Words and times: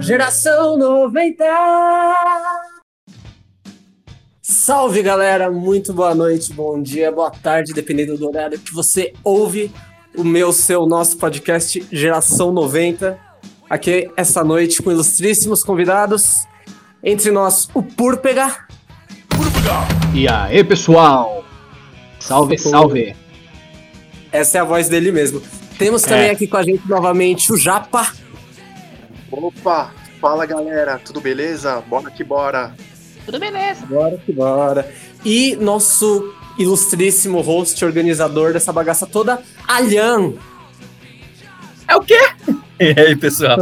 Geração 0.00 0.76
90! 0.76 1.44
Salve 4.42 5.02
galera, 5.02 5.50
muito 5.50 5.92
boa 5.92 6.14
noite, 6.14 6.52
bom 6.52 6.82
dia, 6.82 7.12
boa 7.12 7.30
tarde, 7.30 7.72
dependendo 7.72 8.16
do 8.16 8.26
horário 8.26 8.58
que 8.58 8.74
você 8.74 9.12
ouve 9.22 9.72
o 10.16 10.24
meu, 10.24 10.52
seu, 10.52 10.86
nosso 10.86 11.16
podcast 11.18 11.86
Geração 11.92 12.52
90. 12.52 13.18
Aqui 13.68 14.10
essa 14.16 14.42
noite 14.42 14.82
com 14.82 14.90
ilustríssimos 14.90 15.62
convidados. 15.62 16.44
Entre 17.02 17.30
nós, 17.30 17.68
o 17.72 17.82
Púrpega. 17.82 18.66
E 20.12 20.26
aí, 20.28 20.64
pessoal? 20.64 21.44
Salve, 22.18 22.58
salve. 22.58 23.14
Essa 24.32 24.58
é 24.58 24.60
a 24.60 24.64
voz 24.64 24.88
dele 24.88 25.12
mesmo. 25.12 25.40
Temos 25.80 26.02
também 26.02 26.28
É. 26.28 26.30
aqui 26.32 26.46
com 26.46 26.58
a 26.58 26.62
gente 26.62 26.86
novamente 26.86 27.50
o 27.50 27.56
Japa. 27.56 28.12
Opa, 29.32 29.90
fala 30.20 30.44
galera, 30.44 31.00
tudo 31.02 31.22
beleza? 31.22 31.82
Bora 31.88 32.10
que 32.10 32.22
bora. 32.22 32.74
Bora 33.86 34.18
que 34.18 34.30
bora. 34.30 34.92
E 35.24 35.56
nosso 35.56 36.34
ilustríssimo 36.58 37.40
host, 37.40 37.82
organizador 37.82 38.52
dessa 38.52 38.70
bagaça 38.74 39.06
toda, 39.06 39.42
Alhan. 39.66 40.34
É 41.88 41.96
o 41.96 42.02
quê? 42.02 42.18
E 42.78 42.98
aí, 42.98 43.14
pessoal? 43.14 43.58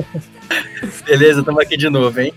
Beleza, 1.05 1.41
estamos 1.41 1.60
aqui 1.60 1.77
de 1.77 1.88
novo, 1.91 2.20
hein? 2.20 2.32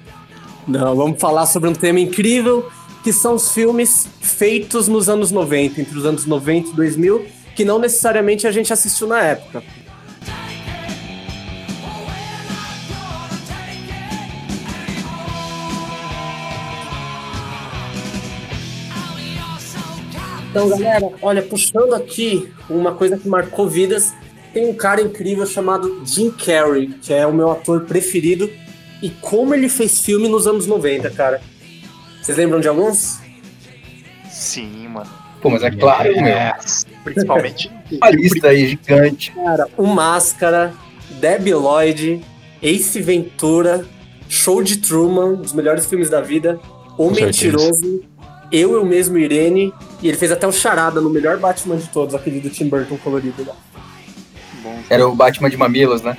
Não, 0.68 0.96
vamos 0.96 1.20
falar 1.22 1.46
sobre 1.46 1.70
um 1.70 1.74
tema 1.74 2.00
incrível, 2.00 2.72
que 3.04 3.14
são 3.14 3.36
os 3.36 3.52
filmes 3.52 4.08
feitos 4.20 4.88
nos 4.88 5.08
anos 5.08 5.30
90, 5.32 5.80
entre 5.80 5.96
os 5.96 6.06
anos 6.08 6.26
90 6.26 6.70
e 6.70 6.74
2000, 6.74 7.26
que 7.56 7.66
não 7.66 7.80
necessariamente 7.80 8.48
a 8.48 8.52
gente 8.52 8.72
assistiu 8.72 9.08
na 9.08 9.22
época. 9.22 9.64
Então, 20.52 20.68
galera, 20.68 21.10
olha, 21.22 21.42
puxando 21.42 21.94
aqui 21.94 22.52
uma 22.70 22.94
coisa 22.94 23.18
que 23.18 23.28
marcou 23.28 23.70
vidas, 23.70 24.14
tem 24.54 24.68
um 24.68 24.74
cara 24.74 25.02
incrível 25.02 25.46
chamado 25.46 26.02
Jim 26.06 26.30
Carrey, 26.30 26.88
que 27.02 27.14
é 27.14 27.26
o 27.26 27.34
meu 27.34 27.50
ator 27.50 27.86
preferido, 27.86 28.52
e 29.02 29.10
como 29.10 29.54
ele 29.54 29.70
fez 29.70 30.02
filme 30.02 30.28
nos 30.28 30.48
anos 30.48 30.68
90, 30.68 31.10
cara. 31.12 31.42
Vocês 32.22 32.38
lembram 32.38 32.60
de 32.60 32.68
alguns? 32.68 33.20
Sim, 34.30 34.90
mano. 34.90 35.10
Pô, 35.42 35.50
mas 35.50 35.64
é 35.64 35.72
claro, 35.72 36.14
meu. 36.22 36.91
Principalmente. 37.04 37.72
Uma 37.92 38.10
lista 38.10 38.48
aí 38.48 38.68
gigante. 38.68 39.32
Cara, 39.32 39.68
o 39.78 39.86
Máscara, 39.86 40.74
Debbie 41.20 41.54
Lloyd, 41.54 42.22
Ace 42.62 43.02
Ventura, 43.02 43.86
Show 44.30 44.64
de 44.64 44.78
Truman, 44.78 45.42
os 45.42 45.54
melhores 45.54 45.86
filmes 45.86 46.10
da 46.10 46.22
vida, 46.22 46.60
O 46.98 47.08
Com 47.08 47.16
certeza. 47.16 47.58
Mentiroso, 47.58 48.04
Eu, 48.52 48.74
Eu 48.74 48.86
Mesmo, 48.86 49.18
Irene, 49.18 49.74
e 50.02 50.08
ele 50.08 50.18
fez 50.18 50.32
até 50.32 50.48
o 50.48 50.52
Charada 50.52 51.02
no 51.02 51.10
melhor 51.10 51.38
Batman 51.38 51.78
de 51.78 51.88
todos, 51.90 52.16
aquele 52.16 52.40
do 52.40 52.50
Tim 52.50 52.70
Burton 52.70 52.98
colorido 52.98 53.46
lá. 53.46 53.56
Bom, 54.64 54.80
Era 54.90 55.08
o 55.08 55.16
Batman 55.16 55.50
de 55.50 55.58
Mamilos, 55.58 56.02
né? 56.02 56.18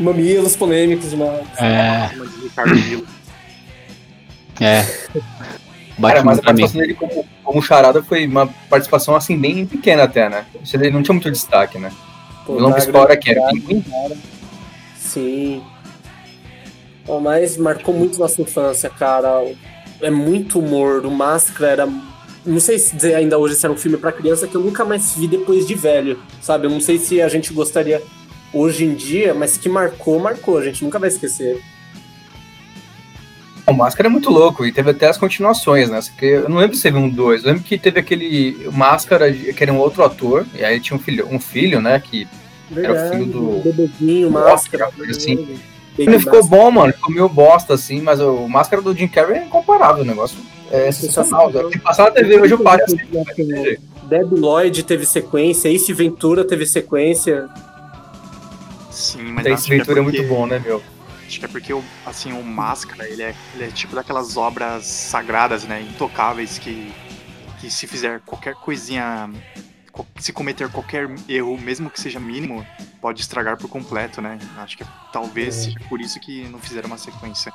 Mamilos 0.00 0.56
polêmicos 0.56 1.10
demais. 1.10 1.46
É, 1.58 2.08
de 2.08 2.42
Ricardo 2.42 2.74
é. 4.60 4.86
Cara, 6.00 6.24
mas 6.24 6.38
a 6.38 6.42
participação 6.42 6.80
dele 6.80 6.94
como, 6.94 7.26
como 7.44 7.62
charada 7.62 8.02
foi 8.02 8.26
uma 8.26 8.46
participação, 8.68 9.14
assim, 9.14 9.36
bem 9.38 9.66
pequena 9.66 10.04
até, 10.04 10.28
né? 10.28 10.46
Isso 10.62 10.76
ele 10.76 10.90
não 10.90 11.02
tinha 11.02 11.14
muito 11.14 11.30
destaque, 11.30 11.78
né? 11.78 11.92
Pô, 12.46 12.52
O 12.52 12.56
vilão 12.56 12.72
principal 12.72 13.04
era 13.08 13.16
Pinguim? 13.16 13.82
cara. 13.82 14.16
Sim. 14.98 15.62
Bom, 17.04 17.20
mas 17.20 17.56
marcou 17.56 17.94
muito 17.94 18.18
nossa 18.18 18.40
infância, 18.40 18.88
cara. 18.88 19.44
É 20.00 20.10
muito 20.10 20.58
humor. 20.58 21.04
O 21.04 21.10
Máscara 21.10 21.68
era. 21.70 21.88
Não 22.44 22.58
sei 22.58 22.78
se 22.78 22.96
dizer 22.96 23.14
ainda 23.14 23.38
hoje 23.38 23.54
se 23.54 23.64
era 23.64 23.72
um 23.72 23.76
filme 23.76 23.96
pra 23.96 24.10
criança 24.10 24.48
que 24.48 24.54
eu 24.56 24.60
nunca 24.60 24.84
mais 24.84 25.14
vi 25.14 25.28
depois 25.28 25.66
de 25.66 25.74
velho, 25.74 26.18
sabe? 26.40 26.66
Eu 26.66 26.70
não 26.70 26.80
sei 26.80 26.98
se 26.98 27.20
a 27.22 27.28
gente 27.28 27.52
gostaria 27.52 28.02
hoje 28.52 28.84
em 28.84 28.94
dia, 28.94 29.32
mas 29.32 29.56
que 29.56 29.68
marcou, 29.68 30.18
marcou. 30.18 30.58
A 30.58 30.64
gente 30.64 30.82
nunca 30.82 30.98
vai 30.98 31.08
esquecer. 31.08 31.62
O 33.72 33.76
Máscara 33.76 34.08
é 34.08 34.10
muito 34.10 34.30
louco 34.30 34.64
e 34.66 34.70
teve 34.72 34.90
até 34.90 35.08
as 35.08 35.16
continuações, 35.16 35.88
né? 35.90 36.00
Só 36.00 36.12
que 36.18 36.26
Eu 36.26 36.48
não 36.48 36.58
lembro 36.58 36.76
se 36.76 36.82
teve 36.82 36.98
um 36.98 37.08
dois. 37.08 37.42
Eu 37.42 37.48
lembro 37.48 37.62
que 37.64 37.78
teve 37.78 37.98
aquele 37.98 38.68
Máscara, 38.72 39.32
que 39.32 39.62
era 39.62 39.72
um 39.72 39.78
outro 39.78 40.04
ator, 40.04 40.46
e 40.54 40.64
aí 40.64 40.78
tinha 40.78 40.96
um 40.96 41.00
filho, 41.00 41.26
um 41.30 41.40
filho 41.40 41.80
né? 41.80 41.98
Que 42.00 42.26
Era 42.76 42.92
o 43.06 43.10
filho 43.10 43.26
do- 43.26 43.60
Bebezinho, 43.62 44.28
do 44.28 44.32
Máscara. 44.32 44.86
Oscar, 44.88 45.10
assim. 45.10 45.36
Baby 45.36 45.58
ele 45.98 46.18
ficou 46.18 46.38
Máscara. 46.42 46.62
bom, 46.62 46.70
mano. 46.70 46.92
Ficou 46.92 47.12
meio 47.14 47.28
bosta, 47.28 47.74
assim, 47.74 48.00
mas 48.00 48.20
o 48.20 48.46
Máscara 48.48 48.80
do 48.82 48.94
Jim 48.94 49.08
Carrey 49.08 49.38
é 49.38 49.44
incomparável 49.44 50.02
o 50.02 50.06
negócio. 50.06 50.38
É 50.70 50.90
sensacional. 50.90 51.46
Sensacional. 51.48 51.72
Se 51.72 51.78
passar 51.80 52.04
na 52.04 52.10
TV 52.12 52.40
hoje 52.40 52.54
eu 52.54 52.58
paro 52.58 52.82
assim. 52.84 52.96
Debbie 54.04 54.36
Lloyd 54.40 54.82
teve 54.84 55.04
sequência, 55.06 55.68
Ace 55.68 55.92
Ventura 55.92 56.44
teve 56.44 56.64
sequência. 56.66 57.48
Sim, 58.90 59.32
mas 59.32 59.64
que 59.64 59.72
é 59.72 59.76
Ventura 59.78 60.00
é 60.00 60.02
porque- 60.02 60.18
muito 60.18 60.34
bom, 60.34 60.46
né, 60.46 60.60
meu? 60.64 60.82
Acho 61.32 61.38
que 61.40 61.46
é 61.46 61.48
porque, 61.48 61.72
o- 61.72 61.82
assim, 62.04 62.30
o 62.34 62.44
Máscara, 62.44 63.08
ele 63.08 63.22
é, 63.22 63.34
ele 63.54 63.64
é 63.64 63.68
tipo 63.68 63.94
daquelas 63.94 64.36
obras 64.36 64.84
sagradas, 64.84 65.64
né? 65.64 65.80
Intocáveis 65.80 66.58
que, 66.58 66.92
que 67.58 67.70
se 67.70 67.86
fizer 67.86 68.20
qualquer 68.20 68.54
coisinha, 68.54 69.30
co- 69.90 70.06
se 70.20 70.30
cometer 70.30 70.68
qualquer 70.68 71.08
erro, 71.26 71.58
mesmo 71.58 71.88
que 71.88 71.98
seja 71.98 72.20
mínimo, 72.20 72.66
pode 73.00 73.22
estragar 73.22 73.56
por 73.56 73.70
completo, 73.70 74.20
né? 74.20 74.38
Acho 74.58 74.76
que 74.76 74.84
talvez 75.10 75.56
É. 75.56 75.60
seja 75.62 75.80
por 75.88 76.02
isso 76.02 76.20
que 76.20 76.46
não 76.50 76.58
fizeram 76.58 76.88
uma 76.88 76.98
sequência. 76.98 77.50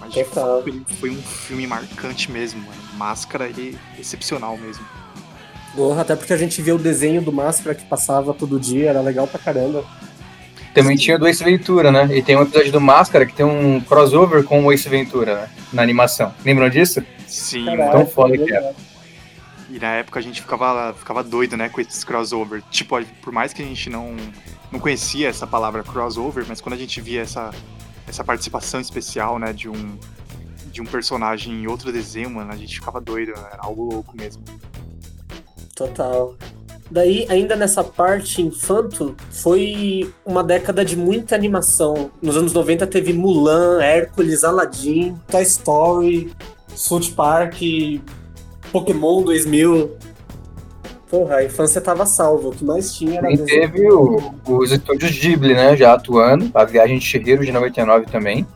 Mas 0.00 0.14
Total. 0.14 0.62
de 0.62 0.64
fato, 0.64 0.68
ele 0.68 0.86
foi 0.98 1.10
um 1.10 1.20
filme 1.22 1.66
marcante 1.66 2.30
mesmo, 2.30 2.62
mano. 2.62 2.80
Máscara, 2.94 3.46
ele 3.48 3.78
é 3.98 4.00
excepcional 4.00 4.56
mesmo. 4.56 4.82
Porra, 5.76 6.00
até 6.00 6.16
porque 6.16 6.32
a 6.32 6.38
gente 6.38 6.62
via 6.62 6.74
o 6.74 6.78
desenho 6.78 7.20
do 7.20 7.30
Máscara 7.30 7.74
que 7.74 7.84
passava 7.84 8.32
todo 8.32 8.58
dia, 8.58 8.88
era 8.88 9.02
legal 9.02 9.26
pra 9.28 9.38
caramba. 9.38 9.84
Também 10.74 10.96
tinha 10.96 11.18
do 11.18 11.26
Ace 11.26 11.42
Ventura, 11.42 11.90
né? 11.90 12.08
E 12.12 12.22
tem 12.22 12.36
um 12.36 12.42
episódio 12.42 12.72
do 12.72 12.80
Máscara 12.80 13.26
que 13.26 13.34
tem 13.34 13.44
um 13.44 13.80
crossover 13.80 14.44
com 14.44 14.64
o 14.64 14.72
Ace 14.72 14.88
Ventura, 14.88 15.34
né? 15.34 15.50
Na 15.72 15.82
animação. 15.82 16.32
Lembram 16.44 16.68
disso? 16.68 17.02
Sim, 17.26 17.64
mano. 17.64 17.90
tão 17.90 18.06
foda 18.06 18.36
que 18.36 18.44
legal. 18.44 18.74
E 19.70 19.78
na 19.78 19.92
época 19.94 20.18
a 20.18 20.22
gente 20.22 20.40
ficava, 20.40 20.92
ficava 20.94 21.22
doido, 21.22 21.56
né, 21.56 21.68
com 21.68 21.80
esses 21.80 22.02
crossover. 22.02 22.60
Tipo, 22.70 23.04
por 23.22 23.32
mais 23.32 23.52
que 23.52 23.62
a 23.62 23.64
gente 23.64 23.88
não, 23.88 24.16
não 24.70 24.80
conhecia 24.80 25.28
essa 25.28 25.46
palavra 25.46 25.84
crossover, 25.84 26.44
mas 26.48 26.60
quando 26.60 26.74
a 26.74 26.78
gente 26.78 27.00
via 27.00 27.22
essa, 27.22 27.52
essa 28.06 28.24
participação 28.24 28.80
especial, 28.80 29.38
né, 29.38 29.52
de 29.52 29.68
um, 29.68 29.96
de 30.72 30.82
um 30.82 30.84
personagem 30.84 31.52
em 31.52 31.66
outro 31.68 31.92
desenho, 31.92 32.30
mano, 32.30 32.52
a 32.52 32.56
gente 32.56 32.74
ficava 32.74 33.00
doido, 33.00 33.32
né? 33.32 33.48
Era 33.52 33.62
algo 33.62 33.84
louco 33.84 34.16
mesmo. 34.16 34.42
Total. 35.76 36.34
Daí, 36.90 37.24
ainda 37.28 37.54
nessa 37.54 37.84
parte 37.84 38.42
infanto, 38.42 39.14
foi 39.30 40.12
uma 40.26 40.42
década 40.42 40.84
de 40.84 40.96
muita 40.96 41.34
animação. 41.36 42.10
Nos 42.20 42.36
anos 42.36 42.52
90 42.52 42.86
teve 42.86 43.12
Mulan, 43.12 43.80
Hércules, 43.80 44.42
Aladdin, 44.42 45.14
Toy 45.30 45.42
Story, 45.42 46.32
South 46.74 47.12
Park, 47.14 47.60
Pokémon 48.72 49.22
2000. 49.22 49.92
Porra, 51.08 51.36
a 51.36 51.44
infância 51.44 51.80
tava 51.80 52.06
salva. 52.06 52.48
O 52.48 52.52
que 52.52 52.64
mais 52.64 52.92
tinha 52.94 53.18
era 53.18 53.32
E 53.32 53.38
teve 53.38 53.88
o- 53.90 54.32
os 54.48 54.70
estúdios 54.70 55.10
Ghibli, 55.10 55.54
né? 55.54 55.76
Já 55.76 55.94
atuando. 55.94 56.50
A 56.54 56.64
Viagem 56.64 56.98
de 56.98 57.04
Chihiro 57.04 57.44
de 57.44 57.50
99 57.52 58.06
também. 58.06 58.46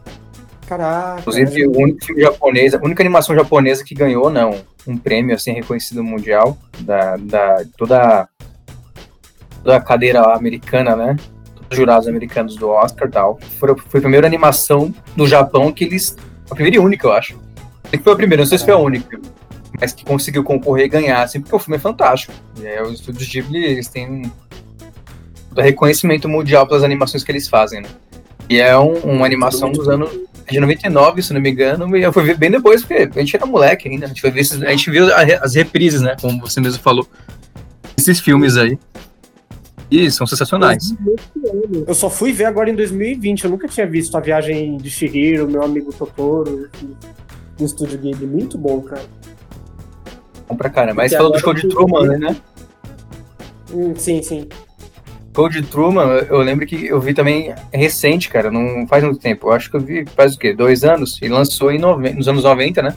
Caraca. 0.67 1.21
Inclusive, 1.21 1.67
o 1.67 1.79
único 1.79 2.05
filme 2.05 2.23
japonês, 2.23 2.75
a 2.75 2.79
única 2.79 3.03
animação 3.03 3.35
japonesa 3.35 3.85
que 3.85 3.95
ganhou, 3.95 4.31
não, 4.31 4.61
um 4.87 4.97
prêmio 4.97 5.35
assim 5.35 5.53
reconhecido 5.53 6.03
mundial 6.03 6.57
da, 6.81 7.17
da 7.17 7.65
toda, 7.77 8.29
toda 9.63 9.77
a 9.77 9.81
cadeira 9.81 10.23
americana, 10.35 10.97
né? 10.97 11.17
Todos 11.55 11.69
os 11.71 11.77
jurados 11.77 12.09
americanos 12.09 12.57
do 12.57 12.69
Oscar 12.69 13.09
e 13.09 13.11
tal. 13.11 13.39
Foi, 13.59 13.77
foi 13.77 13.99
a 13.99 14.03
primeira 14.03 14.27
animação 14.27 14.95
do 15.17 15.27
Japão 15.27 15.73
que 15.73 15.85
eles. 15.85 16.17
A 16.51 16.55
primeira 16.55 16.77
e 16.77 16.81
única, 16.81 17.07
eu 17.07 17.13
acho. 17.13 17.39
Que 17.91 17.99
foi 17.99 18.13
a 18.13 18.17
primeira, 18.17 18.43
não 18.43 18.49
sei 18.49 18.59
se 18.59 18.65
foi 18.65 18.75
a 18.75 18.79
única. 18.79 19.21
Mas 19.81 19.93
que 19.93 20.05
conseguiu 20.05 20.45
concorrer 20.45 20.87
e 20.87 20.89
ganhar, 20.89 21.23
assim, 21.23 21.41
porque 21.41 21.55
o 21.55 21.59
filme 21.59 21.77
é 21.77 21.81
fantástico. 21.81 22.33
E 22.61 22.67
é, 22.67 22.83
os 22.83 22.95
estúdios 22.95 23.29
Ghibli, 23.29 23.65
eles 23.65 23.89
têm 23.89 24.09
um 24.09 24.31
reconhecimento 25.57 26.29
mundial 26.29 26.67
pelas 26.67 26.83
animações 26.83 27.23
que 27.23 27.31
eles 27.31 27.49
fazem, 27.49 27.83
né? 27.83 27.89
E 28.49 28.59
é 28.61 28.77
um, 28.79 28.93
uma 29.01 29.27
animação 29.27 29.73
dos 29.73 29.89
anos 29.89 30.11
de 30.51 30.61
99, 30.61 31.23
se 31.23 31.33
não 31.33 31.41
me 31.41 31.51
engano, 31.51 31.97
e 31.97 32.03
eu 32.03 32.13
fui 32.13 32.23
ver 32.25 32.37
bem 32.37 32.51
depois, 32.51 32.83
porque 32.83 33.09
a 33.15 33.19
gente 33.21 33.35
era 33.35 33.47
moleque 33.47 33.89
ainda, 33.89 34.05
a 34.05 34.09
gente, 34.09 34.21
foi 34.21 34.31
ver 34.31 34.41
esses- 34.41 34.63
a 34.63 34.71
gente 34.71 34.91
viu 34.91 35.07
as 35.41 35.55
reprises, 35.55 36.03
né, 36.03 36.15
como 36.21 36.39
você 36.41 36.61
mesmo 36.61 36.83
falou, 36.83 37.09
esses 37.97 38.21
filmes 38.21 38.57
aí, 38.59 38.79
e 39.91 40.11
são 40.11 40.27
sensacionais. 40.27 40.95
Eu 41.87 41.95
só 41.95 42.11
fui 42.11 42.33
ver 42.33 42.47
agora 42.47 42.69
em 42.69 42.75
2020. 42.75 43.45
Eu 43.45 43.51
nunca 43.51 43.69
tinha 43.69 43.87
visto 43.87 44.17
a 44.17 44.21
viagem 44.21 44.77
de 44.77 44.91
Shihiro, 44.91 45.49
meu 45.49 45.63
amigo 45.63 45.93
Totoro, 45.93 46.69
do 47.57 47.65
estúdio 47.65 47.99
Ghibli. 47.99 48.27
Muito 48.27 48.59
bom, 48.59 48.81
cara. 48.81 49.03
Bom 50.49 50.57
pra 50.57 50.69
caramba. 50.69 51.03
Mas 51.03 51.13
falou 51.15 51.31
do 51.33 51.39
show 51.39 51.55
de 51.55 51.69
Truman, 51.69 52.19
né? 52.19 52.37
Hum, 53.73 53.95
sim, 53.97 54.21
sim. 54.23 54.49
Show 55.35 55.49
de 55.49 55.63
Truman, 55.63 56.05
eu- 56.29 56.39
lembro 56.39 56.65
que 56.67 56.87
eu 56.87 57.01
vi 57.01 57.13
também 57.13 57.53
recente, 57.73 58.29
cara, 58.29 58.51
não 58.51 58.87
faz 58.87 59.03
muito 59.03 59.19
tempo. 59.19 59.49
Eu 59.49 59.53
acho 59.53 59.69
que 59.71 59.77
eu 59.77 59.81
vi 59.81 60.05
faz 60.17 60.35
o 60.35 60.39
quê? 60.39 60.53
Dois 60.55 60.85
anos? 60.85 61.19
E 61.21 61.29
lançou 61.29 61.73
em 61.73 61.79
noven- 61.79 62.15
nos 62.15 62.29
anos 62.29 62.45
90, 62.45 62.81
né? 62.83 62.95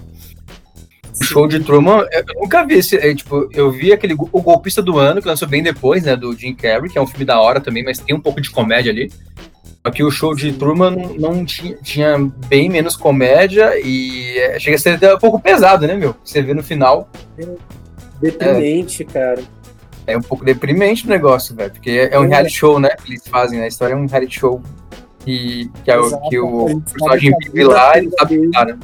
O 1.19 1.23
Show 1.23 1.47
de 1.47 1.59
Truman, 1.61 2.05
eu 2.11 2.23
nunca 2.39 2.63
vi 2.63 2.75
esse. 2.75 2.95
é, 2.95 3.13
tipo, 3.15 3.49
eu 3.51 3.71
vi 3.71 3.91
aquele 3.91 4.13
O 4.31 4.41
Golpista 4.41 4.83
do 4.83 4.99
Ano, 4.99 5.19
que 5.19 5.27
lançou 5.27 5.47
bem 5.47 5.63
depois, 5.63 6.03
né? 6.03 6.15
Do 6.15 6.31
Jim 6.37 6.53
Carrey, 6.53 6.89
que 6.91 6.97
é 6.97 7.01
um 7.01 7.07
filme 7.07 7.25
da 7.25 7.39
hora 7.39 7.59
também, 7.59 7.83
mas 7.83 7.97
tem 7.97 8.15
um 8.15 8.19
pouco 8.19 8.39
de 8.39 8.51
comédia 8.51 8.91
ali. 8.91 9.11
Só 9.83 9.91
que 9.91 10.03
o 10.03 10.11
show 10.11 10.35
de 10.35 10.51
Truman 10.53 10.91
não, 10.91 11.13
não 11.33 11.45
tinha, 11.45 11.75
tinha 11.81 12.17
bem 12.47 12.69
menos 12.69 12.95
comédia 12.95 13.71
e 13.83 14.37
é, 14.37 14.59
chega 14.59 14.75
a 14.75 14.79
ser 14.79 14.89
até 14.91 15.15
um 15.15 15.17
pouco 15.17 15.39
pesado, 15.39 15.87
né, 15.87 15.95
meu? 15.95 16.13
Você 16.23 16.41
vê 16.41 16.53
no 16.53 16.61
final, 16.61 17.09
Deprimente, 18.21 19.03
cara. 19.05 19.39
É 20.07 20.17
um 20.17 20.21
pouco 20.21 20.43
deprimente 20.45 21.05
o 21.05 21.09
negócio, 21.09 21.53
velho. 21.55 21.71
Porque 21.71 22.09
é, 22.11 22.17
um 22.19 22.23
É. 22.23 22.27
reality 22.27 22.55
show, 22.55 22.79
né? 22.79 22.89
Que 23.03 23.11
eles 23.11 23.27
fazem, 23.27 23.59
né? 23.59 23.65
A 23.65 23.67
história 23.67 23.93
é 23.93 23.95
um 23.97 24.07
reality 24.07 24.39
show. 24.39 24.61
Que, 25.19 25.69
que, 25.83 25.91
é 25.91 25.97
Exato. 25.99 26.29
que 26.29 26.39
o 26.39 26.79
personagem 26.81 27.31
vive 27.43 27.63
lá 27.65 27.97
e 27.99 28.03
não 28.03 28.11
sabe 28.17 28.37
lidar, 28.37 28.65
né? 28.65 28.79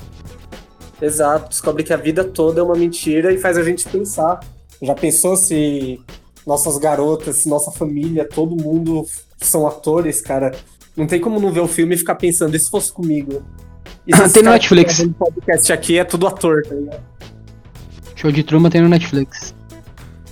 Exato, 1.02 1.50
descobre 1.50 1.84
que 1.84 1.92
a 1.94 1.98
vida 1.98 2.24
toda 2.24 2.60
é 2.60 2.64
uma 2.64 2.76
mentira 2.76 3.32
e 3.34 3.38
faz 3.38 3.58
a 3.58 3.64
gente 3.64 3.88
pensar. 3.90 4.40
Já 4.82 4.94
pensou 4.94 5.36
se 5.36 6.00
nossas 6.46 6.78
garotas, 6.78 7.38
se 7.38 7.50
nossa 7.50 7.72
família, 7.72 8.28
todo 8.28 8.56
mundo 8.62 9.06
são 9.38 9.66
atores, 9.66 10.22
cara? 10.22 10.52
Não 10.96 11.08
tem 11.08 11.20
como 11.20 11.40
não 11.40 11.52
ver 11.52 11.62
o 11.62 11.68
filme 11.68 11.96
e 11.96 11.98
ficar 11.98 12.16
pensando, 12.16 12.56
e 12.56 12.60
se 12.60 12.70
fosse 12.70 12.92
comigo? 12.92 13.42
E 14.06 14.16
se 14.16 14.22
Ah, 14.22 14.30
tem 14.30 14.44
no 14.44 14.52
Netflix. 14.52 15.02
podcast 15.18 15.72
aqui 15.74 15.98
é 15.98 16.04
tudo 16.04 16.28
ator, 16.28 16.62
tá 16.68 16.76
ligado? 16.76 17.02
Show 18.16 18.32
de 18.32 18.44
Truman 18.44 18.70
tem 18.70 18.82
no 18.82 18.90
Netflix. 18.90 19.56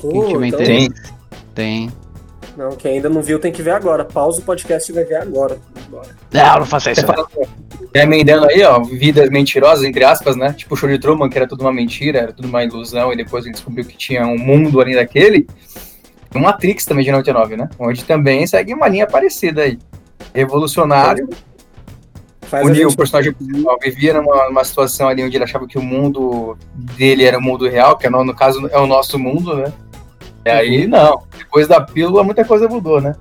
Pô, 0.02 0.26
tiver 0.28 0.48
então- 0.48 0.62
interesse. 0.62 1.14
Tem. 1.54 1.92
Não, 2.58 2.72
quem 2.72 2.96
ainda 2.96 3.10
não 3.10 3.22
viu 3.22 3.40
tem 3.40 3.52
que 3.52 3.62
ver 3.62 3.72
agora. 3.72 4.04
Pausa 4.04 4.42
o 4.42 4.44
podcast 4.44 4.92
e 4.92 4.96
vai 4.96 5.06
ver 5.06 5.16
agora. 5.16 5.58
Agora. 5.88 6.10
Não, 6.34 6.60
não 6.60 6.66
faça 6.66 6.92
isso. 6.92 7.02
Você 7.02 7.08
fala, 7.08 7.28
já 7.96 8.04
emendando 8.04 8.46
aí, 8.48 8.62
ó, 8.64 8.80
vidas 8.80 9.30
mentirosas, 9.30 9.86
entre 9.86 10.04
aspas, 10.04 10.36
né? 10.36 10.54
Tipo 10.54 10.74
o 10.74 10.78
show 10.78 10.90
de 10.90 11.00
Truman, 11.00 11.30
que 11.30 11.38
era 11.38 11.48
tudo 11.48 11.62
uma 11.62 11.72
mentira, 11.72 12.20
era 12.20 12.34
tudo 12.34 12.48
uma 12.48 12.64
ilusão, 12.64 13.14
e 13.14 13.16
depois 13.16 13.44
a 13.44 13.48
gente 13.48 13.56
descobriu 13.56 13.86
que 13.86 13.96
tinha 13.96 14.26
um 14.26 14.38
mundo 14.38 14.82
ali 14.82 14.96
daquele. 14.96 15.48
O 16.36 16.40
Matrix 16.40 16.86
também 16.86 17.06
de 17.06 17.12
99, 17.12 17.56
né? 17.58 17.70
Onde 17.80 18.04
também 18.04 18.46
segue 18.48 18.74
uma 18.74 18.88
linha 18.88 19.08
parecida 19.08 19.64
aí. 19.64 19.80
Revolucionário, 20.34 21.30
Faz 22.52 22.66
o 22.66 22.68
a 22.68 22.72
Neo, 22.72 22.88
o 22.88 22.90
gente... 22.90 22.98
personagem 22.98 23.32
principal, 23.32 23.80
vivia 23.82 24.14
numa, 24.14 24.48
numa 24.50 24.64
situação 24.66 25.08
ali 25.08 25.24
onde 25.24 25.38
ele 25.38 25.44
achava 25.46 25.66
que 25.66 25.78
o 25.78 25.82
mundo 25.82 26.58
dele 26.76 27.24
era 27.24 27.38
o 27.38 27.42
mundo 27.42 27.66
real, 27.68 27.98
que 27.98 28.08
é, 28.08 28.10
no, 28.10 28.26
no 28.26 28.36
caso 28.36 28.68
é 28.68 28.78
o 28.78 28.86
nosso 28.86 29.18
mundo, 29.18 29.56
né? 29.56 29.72
E 30.46 30.50
aí, 30.50 30.88
não. 30.88 31.24
Depois 31.38 31.68
da 31.68 31.82
pílula, 31.82 32.24
muita 32.24 32.44
coisa 32.44 32.68
mudou, 32.68 33.00
né? 33.00 33.16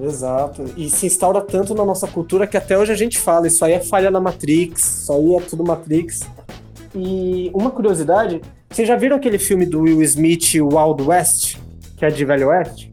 Exato. 0.00 0.64
E 0.76 0.88
se 0.88 1.06
instaura 1.06 1.40
tanto 1.40 1.74
na 1.74 1.84
nossa 1.84 2.06
cultura 2.06 2.46
que 2.46 2.56
até 2.56 2.78
hoje 2.78 2.92
a 2.92 2.96
gente 2.96 3.18
fala, 3.18 3.48
isso 3.48 3.64
aí 3.64 3.72
é 3.72 3.80
falha 3.80 4.10
na 4.10 4.20
Matrix, 4.20 5.02
isso 5.02 5.12
aí 5.12 5.34
é 5.34 5.40
tudo 5.40 5.64
Matrix. 5.64 6.20
E 6.94 7.50
uma 7.52 7.70
curiosidade, 7.70 8.40
vocês 8.70 8.86
já 8.86 8.96
viram 8.96 9.16
aquele 9.16 9.38
filme 9.38 9.66
do 9.66 9.80
Will 9.82 10.02
Smith, 10.02 10.54
Wild 10.54 11.02
West, 11.02 11.56
que 11.96 12.04
é 12.04 12.08
de 12.08 12.24
Velho 12.24 12.48
Oeste? 12.48 12.90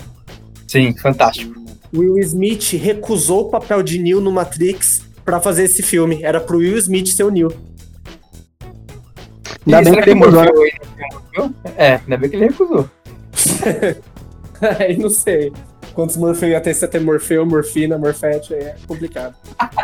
Sim, 0.67 0.97
fantástico. 0.97 1.53
Will 1.93 2.17
Smith 2.19 2.73
recusou 2.73 3.41
o 3.41 3.49
papel 3.49 3.83
de 3.83 3.99
Neo 3.99 4.19
no 4.19 4.31
Matrix 4.31 5.03
pra 5.23 5.39
fazer 5.39 5.65
esse 5.65 5.83
filme. 5.83 6.23
Era 6.23 6.41
pro 6.41 6.57
Will 6.57 6.77
Smith 6.77 7.07
ser 7.07 7.23
o 7.23 7.29
Neo. 7.29 7.53
Ainda 9.65 9.81
bem 9.81 10.01
que 10.01 10.09
ele 10.09 10.19
morfeu? 10.19 11.53
É, 11.77 11.93
ainda 11.95 12.17
bem 12.17 12.29
que 12.29 12.35
ele 12.35 12.45
recusou. 12.45 12.89
Aí 14.79 14.97
não 14.97 15.09
sei. 15.09 15.51
Quantos 15.93 16.17
Morfeu 16.17 16.49
ia 16.49 16.59
ter 16.59 16.73
se 16.73 16.85
ter 16.87 16.99
Morfeu, 16.99 17.45
Morfina, 17.45 17.97
Morfete, 17.97 18.53
aí 18.53 18.63
é 18.63 18.75
complicado. 18.85 19.33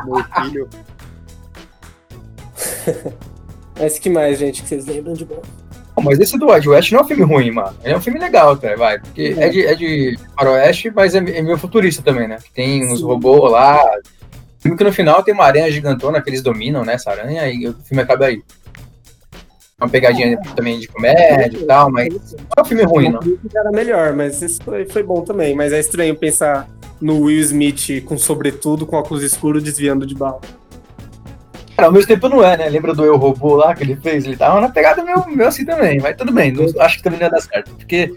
Meu 0.06 0.24
filho. 0.44 0.70
Mas 3.80 3.98
que 3.98 4.10
mais, 4.10 4.38
gente, 4.38 4.62
que 4.62 4.68
vocês 4.68 4.86
lembram 4.86 5.14
de 5.14 5.24
bom? 5.24 5.42
Não, 5.96 6.04
mas 6.04 6.20
esse 6.20 6.38
do 6.38 6.48
Wild 6.50 6.70
West 6.70 6.92
não 6.92 7.00
é 7.00 7.04
um 7.04 7.08
filme 7.08 7.24
ruim, 7.24 7.52
mano. 7.52 7.76
Ele 7.84 7.94
é 7.94 7.98
um 7.98 8.02
filme 8.02 8.20
legal, 8.20 8.56
cara, 8.58 8.78
vai. 8.78 9.00
Porque 9.00 9.36
é, 9.38 9.50
de, 9.50 9.66
é 9.66 9.76
de 9.76 10.18
faroeste, 10.36 10.92
mas 10.92 11.16
é, 11.16 11.18
é 11.18 11.42
meio 11.42 11.58
futurista 11.58 12.02
também, 12.02 12.28
né? 12.28 12.38
Tem 12.54 12.86
uns 12.86 13.00
Sim. 13.00 13.06
robôs 13.06 13.52
lá. 13.52 13.80
Filme 14.60 14.78
que 14.78 14.84
no 14.84 14.94
final 14.94 15.24
tem 15.24 15.34
uma 15.34 15.46
aranha 15.46 15.72
gigantona 15.72 16.22
que 16.22 16.30
eles 16.30 16.42
dominam, 16.42 16.86
né? 16.86 16.94
Essa 16.94 17.12
aranha, 17.12 17.48
e 17.48 17.68
o 17.68 17.74
filme 17.84 18.02
acaba 18.04 18.28
aí. 18.28 18.42
Uma 19.82 19.90
pegadinha 19.90 20.40
também 20.56 20.80
de 20.80 20.88
comédia 20.88 21.50
e 21.60 21.66
tal, 21.66 21.92
mas 21.92 22.36
é 22.56 22.62
um 22.62 22.66
filme 22.66 22.84
ruim, 22.84 23.10
não. 23.10 23.20
Era 23.56 23.72
melhor, 23.72 24.14
mas 24.14 24.40
isso 24.40 24.64
foi, 24.64 24.86
foi 24.86 25.02
bom 25.02 25.22
também. 25.22 25.56
Mas 25.56 25.74
é 25.74 25.80
estranho 25.80 26.16
pensar 26.16 26.70
no 27.02 27.22
Will 27.22 27.40
Smith 27.40 28.04
com 28.06 28.16
sobretudo, 28.16 28.86
com 28.86 28.96
óculos 28.96 29.24
escuros, 29.24 29.64
desviando 29.64 30.06
de 30.06 30.14
bala. 30.14 30.40
Cara, 31.76 31.88
ao 31.88 31.92
mesmo 31.92 32.08
tempo 32.08 32.30
não 32.30 32.44
é, 32.44 32.56
né? 32.56 32.70
Lembra 32.70 32.94
do 32.94 33.04
Eu 33.04 33.18
Robô 33.18 33.56
lá 33.56 33.74
que 33.74 33.82
ele 33.82 33.96
fez? 33.96 34.24
Ele 34.24 34.38
tava 34.38 34.62
na 34.62 34.70
pegada 34.70 35.04
meio, 35.04 35.26
meio 35.26 35.48
assim 35.50 35.66
também, 35.66 36.00
mas 36.00 36.16
tudo 36.16 36.32
bem. 36.32 36.52
não- 36.52 36.66
acho 36.80 36.98
que 36.98 37.04
também 37.04 37.18
não 37.20 37.26
ia 37.26 37.32
dar 37.32 37.42
certo. 37.42 37.72
Porque 37.76 38.14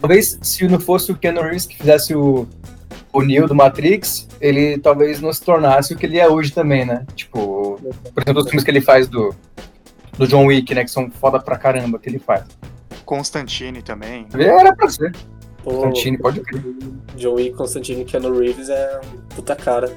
talvez 0.00 0.38
se 0.40 0.68
não 0.68 0.78
fosse 0.78 1.10
o 1.10 1.16
Keanu 1.16 1.42
Reeves 1.42 1.66
que 1.66 1.76
fizesse 1.76 2.14
o, 2.14 2.46
o 3.12 3.22
Neo 3.22 3.48
do 3.48 3.56
Matrix, 3.56 4.28
ele 4.40 4.78
talvez 4.78 5.20
não 5.20 5.32
se 5.32 5.42
tornasse 5.42 5.92
o 5.92 5.96
que 5.96 6.06
ele 6.06 6.16
é 6.20 6.28
hoje 6.28 6.52
também, 6.52 6.84
né? 6.84 7.04
Tipo, 7.16 7.80
por 8.14 8.22
exemplo, 8.22 8.40
os 8.40 8.48
filmes 8.48 8.62
que 8.62 8.70
ele 8.70 8.80
faz 8.80 9.08
do, 9.08 9.34
do 10.18 10.26
John 10.26 10.46
Wick, 10.46 10.74
né? 10.74 10.84
Que 10.84 10.90
são 10.90 11.10
foda 11.10 11.40
pra 11.40 11.56
caramba 11.56 11.98
que 11.98 12.08
ele 12.08 12.18
faz. 12.18 12.44
Constantine 13.04 13.80
também. 13.80 14.26
Era 14.34 14.74
pra 14.74 14.88
ser. 14.88 15.14
Pô, 15.62 15.70
Constantine, 15.70 16.18
pode 16.18 16.40
crer. 16.40 16.62
John 17.16 17.34
Wick, 17.34 17.56
Constantine 17.56 18.02
e 18.02 18.04
Keanu 18.04 18.38
Reeves 18.38 18.68
é 18.68 19.00
um 19.04 19.20
puta 19.34 19.56
cara. 19.56 19.96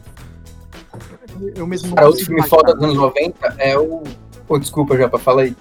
Eu 1.55 1.65
mesmo 1.65 1.89
não 1.89 1.95
Cara, 1.95 2.07
outro 2.07 2.25
filme 2.25 2.43
foda 2.47 2.73
dos 2.73 2.83
anos 2.83 2.95
90 2.95 3.55
é 3.57 3.77
o. 3.77 4.03
Pô, 4.47 4.59
desculpa 4.59 4.97
já 4.97 5.09
pra 5.09 5.19
falar 5.19 5.43
aí. 5.43 5.55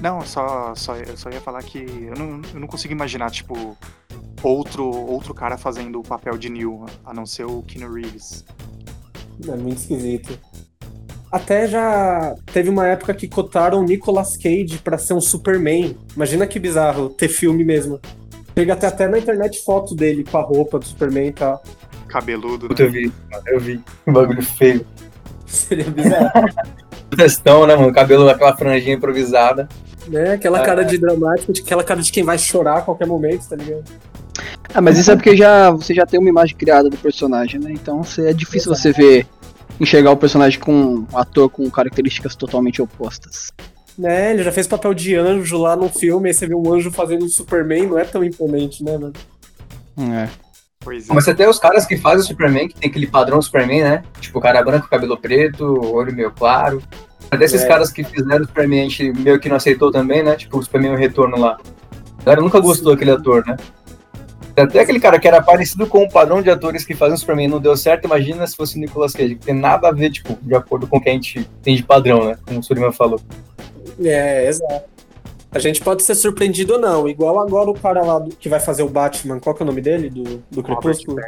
Não, 0.00 0.20
só, 0.22 0.74
só, 0.74 0.96
eu 0.96 1.16
só 1.16 1.30
ia 1.30 1.40
falar 1.40 1.62
que 1.62 1.78
eu 1.78 2.14
não, 2.16 2.42
eu 2.52 2.60
não 2.60 2.66
consigo 2.66 2.92
imaginar, 2.92 3.30
tipo, 3.30 3.76
outro, 4.42 4.84
outro 4.84 5.32
cara 5.32 5.56
fazendo 5.56 6.00
o 6.00 6.02
papel 6.02 6.36
de 6.36 6.50
Neo, 6.50 6.84
a 7.04 7.14
não 7.14 7.24
ser 7.24 7.44
o 7.44 7.62
Keanu 7.62 7.94
Reeves. 7.94 8.44
É 9.48 9.56
muito 9.56 9.78
esquisito. 9.78 10.38
Até 11.34 11.66
já 11.66 12.36
teve 12.52 12.70
uma 12.70 12.86
época 12.86 13.12
que 13.12 13.26
cotaram 13.26 13.80
o 13.80 13.82
Nicolas 13.82 14.36
Cage 14.36 14.78
pra 14.84 14.96
ser 14.96 15.14
um 15.14 15.20
Superman. 15.20 15.96
Imagina 16.14 16.46
que 16.46 16.60
bizarro 16.60 17.08
ter 17.08 17.26
filme 17.26 17.64
mesmo. 17.64 17.98
Chega 18.56 18.74
até, 18.74 18.86
até 18.86 19.08
na 19.08 19.18
internet 19.18 19.64
foto 19.64 19.96
dele 19.96 20.22
com 20.22 20.38
a 20.38 20.42
roupa 20.42 20.78
do 20.78 20.84
Superman 20.84 21.26
e 21.26 21.32
tal. 21.32 21.60
Cabeludo, 22.06 22.68
né? 22.68 22.74
eu 22.78 22.88
vi, 22.88 23.12
mano, 23.28 23.42
eu 23.48 23.58
vi. 23.58 23.80
Um 24.06 24.12
bagulho 24.12 24.42
feio. 24.44 24.86
Seria 25.44 25.90
bizarro. 25.90 26.30
Testão, 27.16 27.66
né, 27.66 27.74
mano? 27.74 27.92
Cabelo, 27.92 28.28
aquela 28.28 28.56
franjinha 28.56 28.94
improvisada. 28.94 29.68
né? 30.06 30.34
Aquela 30.34 30.60
cara 30.60 30.84
de 30.84 30.98
dramático, 30.98 31.52
de- 31.52 31.62
aquela 31.62 31.82
cara 31.82 32.00
de 32.00 32.12
quem 32.12 32.22
vai 32.22 32.38
chorar 32.38 32.78
a 32.78 32.82
qualquer 32.82 33.08
momento, 33.08 33.48
tá 33.48 33.56
ligado? 33.56 33.82
Ah, 34.72 34.80
mas 34.80 34.96
isso 34.98 35.10
é 35.10 35.16
porque 35.16 35.36
já, 35.36 35.72
você 35.72 35.92
já 35.92 36.06
tem 36.06 36.20
uma 36.20 36.28
imagem 36.28 36.54
criada 36.56 36.88
do 36.88 36.96
personagem, 36.96 37.58
né? 37.60 37.72
Então 37.72 38.04
você- 38.04 38.28
é 38.28 38.32
difícil 38.32 38.72
você 38.72 38.92
ver, 38.92 39.26
enxergar 39.80 40.10
o 40.10 40.16
personagem 40.16 40.58
com 40.60 40.72
um 40.72 41.06
ator 41.14 41.48
com 41.48 41.68
características 41.70 42.34
totalmente 42.34 42.80
opostas. 42.80 43.52
Né? 43.98 44.32
Ele 44.32 44.42
já 44.42 44.50
fez 44.50 44.66
papel 44.66 44.92
de 44.92 45.14
anjo 45.14 45.56
lá 45.56 45.76
no 45.76 45.88
filme, 45.88 46.28
aí 46.28 46.34
você 46.34 46.46
vê 46.46 46.54
um 46.54 46.72
anjo 46.72 46.90
fazendo 46.90 47.24
um 47.24 47.28
Superman, 47.28 47.86
não 47.86 47.98
é 47.98 48.04
tão 48.04 48.24
imponente, 48.24 48.82
né, 48.82 48.98
mano? 48.98 49.12
É. 49.98 50.28
Pois 50.80 51.08
é. 51.08 51.14
Mas 51.14 51.24
tem 51.24 51.48
os 51.48 51.58
caras 51.58 51.86
que 51.86 51.96
fazem 51.96 52.20
o 52.20 52.26
Superman, 52.26 52.68
que 52.68 52.74
tem 52.74 52.90
aquele 52.90 53.06
padrão 53.06 53.40
Superman, 53.40 53.82
né? 53.82 54.02
Tipo, 54.20 54.38
o 54.38 54.42
cara 54.42 54.62
branco, 54.62 54.88
cabelo 54.88 55.16
preto, 55.16 55.64
olho 55.94 56.12
meio 56.14 56.30
claro. 56.30 56.82
Mas 57.30 57.40
desses 57.40 57.62
É. 57.62 57.66
caras 57.68 57.90
que 57.90 58.04
fizeram 58.04 58.44
o 58.44 58.46
Superman, 58.46 58.80
a 58.80 58.88
gente 58.88 59.12
meio 59.12 59.38
que 59.40 59.48
não 59.48 59.56
aceitou 59.56 59.90
também, 59.90 60.22
né? 60.22 60.36
Tipo, 60.36 60.58
o 60.58 60.62
Superman 60.62 60.92
o 60.92 60.96
Retorno 60.96 61.38
lá. 61.38 61.56
A 62.18 62.24
galera 62.24 62.42
nunca 62.42 62.60
gostou 62.60 62.92
daquele 62.92 63.12
ator, 63.12 63.44
né? 63.46 63.56
Até 64.56 64.80
aquele 64.80 65.00
cara 65.00 65.18
que 65.18 65.26
era 65.26 65.42
parecido 65.42 65.86
com 65.86 66.02
o 66.04 66.08
padrão 66.08 66.40
de 66.40 66.48
atores 66.50 66.84
que 66.84 66.94
fazem 66.94 67.14
o 67.14 67.18
Superman 67.18 67.48
não 67.48 67.58
deu 67.60 67.76
certo, 67.76 68.04
imagina 68.04 68.46
se 68.46 68.54
fosse 68.56 68.76
o 68.76 68.80
Nicolas 68.80 69.12
Cage, 69.12 69.34
que 69.34 69.46
tem 69.46 69.54
nada 69.54 69.88
a 69.88 69.92
ver, 69.92 70.10
tipo, 70.10 70.38
de 70.40 70.54
acordo 70.54 70.86
com 70.86 70.98
o 70.98 71.00
que 71.00 71.08
a 71.08 71.12
gente 71.12 71.48
tem 71.62 71.74
de 71.74 71.82
padrão, 71.82 72.24
né? 72.26 72.36
Como 72.46 72.60
o 72.60 72.62
Suleiman 72.62 72.92
falou. 72.92 73.20
É, 74.02 74.48
exato. 74.48 74.84
A 75.50 75.58
gente 75.58 75.80
pode 75.80 76.02
ser 76.02 76.14
surpreendido 76.16 76.74
ou 76.74 76.80
não. 76.80 77.08
Igual 77.08 77.40
agora 77.40 77.70
o 77.70 77.74
cara 77.74 78.02
lá 78.02 78.18
do- 78.18 78.34
que 78.34 78.48
vai 78.48 78.58
fazer 78.60 78.82
o 78.82 78.88
Batman, 78.88 79.38
qual 79.40 79.54
que 79.54 79.62
é 79.62 79.64
o 79.64 79.66
nome 79.66 79.80
dele? 79.80 80.10
Do, 80.10 80.22
do 80.50 80.60
Robert 80.60 80.96
Crepúsculo? 80.96 81.18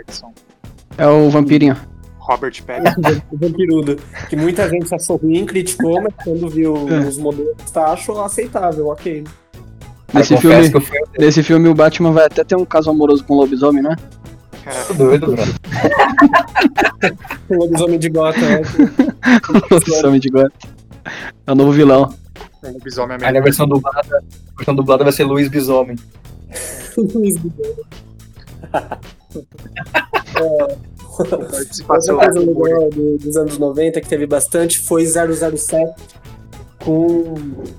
É 0.98 1.06
o 1.06 1.30
vampirinho. 1.30 1.76
Robert 2.18 2.60
Pattinson. 2.66 3.22
O 3.30 3.36
vampirudo. 3.38 3.96
Que 4.28 4.34
muita 4.34 4.68
gente 4.68 4.92
achou 4.92 5.16
ruim, 5.16 5.46
criticou, 5.46 6.00
mas 6.02 6.12
quando 6.24 6.48
viu 6.48 6.74
É. 6.88 6.98
os 7.06 7.18
modelos, 7.18 7.54
tá, 7.72 7.92
achou 7.92 8.20
aceitável, 8.20 8.88
ok. 8.88 9.22
Nesse 10.16 10.36
filme, 10.36 10.70
fui 10.80 10.98
nesse 11.18 11.42
filme 11.42 11.68
o 11.68 11.74
Batman 11.74 12.12
vai 12.12 12.26
até 12.26 12.42
ter 12.44 12.56
um 12.56 12.64
caso 12.64 12.90
amoroso 12.90 13.24
com 13.24 13.34
o 13.34 13.36
lobisomem, 13.40 13.82
né? 13.82 13.96
Cara, 14.64 14.76
muito 14.78 14.98
doido, 14.98 15.26
Bruno. 15.26 15.42
O 17.48 17.54
lobisomem 17.54 17.98
de 17.98 18.08
Gotham, 18.08 18.40
né? 18.48 18.62
lobisomem 19.70 20.20
de 20.20 20.28
Gotham. 20.28 20.70
É 21.46 21.52
o 21.52 21.54
novo 21.54 21.70
vilão. 21.72 22.12
um 22.64 22.72
lobisomem 22.72 23.14
Aí 23.14 23.20
na 23.20 23.28
americano. 23.28 23.44
versão 23.44 23.68
dublada, 23.68 24.00
a 24.00 24.56
versão 24.56 24.74
dublada 24.74 25.04
vai 25.04 25.12
ser 25.12 25.24
Luiz 25.24 25.48
Bisomem. 25.48 25.96
Luiz 26.96 27.36
Guilherme. 27.36 27.84
Outra 31.18 31.38
coisa 31.38 32.40
legal 32.40 32.90
do- 32.90 33.18
dos 33.18 33.36
anos 33.36 33.58
90 33.58 34.00
que 34.00 34.08
teve 34.08 34.26
bastante 34.26 34.78
foi 34.80 35.04
007. 35.06 35.94
Com... 36.86 37.34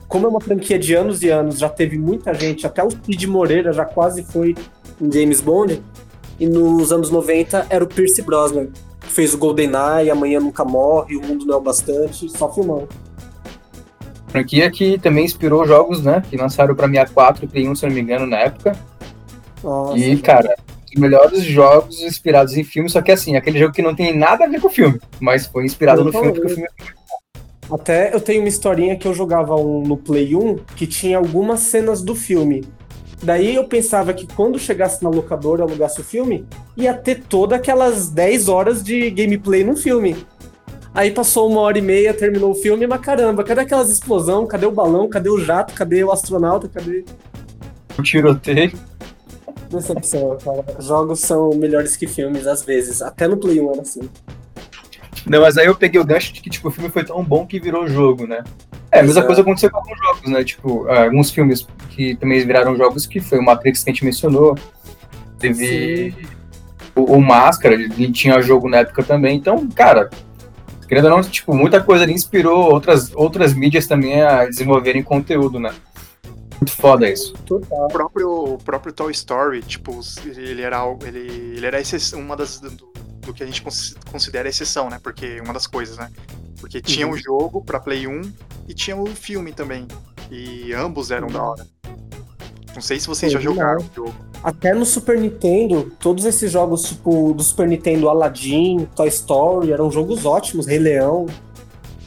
Como 0.09 0.25
é 0.25 0.29
uma 0.29 0.41
franquia 0.41 0.77
de 0.77 0.93
anos 0.93 1.23
e 1.23 1.29
anos, 1.29 1.57
já 1.57 1.69
teve 1.69 1.97
muita 1.97 2.33
gente, 2.33 2.67
até 2.67 2.83
o 2.83 2.89
Cid 2.91 3.25
Moreira 3.25 3.71
já 3.71 3.85
quase 3.85 4.21
foi 4.21 4.53
em 5.01 5.09
James 5.09 5.39
Bond. 5.39 5.81
E 6.37 6.45
nos 6.45 6.91
anos 6.91 7.09
90 7.09 7.67
era 7.69 7.81
o 7.81 7.87
Pierce 7.87 8.21
Brosnan, 8.21 8.67
que 8.99 9.09
fez 9.09 9.33
o 9.33 9.37
GoldenEye, 9.37 10.11
Amanhã 10.11 10.41
Nunca 10.41 10.65
Morre, 10.65 11.15
O 11.15 11.21
Mundo 11.21 11.45
Não 11.45 11.53
é 11.53 11.57
o 11.57 11.61
Bastante, 11.61 12.27
só 12.29 12.53
filmão. 12.53 12.85
Franquia 14.27 14.69
que 14.69 14.99
também 14.99 15.23
inspirou 15.23 15.65
jogos, 15.65 16.03
né? 16.03 16.21
Que 16.29 16.35
lançaram 16.35 16.75
pra 16.75 16.85
64 16.87 17.45
e 17.45 17.47
Play 17.47 17.69
1, 17.69 17.75
se 17.75 17.87
não 17.87 17.93
me 17.93 18.01
engano, 18.01 18.27
na 18.27 18.39
época. 18.39 18.77
Nossa, 19.63 19.97
E, 19.97 20.17
cara, 20.17 20.53
os 20.93 20.99
melhores 20.99 21.43
jogos 21.43 22.01
inspirados 22.01 22.57
em 22.57 22.63
filme, 22.65 22.89
só 22.89 23.01
que 23.01 23.13
assim, 23.13 23.37
aquele 23.37 23.57
jogo 23.57 23.73
que 23.73 23.81
não 23.81 23.95
tem 23.95 24.15
nada 24.15 24.43
a 24.43 24.47
ver 24.47 24.59
com 24.59 24.67
o 24.67 24.71
filme, 24.71 24.99
mas 25.19 25.45
foi 25.45 25.63
inspirado 25.63 26.03
no 26.03 26.11
filme, 26.11 26.33
porque 26.33 26.45
o 26.45 26.49
filme 26.49 26.67
Até 27.71 28.13
eu 28.13 28.21
tenho 28.21 28.41
uma 28.41 28.47
historinha 28.47 28.95
que 28.95 29.07
eu 29.07 29.13
jogava 29.13 29.55
um 29.55 29.81
no 29.81 29.97
Play 29.97 30.35
1 30.35 30.57
que 30.75 30.87
tinha 30.87 31.17
algumas 31.17 31.61
cenas 31.61 32.01
do 32.01 32.15
filme. 32.15 32.63
Daí 33.21 33.55
eu 33.55 33.65
pensava 33.65 34.13
que 34.13 34.27
quando 34.27 34.59
chegasse 34.59 35.03
na 35.03 35.09
locadora 35.09 35.61
e 35.61 35.67
alugasse 35.67 35.99
o 35.99 36.03
filme, 36.03 36.45
ia 36.77 36.93
ter 36.93 37.23
todas 37.23 37.59
aquelas 37.59 38.09
10 38.09 38.47
horas 38.47 38.83
de 38.83 39.09
gameplay 39.09 39.63
no 39.63 39.75
filme. 39.75 40.15
Aí 40.93 41.11
passou 41.11 41.49
uma 41.49 41.61
hora 41.61 41.77
e 41.77 41.81
meia, 41.81 42.13
terminou 42.13 42.51
o 42.51 42.55
filme, 42.55 42.87
mas 42.87 43.01
caramba, 43.01 43.43
cadê 43.43 43.61
aquelas 43.61 43.89
explosão? 43.89 44.47
Cadê 44.47 44.65
o 44.65 44.71
balão? 44.71 45.09
Cadê 45.09 45.29
o 45.29 45.39
jato? 45.39 45.73
Cadê 45.73 46.03
o 46.03 46.11
astronauta? 46.11 46.69
Cadê. 46.69 47.03
o 47.97 48.01
tiroteio. 48.01 48.71
Decepção, 49.69 50.37
cara. 50.43 50.63
Jogos 50.79 51.19
são 51.19 51.49
melhores 51.51 51.95
que 51.95 52.07
filmes, 52.07 52.47
às 52.47 52.63
vezes. 52.63 53.01
Até 53.01 53.27
no 53.27 53.37
Play 53.37 53.59
1 53.59 53.71
era 53.73 53.81
assim. 53.81 54.09
Não, 55.25 55.41
mas 55.41 55.57
aí 55.57 55.65
eu 55.65 55.75
peguei 55.75 55.99
o 55.99 56.05
gancho 56.05 56.33
de 56.33 56.41
que, 56.41 56.49
tipo, 56.49 56.67
o 56.67 56.71
filme 56.71 56.89
foi 56.89 57.03
tão 57.03 57.23
bom 57.23 57.45
que 57.45 57.59
virou 57.59 57.87
jogo, 57.87 58.27
né? 58.27 58.43
É, 58.91 58.99
a 58.99 59.03
mesma 59.03 59.23
coisa 59.23 59.41
aconteceu 59.41 59.69
com 59.69 59.77
alguns 59.77 59.97
jogos, 59.97 60.31
né? 60.31 60.43
Tipo, 60.43 60.87
alguns 60.87 61.31
filmes 61.31 61.67
que 61.89 62.15
também 62.15 62.45
viraram 62.45 62.75
jogos, 62.75 63.05
que 63.05 63.19
foi 63.19 63.39
o 63.39 63.43
Matrix 63.43 63.83
que 63.83 63.89
a 63.89 63.93
gente 63.93 64.05
mencionou. 64.05 64.57
Teve 65.39 66.15
o, 66.95 67.15
o 67.15 67.21
Máscara, 67.21 67.75
ele 67.75 68.11
tinha 68.11 68.41
jogo 68.41 68.69
na 68.69 68.77
época 68.77 69.03
também. 69.03 69.37
Então, 69.37 69.67
cara, 69.69 70.09
querendo 70.87 71.05
ou 71.05 71.11
não, 71.11 71.21
tipo, 71.21 71.53
muita 71.53 71.81
coisa 71.81 72.03
ali 72.03 72.13
inspirou 72.13 72.71
outras, 72.71 73.11
outras 73.13 73.53
mídias 73.53 73.87
também 73.87 74.21
a 74.21 74.45
desenvolverem 74.45 75.03
conteúdo, 75.03 75.59
né? 75.59 75.73
Muito 76.59 76.71
foda 76.75 77.07
isso. 77.07 77.33
Total. 77.45 77.85
O 77.85 77.87
próprio, 77.87 78.29
o 78.53 78.57
próprio 78.57 78.91
Toy 78.91 79.11
Story, 79.11 79.61
tipo, 79.61 79.99
ele 80.25 80.61
era 80.61 80.77
algo. 80.77 81.05
Ele, 81.05 81.19
ele 81.55 81.65
era 81.65 81.79
uma 82.15 82.35
das. 82.35 82.59
Do, 82.59 82.91
do 83.27 83.33
que 83.33 83.43
a 83.43 83.45
gente 83.45 83.61
cons- 83.61 83.95
considera 84.11 84.49
exceção, 84.49 84.89
né? 84.89 84.99
Porque 85.03 85.39
uma 85.41 85.53
das 85.53 85.67
coisas, 85.67 85.97
né? 85.97 86.09
Porque 86.59 86.81
tinha 86.81 87.05
Uhum. 87.05 87.13
o 87.13 87.17
jogo 87.17 87.61
pra 87.63 87.79
Play 87.79 88.07
1 88.07 88.21
e 88.67 88.73
tinha 88.73 88.97
o 88.97 89.05
filme 89.05 89.51
também. 89.53 89.85
E 90.31 90.73
ambos 90.73 91.11
eram 91.11 91.27
da 91.27 91.43
hora. 91.43 91.67
Não 92.73 92.81
sei 92.81 92.99
se 92.99 93.07
vocês 93.07 93.31
Foi 93.31 93.41
já 93.41 93.49
jogaram 93.49 93.77
demais. 93.79 93.91
o 93.91 93.95
jogo. 93.95 94.15
Até 94.43 94.73
no 94.73 94.85
Super 94.85 95.19
Nintendo, 95.19 95.91
todos 95.99 96.23
esses 96.25 96.51
jogos, 96.51 96.83
tipo, 96.83 97.33
do 97.33 97.43
Super 97.43 97.67
Nintendo, 97.67 98.07
Aladdin, 98.09 98.87
Toy 98.95 99.07
Story, 99.07 99.71
eram 99.71 99.91
jogos 99.91 100.25
ótimos. 100.25 100.67
Rei 100.67 100.77
Leão, 100.79 101.25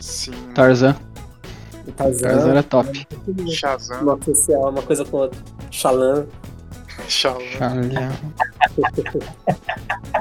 Sim. 0.00 0.32
Tarzan. 0.54 0.96
Tarzan. 1.96 2.28
Tarzan 2.28 2.50
era 2.50 2.62
top. 2.62 3.06
Shazam. 3.48 4.02
Uma 4.02 4.18
social, 4.22 4.70
uma 4.70 4.82
coisa 4.82 5.04
com 5.04 5.16
outra. 5.18 5.38
Xalan. 5.70 6.26
Charlie. 7.10 7.48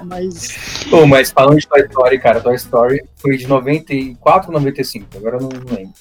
Mas 0.06 0.86
Pô, 0.90 1.06
mas 1.06 1.32
falando 1.32 1.60
de 1.60 1.68
Toy 1.68 1.82
Story, 1.82 2.20
cara, 2.20 2.40
Toy 2.42 2.56
Story 2.56 3.02
foi 3.18 3.38
de 3.38 3.48
94 3.48 4.50
ou 4.50 4.54
95, 4.60 5.06
agora 5.18 5.38
eu 5.38 5.42
não 5.42 5.50
não 5.50 5.76
lembro. 5.76 5.94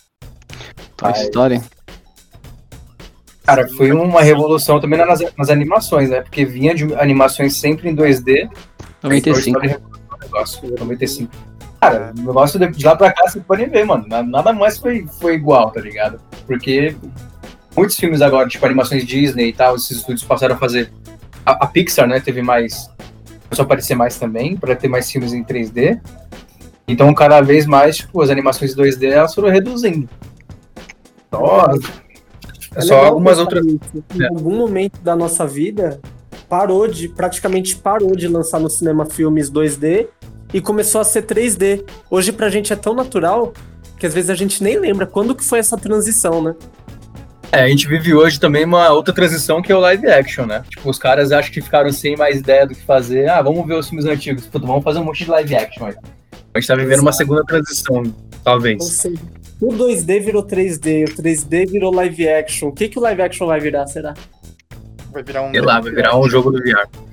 Toy 0.97 1.12
Ai. 1.14 1.23
Story. 1.25 1.61
Cara, 3.45 3.66
foi 3.76 3.92
uma 3.92 4.21
revolução 4.23 4.80
também 4.80 4.99
nas, 4.99 5.21
nas 5.37 5.50
animações, 5.50 6.11
né? 6.11 6.21
Porque 6.21 6.45
vinha 6.45 6.75
de 6.75 6.95
animações 6.95 7.57
sempre 7.57 7.88
em 7.88 7.97
2D. 7.97 8.49
95. 9.02 9.23
Toy 9.23 9.40
Story 9.40 9.68
revolucionou 9.68 10.14
o 10.14 10.18
negócio, 10.21 10.75
95. 10.78 11.33
Cara, 11.80 12.12
o 12.16 12.21
negócio 12.21 12.71
de 12.73 12.85
lá 12.85 12.97
pra 12.97 13.12
cá, 13.12 13.28
você 13.28 13.40
pode 13.40 13.64
ver, 13.66 13.85
mano. 13.87 14.04
na- 14.09 14.23
Nada 14.23 14.52
mais 14.52 14.78
foi, 14.78 15.07
foi 15.21 15.35
igual, 15.35 15.71
tá 15.71 15.80
ligado? 15.80 16.21
Porque 16.47 16.95
muitos 17.76 17.96
filmes 17.96 18.20
agora, 18.20 18.48
tipo 18.48 18.64
animações 18.64 19.04
Disney 19.04 19.48
e 19.48 19.52
tal, 19.52 19.76
esses 19.76 19.98
estúdios 19.98 20.25
passaram 20.25 20.54
a 20.54 20.58
fazer. 20.58 20.92
A, 21.44 21.64
a 21.64 21.66
Pixar, 21.66 22.06
né, 22.06 22.20
teve 22.20 22.42
mais. 22.42 22.90
Começou 23.44 23.62
a 23.62 23.66
aparecer 23.66 23.94
mais 23.94 24.18
também, 24.18 24.56
pra 24.56 24.76
ter 24.76 24.88
mais 24.88 25.10
filmes 25.10 25.32
em 25.32 25.42
3D. 25.42 26.00
Então, 26.87 27.12
cada 27.14 27.40
vez 27.40 27.66
mais, 27.66 27.98
tipo, 27.98 28.20
as 28.22 28.30
animações 28.30 28.75
2D 28.75 29.10
elas 29.10 29.34
foram 29.34 29.50
reduzindo. 29.50 30.08
Nossa. 31.30 32.08
É 32.75 32.80
só 32.80 32.94
legal 32.94 33.06
algumas 33.06 33.38
outras. 33.38 33.64
nisso. 33.64 34.04
Em 34.14 34.25
algum 34.25 34.56
momento 34.56 35.00
da 35.00 35.14
nossa 35.14 35.46
vida, 35.46 36.00
parou 36.48 36.88
de, 36.88 37.08
praticamente 37.08 37.76
parou 37.76 38.16
de 38.16 38.26
lançar 38.26 38.58
no 38.58 38.70
cinema 38.70 39.04
filmes 39.04 39.50
2D 39.50 40.08
e 40.52 40.60
começou 40.60 41.00
a 41.00 41.04
ser 41.04 41.22
3D. 41.22 41.84
Hoje 42.10 42.32
pra 42.32 42.48
gente 42.48 42.72
é 42.72 42.76
tão 42.76 42.94
natural 42.94 43.52
que 43.98 44.06
às 44.06 44.14
vezes 44.14 44.30
a 44.30 44.34
gente 44.34 44.62
nem 44.62 44.78
lembra 44.78 45.06
quando 45.06 45.34
que 45.34 45.44
foi 45.44 45.58
essa 45.58 45.76
transição, 45.76 46.42
né? 46.42 46.54
É, 47.50 47.62
a 47.62 47.68
gente 47.68 47.88
vive 47.88 48.12
hoje 48.12 48.38
também 48.38 48.64
uma 48.64 48.90
outra 48.90 49.14
transição 49.14 49.62
que 49.62 49.72
é 49.72 49.76
o 49.76 49.80
live 49.80 50.06
action, 50.06 50.44
né? 50.44 50.62
Tipo, 50.68 50.90
os 50.90 50.98
caras 50.98 51.32
acham 51.32 51.50
que 51.50 51.62
ficaram 51.62 51.90
sem 51.90 52.14
mais 52.16 52.40
ideia 52.40 52.66
do 52.66 52.74
que 52.74 52.82
fazer. 52.82 53.28
Ah, 53.28 53.40
vamos 53.40 53.66
ver 53.66 53.74
os 53.74 53.88
filmes 53.88 54.04
antigos. 54.04 54.46
Puta, 54.46 54.66
vamos 54.66 54.84
fazer 54.84 54.98
um 54.98 55.04
monte 55.04 55.24
de 55.24 55.30
live 55.30 55.56
action 55.56 55.86
aí. 55.86 55.94
A 56.52 56.60
gente 56.60 56.68
tá 56.68 56.74
vivendo 56.74 57.00
uma 57.00 57.12
segunda 57.12 57.42
transição, 57.44 57.96
Ou 57.96 58.14
talvez. 58.44 58.84
seja, 58.84 59.18
o 59.60 59.68
2D 59.68 60.20
virou 60.22 60.46
3D, 60.46 61.08
o 61.10 61.14
3D 61.14 61.70
virou 61.70 61.94
live 61.94 62.28
action. 62.28 62.68
O 62.68 62.72
que, 62.72 62.88
que 62.88 62.98
o 62.98 63.02
live 63.02 63.22
action 63.22 63.46
vai 63.46 63.60
virar, 63.60 63.86
será? 63.86 64.14
Vai 65.10 65.22
virar 65.22 65.42
um. 65.42 65.50
Sei 65.50 65.60
lá, 65.60 65.80
vai 65.80 65.92
virar 65.92 66.18
um 66.18 66.28
jogo 66.28 66.50
do 66.50 66.58
VR. 66.58 66.86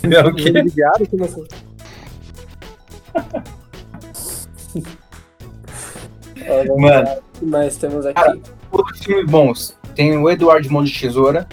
É 0.00 0.20
o 0.20 0.32
quê? 0.32 0.44
Jogo 0.46 0.62
de 0.62 0.74
viado? 0.76 1.06
Como 1.08 1.24
assim? 1.24 1.44
Mano. 6.78 7.08
O 7.10 7.38
que 7.38 7.44
mais 7.44 7.76
temos 7.76 8.06
aqui? 8.06 8.40
Outros 8.70 9.02
filmes 9.02 9.30
bons. 9.30 9.76
Tem 9.94 10.16
o 10.16 10.28
Eduardo 10.30 10.70
Mão 10.70 10.84
de 10.84 10.92
Tesoura. 10.92 11.48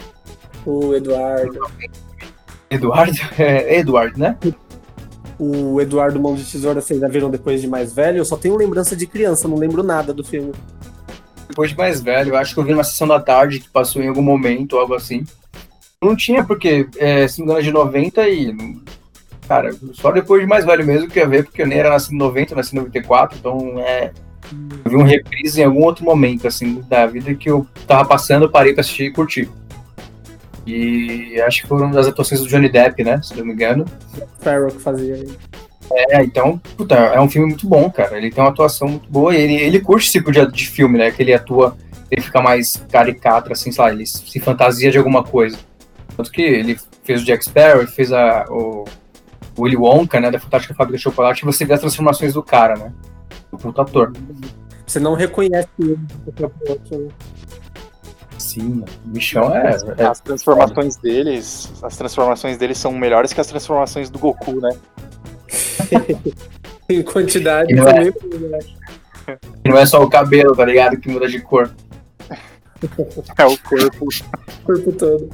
O 0.65 0.93
Eduardo. 0.93 1.59
Eduardo? 2.69 3.17
É, 3.37 3.79
Eduardo, 3.79 4.19
né? 4.19 4.37
O 5.37 5.81
Eduardo 5.81 6.19
Mão 6.19 6.35
de 6.35 6.43
Tesoura, 6.43 6.81
vocês 6.81 6.99
já 6.99 7.07
viram 7.07 7.29
depois 7.29 7.61
de 7.61 7.67
mais 7.67 7.93
velho? 7.93 8.17
Eu 8.17 8.25
só 8.25 8.37
tenho 8.37 8.55
lembrança 8.55 8.95
de 8.95 9.05
criança, 9.05 9.47
não 9.47 9.57
lembro 9.57 9.83
nada 9.83 10.13
do 10.13 10.23
filme. 10.23 10.53
Depois 11.47 11.71
de 11.71 11.77
mais 11.77 12.01
velho, 12.01 12.29
eu 12.29 12.37
acho 12.37 12.53
que 12.53 12.59
eu 12.59 12.63
vi 12.63 12.71
numa 12.71 12.83
sessão 12.83 13.07
da 13.07 13.19
tarde 13.19 13.59
que 13.59 13.69
passou 13.69 14.01
em 14.01 14.07
algum 14.07 14.21
momento, 14.21 14.77
algo 14.77 14.93
assim. 14.93 15.23
Não 16.01 16.15
tinha, 16.15 16.43
porque, 16.43 16.87
é, 16.97 17.27
se 17.27 17.39
não 17.39 17.47
me 17.47 17.51
engano, 17.53 17.59
é 17.59 17.63
de 17.63 17.71
90 17.71 18.29
e. 18.29 18.55
Cara, 19.47 19.75
só 19.93 20.11
depois 20.11 20.41
de 20.41 20.47
mais 20.47 20.65
velho 20.65 20.85
mesmo 20.85 21.07
que 21.07 21.19
eu 21.19 21.23
ia 21.23 21.29
ver, 21.29 21.43
porque 21.45 21.61
eu 21.61 21.67
nem 21.67 21.77
era 21.77 21.89
nascido 21.89 22.13
em 22.13 22.17
90, 22.17 22.53
eu 22.53 22.57
nasci 22.57 22.75
em 22.75 22.79
94, 22.79 23.37
então 23.37 23.79
é. 23.79 24.11
Eu 24.83 24.91
vi 24.91 24.97
um 24.97 25.03
reprise 25.03 25.61
em 25.61 25.63
algum 25.63 25.83
outro 25.83 26.05
momento, 26.05 26.47
assim, 26.47 26.81
da 26.87 27.05
vida 27.05 27.33
que 27.33 27.49
eu 27.49 27.67
tava 27.87 28.07
passando, 28.07 28.49
parei 28.49 28.73
pra 28.73 28.81
assistir 28.81 29.05
e 29.05 29.11
curti. 29.11 29.49
E 30.65 31.39
acho 31.41 31.61
que 31.61 31.67
foram 31.67 31.91
das 31.91 32.07
atuações 32.07 32.41
do 32.41 32.47
Johnny 32.47 32.69
Depp, 32.69 33.03
né? 33.03 33.21
Se 33.21 33.35
não 33.35 33.45
me 33.45 33.53
engano. 33.53 33.85
Farrell 34.39 34.67
que 34.67 34.81
fazia. 34.81 35.23
É, 35.91 36.23
então, 36.23 36.57
puta, 36.75 36.95
é 36.95 37.21
um 37.21 37.29
filme 37.29 37.47
muito 37.47 37.67
bom, 37.67 37.89
cara. 37.89 38.17
Ele 38.17 38.31
tem 38.31 38.43
uma 38.43 38.49
atuação 38.49 38.87
muito 38.87 39.07
boa 39.09 39.35
e 39.35 39.41
ele, 39.41 39.55
ele 39.55 39.79
curte 39.79 40.05
esse 40.05 40.13
tipo 40.13 40.31
de, 40.31 40.45
de 40.51 40.67
filme, 40.67 40.97
né? 40.97 41.11
Que 41.11 41.21
ele 41.21 41.33
atua, 41.33 41.77
ele 42.09 42.21
fica 42.21 42.41
mais 42.41 42.83
caricato, 42.91 43.51
assim, 43.51 43.71
sei 43.71 43.83
lá, 43.83 43.91
ele 43.91 44.05
se 44.05 44.39
fantasia 44.39 44.89
de 44.89 44.97
alguma 44.97 45.23
coisa. 45.23 45.57
Tanto 46.17 46.31
que 46.31 46.41
ele 46.41 46.77
fez 47.03 47.21
o 47.21 47.25
Jack 47.25 47.45
Sparrow, 47.45 47.81
ele 47.81 47.91
fez 47.91 48.11
a, 48.11 48.45
o 48.49 48.85
Willy 49.59 49.77
Wonka, 49.77 50.19
né? 50.19 50.31
Da 50.31 50.39
Fantástica 50.39 50.73
Fábrica 50.73 50.97
de 50.97 51.03
Chocolate, 51.03 51.43
e 51.43 51.45
você 51.45 51.63
vê 51.63 51.73
as 51.73 51.79
transformações 51.79 52.33
do 52.33 52.41
cara, 52.41 52.75
né? 52.75 52.91
O 53.51 53.57
puto 53.57 53.81
ator. 53.81 54.13
Você 54.85 54.99
não 54.99 55.13
reconhece 55.13 55.67
ele. 55.79 55.95
do 55.95 56.51
outro. 56.69 57.11
Sim, 58.37 58.69
mano. 58.69 58.85
o 59.05 59.09
bichão 59.09 59.55
é. 59.55 59.77
é 59.97 60.05
As 60.05 60.19
transformações 60.19 60.97
deles, 60.97 61.71
as 61.81 61.97
transformações 61.97 62.57
deles 62.57 62.77
são 62.77 62.91
melhores 62.91 63.33
que 63.33 63.41
as 63.41 63.47
transformações 63.47 64.09
do 64.09 64.19
Goku, 64.19 64.59
né? 64.61 64.69
Em 66.87 67.01
quantidade, 67.01 67.73
Não 67.73 67.83
também. 67.85 68.13
não 69.65 69.77
é 69.77 69.85
só 69.87 70.03
o 70.03 70.09
cabelo, 70.09 70.55
tá 70.55 70.63
ligado? 70.63 70.97
Que 70.97 71.09
muda 71.09 71.27
de 71.27 71.41
cor. 71.41 71.71
É 73.37 73.45
o 73.45 73.57
corpo. 73.57 74.05
O 74.05 74.65
corpo 74.65 74.91
todo. 74.91 75.29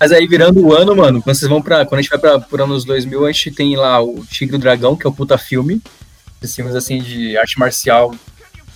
Mas 0.00 0.12
aí, 0.12 0.26
virando 0.26 0.60
o 0.64 0.72
ano, 0.74 0.94
mano, 0.94 1.20
quando 1.20 1.34
vocês 1.36 1.48
vão 1.48 1.60
pra. 1.60 1.84
Quando 1.84 1.98
a 1.98 2.02
gente 2.02 2.10
vai 2.10 2.18
pra, 2.18 2.38
por 2.38 2.60
anos 2.60 2.84
2000, 2.84 3.26
a 3.26 3.32
gente 3.32 3.50
tem 3.50 3.76
lá 3.76 4.00
o 4.00 4.24
Tigre 4.30 4.54
e 4.54 4.58
o 4.58 4.60
Dragão, 4.60 4.94
que 4.96 5.06
é 5.06 5.10
o 5.10 5.12
puta 5.12 5.36
filme. 5.36 5.82
Esses 6.40 6.54
filmes, 6.54 6.74
assim, 6.76 7.00
de 7.02 7.36
arte 7.36 7.58
marcial 7.58 8.14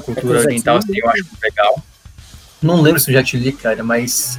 cultura 0.02 0.40
É 0.40 0.42
oriental, 0.42 0.78
assim, 0.78 0.92
eu 0.96 1.08
acho 1.08 1.24
legal. 1.42 1.82
Não 2.60 2.80
lembro 2.80 3.00
se 3.00 3.10
o 3.10 3.12
Jet 3.12 3.36
Li, 3.36 3.52
cara, 3.52 3.82
mas 3.84 4.38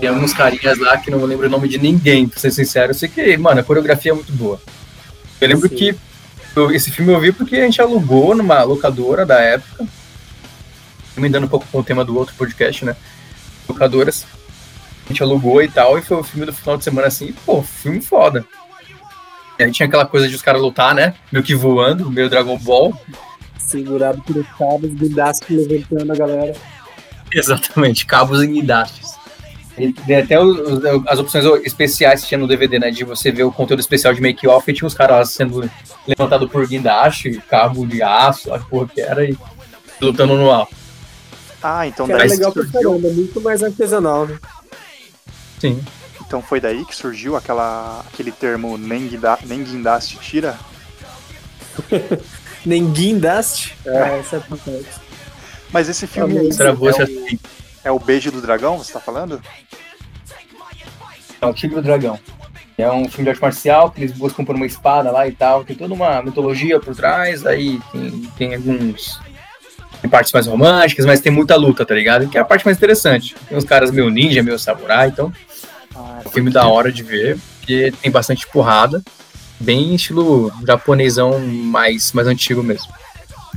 tem 0.00 0.08
alguns 0.08 0.32
carinhas 0.32 0.78
lá 0.78 0.96
que 0.98 1.10
não 1.10 1.22
lembro 1.24 1.46
o 1.46 1.50
nome 1.50 1.68
de 1.68 1.78
ninguém, 1.78 2.26
pra 2.28 2.38
ser 2.38 2.50
sincero. 2.50 2.90
Eu 2.90 2.94
sei 2.94 3.08
que, 3.08 3.36
mano, 3.36 3.60
a 3.60 3.64
coreografia 3.64 4.12
é 4.12 4.14
muito 4.14 4.32
boa. 4.32 4.60
Eu 5.40 5.48
lembro 5.48 5.68
Sim. 5.68 5.74
que 5.74 5.96
eu- 6.54 6.70
esse 6.70 6.90
filme 6.90 7.12
eu 7.12 7.20
vi 7.20 7.32
porque 7.32 7.56
a 7.56 7.64
gente 7.64 7.80
alugou 7.80 8.34
numa 8.34 8.62
locadora 8.62 9.26
da 9.26 9.38
época. 9.40 9.86
Me 11.16 11.28
dando 11.28 11.44
um 11.44 11.48
pouco 11.48 11.66
com 11.70 11.80
o 11.80 11.84
tema 11.84 12.04
do 12.04 12.16
outro 12.16 12.34
podcast, 12.36 12.84
né? 12.84 12.94
Locadoras. 13.68 14.26
A 15.06 15.08
gente 15.08 15.22
alugou 15.22 15.62
e 15.62 15.68
tal, 15.68 15.96
e 15.98 16.02
foi 16.02 16.16
o 16.18 16.22
filme 16.24 16.44
do 16.44 16.52
final 16.52 16.76
de 16.76 16.82
semana 16.84 17.06
assim, 17.06 17.32
pô, 17.44 17.62
filme 17.62 18.02
foda. 18.02 18.44
E 19.58 19.62
aí 19.62 19.70
tinha 19.70 19.86
aquela 19.86 20.04
coisa 20.04 20.28
de 20.28 20.34
os 20.34 20.42
caras 20.42 20.60
lutar, 20.60 20.94
né? 20.94 21.14
Meio 21.32 21.44
que 21.44 21.54
voando, 21.54 22.10
meio 22.10 22.28
Dragon 22.28 22.58
Ball. 22.58 22.92
Segurado 23.58 24.20
por 24.22 24.44
cabos, 24.58 24.90
guindaste 24.94 25.46
levantando 25.54 26.12
a 26.12 26.16
galera. 26.16 26.52
Exatamente, 27.32 28.04
cabos 28.04 28.42
e 28.42 28.46
guindastes. 28.48 29.14
E 29.78 29.92
tem 29.92 30.16
até 30.16 30.40
os- 30.40 30.84
as 31.06 31.18
opções 31.18 31.44
especiais 31.64 32.22
que 32.22 32.28
tinha 32.28 32.38
no 32.38 32.46
DVD, 32.48 32.78
né? 32.78 32.90
De 32.90 33.04
você 33.04 33.30
ver 33.30 33.44
o 33.44 33.52
conteúdo 33.52 33.80
especial 33.80 34.12
de 34.12 34.20
make-off 34.20 34.68
e 34.70 34.74
tinha 34.74 34.86
os 34.86 34.94
caras 34.94 35.30
sendo 35.30 35.68
levantados 36.06 36.50
por 36.50 36.66
guindaste, 36.66 37.40
cabo 37.48 37.86
de 37.86 38.02
aço, 38.02 38.52
a 38.52 38.58
porra 38.58 38.88
que 38.88 39.00
era, 39.00 39.24
e 39.24 39.36
lutando 40.00 40.34
no 40.36 40.50
alto. 40.50 40.74
Ah, 41.62 41.86
então 41.86 42.06
Que 42.06 42.12
era 42.12 42.20
daí 42.20 42.30
legal 42.30 42.52
pra 42.52 42.64
caramba, 42.66 43.08
muito 43.08 43.40
mais 43.40 43.62
artesanal, 43.62 44.26
né? 44.26 44.38
Sim. 45.58 45.82
então 46.26 46.42
foi 46.42 46.60
daí 46.60 46.84
que 46.84 46.94
surgiu 46.94 47.36
aquela, 47.36 48.04
aquele 48.12 48.30
termo 48.32 48.76
nem, 48.76 49.06
guinda, 49.08 49.38
nem 49.44 49.62
guindaste 49.64 50.18
tira? 50.18 50.56
Nem 52.64 52.90
guindaste. 52.90 53.76
É, 53.86 54.18
essa 54.18 54.36
é 54.36 54.38
a 54.38 54.42
parte. 54.42 54.84
Mas 55.70 55.88
esse 55.88 56.06
filme 56.06 56.36
Ah, 56.36 56.40
aí 56.40 56.46
mas 56.48 56.56
Travou 56.56 56.88
é, 56.90 56.92
o, 56.92 57.02
assim. 57.02 57.38
é 57.84 57.90
o 57.92 57.98
Beijo 57.98 58.32
do 58.32 58.40
Dragão, 58.42 58.76
você 58.78 58.92
tá 58.92 58.98
falando? 58.98 59.40
É 61.40 61.46
o 61.46 61.52
Tigre 61.52 61.76
e 61.76 61.78
o 61.78 61.82
Dragão. 61.82 62.18
É 62.78 62.90
um 62.90 63.08
filme 63.08 63.24
de 63.24 63.30
arte 63.30 63.40
marcial 63.40 63.90
que 63.90 64.00
eles 64.02 64.12
buscam 64.12 64.44
por 64.44 64.54
uma 64.56 64.66
espada 64.66 65.10
lá 65.10 65.26
e 65.28 65.32
tal. 65.32 65.64
Tem 65.64 65.76
toda 65.76 65.94
uma 65.94 66.20
mitologia 66.22 66.80
por 66.80 66.94
trás, 66.94 67.46
aí 67.46 67.80
tem, 67.92 68.10
tem 68.36 68.54
alguns. 68.54 69.20
Tem 70.00 70.10
partes 70.10 70.32
mais 70.32 70.46
românticas, 70.46 71.06
mas 71.06 71.20
tem 71.20 71.32
muita 71.32 71.56
luta, 71.56 71.86
tá 71.86 71.94
ligado? 71.94 72.28
Que 72.28 72.36
é 72.36 72.40
a 72.40 72.44
parte 72.44 72.64
mais 72.64 72.76
interessante. 72.76 73.34
Tem 73.48 73.56
uns 73.56 73.64
caras 73.64 73.90
meio 73.90 74.10
ninja, 74.10 74.42
meio 74.42 74.58
samurai, 74.58 75.08
então 75.08 75.32
Ah, 75.34 75.40
É 75.40 75.45
um 76.26 76.30
filme 76.30 76.50
da 76.50 76.66
hora 76.66 76.92
de 76.92 77.02
ver, 77.02 77.38
porque 77.58 77.92
tem 78.02 78.10
bastante 78.10 78.46
porrada. 78.48 79.02
Bem 79.58 79.94
estilo 79.94 80.52
japonesão 80.66 81.38
mais, 81.40 82.12
mais 82.12 82.26
antigo 82.28 82.62
mesmo. 82.62 82.92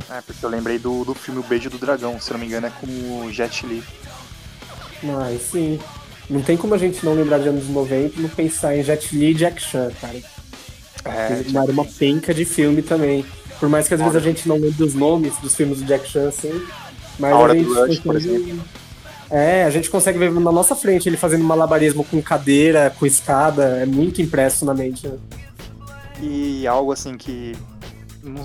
É, 0.09 0.21
porque 0.21 0.43
eu 0.45 0.49
lembrei 0.49 0.79
do, 0.79 1.03
do 1.03 1.13
filme 1.13 1.39
O 1.39 1.43
Beijo 1.43 1.69
do 1.69 1.77
Dragão, 1.77 2.19
se 2.19 2.29
eu 2.31 2.33
não 2.35 2.39
me 2.39 2.45
engano 2.47 2.67
é 2.67 2.69
com 2.69 2.88
o 3.25 3.31
Jet 3.31 3.65
Li. 3.65 3.83
Mas 5.03 5.41
sim. 5.51 5.79
Não 6.29 6.41
tem 6.41 6.55
como 6.55 6.73
a 6.73 6.77
gente 6.77 7.03
não 7.05 7.13
lembrar 7.15 7.39
de 7.39 7.49
anos 7.49 7.67
90 7.67 8.19
e 8.19 8.21
não 8.21 8.29
pensar 8.29 8.75
em 8.77 8.83
Jet 8.83 9.15
Li 9.15 9.31
e 9.31 9.33
Jack 9.33 9.61
Chan, 9.61 9.91
cara. 9.99 10.17
É, 11.05 11.43
Uma- 11.49 11.63
Era 11.63 11.71
uma 11.71 11.85
penca 11.85 12.33
de 12.33 12.45
filme 12.45 12.81
também. 12.81 13.25
Por 13.59 13.67
mais 13.67 13.88
que 13.88 13.93
às 13.93 13.99
vezes 13.99 14.15
a 14.15 14.19
gente 14.19 14.47
não 14.47 14.55
lembre 14.55 14.71
dos 14.71 14.93
nomes 14.93 15.35
dos 15.38 15.55
filmes 15.55 15.79
do 15.79 15.85
Jack 15.85 16.07
Chan, 16.09 16.29
assim. 16.29 16.61
Mas 17.17 17.33
A 17.33 17.38
Hora 17.38 17.53
gente 17.53 17.65
do 17.67 17.73
Rush, 17.73 17.99
por 17.99 18.13
consegue- 18.13 18.59
É, 19.31 19.63
a 19.63 19.69
gente 19.69 19.89
consegue 19.89 20.17
ver 20.17 20.31
na 20.31 20.51
nossa 20.51 20.75
frente 20.75 21.07
ele 21.07 21.17
fazendo 21.17 21.43
malabarismo 21.43 22.03
com 22.03 22.21
cadeira, 22.21 22.93
com 22.98 23.05
escada. 23.05 23.77
É 23.77 23.86
muito 23.86 24.21
impresso 24.21 24.65
na 24.65 24.74
mente. 24.74 25.07
né? 25.07 25.17
E 26.21 26.65
algo 26.67 26.91
assim 26.91 27.15
que. 27.15 27.55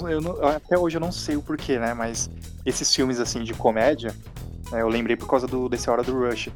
eu 0.09 0.21
não- 0.21 0.45
até 0.47 0.79
hoje 0.79 0.97
eu 0.97 1.01
não 1.01 1.11
sei 1.11 1.37
o 1.37 1.43
porquê, 1.43 1.79
né? 1.79 1.95
Mas 1.95 2.29
esses 2.67 2.95
filmes 2.95 3.19
assim 3.19 3.43
de 3.43 3.55
comédia, 3.55 4.15
né, 4.71 4.83
eu 4.83 4.89
lembrei 4.89 5.17
por 5.17 5.27
causa 5.27 5.47
do, 5.47 5.69
desse 5.69 5.89
Hora 5.91 6.03
do 6.03 6.13
Rush. 6.19 6.51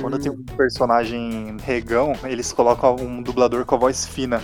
Quando 0.00 0.18
tem 0.18 0.32
um 0.32 0.42
personagem 0.42 1.56
regão, 1.64 2.14
eles 2.24 2.50
colocam 2.52 2.96
um 2.96 3.22
dublador 3.22 3.64
com 3.66 3.74
a 3.74 3.78
voz 3.78 4.06
fina. 4.06 4.42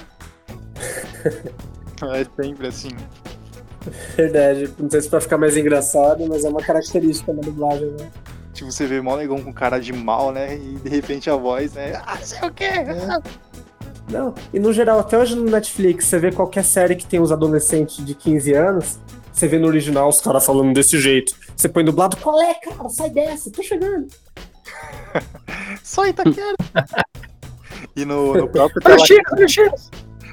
é 2.02 2.42
sempre 2.42 2.66
assim. 2.68 2.90
Verdade. 4.16 4.70
Não 4.78 4.90
sei 4.90 5.00
se 5.00 5.08
pra 5.08 5.20
ficar 5.20 5.38
mais 5.38 5.56
engraçado, 5.56 6.26
mas 6.28 6.44
é 6.44 6.48
uma 6.48 6.60
característica 6.62 7.32
da 7.32 7.40
dublagem, 7.40 7.90
né? 7.98 8.10
Tipo, 8.58 8.72
você 8.72 8.88
vê 8.88 9.00
mó 9.00 9.16
negão 9.16 9.40
com 9.40 9.52
cara 9.52 9.78
de 9.78 9.92
mal, 9.92 10.32
né? 10.32 10.56
E 10.56 10.74
de 10.82 10.88
repente 10.88 11.30
a 11.30 11.36
voz, 11.36 11.74
né? 11.74 11.92
Ah, 12.04 12.16
sei 12.16 12.40
o 12.48 12.52
quê? 12.52 12.68
Não, 14.10 14.34
e 14.52 14.58
no 14.58 14.72
geral, 14.72 14.98
até 14.98 15.16
hoje 15.16 15.36
no 15.36 15.48
Netflix, 15.48 16.06
você 16.06 16.18
vê 16.18 16.32
qualquer 16.32 16.64
série 16.64 16.96
que 16.96 17.06
tem 17.06 17.20
os 17.20 17.30
adolescentes 17.30 18.04
de 18.04 18.16
15 18.16 18.52
anos, 18.54 18.98
você 19.32 19.46
vê 19.46 19.60
no 19.60 19.68
original 19.68 20.08
os 20.08 20.20
caras 20.20 20.44
falando 20.44 20.74
desse 20.74 20.98
jeito. 20.98 21.36
Você 21.56 21.68
põe 21.68 21.84
dublado, 21.84 22.16
qual 22.16 22.40
é, 22.40 22.52
cara? 22.54 22.88
Sai 22.88 23.10
dessa, 23.10 23.48
tô 23.48 23.62
chegando. 23.62 24.08
Só 25.84 26.04
Itaquera. 26.04 26.56
e 27.94 28.04
no, 28.04 28.34
no 28.34 28.48
próprio 28.50 28.82
Tela- 28.82 28.96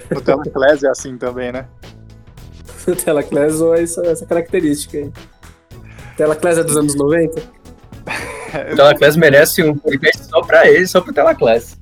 no 0.09 0.21
Telaclass 0.21 0.81
é 0.83 0.89
assim 0.89 1.15
também, 1.15 1.51
né? 1.51 1.67
O 2.87 2.95
Telaclass 2.95 3.61
ou 3.61 3.75
essa, 3.75 4.01
essa 4.07 4.25
característica 4.25 4.97
aí. 4.97 5.11
Telaclass 6.17 6.57
é 6.57 6.63
dos 6.63 6.75
anos 6.75 6.95
90? 6.95 7.64
O 8.71 8.75
Telaclass 8.75 9.15
merece 9.15 9.63
um 9.63 9.75
podcast 9.75 10.25
só 10.25 10.41
pra 10.41 10.67
ele, 10.67 10.87
só 10.87 11.01
pro 11.01 11.13
Telaclass. 11.13 11.77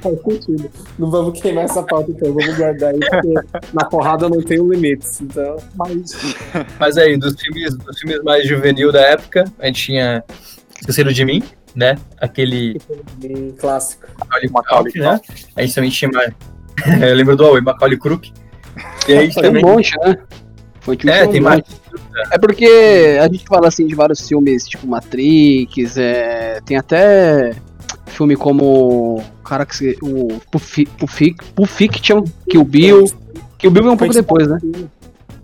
Faz 0.00 0.22
sentido. 0.22 0.70
Não 0.98 1.10
vamos 1.10 1.40
queimar 1.40 1.64
essa 1.64 1.82
pauta 1.82 2.10
então, 2.10 2.32
vamos 2.32 2.56
guardar 2.56 2.90
aí, 2.90 3.00
porque 3.00 3.34
na 3.72 3.84
porrada 3.84 4.28
não 4.28 4.42
tem 4.42 4.58
limites. 4.58 5.20
Então, 5.20 5.56
Mas 5.74 6.12
Mas 6.78 6.96
aí, 6.96 7.16
dos 7.16 7.40
filmes, 7.40 7.76
dos 7.76 7.98
filmes 7.98 8.22
mais 8.22 8.46
juvenil 8.46 8.92
da 8.92 9.00
época, 9.00 9.44
a 9.58 9.66
gente 9.66 9.82
tinha 9.82 10.24
Esqueceram 10.80 11.12
de 11.12 11.24
Mim, 11.24 11.42
né? 11.74 11.96
Aquele 12.20 12.80
bem 13.16 13.52
clássico. 13.52 14.06
Macaulay 14.18 14.50
Macaulay 14.50 14.92
né? 14.96 15.20
A 15.56 15.62
gente 15.62 15.74
também 15.74 15.90
tinha... 15.90 16.10
Eu 17.00 17.14
lembro 17.14 17.36
do 17.36 17.44
Huawei, 17.44 17.60
Macaulay 17.60 17.98
Culkin. 17.98 18.32
E 19.06 19.12
a 19.12 19.22
gente 19.22 19.34
Tem 19.34 19.44
um 19.44 19.46
também... 19.46 19.64
monte, 19.64 19.92
né? 19.98 20.16
Infantil 20.82 21.10
É, 21.10 21.14
tinha 21.18 21.28
um 21.28 21.32
tem 21.32 21.40
mais. 21.40 21.62
É 22.30 22.38
porque 22.38 23.18
a 23.20 23.24
gente 23.24 23.44
fala 23.46 23.68
assim 23.68 23.86
de 23.86 23.94
vários 23.94 24.26
filmes, 24.26 24.66
tipo 24.66 24.86
Matrix, 24.86 25.96
é, 25.96 26.60
tem 26.64 26.76
até 26.76 27.52
filme 28.06 28.36
como. 28.36 29.22
Cara, 29.44 29.64
que 29.66 29.76
se- 29.76 29.98
o 30.02 30.40
Pulp 30.50 31.68
Fiction, 31.68 32.24
Kill 32.48 32.64
Bill. 32.64 33.04
Kill 33.58 33.70
Bill 33.70 33.86
é 33.86 33.90
um 33.90 33.96
pouco 33.96 34.14
depois, 34.14 34.48
né? 34.48 34.58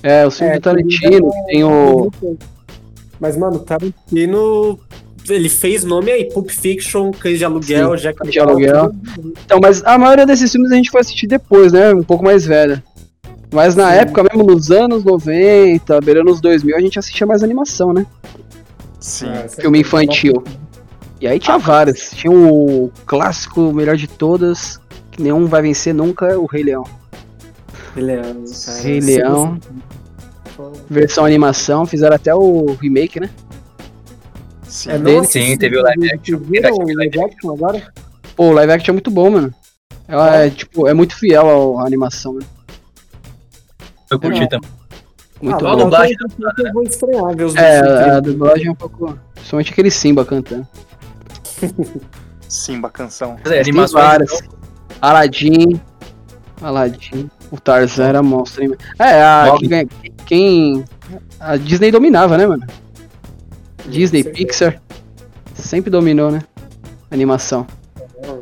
É, 0.02 0.26
o 0.26 0.30
filme 0.30 0.52
É, 0.52 0.56
do 0.56 0.62
Tarantino, 0.62 1.30
tem 1.46 1.64
o. 1.64 2.10
Mas, 3.20 3.36
mano, 3.36 3.58
Tarantino. 3.60 4.78
Ele 5.28 5.50
fez 5.50 5.84
nome 5.84 6.10
aí, 6.10 6.24
Pulp 6.24 6.48
Fiction, 6.48 7.10
Cães 7.10 7.36
de 7.38 7.44
Aluguel, 7.44 7.94
Jack 7.96 8.26
de 8.30 8.40
aluguel. 8.40 8.92
Então, 9.44 9.58
mas 9.60 9.84
a 9.84 9.98
maioria 9.98 10.24
desses 10.24 10.50
filmes 10.50 10.72
a 10.72 10.74
gente 10.74 10.90
foi 10.90 11.02
assistir 11.02 11.26
depois, 11.26 11.70
né? 11.70 11.92
Um 11.92 12.02
pouco 12.02 12.24
mais 12.24 12.46
velha. 12.46 12.82
Mas 13.52 13.74
na 13.74 13.90
Sim. 13.92 13.96
época, 13.98 14.22
mesmo 14.24 14.44
nos 14.44 14.70
anos 14.70 15.04
90, 15.04 16.00
beirando 16.02 16.30
os 16.30 16.40
2000, 16.40 16.76
a 16.76 16.80
gente 16.80 16.98
assistia 16.98 17.26
mais 17.26 17.42
animação, 17.42 17.92
né? 17.92 18.04
sim. 19.00 19.28
É, 19.28 19.48
Filme 19.48 19.80
infantil. 19.80 20.42
E 21.20 21.26
aí 21.26 21.38
tinha 21.38 21.58
vários. 21.58 22.10
Tinha 22.10 22.30
o 22.32 22.92
clássico, 23.06 23.62
o 23.70 23.72
melhor 23.74 23.96
de 23.96 24.06
todas, 24.06 24.78
que 25.10 25.22
nenhum 25.22 25.46
vai 25.46 25.62
vencer 25.62 25.94
nunca, 25.94 26.38
o 26.38 26.46
Rei 26.46 26.62
Leão. 26.62 26.84
Rei 27.94 28.04
Leão, 28.04 28.22
cara. 28.64 28.78
Rei 28.82 29.00
Leão, 29.00 29.58
versão 30.88 31.24
animação, 31.24 31.86
fizeram 31.86 32.14
até 32.16 32.34
o 32.34 32.76
remake, 32.80 33.18
né? 33.18 33.30
Sim. 34.64 34.90
É, 34.90 34.98
dele, 34.98 35.26
sim, 35.26 35.56
teve 35.56 35.78
o 35.78 35.82
live 35.82 36.12
action. 36.12 36.38
Viram 36.38 36.74
o 36.74 36.96
live 36.96 37.20
action 37.22 37.52
agora? 37.54 37.82
Pô, 38.36 38.48
o 38.50 38.52
live 38.52 38.72
action 38.72 38.92
é 38.92 38.94
muito 38.94 39.10
bom, 39.10 39.30
mano. 39.30 39.54
Ela 40.06 40.36
é, 40.36 40.50
tipo, 40.50 40.86
é 40.86 40.94
muito 40.94 41.16
fiel 41.16 41.48
ao- 41.48 41.80
à 41.80 41.86
animação, 41.86 42.34
né? 42.34 42.44
Eu 44.10 44.18
curti 44.18 44.48
também. 44.48 44.70
Muito 45.40 45.66
ah, 45.66 45.72
a 45.72 45.76
dublagem 45.76 46.16
eu 46.58 46.72
vou 46.72 46.82
estrear, 46.82 47.36
ver 47.36 47.44
os 47.44 47.54
É, 47.54 48.10
a 48.10 48.20
dublagem 48.20 48.66
é 48.66 48.70
um 48.70 48.74
pouco. 48.74 49.16
Principalmente 49.34 49.72
aquele 49.72 49.90
Simba 49.90 50.24
cantando. 50.24 50.66
Simba 52.48 52.90
canção. 52.90 53.36
Mas 53.44 53.52
é, 53.52 53.62
tem 53.62 53.72
animações, 53.72 54.04
várias. 54.04 54.32
então, 54.32 54.58
Aladdin. 55.00 55.80
Aladdin. 56.60 57.30
O 57.50 57.60
Tarzan 57.60 58.04
era 58.06 58.22
monstro, 58.22 58.64
hein? 58.64 58.74
É, 58.98 59.22
a, 59.22 59.46
Bob. 59.50 59.60
que 59.60 59.68
ganha- 59.68 59.86
quem. 60.26 60.84
A 61.38 61.56
Disney 61.56 61.90
dominava, 61.90 62.36
né, 62.36 62.46
mano? 62.46 62.66
Disney. 63.86 64.24
Pixar. 64.24 64.80
Sempre 65.54 65.90
dominou, 65.90 66.30
né? 66.30 66.42
Animação. 67.10 67.66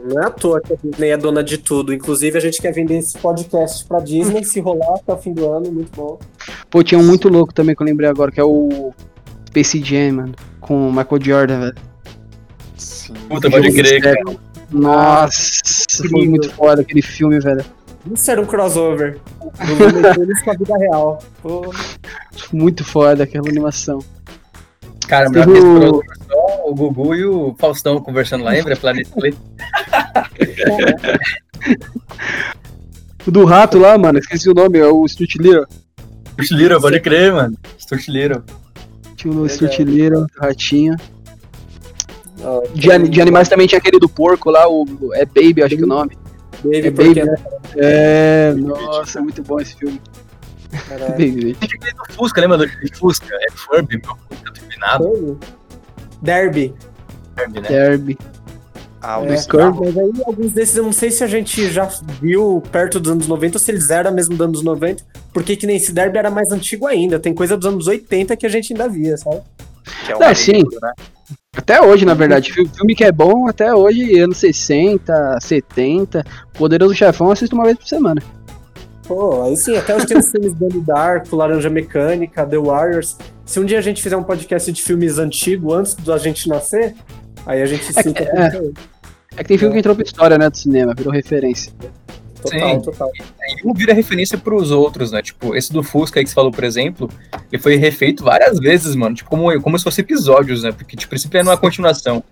Não 0.06 0.22
é 0.22 0.26
à 0.26 0.30
toa 0.30 0.60
que 0.60 0.72
a 0.72 0.76
Disney 0.76 1.10
é 1.10 1.16
dona 1.16 1.42
de 1.42 1.58
tudo. 1.58 1.92
Inclusive, 1.92 2.38
a 2.38 2.40
gente 2.40 2.62
quer 2.62 2.72
vender 2.72 2.98
esse 2.98 3.18
podcast 3.18 3.84
pra 3.84 3.98
Disney, 3.98 4.44
se 4.44 4.60
rolar 4.60 4.94
até 4.94 5.12
o 5.12 5.18
fim 5.18 5.32
do 5.32 5.50
ano, 5.50 5.72
muito 5.72 5.90
bom. 5.96 6.18
Pô, 6.70 6.82
tinha 6.82 6.98
um 6.98 7.04
muito 7.04 7.28
louco 7.28 7.52
também 7.52 7.74
que 7.74 7.82
eu 7.82 7.86
lembrei 7.86 8.08
agora, 8.08 8.30
que 8.30 8.40
é 8.40 8.44
o 8.44 8.92
Space 9.48 9.82
Jam, 9.82 10.12
mano. 10.12 10.34
Com 10.60 10.88
o 10.88 10.92
Michael 10.92 11.22
Jordan, 11.22 11.60
velho. 11.60 11.74
Sim. 12.76 13.14
Puta, 13.28 13.50
pode 13.50 13.72
crer, 13.72 14.02
cara. 14.02 14.20
Nossa, 14.70 15.62
foi 16.08 16.26
muito 16.26 16.50
foda 16.50 16.82
aquele 16.82 17.02
filme, 17.02 17.40
velho. 17.40 17.64
Isso 18.12 18.30
era 18.30 18.40
um 18.40 18.46
crossover. 18.46 19.18
Do 19.40 20.44
com 20.44 20.50
a 20.50 20.54
vida 20.54 20.78
real. 20.78 21.18
Pô, 21.42 21.74
Muito 22.52 22.84
foda 22.84 23.24
aquela 23.24 23.48
animação. 23.48 23.98
Cara, 25.08 25.28
melhor 25.30 25.46
que 25.46 25.52
esse 25.52 25.60
crossover 25.60 26.16
o 26.70 26.74
Gugu 26.74 27.14
e 27.14 27.24
o 27.24 27.55
Faustão 27.59 28.00
conversando 28.00 28.44
lá, 28.44 28.50
lembra? 28.50 28.76
Planeta 28.76 29.11
Play. 29.14 29.35
O 33.26 33.31
do 33.31 33.44
rato 33.44 33.76
lá, 33.76 33.98
mano, 33.98 34.20
esqueci 34.20 34.48
o 34.48 34.55
nome, 34.55 34.79
é 34.79 34.87
o 34.87 35.07
Stuart 35.09 35.35
Little. 35.35 35.66
Little, 36.52 36.81
pode 36.81 37.00
crer, 37.00 37.33
mano. 37.33 37.59
Little. 38.07 38.42
Tinha 39.16 39.35
o 39.35 39.48
Stuart 39.48 39.81
Little, 39.81 40.26
ratinho. 40.38 40.94
Ó, 42.40 42.62
De, 42.72 43.09
de 43.09 43.20
animais 43.20 43.48
também 43.48 43.66
tinha 43.66 43.81
aquele 43.81 43.98
do 43.98 44.09
porco 44.09 44.48
lá, 44.48 44.68
o 44.68 44.87
é 45.14 45.24
Baby, 45.24 45.64
acho 45.64 45.74
que 45.76 45.83
é 45.83 45.85
o 45.85 45.88
nome. 45.88 46.16
Baby, 46.62 46.87
É 46.87 46.90
Baby, 46.90 47.24
né? 47.24 47.35
É, 47.76 48.55
nossa, 48.55 49.20
muito 49.20 49.42
bom 49.42 49.59
esse 49.59 49.74
filme. 49.76 50.00
Caralho. 50.88 51.11
Baby. 51.18 51.55
Tem 51.55 51.68
aquele 51.74 51.92
do 51.94 52.14
Fusca, 52.14 52.40
lembra 52.40 52.59
do 52.59 52.68
Fusca? 52.96 53.35
É 53.35 53.50
Furby, 53.50 54.00
meu 54.05 54.16
Fusca 54.29 54.52
turbinado. 54.52 55.38
Derby. 56.22 56.74
Furby, 57.38 57.61
né? 57.61 57.68
Derby. 57.68 58.18
Ah, 59.00 59.20
o 59.20 59.24
É, 59.26 59.29
mas 59.29 59.46
aí 59.98 60.12
alguns 60.26 60.52
desses 60.52 60.76
eu 60.76 60.83
não 60.83 60.92
sei 60.92 61.11
se 61.11 61.22
a 61.22 61.26
gente 61.26 61.70
já 61.70 61.88
viu 62.20 62.62
perto 62.72 62.98
dos 62.98 63.12
anos 63.12 63.29
90 63.29 63.57
ou 63.57 63.61
se 63.61 63.70
eles 63.70 63.90
eram 63.90 64.11
mesmo 64.12 64.35
dos 64.37 64.44
anos 64.46 64.62
90, 64.64 65.05
porque 65.33 65.55
que 65.55 65.66
nem 65.66 65.76
esse 65.76 65.92
Derby 65.92 66.18
era 66.18 66.31
mais 66.31 66.50
antigo 66.50 66.87
ainda. 66.87 67.18
Tem 67.20 67.33
coisa 67.33 67.57
dos 67.57 67.66
anos 67.68 67.87
80 67.87 68.37
que 68.37 68.46
a 68.46 68.48
gente 68.48 68.72
ainda 68.72 68.88
via, 68.88 69.16
sabe? 69.16 69.42
Que 70.07 70.12
é 70.12 70.16
É, 70.31 70.35
sim. 70.35 70.62
né? 70.83 70.92
Até 71.57 71.81
hoje, 71.81 72.05
na 72.05 72.14
verdade. 72.14 72.52
Fi- 72.52 72.68
Filme 72.68 72.94
que 72.94 73.05
é 73.05 73.12
bom, 73.12 73.46
até 73.48 73.72
hoje, 73.72 74.18
anos 74.18 74.38
60, 74.38 75.38
70. 75.40 76.24
Poderoso 76.55 76.94
Chefão 76.94 77.31
assisto 77.31 77.55
uma 77.55 77.64
vez 77.64 77.76
por 77.79 77.87
semana. 77.87 78.20
Pô, 79.06 79.42
aí 79.42 79.56
sim, 79.56 79.76
até 79.76 79.96
os 79.96 80.04
filmes 80.30 80.54
Donnie 80.54 80.80
Darko, 80.80 81.36
Laranja 81.36 81.70
Mecânica, 81.70 82.44
The 82.44 82.58
Warriors. 82.58 83.16
Se 83.44 83.60
um 83.60 83.64
dia 83.64 83.78
a 83.78 83.82
gente 83.82 84.02
fizer 84.02 84.16
um 84.16 84.24
podcast 84.24 84.70
de 84.72 84.82
filmes 84.82 85.18
antigos 85.18 85.72
antes 85.74 85.94
da 85.94 86.18
gente 86.18 86.48
nascer, 86.48 86.94
aí 87.44 87.62
a 87.62 87.66
gente 87.66 87.82
É 87.96 88.02
cita 88.02 88.12
que- 88.12 88.22
é. 88.22 88.70
É 89.38 89.42
que 89.42 89.48
tem 89.48 89.58
filme 89.58 89.74
que 89.74 89.78
entrou 89.80 89.94
pra 89.94 90.04
história, 90.04 90.38
né, 90.38 90.48
do 90.48 90.56
cinema, 90.56 90.94
virou 90.96 91.12
referência. 91.12 91.70
Total, 92.40 92.74
Sim. 92.74 92.80
total. 92.80 93.10
E 93.62 93.68
um 93.68 93.72
vira 93.74 93.92
referência 93.92 94.38
pros 94.38 94.70
outros, 94.70 95.10
né? 95.12 95.20
Tipo, 95.20 95.54
esse 95.54 95.72
do 95.72 95.82
Fusca 95.82 96.18
aí 96.20 96.24
que 96.24 96.30
você 96.30 96.34
falou, 96.34 96.50
por 96.50 96.64
exemplo, 96.64 97.08
ele 97.52 97.60
foi 97.60 97.76
refeito 97.76 98.24
várias 98.24 98.58
vezes, 98.58 98.94
mano. 98.94 99.14
Tipo, 99.14 99.28
como, 99.30 99.60
como 99.60 99.76
se 99.78 99.84
fosse 99.84 100.00
episódios, 100.00 100.62
né? 100.62 100.72
Porque, 100.72 100.96
tipo, 100.96 101.18
sempre 101.18 101.40
é 101.40 101.42
numa 101.42 101.56
continuação. 101.56 102.22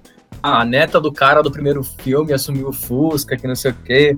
Ah, 0.42 0.60
a 0.60 0.64
neta 0.64 1.00
do 1.00 1.12
cara 1.12 1.42
do 1.42 1.50
primeiro 1.50 1.82
filme 1.82 2.32
assumiu 2.32 2.68
o 2.68 2.72
Fusca, 2.72 3.37
que 3.37 3.46
não 3.46 3.56
sei 3.56 3.72
o 3.72 3.74
quê. 3.84 4.16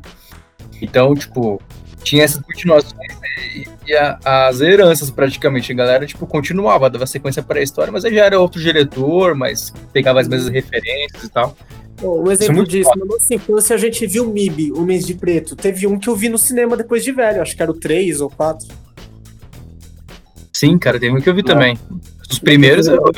Então, 0.82 1.14
tipo, 1.14 1.60
tinha 2.06 2.22
essas 2.22 2.40
continuações 2.40 3.12
e, 3.54 3.66
e 3.88 3.94
a- 3.96 4.18
as 4.48 4.60
heranças, 4.60 5.10
praticamente. 5.10 5.72
A 5.72 5.74
galera, 5.74 6.06
tipo, 6.06 6.24
continuava, 6.26 6.88
dava 6.88 7.04
sequência 7.06 7.42
pra 7.42 7.60
história, 7.60 7.92
mas 7.92 8.04
aí 8.04 8.14
já 8.14 8.24
era 8.24 8.38
outro 8.40 8.60
diretor, 8.60 9.34
mas 9.34 9.72
pegava 9.92 10.20
as 10.20 10.28
mesmas 10.28 10.48
referências 10.52 11.24
e 11.24 11.28
tal. 11.28 11.56
Pô, 11.96 12.22
um 12.22 12.30
é 12.30 12.34
exemplo 12.34 12.56
muito 12.56 12.70
disso, 12.70 12.90
na 12.96 13.04
nossa 13.06 13.34
infância 13.34 13.74
a 13.74 13.78
gente 13.78 14.06
viu 14.06 14.30
MIB, 14.32 14.72
Homens 14.72 15.04
de 15.06 15.14
Preto. 15.14 15.56
Teve 15.56 15.86
um 15.86 15.98
que 15.98 16.08
eu 16.08 16.14
vi 16.14 16.28
no 16.28 16.38
cinema 16.38 16.76
depois 16.76 17.02
de 17.02 17.10
velho, 17.10 17.42
acho 17.42 17.56
que 17.56 17.62
era 17.62 17.70
o 17.70 17.74
3 17.74 18.20
ou 18.20 18.30
4. 18.30 18.68
Sim, 20.52 20.78
cara, 20.78 21.00
teve 21.00 21.14
um 21.16 21.20
que 21.20 21.28
eu 21.28 21.34
vi 21.34 21.42
também. 21.42 21.76
Os 22.30 22.38
primeiros 22.38 22.86
eu 22.86 23.02
vi 23.02 23.10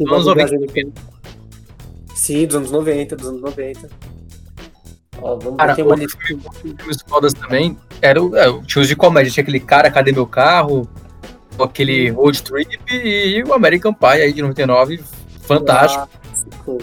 nos 0.00 0.28
anos 0.28 0.52
90. 0.52 1.02
Sim, 2.14 2.46
dos 2.46 2.56
anos 2.56 2.70
90, 2.70 3.16
dos 3.16 3.26
anos 3.28 3.40
90. 3.40 3.88
Ó, 5.20 5.36
vamos 5.36 5.56
Cara, 5.56 5.84
uma 5.84 5.96
lista. 5.96 6.18
filmes 6.20 6.98
fodas 7.06 7.32
também 7.32 7.76
era 8.02 8.22
o, 8.22 8.36
é, 8.36 8.44
tinha 8.62 8.82
os 8.82 8.88
de 8.88 8.96
comédia, 8.96 9.30
tinha 9.32 9.42
aquele 9.42 9.60
cara, 9.60 9.90
cadê 9.90 10.12
meu 10.12 10.26
carro? 10.26 10.88
Aquele 11.58 12.10
Road 12.10 12.42
Trip 12.42 12.78
e 12.90 13.42
o 13.42 13.54
American 13.54 13.94
Pie 13.94 14.06
aí 14.06 14.32
de 14.32 14.42
99, 14.42 15.02
fantástico. 15.40 16.06
Clássico. 16.64 16.78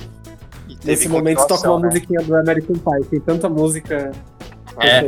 E 0.67 0.77
Nesse 0.83 1.07
momento 1.07 1.45
toca 1.45 1.69
uma 1.69 1.79
né? 1.81 1.87
musiquinha 1.87 2.21
do 2.21 2.35
American 2.35 2.75
Pie. 2.75 3.05
Tem 3.09 3.19
tanta 3.19 3.47
música. 3.47 4.11
É. 4.79 5.05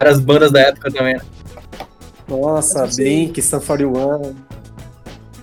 Era 0.00 0.10
as 0.10 0.18
bandas 0.18 0.50
da 0.50 0.60
época 0.60 0.90
também. 0.90 1.14
né? 1.16 1.20
Nossa, 2.26 2.90
Sim. 2.90 3.02
Blink, 3.02 3.42
Sun 3.42 3.60
41. 3.60 4.34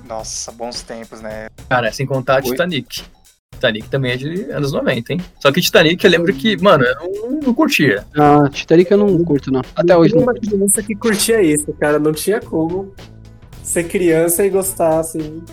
Nossa, 0.08 0.52
bons 0.52 0.82
tempos, 0.82 1.21
né? 1.21 1.47
Cara, 1.69 1.91
sem 1.91 2.08
contar 2.08 2.38
Oi? 2.38 2.49
Titanic. 2.49 3.04
Titanic 3.60 3.89
também 3.89 4.12
é 4.13 4.17
de 4.17 4.52
anos 4.52 4.72
90, 4.72 5.13
hein? 5.13 5.22
Só 5.39 5.52
que 5.52 5.60
Titanic 5.62 6.02
eu 6.04 6.10
lembro 6.10 6.34
que, 6.34 6.56
mano, 6.62 6.86
eu 6.86 6.95
não, 6.95 7.39
não 7.48 7.54
curtia. 7.54 8.06
Ah, 8.17 8.48
Titanic 8.50 8.89
eu 8.89 8.98
não 8.98 9.24
curto, 9.26 9.52
não. 9.52 9.62
Até 9.76 9.95
hoje 9.98 10.13
Tinha 10.13 10.26
não. 10.26 10.32
uma 10.34 10.39
criança 10.39 10.82
que 10.82 10.95
curtia 10.95 11.41
isso, 11.41 11.72
cara. 11.74 12.00
Não 12.00 12.13
tinha 12.13 12.39
como 12.39 12.93
ser 13.62 13.84
criança 13.84 14.45
e 14.45 14.50
gostar, 14.50 15.00
assim. 15.00 15.43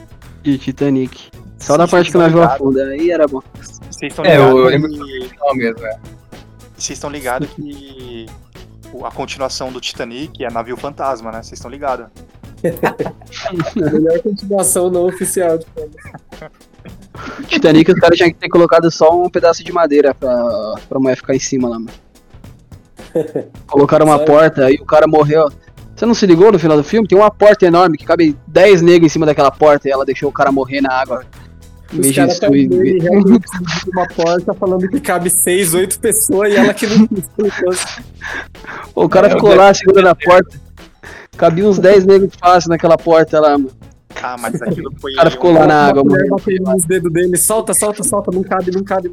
De 0.43 0.57
Titanic. 0.57 1.31
Só 1.59 1.77
da 1.77 1.87
Vocês 1.87 1.91
parte 1.91 2.13
que 2.13 2.19
viu 2.19 2.27
ligados- 2.29 2.55
afunda, 2.55 2.85
aí 2.87 3.11
era 3.11 3.27
bom. 3.27 3.43
Vocês 3.91 4.13
estão 4.13 4.25
É, 4.25 4.37
eu- 4.37 4.41
ligados 4.43 4.59
eu 4.61 4.65
lembro 4.67 4.91
que... 4.91 5.31
Não, 5.41 5.55
mesmo, 5.55 5.87
é. 5.87 5.99
Vocês 6.77 6.97
estão 6.97 7.11
ligados 7.11 7.49
que 7.51 8.27
o- 8.93 9.05
a 9.05 9.11
continuação 9.11 9.73
do 9.73 9.81
Titanic 9.81 10.45
é 10.45 10.51
Navio 10.51 10.77
Fantasma, 10.77 11.33
né? 11.33 11.39
Vocês 11.43 11.55
estão 11.55 11.71
ligados? 11.71 12.07
A 13.87 13.91
melhor 13.91 14.19
continuação 14.21 14.91
não 14.91 15.07
oficial. 15.07 15.59
Titanic 17.47 17.91
os 17.91 17.99
caras 17.99 18.17
tinham 18.17 18.31
que 18.31 18.39
ter 18.39 18.49
colocado 18.49 18.91
só 18.91 19.11
um 19.11 19.29
pedaço 19.29 19.63
de 19.65 19.73
madeira 19.73 20.15
pra, 20.15 20.75
pra 20.89 20.99
mulher 20.99 21.17
ficar 21.17 21.35
em 21.35 21.41
cima 21.41 21.69
lá, 21.69 21.79
mano. 21.79 21.91
Colocaram 23.67 24.07
uma 24.07 24.19
Sério? 24.19 24.33
porta 24.33 24.71
e 24.71 24.75
o 24.77 24.85
cara 24.85 25.07
morreu. 25.07 25.49
Você 25.95 26.05
não 26.05 26.15
se 26.15 26.27
ligou 26.27 26.53
no 26.53 26.59
final 26.59 26.77
do 26.77 26.85
filme? 26.85 27.09
Tem 27.09 27.17
uma 27.17 27.31
porta 27.31 27.65
enorme 27.65 27.97
que 27.97 28.05
cabe 28.05 28.37
10 28.47 28.83
negros 28.83 29.07
em 29.07 29.13
cima 29.13 29.25
daquela 29.25 29.51
porta 29.51 29.89
e 29.89 29.91
ela 29.91 30.05
deixou 30.05 30.29
o 30.29 30.33
cara 30.33 30.53
morrer 30.53 30.81
na 30.83 30.93
água. 30.93 31.25
Em 31.93 32.01
vez 32.01 32.15
de 32.15 32.27
destruir. 32.27 32.69
uma 33.93 34.07
porta 34.09 34.53
falando 34.55 34.89
que 34.89 35.01
cabe 35.01 35.31
seis, 35.31 35.73
oito 35.73 35.99
pessoas 36.01 36.53
e 36.53 36.57
ela 36.57 36.75
que 36.75 36.87
não 36.87 37.09
o 38.95 39.09
cara 39.09 39.29
É, 39.29 39.31
ficou 39.31 39.55
lá 39.55 39.73
segurando 39.73 40.09
a 40.09 40.15
porta. 40.15 40.61
Cabia 41.37 41.67
uns 41.67 41.79
10 41.79 42.07
negros 42.07 42.33
fácil 42.39 42.71
naquela 42.71 42.99
porta 42.99 43.41
lá, 43.41 43.51
mano. 43.51 43.71
Ah, 44.23 44.37
mas 44.39 44.61
aquilo 44.63 44.93
foi. 45.01 45.13
O 45.15 45.17
cara 45.17 45.31
ficou 45.31 45.53
lá 45.53 45.67
na 45.67 45.87
água, 45.89 46.03
mano. 46.05 46.25
nos 46.61 46.85
dedos 46.85 47.13
dele, 47.13 47.37
solta, 47.37 47.73
solta, 47.75 48.03
solta, 48.03 48.31
não 48.33 48.43
cabe, 48.43 48.71
não 48.71 48.83
cabe. 48.85 49.13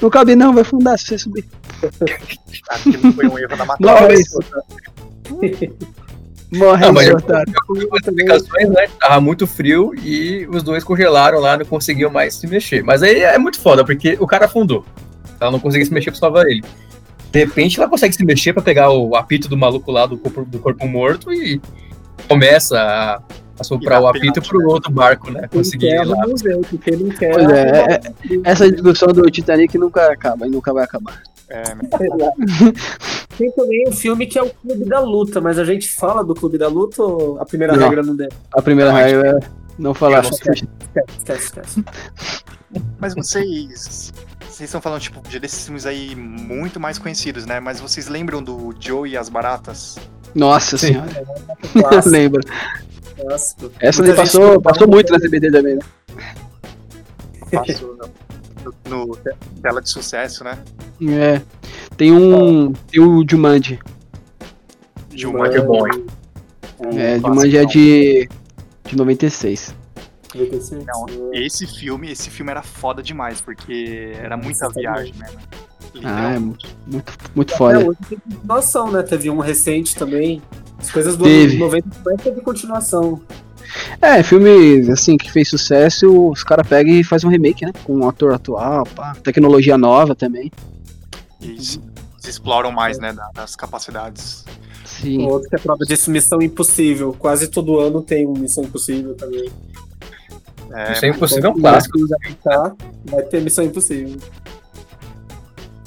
Não 0.00 0.10
cabe 0.10 0.34
não, 0.36 0.52
vai 0.54 0.64
fundar 0.64 0.98
se 0.98 1.06
você 1.06 1.18
subir. 1.18 1.44
Aquilo 2.68 3.12
foi 3.12 3.26
um 3.28 3.38
erro 3.38 3.56
da 3.56 3.64
Morre, 3.80 4.16
matéria. 5.38 5.72
Morre, 6.52 6.84
Não, 6.86 6.92
mas 6.92 7.08
eu- 7.08 7.16
explicações, 7.96 8.68
né? 8.68 8.86
Tava 9.00 9.20
muito 9.22 9.46
frio 9.46 9.92
e 10.02 10.46
os 10.50 10.62
dois 10.62 10.84
congelaram 10.84 11.38
lá, 11.40 11.56
não 11.56 11.64
conseguiam 11.64 12.10
mais 12.10 12.34
se 12.34 12.46
mexer. 12.46 12.82
Mas 12.84 13.02
aí 13.02 13.20
é 13.22 13.38
muito 13.38 13.58
foda, 13.58 13.82
porque 13.84 14.18
o 14.20 14.26
cara 14.26 14.44
afundou. 14.44 14.84
Ela 15.40 15.50
não 15.50 15.58
conseguia 15.58 15.86
se 15.86 15.92
mexer 15.92 16.10
pra 16.10 16.20
salvar 16.20 16.46
ele. 16.46 16.62
De 17.32 17.38
repente 17.38 17.80
ela 17.80 17.88
consegue 17.88 18.14
se 18.14 18.22
mexer 18.24 18.52
pra 18.52 18.62
pegar 18.62 18.90
o 18.90 19.16
apito 19.16 19.48
do 19.48 19.56
maluco 19.56 19.90
lá 19.90 20.04
do 20.04 20.18
corpo, 20.18 20.44
do 20.44 20.58
corpo 20.58 20.86
morto 20.86 21.32
e 21.32 21.58
começa 22.28 22.78
a, 22.78 23.22
a 23.62 23.64
soprar 23.64 24.00
E 24.00 24.04
o 24.04 24.06
apito 24.08 24.32
pênalti, 24.34 24.48
pro 24.48 24.68
outro 24.68 24.92
barco, 24.92 25.30
né? 25.30 25.40
Quem 25.40 25.48
Conseguir 25.60 25.88
quer, 25.88 26.02
ir 26.02 26.04
lá. 26.06 26.16
vamos 26.16 26.42
ver. 26.42 26.60
Quem 26.84 26.96
não 26.96 27.08
quer. 27.16 27.32
Pois 27.32 27.48
é, 27.48 27.70
é- 27.94 28.00
essa 28.44 28.70
discussão 28.70 29.08
do 29.08 29.22
Titanic 29.30 29.76
nunca 29.78 30.12
acaba 30.12 30.46
e 30.46 30.50
nunca 30.50 30.72
vai 30.72 30.84
acabar. 30.84 31.22
É, 31.48 31.62
Tem 33.36 33.50
também 33.52 33.88
um 33.88 33.92
filme 33.92 34.26
que 34.26 34.38
é 34.38 34.42
o 34.42 34.50
Clube 34.50 34.84
da 34.84 35.00
Luta, 35.00 35.40
mas 35.40 35.58
a 35.58 35.64
gente 35.64 35.88
fala 35.88 36.22
do 36.24 36.34
Clube 36.34 36.58
da 36.58 36.68
Luta 36.68 37.02
ou 37.02 37.38
a 37.40 37.44
primeira 37.46 37.74
Não. 37.76 37.82
regra 37.88 38.02
não 38.02 38.14
deve? 38.16 38.32
A 38.54 38.62
primeira 38.62 38.90
Não, 38.92 38.98
regra 38.98 39.38
é 39.42 39.48
não 39.78 39.94
falar. 39.94 40.18
Eu 40.18 40.22
não 40.24 40.32
sei. 40.32 40.52
Esquece, 40.52 41.18
esquece, 41.18 41.42
esquece. 41.44 41.84
Mas 42.98 43.14
vocês. 43.14 44.12
Vocês 44.52 44.68
estão 44.68 44.82
falando, 44.82 45.00
tipo, 45.00 45.26
de 45.26 45.38
desses 45.38 45.64
filmes 45.64 45.86
aí 45.86 46.14
muito 46.14 46.78
mais 46.78 46.98
conhecidos, 46.98 47.46
né? 47.46 47.58
Mas 47.58 47.80
vocês 47.80 48.06
lembram 48.08 48.42
do 48.42 48.74
Joe 48.78 49.08
e 49.10 49.16
as 49.16 49.30
Baratas? 49.30 49.96
Nossa 50.34 50.76
Sim. 50.76 50.88
senhora, 50.88 51.24
Clássico, 51.72 52.08
lembra. 52.12 52.40
clássico. 53.16 53.70
Essa 53.80 54.02
Muita 54.02 54.16
passou, 54.16 54.60
passou 54.60 54.86
muito 54.88 55.10
na 55.10 55.18
CBD 55.18 55.50
também, 55.50 55.76
né? 55.76 55.80
Passou 57.50 57.96
no, 58.90 59.06
no 59.06 59.16
tela 59.62 59.80
de 59.80 59.88
sucesso, 59.90 60.44
né? 60.44 60.58
É. 61.08 61.40
Tem 61.96 62.12
um. 62.12 62.72
Tem 62.72 63.00
o 63.00 63.24
Jumanji. 63.28 63.78
Jumanji 65.14 65.56
é 65.58 65.60
bom, 65.62 65.86
hein? 65.86 66.06
O 66.78 66.98
É, 66.98 67.18
Jumanji 67.18 67.56
é 67.56 67.64
de. 67.64 68.28
de 68.84 68.96
96. 68.96 69.74
Não, 70.34 71.30
esse 71.32 71.66
filme, 71.66 72.10
esse 72.10 72.30
filme 72.30 72.50
era 72.50 72.62
foda 72.62 73.02
demais, 73.02 73.40
porque 73.40 74.12
era 74.14 74.36
muita 74.36 74.68
viagem, 74.70 75.14
né? 75.18 75.26
Ah, 76.04 76.32
é 76.34 76.38
muito, 76.38 76.66
muito 77.34 77.52
É, 77.52 77.56
foda. 77.56 77.78
hoje 77.78 77.98
tem 78.08 78.18
continuação, 78.18 78.90
né? 78.90 79.02
Teve 79.02 79.28
um 79.30 79.38
recente 79.40 79.94
também. 79.94 80.40
As 80.78 80.90
coisas 80.90 81.16
do 81.16 81.24
Teve. 81.24 81.56
ano 81.56 81.64
90 81.66 81.88
também 81.90 82.16
teve 82.16 82.40
continuação. 82.40 83.20
É, 84.00 84.22
filme 84.22 84.90
assim 84.90 85.16
que 85.16 85.30
fez 85.30 85.48
sucesso, 85.48 86.28
os 86.30 86.42
caras 86.42 86.66
pegam 86.66 86.92
e 86.94 87.04
fazem 87.04 87.28
um 87.28 87.32
remake, 87.32 87.64
né? 87.64 87.72
Com 87.84 87.98
um 87.98 88.08
ator 88.08 88.32
atual, 88.34 88.84
pá. 88.94 89.14
Tecnologia 89.22 89.76
nova 89.78 90.14
também. 90.14 90.50
E 91.40 91.62
se, 91.62 91.80
se 92.18 92.30
exploram 92.30 92.72
mais, 92.72 92.98
né, 92.98 93.12
da- 93.12 93.30
das 93.34 93.54
capacidades. 93.54 94.44
Sim. 94.84 95.24
Outro 95.26 95.48
que 95.48 95.56
é 95.56 95.58
prova 95.58 95.84
disso, 95.84 96.10
Missão 96.10 96.40
Impossível. 96.42 97.14
Quase 97.18 97.48
todo 97.48 97.78
ano 97.78 98.02
tem 98.02 98.26
um 98.26 98.32
Missão 98.34 98.64
Impossível 98.64 99.14
também. 99.14 99.50
É, 100.74 100.90
Missão 100.90 101.08
Impossível 101.08 101.50
é 101.50 101.52
um 101.52 101.60
clássico. 101.60 101.98
Tá? 102.42 102.72
Vai 103.06 103.22
ter 103.24 103.40
Missão 103.40 103.64
Impossível. 103.64 104.18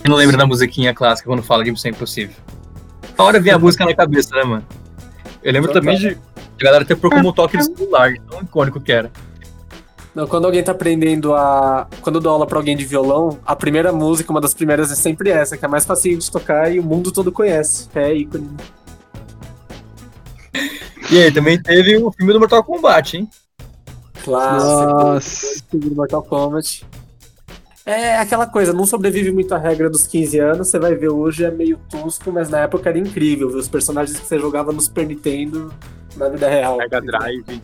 Eu 0.04 0.10
não 0.10 0.17
lembro 0.17 0.38
da 0.38 0.45
musiquinha 0.45 0.93
clássica 0.93 1.30
quando 1.30 1.41
fala 1.41 1.63
de 1.63 1.71
Missão 1.71 1.91
Impossível. 1.91 2.36
A 3.17 3.24
hora 3.24 3.39
vem 3.39 3.52
a 3.52 3.58
música 3.58 3.86
na 3.86 3.95
cabeça, 3.95 4.36
né, 4.36 4.43
mano? 4.43 4.65
Eu 5.41 5.54
lembro 5.54 5.69
Total. 5.69 5.82
também 5.82 5.98
de 5.98 6.10
a 6.10 6.63
galera 6.63 6.86
ter 6.86 6.95
por 6.95 7.10
como 7.10 7.34
toque 7.34 7.58
de 7.58 7.65
celular, 7.65 8.13
tão 8.30 8.41
icônico 8.41 8.80
que 8.80 8.91
era. 8.91 9.12
Não, 10.13 10.26
quando 10.26 10.45
alguém 10.45 10.63
tá 10.63 10.71
aprendendo 10.71 11.34
a. 11.34 11.88
Quando 12.02 12.15
eu 12.15 12.21
dou 12.21 12.32
aula 12.32 12.48
pra 12.48 12.58
alguém 12.58 12.78
de 12.78 12.86
violão, 12.86 13.38
a 13.45 13.54
primeira 13.56 13.91
música, 13.91 14.32
uma 14.32 14.39
das 14.39 14.54
primeiras, 14.54 14.89
é 14.89 14.95
sempre 14.95 15.30
essa, 15.30 15.58
que 15.58 15.65
é 15.65 15.67
mais 15.67 15.86
fácil 15.86 16.17
de 16.17 16.32
tocar 16.32 16.74
e 16.74 16.80
o 16.80 16.84
mundo 16.84 17.12
todo 17.12 17.32
conhece. 17.32 17.89
É 17.93 18.15
ícone. 18.15 18.50
E 21.12 21.21
aí, 21.21 21.32
também 21.32 21.62
teve 21.62 21.98
o 21.98 22.12
filme 22.12 22.32
do 22.32 22.39
Mortal 22.39 22.63
Kombat, 22.63 23.17
hein? 23.17 23.30
Clássico. 24.25 24.93
Nossa. 24.93 25.63
do 25.73 25.95
Mortal 25.95 26.23
Kombat. 26.23 26.85
É 27.85 28.17
aquela 28.17 28.47
coisa, 28.47 28.73
não 28.73 28.85
sobrevive 28.88 29.31
muito 29.31 29.53
à 29.53 29.59
regra 29.59 29.88
dos 29.89 30.07
15 30.07 30.39
anos, 30.39 30.67
você 30.69 30.79
vai 30.79 30.95
ver 30.95 31.09
hoje 31.09 31.45
é 31.45 31.51
meio 31.51 31.77
tosco, 31.89 32.31
mas 32.31 32.49
na 32.49 32.61
época 32.61 32.89
era 32.89 32.97
incrível 32.97 33.47
ver 33.49 33.57
os 33.59 33.67
personagens 33.67 34.19
que 34.19 34.25
você 34.25 34.39
jogava 34.39 34.71
no 34.71 34.81
Super 34.81 35.05
Nintendo 35.05 35.71
na 36.17 36.27
vida 36.27 36.49
real. 36.49 36.77
Mega 36.77 36.99
Drive. 36.99 37.61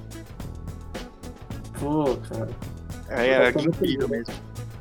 Pô, 1.80 2.16
cara. 2.30 2.50
É, 3.10 3.28
era 3.30 3.50
incrível 3.50 4.08
mesmo. 4.08 4.34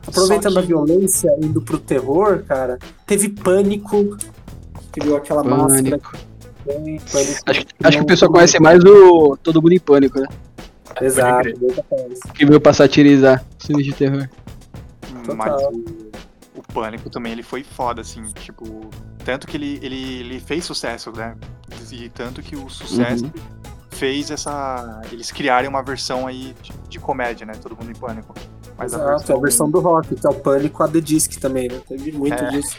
Aproveitando 0.07 0.53
Só 0.53 0.59
a 0.59 0.63
que- 0.63 0.69
violência, 0.69 1.35
indo 1.43 1.63
pro 1.63 1.79
terror, 1.79 2.43
cara, 2.47 2.79
teve 3.07 3.31
Pânico, 3.31 4.17
que 4.93 5.01
viu 5.03 5.17
aquela 5.17 5.43
máscara. 5.43 5.99
Pânico. 5.99 6.13
também, 6.67 7.01
Pânico. 7.11 7.41
Acho, 7.47 7.65
que- 7.67 7.75
acho 7.83 7.97
que 7.97 8.03
o 8.03 8.07
pessoal 8.07 8.31
conhece 8.31 8.61
mais 8.61 8.85
o 8.85 9.37
Todo 9.43 9.63
Mundo 9.63 9.73
em 9.73 9.81
Pânico, 9.81 10.21
né? 10.21 10.27
Exato. 11.01 11.49
Que 12.35 12.45
veio 12.47 12.61
pra 12.61 12.73
satirizar 12.73 13.45
filmes 13.59 13.85
de 13.87 13.93
terror. 13.93 14.29
Total. 15.25 15.37
Mas 15.37 15.63
o, 15.63 15.85
o 16.57 16.63
Pânico 16.73 17.11
também 17.11 17.33
ele 17.33 17.43
foi 17.43 17.63
foda, 17.63 18.01
assim, 18.01 18.23
tipo. 18.35 18.89
Tanto 19.25 19.47
que 19.47 19.57
ele, 19.57 19.79
ele, 19.83 20.21
ele 20.21 20.41
fez 20.41 20.65
sucesso, 20.65 21.13
né? 21.13 21.37
E 21.93 22.09
tanto 22.09 22.41
que 22.43 22.57
o 22.57 22.69
sucesso 22.71 23.25
Uhum. 23.25 23.33
fez 23.91 24.31
essa. 24.31 25.01
Eles 25.13 25.31
criarem 25.31 25.69
uma 25.69 25.83
versão 25.83 26.27
aí 26.27 26.55
de, 26.63 26.73
de 26.89 26.99
comédia, 26.99 27.47
né? 27.47 27.53
Todo 27.61 27.77
mundo 27.77 27.91
em 27.91 27.95
pânico. 27.95 28.35
Mas 28.79 28.95
Exato, 28.95 29.33
é 29.33 29.37
a 29.37 29.39
versão 29.39 29.71
do 29.71 29.79
rock, 29.81 30.15
que 30.15 30.27
é 30.27 30.31
o 30.31 30.35
Pânico 30.35 30.83
AD 30.83 31.01
Disc 31.03 31.39
também, 31.39 31.69
né? 31.69 31.81
Teve 31.87 32.13
muito 32.13 32.43
É. 32.43 32.49
disso. 32.49 32.79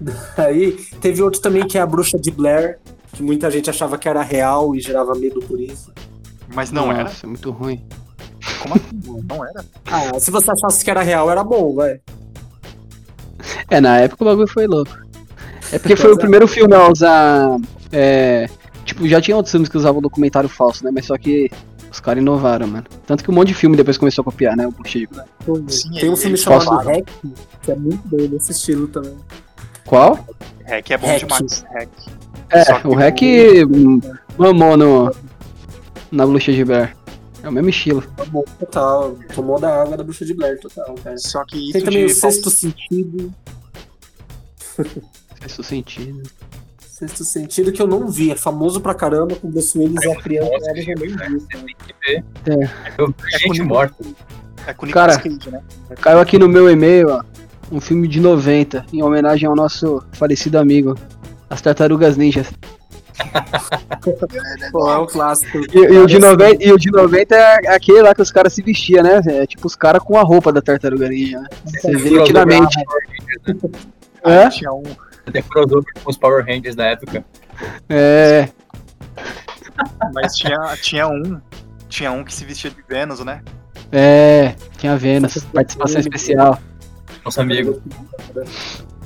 Aí 0.36 0.72
teve 1.00 1.22
outro 1.22 1.40
também 1.40 1.66
que 1.66 1.78
é 1.78 1.80
a 1.80 1.86
Bruxa 1.86 2.18
de 2.18 2.30
Blair, 2.30 2.78
que 3.12 3.22
muita 3.22 3.50
gente 3.50 3.70
achava 3.70 3.96
que 3.96 4.06
era 4.08 4.22
real 4.22 4.74
e 4.76 4.80
gerava 4.80 5.14
medo 5.14 5.40
por 5.40 5.58
isso. 5.58 5.90
Mas 6.54 6.70
não 6.70 6.90
era. 6.90 7.04
Nossa, 7.04 7.26
muito 7.26 7.50
ruim. 7.50 7.84
Como 8.62 8.74
assim? 8.74 9.24
Não 9.28 9.44
era? 9.44 9.64
Ah, 9.86 10.18
se 10.18 10.30
você 10.30 10.50
achasse 10.50 10.84
que 10.84 10.90
era 10.90 11.02
real, 11.02 11.30
era 11.30 11.42
bom, 11.42 11.74
vai. 11.74 12.00
É, 13.70 13.80
na 13.80 13.98
época 13.98 14.24
o 14.24 14.26
bagulho 14.26 14.48
foi 14.48 14.66
louco. 14.66 14.96
É 15.72 15.78
porque 15.78 15.96
foi 15.96 16.12
o 16.12 16.14
é. 16.14 16.18
primeiro 16.18 16.46
filme 16.46 16.74
a 16.74 16.88
usar. 16.88 17.56
É, 17.90 18.48
tipo, 18.84 19.06
já 19.08 19.20
tinha 19.20 19.36
outros 19.36 19.50
filmes 19.50 19.68
que 19.68 19.76
usavam 19.76 20.00
documentário 20.00 20.48
falso, 20.48 20.84
né? 20.84 20.90
Mas 20.92 21.06
só 21.06 21.16
que 21.16 21.50
os 21.90 22.00
caras 22.00 22.22
inovaram, 22.22 22.66
mano. 22.66 22.84
Tanto 23.06 23.24
que 23.24 23.30
um 23.30 23.34
monte 23.34 23.48
de 23.48 23.54
filme 23.54 23.76
depois 23.76 23.96
começou 23.96 24.22
a 24.22 24.24
copiar, 24.24 24.56
né? 24.56 24.66
O 24.66 24.82
de 24.82 25.06
Blair. 25.06 25.28
Sim, 25.68 25.90
Tem 25.92 26.10
um 26.10 26.16
filme 26.16 26.36
chamado 26.36 26.64
falaram. 26.64 26.90
Hack, 26.90 27.08
que 27.62 27.72
é 27.72 27.76
muito 27.76 28.08
bem 28.08 28.28
desse 28.28 28.52
estilo 28.52 28.88
também. 28.88 29.16
Qual? 29.86 30.26
Hack 30.66 30.90
é 30.90 30.98
bom 30.98 31.06
Hack. 31.06 31.18
demais. 31.18 31.64
Hack. 31.72 31.88
É, 32.50 32.86
o 32.86 32.94
Hack 32.94 33.20
hum, 33.68 34.00
mamou 34.38 34.76
no, 34.76 35.10
na 36.14 36.26
Bruxa 36.26 36.52
de 36.52 36.64
Blair. 36.64 36.96
É 37.42 37.48
o 37.48 37.52
mesmo 37.52 37.68
estilo. 37.68 38.02
Tomou 38.16 38.44
total. 38.58 39.18
Tomou 39.34 39.60
da 39.60 39.82
água 39.82 39.96
da 39.96 40.04
Bruxa 40.04 40.24
de 40.24 40.32
Blair, 40.32 40.58
total, 40.60 40.94
cara. 41.02 41.18
Só 41.18 41.44
que 41.44 41.56
isso 41.56 41.72
Tem 41.72 41.82
também 41.82 42.04
o 42.04 42.06
de 42.06 42.14
Sexto 42.14 42.48
Sentido. 42.50 43.34
Todo 45.56 45.62
sentido. 45.62 46.22
Sexto 46.80 47.22
Sentido 47.24 47.70
que 47.70 47.82
eu 47.82 47.86
não 47.86 48.08
vi, 48.08 48.30
é 48.30 48.36
famoso 48.36 48.80
pra 48.80 48.94
caramba, 48.94 49.36
com 49.36 49.50
Bruce 49.50 49.76
Willis 49.76 50.02
e 50.02 50.10
a 50.10 50.16
criança. 50.16 50.50
Nossa, 50.50 50.70
era 50.70 50.80
gente, 50.80 50.98
vermelho. 50.98 51.40
Você 51.40 51.58
tem 51.58 51.76
que 51.76 51.94
ver. 52.06 52.24
É. 52.46 52.66
Vi 52.96 53.38
gente 53.38 53.62
morta. 53.62 54.02
É 54.66 54.72
com 54.72 54.86
o 54.86 54.90
Cara, 54.90 55.18
Cage, 55.18 55.50
né? 55.50 55.60
Caiu 56.00 56.18
aqui 56.18 56.38
no 56.38 56.48
meu 56.48 56.70
e-mail, 56.70 57.10
ó. 57.10 57.22
Um 57.70 57.80
filme 57.80 58.08
de 58.08 58.20
90, 58.20 58.86
em 58.92 59.02
homenagem 59.02 59.46
ao 59.46 59.54
nosso 59.54 60.02
falecido 60.12 60.58
amigo, 60.58 60.96
As 61.50 61.60
Tartarugas 61.60 62.16
Ninjas. 62.16 62.46
Pô, 64.72 64.90
é 64.90 64.98
um 64.98 65.06
clássico. 65.06 65.58
E, 65.72 65.78
e 65.78 65.98
o 65.98 66.06
de 66.06 66.18
90, 66.18 66.64
e 66.64 66.72
o 66.72 66.78
de 66.78 66.90
90 66.90 67.34
é 67.34 67.68
aquele 67.74 68.02
lá 68.02 68.14
que 68.14 68.22
os 68.22 68.30
caras 68.30 68.52
se 68.52 68.62
vestiam, 68.62 69.02
né? 69.02 69.20
É 69.26 69.46
tipo 69.46 69.66
os 69.66 69.76
caras 69.76 70.02
com 70.02 70.18
a 70.18 70.22
roupa 70.22 70.52
da 70.52 70.60
Tartaruga 70.60 71.08
Ninja, 71.08 71.40
né? 71.40 71.48
Você 71.64 71.96
vê 71.96 72.10
nitidamente. 72.10 72.76
É? 74.22 74.48
Tinha 74.48 74.72
um. 74.72 74.82
Até 75.26 75.42
crossover 75.42 75.84
com 76.02 76.10
os 76.10 76.16
Power 76.16 76.44
Rangers 76.44 76.74
da 76.74 76.86
época. 76.86 77.24
É. 77.88 78.48
Mas 80.12 80.36
tinha, 80.36 80.58
tinha 80.80 81.08
um. 81.08 81.40
Tinha 81.88 82.10
um 82.10 82.24
que 82.24 82.34
se 82.34 82.44
vestia 82.44 82.70
de 82.70 82.82
Vênus, 82.88 83.20
né? 83.20 83.42
É. 83.92 84.54
Tinha 84.76 84.96
Vênus, 84.96 85.44
participação 85.44 86.00
especial. 86.00 86.58
Nosso 87.24 87.40
amigo. 87.40 87.80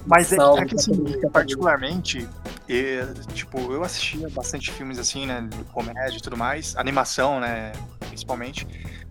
Mas 0.06 0.32
é, 0.32 0.36
é 0.36 0.64
que 0.64 0.74
assim, 0.74 0.94
particularmente, 1.30 2.26
é, 2.68 3.06
tipo, 3.32 3.58
eu 3.72 3.82
assistia 3.82 4.28
bastante 4.28 4.70
filmes 4.70 4.98
assim, 4.98 5.26
né? 5.26 5.40
De 5.40 5.64
comédia 5.64 6.18
e 6.18 6.20
tudo 6.20 6.36
mais, 6.36 6.76
animação, 6.76 7.40
né? 7.40 7.72
Principalmente. 8.00 8.66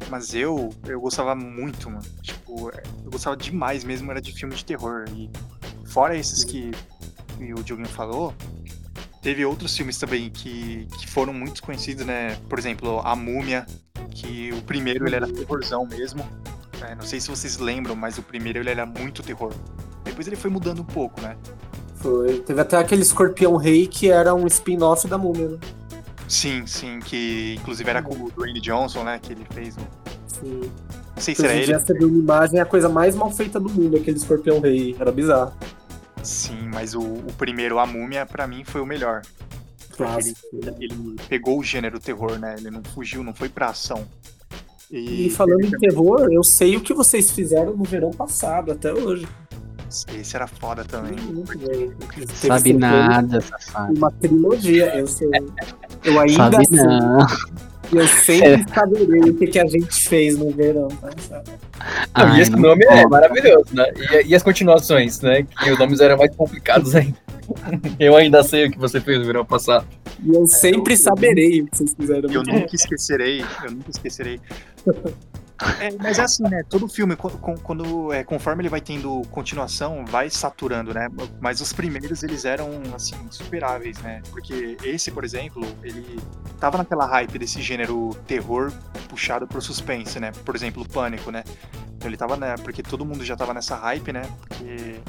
Mas 0.09 0.35
eu, 0.35 0.69
eu 0.85 1.01
gostava 1.01 1.35
muito, 1.35 1.89
mano. 1.89 2.03
Tipo, 2.21 2.71
eu 3.03 3.11
gostava 3.11 3.35
demais 3.35 3.83
mesmo, 3.83 4.11
era 4.11 4.21
de 4.21 4.31
filme 4.31 4.53
de 4.55 4.63
terror. 4.63 5.05
E 5.15 5.29
fora 5.87 6.15
esses 6.15 6.43
que, 6.43 6.71
que 7.37 7.53
o 7.53 7.63
Dioguinho 7.63 7.89
falou, 7.89 8.33
teve 9.21 9.43
outros 9.43 9.75
filmes 9.75 9.97
também 9.97 10.29
que, 10.29 10.87
que 10.99 11.07
foram 11.07 11.33
muito 11.33 11.63
conhecidos, 11.63 12.05
né? 12.05 12.35
Por 12.47 12.59
exemplo, 12.59 13.01
A 13.03 13.15
Múmia, 13.15 13.65
que 14.11 14.51
o 14.53 14.61
primeiro 14.61 15.07
ele 15.07 15.15
era 15.15 15.27
terrorzão 15.27 15.85
mesmo. 15.85 16.27
É, 16.81 16.93
não 16.93 17.03
sei 17.03 17.19
se 17.19 17.29
vocês 17.29 17.57
lembram, 17.57 17.95
mas 17.95 18.17
o 18.17 18.21
primeiro 18.21 18.59
ele 18.59 18.69
era 18.69 18.85
muito 18.85 19.23
terror. 19.23 19.53
Depois 20.03 20.27
ele 20.27 20.35
foi 20.35 20.49
mudando 20.49 20.81
um 20.81 20.85
pouco, 20.85 21.19
né? 21.21 21.35
Foi. 21.99 22.39
Teve 22.39 22.61
até 22.61 22.77
aquele 22.77 23.01
Escorpião 23.01 23.55
Rei 23.55 23.87
que 23.87 24.09
era 24.09 24.33
um 24.33 24.45
spin-off 24.47 25.07
da 25.07 25.17
múmia, 25.17 25.49
né? 25.49 25.57
Sim, 26.27 26.65
sim, 26.67 26.99
que 26.99 27.55
inclusive 27.59 27.89
era 27.89 28.01
com 28.01 28.13
o 28.13 28.31
Dwayne 28.31 28.59
Johnson, 28.59 29.03
né? 29.03 29.19
Que 29.21 29.33
ele 29.33 29.45
fez 29.53 29.77
um. 29.77 29.85
Sim. 30.27 30.61
Não 31.15 31.21
sei 31.21 31.33
se 31.33 31.43
era 31.43 31.55
ele. 31.55 31.73
vê 31.73 32.05
uma 32.05 32.17
imagem, 32.19 32.59
é 32.59 32.61
a 32.61 32.65
coisa 32.65 32.89
mais 32.89 33.15
mal 33.15 33.31
feita 33.31 33.59
do 33.59 33.69
mundo, 33.69 33.97
aquele 33.97 34.17
Escorpião 34.17 34.59
Rei. 34.59 34.95
Era 34.99 35.11
bizarro. 35.11 35.53
Sim, 36.21 36.69
mas 36.73 36.93
o, 36.93 37.01
o 37.01 37.33
primeiro, 37.37 37.79
A 37.79 37.85
Múmia, 37.85 38.25
pra 38.25 38.45
mim 38.45 38.63
foi 38.63 38.81
o 38.81 38.85
melhor. 38.85 39.21
Clássico. 39.95 40.39
Ele 40.79 41.15
pegou 41.27 41.57
o 41.59 41.63
gênero 41.63 41.99
terror, 41.99 42.37
né? 42.37 42.55
Ele 42.59 42.69
não 42.69 42.83
fugiu, 42.83 43.23
não 43.23 43.33
foi 43.33 43.49
pra 43.49 43.69
ação. 43.69 44.05
E, 44.91 45.27
E 45.27 45.29
falando 45.29 45.65
em 45.65 45.71
terror, 45.71 46.27
eu 46.31 46.43
sei 46.43 46.75
o 46.77 46.81
que 46.81 46.93
vocês 46.93 47.31
fizeram 47.31 47.75
no 47.75 47.83
verão 47.83 48.11
passado, 48.11 48.71
até 48.71 48.93
hoje. 48.93 49.27
Esse 49.89 50.35
era 50.35 50.47
foda 50.47 50.83
também. 50.83 51.15
Sabe 52.33 52.73
nada, 52.73 53.41
safado. 53.41 53.93
Uma 53.97 54.11
trilogia, 54.11 54.95
eu 54.97 55.07
sei. 55.07 55.29
Eu 56.03 56.19
ainda 56.19 56.51
Sabe 56.51 56.65
sei. 56.67 56.77
não. 56.85 57.27
E 57.91 57.95
eu 57.95 58.07
sempre 58.07 58.65
saberei 58.73 59.29
o 59.29 59.33
que, 59.33 59.47
que 59.47 59.59
a 59.59 59.65
gente 59.65 60.09
fez 60.09 60.37
no 60.37 60.51
verão, 60.51 60.89
tá? 60.89 61.09
Sabe? 61.17 61.49
Não, 61.49 61.57
Ai, 62.13 62.37
e 62.37 62.41
esse 62.41 62.51
não 62.51 62.59
nome 62.59 62.85
é 62.85 63.07
maravilhoso, 63.07 63.73
né? 63.73 63.85
E, 63.95 64.27
e 64.27 64.35
as 64.35 64.43
continuações, 64.43 65.21
né? 65.21 65.43
Que 65.43 65.71
os 65.71 65.79
nomes 65.79 66.01
eram 66.01 66.17
mais 66.17 66.35
complicados 66.35 66.93
ainda. 66.95 67.17
Eu 67.97 68.15
ainda 68.17 68.43
sei 68.43 68.65
o 68.65 68.71
que 68.71 68.77
você 68.77 68.99
fez 68.99 69.19
no 69.19 69.25
verão 69.25 69.45
passado. 69.45 69.87
E 70.21 70.33
eu 70.33 70.45
sempre 70.47 70.97
saberei 70.97 71.61
o 71.61 71.67
que 71.67 71.77
vocês 71.77 71.95
fizeram. 71.97 72.29
Eu 72.29 72.43
nunca 72.43 72.75
esquecerei, 72.75 73.41
eu 73.63 73.71
nunca 73.71 73.89
esquecerei. 73.89 74.41
É, 75.79 75.91
mas 75.99 76.19
é 76.19 76.21
assim, 76.21 76.43
né? 76.43 76.63
Todo 76.69 76.87
filme, 76.87 77.15
quando, 77.15 78.13
é, 78.13 78.23
conforme 78.23 78.61
ele 78.61 78.69
vai 78.69 78.79
tendo 78.79 79.23
continuação, 79.31 80.05
vai 80.05 80.29
saturando, 80.29 80.93
né? 80.93 81.09
Mas 81.39 81.61
os 81.61 81.73
primeiros, 81.73 82.21
eles 82.21 82.45
eram, 82.45 82.69
assim, 82.95 83.15
insuperáveis, 83.25 83.97
né? 83.99 84.21
Porque 84.29 84.77
esse, 84.83 85.09
por 85.11 85.23
exemplo, 85.23 85.65
ele 85.83 86.19
tava 86.59 86.77
naquela 86.77 87.05
hype 87.07 87.39
desse 87.39 87.61
gênero 87.61 88.15
terror 88.27 88.71
puxado 89.09 89.47
pro 89.47 89.61
suspense, 89.61 90.19
né? 90.19 90.31
Por 90.45 90.55
exemplo, 90.55 90.83
o 90.83 90.87
Pânico, 90.87 91.31
né? 91.31 91.43
Então 91.95 92.07
ele 92.07 92.17
tava, 92.17 92.37
né? 92.37 92.55
Porque 92.57 92.83
todo 92.83 93.03
mundo 93.03 93.25
já 93.25 93.35
tava 93.35 93.53
nessa 93.53 93.75
hype, 93.75 94.13
né? 94.13 94.21
Porque 94.47 94.99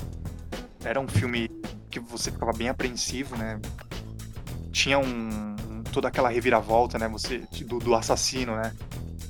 era 0.83 0.99
um 0.99 1.09
filme 1.09 1.51
que 1.91 2.01
você 2.01 2.31
ficava 2.31 2.53
bem 2.53 2.69
apreensivo, 2.69 3.37
né? 3.37 3.61
Tinha 4.73 4.99
um, 4.99 5.57
toda 5.93 6.09
aquela 6.09 6.29
reviravolta, 6.29 6.99
né? 6.99 7.09
Você, 7.09 7.43
do, 7.67 7.79
do 7.79 7.95
assassino, 7.95 8.57
né? 8.57 8.73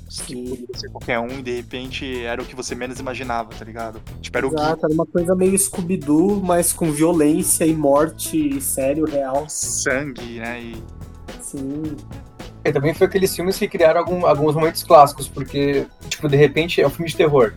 Que 0.09 0.15
Sim. 0.15 0.43
poderia 0.45 0.67
ser 0.75 0.89
qualquer 0.89 1.19
um 1.19 1.29
e 1.39 1.41
de 1.43 1.55
repente 1.55 2.23
era 2.25 2.41
o 2.41 2.45
que 2.45 2.55
você 2.55 2.73
menos 2.73 2.99
imaginava, 2.99 3.49
tá 3.57 3.63
ligado? 3.63 4.01
Tipo, 4.21 4.37
era 4.37 4.47
o 4.47 4.49
Exato, 4.49 4.85
era 4.85 4.93
uma 4.93 5.05
coisa 5.05 5.35
meio 5.35 5.57
Scooby-Doo, 5.57 6.41
mas 6.43 6.73
com 6.73 6.91
violência 6.91 7.63
e 7.63 7.73
morte 7.73 8.59
sério, 8.59 9.05
real. 9.05 9.45
sangue, 9.47 10.39
né? 10.39 10.61
E 10.61 10.83
Sim. 11.41 11.83
época 12.63 12.73
também 12.73 12.93
foi 12.93 13.07
aqueles 13.07 13.35
filmes 13.35 13.57
que 13.57 13.67
criaram 13.67 13.99
algum, 13.99 14.25
alguns 14.25 14.55
momentos 14.55 14.83
clássicos, 14.83 15.27
porque, 15.27 15.85
tipo, 16.09 16.27
de 16.27 16.35
repente 16.35 16.81
é 16.81 16.87
um 16.87 16.89
filme 16.89 17.09
de 17.09 17.15
terror. 17.15 17.53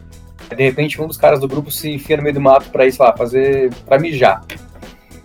De 0.55 0.63
repente 0.63 1.01
um 1.01 1.07
dos 1.07 1.17
caras 1.17 1.41
do 1.41 1.49
grupo 1.49 1.71
se 1.71 1.91
enfia 1.91 2.17
no 2.19 2.23
meio 2.23 2.35
do 2.35 2.41
mato 2.41 2.69
pra 2.71 2.87
ir, 2.87 2.93
sei 2.93 3.05
lá, 3.05 3.17
fazer. 3.17 3.73
pra 3.87 3.99
mijar. 3.99 4.45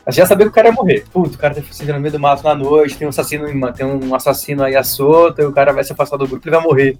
Mas 0.07 0.15
já 0.15 0.25
sabia 0.25 0.45
que 0.45 0.51
o 0.51 0.55
cara 0.55 0.69
ia 0.69 0.73
morrer. 0.73 1.03
Putz, 1.11 1.35
o 1.35 1.37
cara 1.37 1.53
tá 1.53 1.61
se 1.69 1.85
no 1.85 1.99
meio 1.99 2.13
do 2.13 2.19
mato 2.19 2.41
na 2.41 2.55
noite, 2.55 2.95
tem 2.97 3.05
um 3.05 3.09
assassino, 3.09 3.45
tem 3.73 3.85
um 3.85 4.15
assassino 4.15 4.63
aí 4.63 4.73
à 4.73 4.81
solta, 4.83 5.41
e 5.41 5.45
o 5.45 5.51
cara 5.51 5.73
vai 5.73 5.83
se 5.83 5.91
afastar 5.91 6.15
do 6.15 6.25
grupo 6.25 6.47
e 6.47 6.51
vai 6.51 6.61
morrer. 6.61 6.97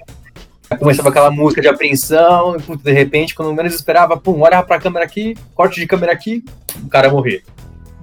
Aí 0.69 0.77
começava 0.77 1.07
aquela 1.07 1.31
música 1.31 1.61
de 1.61 1.69
apreensão, 1.69 2.57
e 2.57 2.61
putz, 2.61 2.83
de 2.83 2.91
repente, 2.91 3.33
quando 3.33 3.53
menos 3.53 3.73
esperava, 3.73 4.17
pum, 4.17 4.41
olha 4.41 4.61
pra 4.61 4.77
câmera 4.77 5.05
aqui, 5.05 5.35
corte 5.55 5.79
de 5.79 5.87
câmera 5.87 6.11
aqui, 6.11 6.43
o 6.83 6.89
cara 6.89 7.09
morrer. 7.09 7.43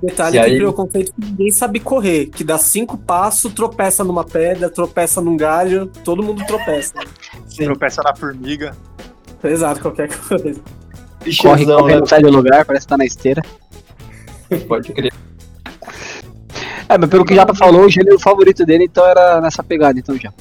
Detalhe 0.02 0.38
E 0.38 0.40
que 0.40 0.46
aí- 0.46 0.56
criou 0.56 0.70
o 0.70 0.74
conceito 0.74 1.12
que 1.12 1.20
ninguém 1.30 1.50
sabe 1.50 1.80
correr, 1.80 2.26
que 2.26 2.42
dá 2.42 2.56
cinco 2.56 2.96
passos, 2.96 3.52
tropeça 3.52 4.02
numa 4.02 4.24
pedra, 4.24 4.70
tropeça 4.70 5.20
num 5.20 5.36
galho, 5.36 5.86
todo 6.02 6.22
mundo 6.22 6.42
tropeça. 6.46 6.94
Tropeça 7.56 8.02
na 8.02 8.16
formiga. 8.16 8.74
Exato, 9.42 9.80
qualquer 9.82 10.08
coisa. 10.26 10.44
Corre, 10.54 10.60
Bichãozão, 11.24 11.78
corre, 11.80 11.92
né? 11.94 12.00
não 12.00 12.06
sai 12.06 12.22
do 12.22 12.30
lugar, 12.30 12.64
parece 12.64 12.86
que 12.86 12.90
tá 12.90 12.96
na 12.96 13.04
esteira. 13.04 13.42
Pode 14.68 14.92
crer. 14.92 15.12
É, 16.88 16.98
mas 16.98 17.08
pelo 17.10 17.24
que 17.24 17.32
o 17.32 17.36
Japa 17.36 17.54
falou, 17.54 17.86
o 17.86 17.88
gênero 17.90 18.18
favorito 18.18 18.64
dele, 18.64 18.84
então 18.84 19.06
era 19.06 19.40
nessa 19.40 19.62
pegada, 19.62 19.98
então 19.98 20.16
já. 20.18 20.32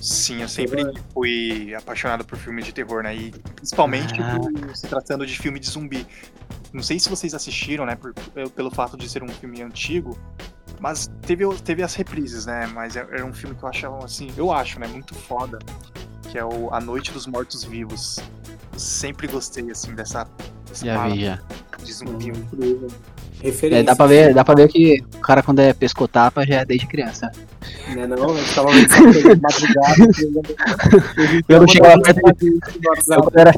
Sim, 0.00 0.42
eu 0.42 0.48
sempre 0.48 0.84
fui 1.14 1.72
apaixonado 1.76 2.24
por 2.24 2.36
filmes 2.36 2.64
de 2.64 2.72
terror, 2.72 3.04
né? 3.04 3.14
E 3.14 3.30
principalmente 3.54 4.20
Ah. 4.20 4.36
por 4.36 4.76
se 4.76 4.88
tratando 4.88 5.24
de 5.24 5.38
filme 5.38 5.60
de 5.60 5.70
zumbi. 5.70 6.04
Não 6.72 6.82
sei 6.82 6.98
se 6.98 7.08
vocês 7.08 7.34
assistiram, 7.34 7.86
né? 7.86 7.94
por- 7.94 8.12
pelo- 8.50 8.70
fato 8.70 8.96
de 8.96 9.08
ser 9.08 9.22
um 9.22 9.28
filme 9.28 9.62
antigo. 9.62 10.18
Mas 10.80 11.08
teve, 11.24 11.44
teve 11.62 11.82
as 11.84 11.94
reprises, 11.94 12.46
né? 12.46 12.68
Mas 12.74 12.96
é- 12.96 13.06
era 13.12 13.24
um 13.24 13.32
filme 13.32 13.54
que 13.54 13.62
eu 13.62 13.68
achava, 13.68 14.04
assim, 14.04 14.32
eu 14.36 14.50
acho, 14.50 14.80
né? 14.80 14.88
Muito 14.88 15.14
foda. 15.14 15.60
Que 16.30 16.36
é 16.38 16.44
o 16.44 16.74
A 16.74 16.80
Noite 16.80 17.12
dos 17.12 17.26
Mortos 17.28 17.62
Vivos. 17.62 18.18
Eu 18.72 18.78
sempre 18.80 19.28
gostei, 19.28 19.70
assim, 19.70 19.94
dessa, 19.94 20.26
dessa 20.66 20.84
Já 20.84 21.06
vi, 21.08 21.24
já. 21.26 21.38
de 21.84 21.92
zumbi. 21.92 22.28
Incrível. 22.30 22.88
Referência. 23.42 23.80
É, 23.80 23.82
dá 23.82 23.96
pra 23.96 24.06
ver, 24.06 24.32
dá 24.34 24.44
pra 24.44 24.54
ver 24.54 24.68
que 24.68 25.02
o 25.16 25.18
cara 25.18 25.42
quando 25.42 25.58
é 25.58 25.72
pescotapa 25.72 26.46
já 26.46 26.60
é 26.60 26.64
desde 26.64 26.86
criança. 26.86 27.30
Né, 27.94 28.06
não, 28.06 28.30
a 28.30 28.36
gente 28.38 28.54
tava 28.54 28.70
vendo 28.70 28.86
essa 28.86 29.02
coisa 29.02 29.34
de 29.34 29.40
madrugada. 29.40 31.42
Eu 31.48 31.60
não 31.60 31.68
chegava 31.68 32.00
perto 32.00 32.20
de... 32.38 32.46
Eu, 32.46 33.22
quando, 33.22 33.38
era, 33.38 33.52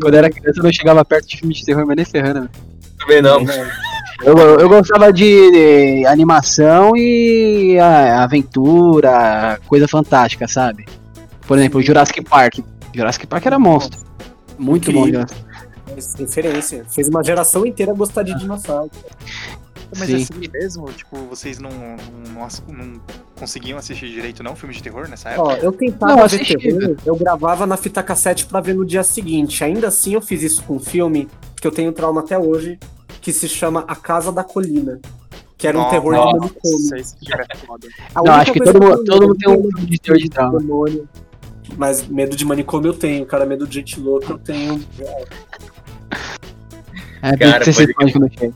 quando 0.00 0.14
era 0.14 0.30
criança, 0.30 0.60
eu 0.60 0.64
não 0.64 0.72
chegava 0.72 1.04
perto 1.04 1.28
de 1.28 1.36
filme 1.38 1.54
de 1.54 1.64
terror, 1.64 1.86
mas 1.86 1.96
nem 1.96 2.04
ferrando. 2.04 2.40
velho. 2.40 2.50
Também 2.98 3.22
não. 3.22 3.40
Eu, 4.22 4.36
eu 4.60 4.68
gostava 4.68 5.10
de, 5.10 5.50
de 5.50 6.06
animação 6.06 6.94
e 6.94 7.78
a- 7.78 8.22
aventura, 8.22 9.58
coisa 9.66 9.88
fantástica, 9.88 10.46
sabe? 10.46 10.84
Por 11.46 11.56
exemplo, 11.58 11.80
Jurassic 11.82 12.22
Park. 12.22 12.58
Jurassic 12.94 13.26
Park 13.26 13.46
era 13.46 13.58
monstro. 13.58 13.98
Muito 14.58 14.92
bom, 14.92 15.08
Incrível. 15.08 15.26
Referência. 16.18 16.84
Fez 16.90 17.08
uma 17.08 17.22
geração 17.22 17.64
inteira 17.66 17.92
gostar 17.92 18.22
de 18.22 18.34
dinossauro. 18.38 18.90
Mas 19.98 20.06
Sim. 20.06 20.12
é 20.12 20.16
assim 20.22 20.48
mesmo? 20.52 20.92
Tipo, 20.92 21.16
vocês 21.26 21.58
não, 21.58 21.70
não, 21.70 22.48
não 22.68 23.00
conseguiam 23.36 23.76
assistir 23.76 24.08
direito, 24.08 24.40
não? 24.42 24.54
Filme 24.54 24.72
de 24.74 24.80
terror 24.82 25.08
nessa 25.08 25.30
época? 25.30 25.48
Ó, 25.48 25.52
eu 25.56 25.72
tentava 25.72 26.14
Não, 26.14 26.28
ver 26.28 26.46
terror, 26.46 26.96
eu 27.04 27.16
gravava 27.16 27.66
na 27.66 27.76
fita 27.76 28.00
cassete 28.02 28.46
pra 28.46 28.60
ver 28.60 28.74
no 28.74 28.86
dia 28.86 29.02
seguinte. 29.02 29.64
Ainda 29.64 29.88
assim, 29.88 30.14
eu 30.14 30.22
fiz 30.22 30.42
isso 30.42 30.62
com 30.62 30.76
um 30.76 30.78
filme 30.78 31.28
que 31.60 31.66
eu 31.66 31.72
tenho 31.72 31.92
trauma 31.92 32.20
até 32.20 32.38
hoje, 32.38 32.78
que 33.20 33.32
se 33.32 33.48
chama 33.48 33.84
A 33.88 33.96
Casa 33.96 34.30
da 34.30 34.44
Colina. 34.44 35.00
Que 35.58 35.66
era 35.66 35.76
um 35.76 35.80
Nossa, 35.82 35.90
terror 35.90 36.14
de 36.14 36.20
manicômio. 36.20 36.52
Nossa, 36.64 36.96
esse 36.96 37.16
filme 37.18 37.34
é 37.42 38.22
Não, 38.24 38.32
acho 38.32 38.52
que 38.52 38.60
todo 38.64 38.80
mundo- 38.82 39.04
todo 39.04 39.22
mundo 39.28 39.34
tem 39.38 39.48
um 39.52 39.56
medo 39.56 39.70
filme 39.76 39.90
de 39.90 39.98
terror 40.00 40.18
de 40.18 40.30
trauma. 40.30 40.58
demônio. 40.58 41.08
Mas 41.76 42.06
medo 42.06 42.34
de 42.36 42.44
manicômio 42.44 42.90
eu 42.90 42.94
tenho, 42.94 43.26
cara. 43.26 43.44
Medo 43.44 43.66
de 43.66 43.74
gente 43.74 44.00
louca 44.00 44.32
eu 44.32 44.38
tenho. 44.38 44.80
É, 47.22 47.36
Cara, 47.36 47.36
bem 47.36 47.58
que 47.60 47.72
você 47.72 47.82
pode- 47.86 47.94
pode 47.94 48.12
quando 48.12 48.32
chega. 48.38 48.54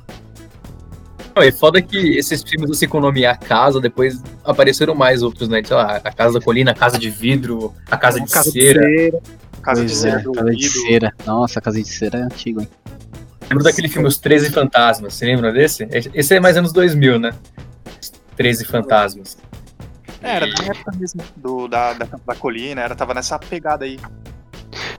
Não, 1.36 1.42
é 1.42 1.50
foda 1.50 1.82
que 1.82 2.16
esses 2.16 2.42
filmes 2.42 2.68
você 2.68 2.84
economia 2.84 3.32
a 3.32 3.36
casa, 3.36 3.80
depois 3.80 4.22
apareceram 4.44 4.94
mais 4.94 5.20
outros, 5.22 5.48
né? 5.48 5.60
Sei 5.64 5.76
lá, 5.76 5.96
a 5.96 6.12
Casa 6.12 6.38
da 6.38 6.44
Colina, 6.44 6.70
a 6.70 6.74
Casa 6.74 6.96
de 6.96 7.10
Vidro, 7.10 7.74
a 7.90 7.96
Casa 7.96 8.20
de 8.20 8.30
Casa 8.30 8.52
de 8.52 8.62
Cera. 8.62 9.20
Casa 9.60 9.84
de 9.84 9.94
Cera 9.96 10.20
é, 10.20 10.32
casa 10.32 10.50
de 10.50 10.68
cera. 10.68 11.12
Nossa, 11.26 11.60
casa 11.60 11.82
de 11.82 11.88
cera 11.88 12.18
é 12.18 12.22
antigo, 12.22 12.60
hein? 12.60 12.68
Lembra 13.50 13.64
daquele 13.64 13.88
filme 13.88 14.06
Os 14.06 14.18
13 14.18 14.50
Fantasmas? 14.50 15.14
Você 15.14 15.26
lembra 15.26 15.52
desse? 15.52 15.88
Esse 16.14 16.34
é 16.36 16.40
mais 16.40 16.56
anos 16.56 16.72
2000, 16.72 17.18
né? 17.18 17.32
Os 18.00 18.12
13 18.36 18.64
Fantasmas. 18.66 19.36
É, 20.22 20.36
era 20.36 20.46
da 20.46 20.64
época 20.64 20.92
mesmo 20.98 21.20
do, 21.36 21.66
da, 21.66 21.94
da, 21.94 22.06
da 22.26 22.34
colina, 22.34 22.80
era, 22.82 22.94
tava 22.94 23.12
nessa 23.12 23.38
pegada 23.38 23.84
aí. 23.84 23.98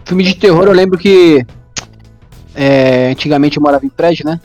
Filme 0.04 0.24
de 0.24 0.36
terror, 0.36 0.66
eu 0.68 0.74
lembro 0.74 0.98
que 0.98 1.46
é, 2.56 3.10
antigamente 3.10 3.58
eu 3.58 3.64
morava 3.64 3.86
em 3.86 3.90
prédio, 3.90 4.26
né? 4.26 4.40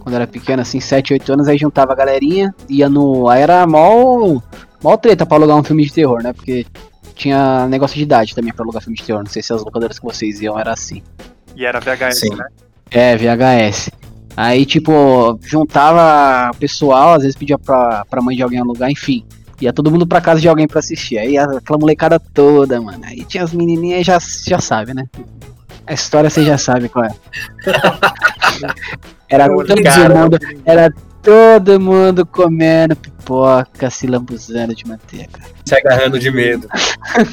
Quando 0.00 0.16
era 0.16 0.26
pequeno, 0.26 0.60
assim, 0.60 0.80
7, 0.80 1.14
8 1.14 1.32
anos, 1.32 1.48
aí 1.48 1.56
juntava 1.56 1.92
a 1.92 1.96
galerinha, 1.96 2.54
ia 2.68 2.88
no. 2.88 3.28
Aí 3.28 3.40
era 3.40 3.66
mó, 3.66 4.38
mó 4.82 4.96
treta 4.96 5.24
pra 5.24 5.38
alugar 5.38 5.56
um 5.56 5.64
filme 5.64 5.84
de 5.84 5.92
terror, 5.92 6.22
né? 6.22 6.32
Porque 6.32 6.66
tinha 7.14 7.66
negócio 7.68 7.96
de 7.96 8.02
idade 8.02 8.34
também 8.34 8.52
pra 8.52 8.64
alugar 8.64 8.82
filme 8.82 8.98
de 8.98 9.04
terror. 9.04 9.22
Não 9.22 9.30
sei 9.30 9.42
se 9.42 9.52
as 9.52 9.64
locadoras 9.64 9.98
que 9.98 10.04
vocês 10.04 10.42
iam 10.42 10.58
era 10.58 10.72
assim. 10.72 11.02
E 11.56 11.64
era 11.64 11.80
VHS, 11.80 12.20
Sim. 12.20 12.34
né? 12.34 12.46
É, 12.90 13.16
VHS. 13.16 13.90
Aí, 14.36 14.66
tipo, 14.66 15.38
juntava 15.42 16.50
o 16.50 16.56
pessoal, 16.56 17.14
às 17.14 17.22
vezes 17.22 17.36
pedia 17.36 17.58
pra, 17.58 18.04
pra 18.04 18.20
mãe 18.20 18.36
de 18.36 18.42
alguém 18.42 18.58
alugar, 18.58 18.90
enfim. 18.90 19.24
Ia 19.60 19.72
todo 19.72 19.90
mundo 19.90 20.06
pra 20.06 20.20
casa 20.20 20.40
de 20.40 20.48
alguém 20.48 20.66
pra 20.66 20.80
assistir. 20.80 21.16
Aí 21.16 21.38
aquela 21.38 21.78
molecada 21.78 22.18
toda, 22.18 22.80
mano. 22.80 23.04
Aí 23.04 23.24
tinha 23.24 23.44
as 23.44 23.54
menininhas, 23.54 24.04
já, 24.04 24.18
já 24.18 24.58
sabe, 24.58 24.92
né? 24.92 25.08
A 25.86 25.92
história 25.92 26.30
você 26.30 26.44
já 26.44 26.56
sabe 26.58 26.88
qual 26.88 27.04
é. 27.04 27.10
Era 29.28 29.46
todo 29.48 29.82
Cara, 29.82 30.14
mundo, 30.14 30.38
era 30.64 30.94
todo 31.22 31.80
mundo 31.80 32.24
comendo 32.26 32.94
pipoca, 32.94 33.90
se 33.90 34.06
lambuzando 34.06 34.74
de 34.74 34.86
manteiga. 34.86 35.40
Se 35.64 35.74
agarrando 35.74 36.18
de 36.18 36.30
medo. 36.30 36.68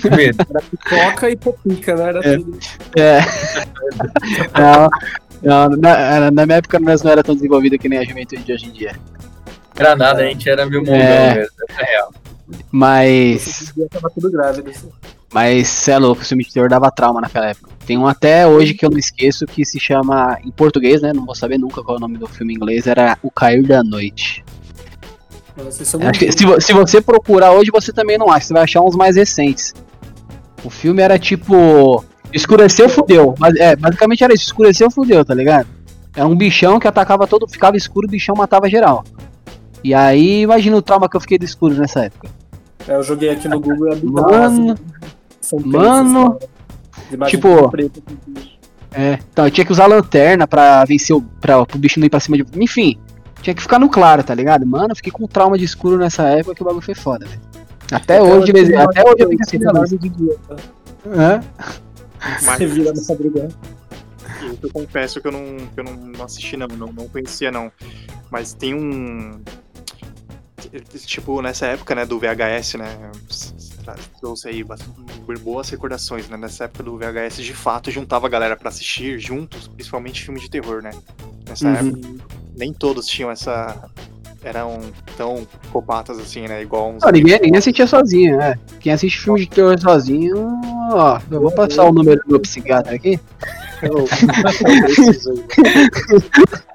De 0.02 0.10
medo. 0.10 0.38
Pipoca 0.90 1.30
e 1.30 1.36
popica, 1.36 1.96
né? 1.96 2.04
Era 2.10 2.20
É. 2.28 2.38
tudo. 2.38 2.60
É. 2.98 3.20
não, 4.58 4.90
não, 5.70 5.78
na, 5.78 6.32
na 6.32 6.46
minha 6.46 6.58
época 6.58 6.80
nós 6.80 7.04
não 7.04 7.12
era 7.12 7.24
tão 7.24 7.36
desenvolvido 7.36 7.78
que 7.78 7.90
nem 7.90 8.00
a 8.00 8.04
juventude 8.06 8.44
de 8.44 8.54
hoje 8.54 8.66
em 8.68 8.72
dia. 8.72 8.96
Era 9.76 9.96
nada, 9.96 10.22
a 10.22 10.26
gente 10.26 10.50
era 10.50 10.66
meio 10.66 10.82
mundão 10.82 10.96
É. 10.96 11.36
mesmo. 11.36 11.52
É 11.78 11.84
real. 11.84 12.14
Mas. 12.72 13.72
Dia 13.76 13.88
tava 13.90 14.10
tudo 14.10 14.32
grávido. 14.32 14.70
assim. 14.70 14.90
Mas 15.32 15.70
cê 15.70 15.92
é 15.92 15.98
louco, 15.98 16.22
o 16.22 16.26
filme 16.26 16.44
de 16.44 16.52
terror 16.52 16.68
dava 16.68 16.92
trauma 16.92 17.22
naquela 17.22 17.48
época. 17.48 17.70
Tem 17.86 17.98
um 17.98 18.06
até 18.06 18.46
hoje 18.46 18.74
que 18.74 18.86
eu 18.86 18.90
não 18.90 18.98
esqueço 18.98 19.46
que 19.46 19.64
se 19.66 19.80
chama, 19.80 20.38
em 20.44 20.52
português, 20.52 21.02
né? 21.02 21.14
Não 21.14 21.26
vou 21.26 21.34
saber 21.36 21.58
nunca 21.58 21.82
qual 21.82 21.96
é 21.96 21.98
o 21.98 22.02
nome 22.02 22.18
do 22.18 22.28
filme 22.28 22.54
em 22.54 22.58
inglês, 22.58 22.86
era 22.86 23.18
O 23.24 23.32
Cair 23.32 23.66
da 23.66 23.82
Noite. 23.82 24.44
Que 26.12 26.26
muito- 26.26 26.60
se, 26.60 26.68
se 26.68 26.74
você 26.74 27.02
procurar 27.02 27.52
hoje, 27.54 27.72
você 27.72 27.94
também 27.94 28.18
não 28.18 28.30
acha, 28.30 28.48
você 28.48 28.54
vai 28.54 28.64
achar 28.64 28.82
uns 28.82 28.96
mais 28.96 29.16
recentes. 29.16 29.74
O 30.64 30.70
filme 30.70 31.02
era 31.02 31.18
tipo. 31.18 32.04
Escureceu, 32.34 32.88
fudeu. 32.88 33.36
Mas, 33.38 33.56
é, 33.56 33.76
basicamente 33.76 34.24
era 34.24 34.34
isso, 34.34 34.46
escureceu, 34.46 34.90
fudeu, 34.90 35.24
tá 35.26 35.34
ligado? 35.34 35.68
Era 36.16 36.28
um 36.28 36.36
bichão 36.36 36.80
que 36.80 36.88
atacava 36.88 37.26
todo, 37.28 37.48
ficava 37.48 37.76
escuro, 37.76 38.08
o 38.08 38.10
bichão 38.10 38.36
matava 38.36 38.70
geral. 38.70 39.04
E 39.84 39.94
aí, 39.94 40.42
imagina 40.42 40.78
o 40.78 40.82
trauma 40.82 41.10
que 41.10 41.16
eu 41.16 41.22
fiquei 41.22 41.38
do 41.38 41.46
escuro 41.46 41.74
nessa 41.74 42.06
época. 42.06 42.30
É, 42.88 42.96
eu 42.96 43.04
joguei 43.04 43.30
aqui 43.30 43.48
no 43.48 43.60
Google 43.60 43.90
e 43.90 43.94
abri 43.94 44.08
Mano, 44.08 44.76
São 45.42 45.60
mano, 45.60 46.38
tipo, 47.28 47.70
bicho. 48.28 48.60
É, 48.94 49.20
então 49.32 49.46
eu 49.46 49.52
tinha 49.52 49.66
que 49.66 49.72
usar 49.72 49.86
lanterna 49.88 50.46
pra 50.48 50.84
vencer 50.86 51.16
o. 51.16 51.22
Pra, 51.22 51.66
pro 51.66 51.78
bicho 51.80 52.00
não 52.00 52.06
ir 52.06 52.10
pra 52.10 52.20
cima 52.20 52.38
de. 52.38 52.46
Enfim, 52.62 52.98
tinha 53.42 53.54
que 53.54 53.62
ficar 53.62 53.80
no 53.80 53.90
claro, 53.90 54.24
tá 54.24 54.36
ligado? 54.36 54.66
Mano, 54.66 54.92
eu 54.92 54.96
fiquei 54.96 55.12
com 55.12 55.26
trauma 55.28 55.58
de 55.58 55.64
escuro 55.66 55.98
nessa 55.98 56.24
época 56.24 56.56
que 56.56 56.62
o 56.62 56.66
bagulho 56.66 56.84
foi 56.84 56.96
foda, 56.96 57.26
velho. 57.26 57.42
Até 57.92 58.22
hoje, 58.22 58.46
de 58.46 58.52
vez 58.54 58.70
em- 58.70 58.76
até 58.76 59.02
hoje 59.02 59.16
eu 59.20 59.30
fico 59.30 59.42
assim, 59.44 59.58
Você 59.60 59.96
né? 59.96 60.00
de 60.00 60.10
dia, 60.10 60.36
tá? 60.48 60.56
Mas 62.44 62.58
Você 62.58 62.66
vira 62.68 62.94
na 62.94 63.02
madrugada. 63.10 63.50
eu, 64.44 64.58
eu 64.64 64.70
confesso 64.72 65.20
que 65.20 65.28
eu 65.28 65.32
não, 65.32 65.58
que 65.74 65.80
eu 65.80 65.84
não, 65.84 65.94
não 65.96 66.24
assisti, 66.26 66.56
não, 66.56 66.68
não, 66.68 66.88
não 66.88 67.08
conhecia, 67.10 67.52
não. 67.52 67.72
Mas 68.30 68.54
tem 68.54 68.74
um. 68.74 69.42
Tipo, 71.06 71.42
nessa 71.42 71.66
época, 71.66 71.96
né, 71.96 72.06
do 72.06 72.20
VHS, 72.20 72.76
né? 72.78 72.86
Trouxe 74.20 74.48
aí 74.50 74.64
bastante- 74.64 74.92
boas 75.42 75.70
recordações, 75.70 76.28
né? 76.30 76.38
Nessa 76.38 76.66
época 76.66 76.84
do 76.84 76.98
VHS, 76.98 77.44
de 77.44 77.54
fato, 77.54 77.90
juntava 77.92 78.28
a 78.28 78.30
galera 78.30 78.56
pra 78.56 78.70
assistir 78.70 79.20
juntos, 79.20 79.68
principalmente 79.68 80.24
filme 80.24 80.40
de 80.40 80.50
terror, 80.50 80.82
né? 80.82 80.92
Nessa 81.48 81.68
Uhum. 81.68 81.76
época, 81.76 82.10
nem 82.58 82.74
todos 82.74 83.08
tinham 83.08 83.32
essa. 83.32 83.90
Eram 84.44 84.80
tão 85.16 85.48
copatas 85.72 86.18
assim, 86.18 86.48
né? 86.48 86.64
Igual 86.64 86.94
uns. 86.94 87.04
Não, 87.04 87.12
ninguém, 87.12 87.40
ninguém 87.42 87.58
assistia 87.60 87.86
sozinho, 87.86 88.42
é. 88.42 88.58
Quem 88.80 88.92
assiste 88.92 89.20
filme 89.20 89.40
de 89.42 89.48
terror 89.48 89.80
sozinho, 89.80 90.60
ó, 90.92 91.20
eu 91.30 91.42
vou 91.42 91.52
passar 91.52 91.84
o 91.84 91.92
número 91.94 92.20
do 92.24 92.28
meu 92.32 92.40
psiquiatra 92.40 92.96
aqui. 92.96 93.20
Eu 93.82 94.08
preciso 94.84 95.32
aí. 95.32 95.44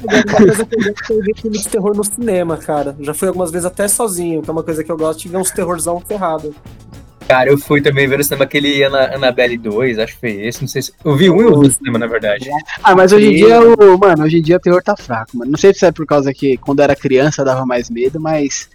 Uma 0.02 0.36
coisa 0.36 0.64
que 0.64 0.74
eu 0.74 0.82
gosto 0.82 1.12
é 1.12 1.22
ver 1.22 1.36
filme 1.36 1.58
de 1.58 1.68
terror 1.68 1.96
no 1.96 2.04
cinema, 2.04 2.56
cara. 2.56 2.96
Já 3.00 3.14
fui 3.14 3.28
algumas 3.28 3.50
vezes 3.50 3.66
até 3.66 3.88
sozinho, 3.88 4.42
que 4.42 4.50
é 4.50 4.52
uma 4.52 4.62
coisa 4.62 4.82
que 4.82 4.90
eu 4.90 4.96
gosto 4.96 5.20
de 5.20 5.28
ver 5.28 5.36
uns 5.36 5.50
terrorzão 5.50 6.00
ferrado. 6.00 6.54
Cara, 7.28 7.50
eu 7.50 7.58
fui 7.58 7.80
também 7.80 8.06
ver 8.06 8.18
no 8.18 8.24
cinema 8.24 8.44
aquele 8.44 8.84
Ana, 8.84 9.16
Annabelle 9.16 9.58
2, 9.58 9.98
acho 9.98 10.14
que 10.14 10.20
foi 10.20 10.30
esse, 10.46 10.60
não 10.60 10.68
sei 10.68 10.82
se. 10.82 10.92
Eu 11.04 11.16
vi 11.16 11.28
um 11.28 11.40
e 11.40 11.44
vi 11.44 11.50
no 11.50 11.70
cinema, 11.70 11.98
na 11.98 12.06
verdade. 12.06 12.48
Ah, 12.82 12.94
mas 12.94 13.12
hoje 13.12 13.26
em 13.26 13.34
dia, 13.34 13.60
o, 13.60 13.98
mano, 13.98 14.24
hoje 14.24 14.38
em 14.38 14.42
dia 14.42 14.56
o 14.56 14.60
terror 14.60 14.82
tá 14.82 14.96
fraco, 14.96 15.36
mano. 15.36 15.50
Não 15.50 15.58
sei 15.58 15.74
se 15.74 15.84
é 15.84 15.90
por 15.90 16.06
causa 16.06 16.32
que 16.32 16.56
quando 16.58 16.80
era 16.80 16.94
criança 16.94 17.44
dava 17.44 17.66
mais 17.66 17.90
medo, 17.90 18.20
mas 18.20 18.68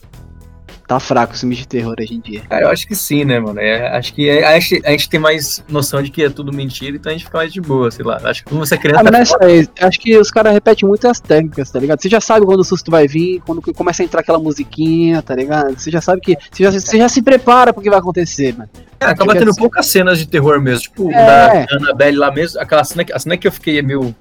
tá 0.91 0.99
fraco 0.99 1.33
o 1.33 1.37
filme 1.37 1.55
de 1.55 1.65
terror 1.65 1.95
hoje 1.97 2.15
em 2.15 2.19
dia. 2.19 2.41
Cara, 2.49 2.65
eu 2.65 2.69
acho 2.69 2.85
que 2.85 2.95
sim, 2.95 3.23
né, 3.23 3.39
mano? 3.39 3.59
É, 3.59 3.95
acho 3.97 4.13
que 4.13 4.29
é, 4.29 4.45
a, 4.45 4.59
gente, 4.59 4.81
a 4.85 4.91
gente 4.91 5.09
tem 5.09 5.19
mais 5.19 5.63
noção 5.69 6.03
de 6.03 6.11
que 6.11 6.23
é 6.23 6.29
tudo 6.29 6.51
mentira, 6.51 6.97
então 6.97 7.09
a 7.09 7.13
gente 7.13 7.23
fica 7.23 7.37
mais 7.37 7.53
de 7.53 7.61
boa, 7.61 7.89
sei 7.89 8.03
lá. 8.03 8.19
Acho 8.25 8.43
que 8.43 8.49
quando 8.49 8.59
você 8.59 8.75
é 8.75 8.77
criança. 8.77 8.99
Ah, 8.99 9.03
não 9.03 9.19
é 9.19 9.85
Acho 9.87 9.99
que 9.99 10.17
os 10.17 10.29
caras 10.29 10.51
repetem 10.53 10.87
muito 10.87 11.07
as 11.07 11.19
técnicas, 11.19 11.71
tá 11.71 11.79
ligado? 11.79 12.01
Você 12.01 12.09
já 12.09 12.19
sabe 12.19 12.45
quando 12.45 12.59
o 12.59 12.63
susto 12.65 12.91
vai 12.91 13.07
vir, 13.07 13.41
quando 13.45 13.61
começa 13.73 14.03
a 14.03 14.05
entrar 14.05 14.19
aquela 14.19 14.37
musiquinha, 14.37 15.21
tá 15.21 15.33
ligado? 15.33 15.79
Você 15.79 15.89
já 15.89 16.01
sabe 16.01 16.19
que. 16.19 16.37
Você 16.51 16.63
já, 16.63 16.71
você 16.71 16.97
já 16.97 17.07
se 17.07 17.21
prepara 17.21 17.71
pro 17.71 17.81
que 17.81 17.89
vai 17.89 17.99
acontecer, 17.99 18.53
mano. 18.57 18.69
É, 18.99 19.05
acaba 19.05 19.33
tendo 19.33 19.51
assim... 19.51 19.59
poucas 19.59 19.85
cenas 19.85 20.19
de 20.19 20.27
terror 20.27 20.59
mesmo. 20.59 20.81
Tipo, 20.81 21.09
é. 21.11 21.65
da 21.65 21.77
Annabelle 21.77 22.17
lá 22.17 22.31
mesmo, 22.31 22.59
aquela 22.59 22.83
cena, 22.83 23.05
a 23.13 23.19
cena 23.19 23.37
que 23.37 23.47
eu 23.47 23.51
fiquei 23.51 23.81
meio. 23.81 24.13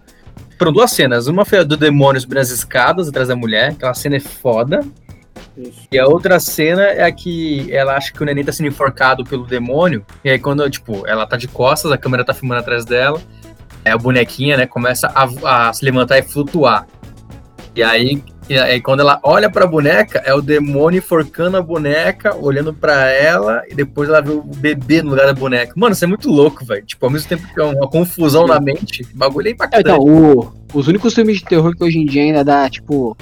Foram 0.56 0.72
duas 0.72 0.92
cenas. 0.92 1.26
Uma 1.26 1.44
foi 1.44 1.58
a 1.58 1.62
do 1.64 1.76
demônio 1.76 2.20
subindo 2.20 2.38
as 2.38 2.50
escadas 2.50 3.08
atrás 3.08 3.28
da 3.28 3.34
mulher. 3.34 3.70
Aquela 3.70 3.94
cena 3.94 4.16
é 4.16 4.20
foda. 4.20 4.84
E 5.90 5.98
a 5.98 6.06
outra 6.06 6.38
cena 6.40 6.82
é 6.82 7.04
a 7.04 7.12
que 7.12 7.72
ela 7.74 7.96
acha 7.96 8.12
que 8.12 8.22
o 8.22 8.26
neném 8.26 8.44
tá 8.44 8.52
sendo 8.52 8.68
enforcado 8.68 9.24
pelo 9.24 9.46
demônio. 9.46 10.04
E 10.24 10.30
aí, 10.30 10.38
quando, 10.38 10.68
tipo, 10.70 11.06
ela 11.06 11.26
tá 11.26 11.36
de 11.36 11.48
costas, 11.48 11.90
a 11.92 11.98
câmera 11.98 12.24
tá 12.24 12.32
filmando 12.32 12.60
atrás 12.60 12.84
dela. 12.84 13.20
Aí 13.84 13.92
a 13.92 13.98
bonequinha, 13.98 14.56
né, 14.56 14.66
começa 14.66 15.08
a, 15.08 15.68
a 15.68 15.72
se 15.72 15.84
levantar 15.84 16.18
e 16.18 16.22
flutuar. 16.22 16.86
E 17.74 17.82
aí, 17.82 18.22
e 18.50 18.58
aí, 18.58 18.80
quando 18.80 18.98
ela 18.98 19.20
olha 19.22 19.48
pra 19.48 19.64
boneca, 19.64 20.20
é 20.24 20.34
o 20.34 20.42
demônio 20.42 20.98
enforcando 20.98 21.56
a 21.56 21.62
boneca, 21.62 22.34
olhando 22.34 22.74
pra 22.74 23.08
ela, 23.08 23.62
e 23.70 23.74
depois 23.76 24.08
ela 24.08 24.20
vê 24.20 24.32
o 24.32 24.42
bebê 24.42 25.02
no 25.02 25.10
lugar 25.10 25.26
da 25.26 25.32
boneca. 25.32 25.72
Mano, 25.76 25.92
isso 25.92 26.04
é 26.04 26.08
muito 26.08 26.28
louco, 26.28 26.64
velho. 26.64 26.84
Tipo, 26.84 27.06
ao 27.06 27.12
mesmo 27.12 27.28
tempo 27.28 27.46
que 27.46 27.60
é 27.60 27.64
uma 27.64 27.88
confusão 27.88 28.48
na 28.48 28.60
mente, 28.60 29.02
o 29.02 29.16
bagulho 29.16 29.46
é 29.46 29.50
impactante. 29.52 29.88
É, 29.88 29.92
então, 29.92 30.04
o, 30.04 30.52
os 30.74 30.88
únicos 30.88 31.14
filmes 31.14 31.38
de 31.38 31.44
terror 31.44 31.76
que 31.76 31.84
hoje 31.84 31.98
em 31.98 32.06
dia 32.06 32.22
ainda 32.22 32.42
dá, 32.42 32.68
tipo, 32.68 33.16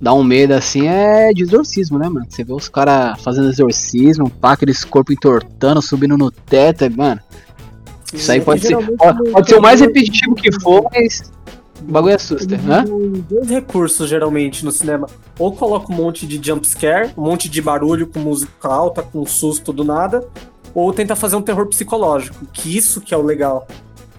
dá 0.00 0.12
um 0.12 0.22
medo 0.22 0.52
assim 0.52 0.86
é 0.86 1.32
de 1.32 1.42
exorcismo, 1.42 1.98
né, 1.98 2.08
mano? 2.08 2.26
Você 2.28 2.44
vê 2.44 2.52
os 2.52 2.68
caras 2.68 3.20
fazendo 3.22 3.48
exorcismo, 3.48 4.30
pá, 4.30 4.52
aqueles 4.52 4.84
corpos 4.84 5.14
entortando, 5.14 5.80
subindo 5.82 6.16
no 6.16 6.30
teto, 6.30 6.84
é, 6.84 6.88
mano. 6.88 7.20
Isso 8.12 8.30
aí 8.30 8.40
pode 8.40 8.60
ser, 8.60 8.76
pode, 8.96 9.30
pode 9.30 9.48
ser 9.48 9.56
o 9.56 9.62
mais 9.62 9.80
repetitivo 9.80 10.34
que 10.34 10.52
for, 10.60 10.88
mas 10.92 11.30
o 11.80 11.90
bagulho 11.90 12.14
assusta, 12.14 12.56
né? 12.56 12.84
dois 13.28 13.48
recursos, 13.48 14.08
geralmente, 14.08 14.64
no 14.64 14.72
cinema. 14.72 15.06
Ou 15.38 15.52
coloca 15.52 15.92
um 15.92 15.96
monte 15.96 16.26
de 16.26 16.40
jump 16.44 16.66
scare, 16.66 17.10
um 17.16 17.22
monte 17.22 17.48
de 17.48 17.60
barulho 17.60 18.06
com 18.06 18.20
música 18.20 18.68
alta, 18.68 19.02
com 19.02 19.24
susto 19.26 19.72
do 19.72 19.84
nada. 19.84 20.26
Ou 20.74 20.92
tenta 20.92 21.16
fazer 21.16 21.36
um 21.36 21.42
terror 21.42 21.66
psicológico, 21.66 22.46
que 22.52 22.76
isso 22.76 23.00
que 23.00 23.12
é 23.12 23.16
o 23.16 23.22
legal. 23.22 23.66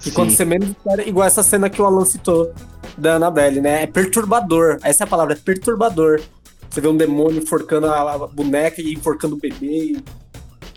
E 0.05 0.11
quando 0.11 0.32
você 0.32 0.45
menos 0.45 0.69
espera, 0.69 1.07
igual 1.07 1.25
essa 1.25 1.43
cena 1.43 1.69
que 1.69 1.82
o 1.82 1.86
Alan 1.86 2.05
citou 2.05 2.51
da 2.98 3.16
Annabelle, 3.16 3.62
né? 3.62 3.84
É 3.84 3.88
perturbador. 3.88 4.78
Essa 4.84 5.04
é 5.04 5.06
a 5.06 5.08
palavra, 5.08 5.34
é 5.34 5.38
perturbador. 5.38 6.22
Você 6.70 6.82
vê 6.82 6.88
um 6.88 6.98
demônio 6.98 7.41
enforcando 7.41 7.88
a 7.88 8.28
boneca 8.28 8.82
e 8.82 8.93
enforcando 8.93 9.36
o 9.36 9.39
bebê. 9.39 9.98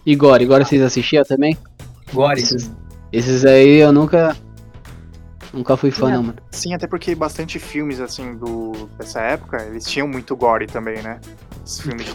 E 0.05 0.15
Gore, 0.15 0.47
Gore 0.47 0.65
vocês 0.65 0.83
assistiam 0.83 1.25
também? 1.25 1.57
Gore. 2.13 2.41
Esses, 2.41 2.71
esses 3.13 3.45
aí 3.45 3.79
eu 3.79 3.93
nunca. 3.93 4.37
Nunca 5.53 5.77
fui 5.77 5.91
fã, 5.91 6.07
sim, 6.07 6.13
não, 6.13 6.23
mano. 6.23 6.39
Sim, 6.53 6.75
até 6.75 6.87
porque 6.87 7.13
bastante 7.13 7.59
filmes, 7.59 8.01
assim, 8.01 8.37
do, 8.37 8.89
dessa 8.97 9.21
época, 9.21 9.61
eles 9.65 9.85
tinham 9.85 10.07
muito 10.07 10.37
gore 10.37 10.69
também, 10.69 11.03
né? 11.03 11.19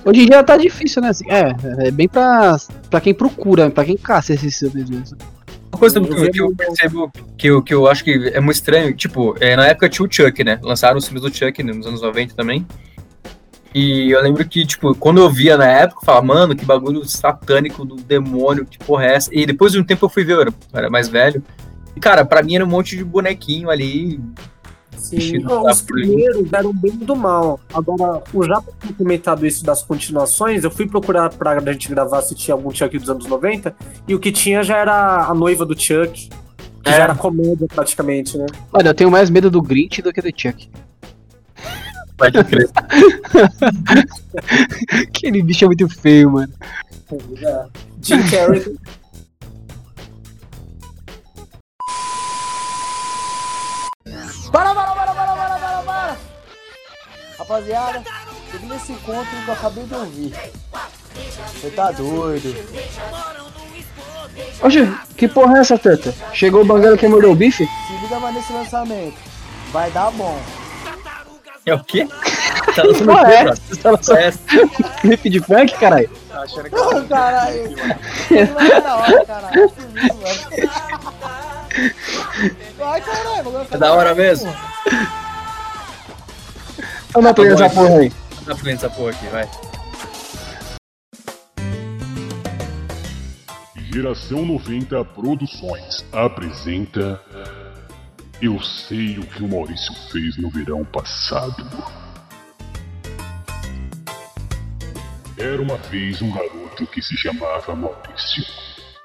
Hoje 0.05 0.21
em 0.21 0.25
dia 0.25 0.41
tá 0.41 0.55
difícil, 0.55 1.01
né? 1.01 1.09
Assim, 1.09 1.29
é, 1.29 1.87
é 1.87 1.91
bem 1.91 2.07
pra, 2.07 2.57
pra 2.89 3.01
quem 3.01 3.13
procura, 3.13 3.69
pra 3.69 3.83
quem 3.83 3.97
caça 3.97 4.33
esses 4.33 4.57
filmes 4.57 4.89
mesmo. 4.89 5.17
Uma 5.75 5.79
coisa 5.79 5.99
que, 5.99 6.31
que, 6.31 6.41
eu 6.41 6.55
percebo 6.55 7.11
que 7.37 7.47
eu, 7.47 7.61
que 7.61 7.73
eu 7.73 7.85
acho 7.85 8.01
que 8.01 8.31
é 8.33 8.39
muito 8.39 8.55
estranho, 8.55 8.95
tipo, 8.95 9.35
é, 9.41 9.57
na 9.57 9.67
época 9.67 9.89
tinha 9.89 10.07
o 10.07 10.11
Chuck, 10.11 10.41
né? 10.41 10.57
Lançaram 10.63 10.97
os 10.97 11.05
filmes 11.05 11.21
do 11.21 11.35
Chuck 11.35 11.61
né, 11.61 11.73
nos 11.73 11.85
anos 11.85 12.01
90 12.01 12.33
também. 12.33 12.65
E 13.73 14.09
eu 14.09 14.21
lembro 14.21 14.47
que, 14.47 14.65
tipo, 14.65 14.95
quando 14.95 15.19
eu 15.19 15.29
via 15.29 15.57
na 15.57 15.67
época, 15.67 15.99
eu 16.01 16.05
falava, 16.05 16.25
mano, 16.25 16.55
que 16.55 16.63
bagulho 16.63 17.03
satânico 17.03 17.83
do 17.83 17.97
demônio, 17.97 18.65
que 18.65 18.77
porra 18.77 19.05
é 19.05 19.15
essa? 19.15 19.29
E 19.33 19.45
depois 19.45 19.73
de 19.73 19.79
um 19.79 19.83
tempo 19.83 20.05
eu 20.05 20.09
fui 20.09 20.23
ver, 20.23 20.33
eu 20.33 20.41
era, 20.41 20.49
eu 20.49 20.79
era 20.79 20.89
mais 20.89 21.09
velho. 21.09 21.43
E, 21.93 21.99
cara, 21.99 22.23
pra 22.23 22.41
mim 22.41 22.55
era 22.55 22.63
um 22.63 22.69
monte 22.69 22.95
de 22.95 23.03
bonequinho 23.03 23.69
ali, 23.69 24.17
Sim, 24.97 25.39
não, 25.39 25.65
os 25.65 25.81
primeiros 25.81 26.51
eram 26.51 26.73
bem 26.73 26.91
do 26.91 27.15
mal. 27.15 27.59
Agora, 27.73 28.21
o 28.33 28.43
Japa 28.43 28.71
tinha 28.81 28.93
comentado 28.93 29.45
isso 29.45 29.63
das 29.63 29.83
continuações. 29.83 30.63
Eu 30.63 30.71
fui 30.71 30.87
procurar 30.87 31.29
pra 31.29 31.59
gente 31.71 31.89
gravar 31.89 32.21
se 32.21 32.35
tinha 32.35 32.55
algum 32.55 32.71
Chuck 32.71 32.97
dos 32.97 33.09
anos 33.09 33.27
90. 33.27 33.75
E 34.07 34.15
o 34.15 34.19
que 34.19 34.31
tinha 34.31 34.63
já 34.63 34.77
era 34.77 35.25
a 35.25 35.33
noiva 35.33 35.65
do 35.65 35.79
Chuck. 35.79 36.29
Que 36.83 36.89
é. 36.89 36.97
já 36.97 37.03
era 37.03 37.15
comédia 37.15 37.67
praticamente, 37.67 38.37
né? 38.37 38.45
Olha, 38.71 38.89
eu 38.89 38.93
tenho 38.93 39.11
mais 39.11 39.29
medo 39.29 39.49
do 39.49 39.61
Grinch 39.61 40.01
do 40.01 40.13
que 40.13 40.21
do 40.21 40.31
Chuck. 40.35 40.69
Pode 42.17 42.43
crer. 42.45 42.69
Aquele 44.91 45.41
bicho 45.41 45.65
é 45.65 45.67
muito 45.67 45.89
feio, 45.89 46.31
mano. 46.31 46.53
Jim 48.01 48.23
Carrey 48.29 48.75
Para, 54.55 54.73
para, 54.73 54.91
para, 54.93 55.13
para, 55.13 55.35
para, 55.35 55.57
para, 55.57 55.81
para! 55.83 56.17
Rapaziada, 57.37 58.03
cheguei 58.49 58.69
nesse 58.69 58.93
encontro 58.93 59.25
que 59.25 59.47
eu 59.49 59.53
acabei 59.53 59.83
de 59.83 59.93
ouvir. 59.93 60.33
Você 61.53 61.69
tá 61.71 61.91
doido? 61.91 62.55
Oxe, 64.61 64.97
que 65.17 65.27
porra 65.27 65.57
é 65.57 65.59
essa, 65.59 65.77
Teta? 65.77 66.15
Chegou 66.31 66.61
o 66.61 66.65
banguela 66.65 66.97
que 66.97 67.05
mordeu 67.05 67.33
o 67.33 67.35
bife? 67.35 67.65
Se 67.65 67.97
liga 68.01 68.17
mais 68.17 68.33
nesse 68.33 68.53
lançamento. 68.53 69.17
Vai 69.73 69.91
dar 69.91 70.09
bom. 70.11 70.39
É 71.65 71.73
o 71.73 71.83
quê? 71.83 72.07
Tá 72.75 72.83
lançando 72.83 73.11
o 73.11 73.17
é? 73.17 73.45
Você 73.55 73.75
tá 73.75 73.91
lançando 73.91 74.39
clipe 75.01 75.29
de 75.29 75.39
funk, 75.39 75.77
caralho? 75.77 76.09
Tá 76.35 76.41
achando 76.41 76.69
que... 76.69 76.75
Oh, 76.75 77.07
caralho. 77.07 77.75
Na 78.83 78.95
hora, 78.97 79.25
caralho. 79.25 79.73
Vai, 82.77 83.01
caralho, 83.01 83.67
É 83.71 83.77
da 83.77 83.93
hora 83.93 84.13
mesmo? 84.13 84.53
Vamos 87.13 87.31
aprender 87.31 87.53
essa 87.53 87.69
porra 87.69 87.99
aí. 87.99 88.09
Vamos 88.31 88.49
aprender 88.49 88.73
essa 88.73 88.89
porra 88.89 89.11
aqui, 89.11 89.25
vai. 89.27 89.49
Geração 93.93 94.45
90 94.45 95.05
Produções 95.05 96.03
apresenta 96.11 97.21
Eu 98.41 98.61
sei 98.61 99.19
o 99.19 99.25
que 99.25 99.41
o 99.41 99.47
Maurício 99.47 99.93
fez 100.11 100.35
no 100.37 100.49
verão 100.49 100.83
passado. 100.83 101.65
Era 105.37 105.61
uma 105.61 105.75
vez 105.75 106.21
um 106.21 106.31
garoto 106.31 106.87
que 106.87 107.01
se 107.01 107.17
chamava 107.17 107.75
Maurício. 107.75 108.45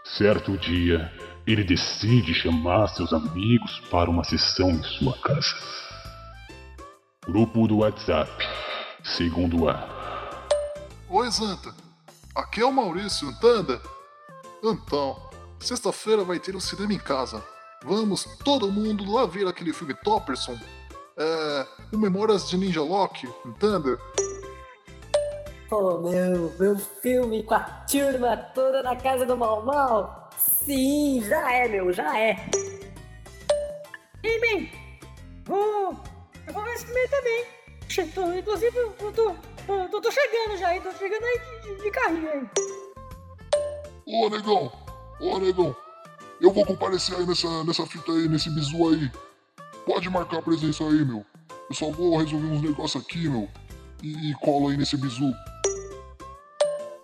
Certo 0.05 0.57
dia, 0.57 1.12
ele 1.45 1.64
decide 1.64 2.33
chamar 2.33 2.87
seus 2.87 3.12
amigos 3.12 3.81
para 3.91 4.09
uma 4.09 4.22
sessão 4.22 4.70
em 4.70 4.83
sua 4.83 5.12
casa. 5.18 5.57
Grupo 7.26 7.66
do 7.66 7.78
WhatsApp, 7.78 8.31
segundo 9.03 9.68
A. 9.68 9.89
Oi, 11.09 11.28
Zanta. 11.33 11.74
Aqui 12.33 12.61
é 12.61 12.64
o 12.64 12.72
Maurício, 12.72 13.28
entenda? 13.28 13.83
Então, 14.62 15.20
sexta-feira 15.59 16.22
vai 16.22 16.39
ter 16.39 16.55
um 16.55 16.61
cinema 16.61 16.93
em 16.93 16.99
casa. 16.99 17.45
Vamos 17.85 18.24
todo 18.45 18.70
mundo 18.70 19.11
lá 19.12 19.26
ver 19.26 19.49
aquele 19.49 19.72
filme 19.72 19.95
Topperson. 19.95 20.57
É. 21.16 21.66
O 21.93 21.99
Memórias 21.99 22.49
de 22.49 22.57
Ninja 22.57 22.83
Loki, 22.83 23.28
entende? 23.45 23.99
Oh, 25.73 25.99
meu, 25.99 26.53
meu 26.59 26.77
filme 26.77 27.45
com 27.45 27.55
a 27.55 27.61
turma 27.61 28.37
toda 28.37 28.83
na 28.83 28.97
casa 28.97 29.25
do 29.25 29.37
Mal 29.37 29.64
Mal. 29.64 30.29
Sim, 30.37 31.23
já 31.23 31.53
é, 31.53 31.68
meu, 31.68 31.93
já 31.93 32.18
é. 32.18 32.51
Ei, 34.25 34.41
man, 34.41 34.66
vou. 35.45 35.97
Eu 36.45 36.53
vou 36.53 36.64
ver 36.64 36.75
esse 36.75 36.87
filme 36.87 37.07
também. 37.07 37.45
Tô, 38.12 38.33
inclusive, 38.33 38.77
eu 38.77 39.12
tô, 39.12 39.35
tô, 39.66 40.01
tô, 40.01 40.11
chegando 40.11 40.57
já, 40.59 40.81
tô 40.81 40.93
chegando 40.93 41.25
aí 41.25 41.39
de, 41.39 41.77
de, 41.77 41.83
de 41.83 41.91
carrinho 41.93 42.31
aí. 42.33 42.49
Ô, 44.07 44.29
negão, 44.29 44.73
ô, 45.21 45.39
negão, 45.39 45.77
eu 46.41 46.53
vou 46.53 46.66
comparecer 46.66 47.16
aí 47.16 47.25
nessa, 47.25 47.62
nessa 47.62 47.87
fita 47.87 48.11
aí, 48.11 48.29
nesse 48.29 48.51
bizu 48.51 48.89
aí. 48.89 49.11
Pode 49.87 50.11
marcar 50.11 50.39
a 50.39 50.43
presença 50.43 50.83
aí, 50.83 51.05
meu. 51.05 51.25
Eu 51.68 51.77
só 51.77 51.91
vou 51.93 52.16
resolver 52.16 52.47
uns 52.49 52.62
negócios 52.62 53.01
aqui, 53.01 53.29
meu. 53.29 53.49
E, 54.03 54.31
e 54.31 54.35
colo 54.35 54.68
aí 54.68 54.77
nesse 54.77 54.97
bizu. 54.97 55.33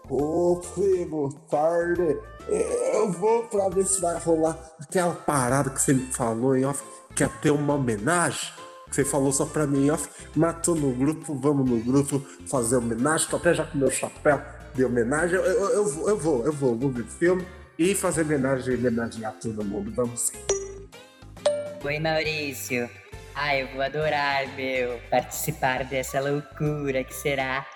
Ô, 0.08 0.62
Febo, 0.62 1.32
tarde. 1.50 2.16
Eu 2.48 3.10
vou 3.10 3.44
pra 3.44 3.68
ver 3.68 3.84
se 3.84 4.00
vai 4.00 4.18
rolar 4.20 4.56
aquela 4.80 5.14
parada 5.14 5.70
que 5.70 5.82
você 5.82 5.92
me 5.92 6.06
falou 6.12 6.56
em 6.56 6.64
off, 6.64 6.82
que 7.14 7.24
ia 7.24 7.28
ter 7.28 7.50
uma 7.50 7.74
homenagem. 7.74 8.52
Que 8.88 8.94
você 8.94 9.04
falou 9.04 9.32
só 9.32 9.44
pra 9.44 9.66
mim 9.66 9.86
em 9.86 9.90
off. 9.90 10.08
Matou 10.36 10.76
no 10.76 10.92
grupo, 10.92 11.34
vamos 11.34 11.68
no 11.68 11.80
grupo 11.80 12.20
fazer 12.46 12.76
homenagem. 12.76 13.28
Tô 13.28 13.36
até 13.36 13.52
já 13.52 13.64
com 13.64 13.78
meu 13.78 13.90
chapéu 13.90 14.40
de 14.74 14.84
homenagem. 14.84 15.36
Eu, 15.36 15.44
eu, 15.44 15.70
eu 15.70 15.84
vou, 15.84 16.08
eu 16.08 16.16
vou, 16.16 16.46
eu 16.46 16.52
vou, 16.52 16.76
vou 16.76 16.90
ver 16.90 17.04
filme 17.04 17.44
e 17.76 17.94
fazer 17.94 18.22
homenagem, 18.22 18.76
homenagear 18.76 19.34
todo 19.42 19.64
mundo. 19.64 19.92
Vamos 19.92 20.20
sim. 20.20 20.36
Oi, 21.84 21.98
Maurício. 21.98 22.88
Ah, 23.34 23.56
eu 23.56 23.68
vou 23.72 23.82
adorar, 23.82 24.46
meu, 24.56 24.98
participar 25.10 25.84
dessa 25.84 26.20
loucura 26.20 27.04
que 27.04 27.12
será 27.12 27.66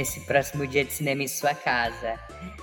esse 0.00 0.20
próximo 0.20 0.66
dia 0.66 0.84
de 0.84 0.92
cinema 0.92 1.22
em 1.22 1.28
sua 1.28 1.54
casa. 1.54 2.18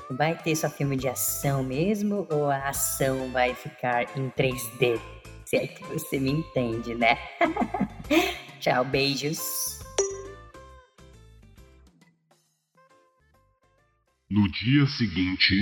Vai 0.10 0.36
ter 0.36 0.56
só 0.56 0.70
filme 0.70 0.96
de 0.96 1.08
ação 1.08 1.64
mesmo 1.64 2.28
ou 2.32 2.50
a 2.50 2.70
ação 2.70 3.32
vai 3.32 3.54
ficar 3.54 4.04
em 4.18 4.30
3D? 4.32 5.00
Se 5.46 5.58
é 5.58 5.68
que 5.68 5.84
você 5.84 6.20
me 6.20 6.32
entende, 6.32 6.96
né? 6.96 7.18
Tchau, 8.60 8.84
beijos. 8.86 9.80
No 14.30 14.48
dia 14.52 14.86
seguinte, 14.86 15.56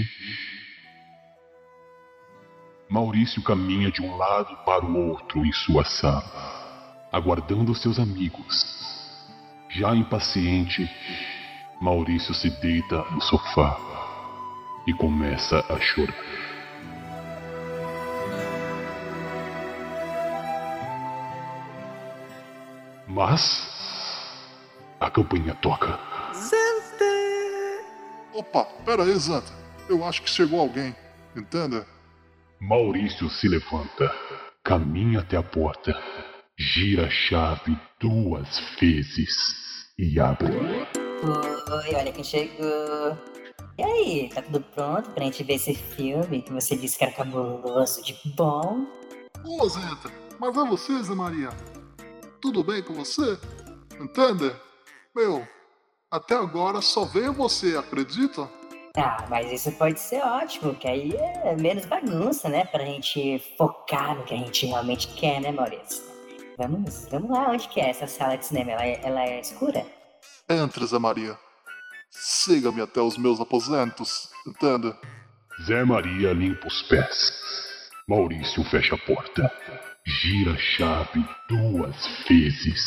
Maurício 2.89 3.41
caminha 3.43 3.91
de 3.91 4.01
um 4.01 4.15
lado 4.15 4.55
para 4.65 4.85
o 4.85 5.09
outro 5.09 5.45
em 5.45 5.51
sua 5.51 5.85
sala, 5.85 7.07
aguardando 7.11 7.75
seus 7.75 7.99
amigos. 7.99 8.65
Já 9.69 9.95
impaciente, 9.95 10.89
Maurício 11.79 12.33
se 12.33 12.49
deita 12.49 13.03
no 13.11 13.21
sofá 13.21 13.77
e 14.87 14.93
começa 14.93 15.63
a 15.69 15.79
chorar. 15.79 16.15
Mas 23.07 23.67
a 24.99 25.09
campainha 25.09 25.53
toca. 25.55 25.99
Opa, 28.33 28.65
pera 28.85 29.03
aí, 29.03 29.15
Zanta. 29.15 29.51
Eu 29.87 30.03
acho 30.03 30.21
que 30.21 30.29
chegou 30.29 30.59
alguém. 30.59 30.95
Entenda? 31.35 31.85
Maurício 32.59 33.29
se 33.29 33.47
levanta, 33.47 34.11
caminha 34.63 35.19
até 35.19 35.37
a 35.37 35.43
porta, 35.43 35.95
gira 36.57 37.05
a 37.05 37.09
chave 37.09 37.77
duas 37.99 38.59
vezes 38.79 39.35
e 39.97 40.19
abre. 40.19 41.06
Oi, 41.23 41.95
olha 41.95 42.11
quem 42.11 42.23
chegou. 42.23 43.17
E 43.75 43.83
aí, 43.83 44.29
tá 44.29 44.41
tudo 44.43 44.61
pronto 44.61 45.09
pra 45.11 45.23
gente 45.23 45.43
ver 45.43 45.55
esse 45.55 45.73
filme 45.73 46.43
que 46.43 46.53
você 46.53 46.75
disse 46.75 46.95
que 46.95 47.03
era 47.03 47.13
cabuloso 47.13 48.03
de 48.03 48.15
bom? 48.35 48.85
Ô, 49.43 49.67
Zenta, 49.67 50.11
mas 50.39 50.55
é 50.55 50.63
você, 50.65 51.01
Zé 51.01 51.15
Maria? 51.15 51.49
Tudo 52.39 52.63
bem 52.63 52.83
com 52.83 52.93
você? 52.93 53.39
Entenda? 53.99 54.61
Meu, 55.15 55.47
até 56.11 56.35
agora 56.35 56.81
só 56.81 57.03
veio 57.05 57.33
você, 57.33 57.75
acredita? 57.75 58.47
Ah, 58.95 59.25
mas 59.27 59.51
isso 59.51 59.71
pode 59.71 59.99
ser 59.99 60.21
ótimo, 60.23 60.75
que 60.75 60.87
aí 60.87 61.15
é 61.15 61.55
menos 61.55 61.85
bagunça, 61.85 62.47
né? 62.47 62.65
Pra 62.65 62.85
gente 62.85 63.39
focar 63.57 64.15
no 64.15 64.23
que 64.23 64.35
a 64.35 64.37
gente 64.37 64.67
realmente 64.67 65.07
quer, 65.15 65.41
né, 65.41 65.51
Maurício? 65.51 66.03
Vamos, 66.59 67.07
vamos 67.09 67.31
lá, 67.31 67.49
onde 67.49 67.67
que 67.69 67.79
é 67.79 67.89
essa 67.89 68.05
sala 68.05 68.35
de 68.37 68.45
cinema? 68.45 68.71
Ela 68.71 68.85
é, 68.85 69.01
ela 69.03 69.23
é 69.23 69.39
escura? 69.39 69.96
Entre, 70.49 70.85
Zé 70.85 70.97
Maria. 70.97 71.37
Siga-me 72.09 72.81
até 72.81 73.01
os 73.01 73.17
meus 73.17 73.41
aposentos, 73.41 74.29
entenda? 74.47 74.97
Zé 75.65 75.83
Maria 75.83 76.31
limpa 76.31 76.67
os 76.67 76.81
pés. 76.83 77.33
Maurício 78.07 78.63
fecha 78.63 78.95
a 78.95 78.97
porta. 78.97 79.51
Gira 80.05 80.53
a 80.53 80.57
chave 80.57 81.21
duas 81.49 81.95
vezes. 82.29 82.81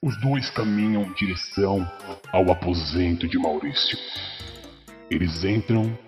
Os 0.00 0.18
dois 0.22 0.48
caminham 0.48 1.02
em 1.02 1.12
direção 1.12 1.86
ao 2.32 2.50
aposento 2.50 3.28
de 3.28 3.38
Maurício. 3.38 3.98
Eles 5.10 5.44
entram 5.44 5.98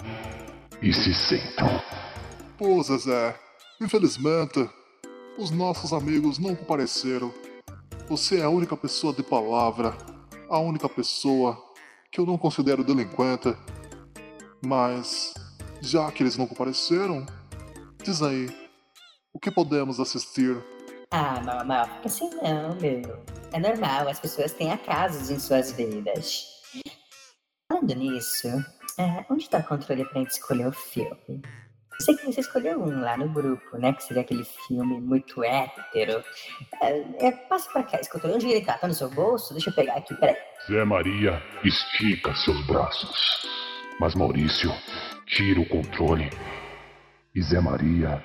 e 0.80 0.94
se 0.94 1.12
sentam. 1.12 1.82
Pô, 2.56 2.82
Zezé, 2.82 3.38
infelizmente, 3.78 4.66
os 5.36 5.50
nossos 5.50 5.92
amigos 5.92 6.38
não 6.38 6.56
compareceram. 6.56 7.34
Você 8.08 8.38
é 8.38 8.44
a 8.44 8.48
única 8.48 8.76
pessoa 8.78 9.12
de 9.12 9.22
palavra, 9.22 9.94
a 10.50 10.58
única 10.58 10.88
pessoa 10.88 11.56
que 12.10 12.20
eu 12.20 12.26
não 12.26 12.36
considero 12.36 12.82
delinquente. 12.82 13.56
Mas, 14.62 15.32
já 15.80 16.10
que 16.10 16.22
eles 16.22 16.36
não 16.36 16.46
compareceram, 16.46 17.24
diz 18.02 18.20
aí, 18.20 18.48
o 19.32 19.38
que 19.38 19.50
podemos 19.50 20.00
assistir? 20.00 20.62
Ah, 21.12 21.40
mal, 21.40 21.64
mal, 21.64 21.86
fica 21.86 22.06
assim 22.08 22.30
não, 22.42 22.74
meu. 22.76 23.24
É 23.52 23.60
normal, 23.60 24.08
as 24.08 24.18
pessoas 24.18 24.52
têm 24.52 24.72
acasos 24.72 25.30
em 25.30 25.38
suas 25.38 25.72
vidas. 25.72 26.46
Falando 27.70 27.94
nisso, 27.94 28.48
é, 28.98 29.24
onde 29.30 29.48
tá 29.48 29.58
o 29.58 29.64
controle 29.64 30.04
pra 30.04 30.20
gente 30.20 30.32
escolher 30.32 30.66
o 30.66 30.72
filme? 30.72 31.42
Eu 32.00 32.04
sei 32.04 32.16
que 32.16 32.24
você 32.24 32.40
escolheu 32.40 32.82
um 32.82 33.02
lá 33.02 33.14
no 33.14 33.28
grupo, 33.28 33.76
né? 33.76 33.92
Que 33.92 34.02
seria 34.02 34.22
aquele 34.22 34.42
filme 34.66 34.98
muito 34.98 35.44
hétero. 35.44 36.24
É, 36.82 37.26
é, 37.26 37.30
passa 37.30 37.70
pra 37.70 37.82
cá, 37.82 38.00
controle. 38.10 38.36
Onde 38.36 38.48
ele 38.48 38.64
tá? 38.64 38.78
Tá 38.78 38.88
no 38.88 38.94
seu 38.94 39.10
bolso? 39.10 39.52
Deixa 39.52 39.68
eu 39.68 39.74
pegar 39.74 39.96
aqui, 39.96 40.14
peraí. 40.14 40.34
Zé 40.66 40.82
Maria 40.82 41.42
estica 41.62 42.34
seus 42.36 42.66
braços. 42.66 43.46
Mas 44.00 44.14
Maurício 44.14 44.72
tira 45.26 45.60
o 45.60 45.68
controle. 45.68 46.30
E 47.34 47.42
Zé 47.42 47.60
Maria 47.60 48.24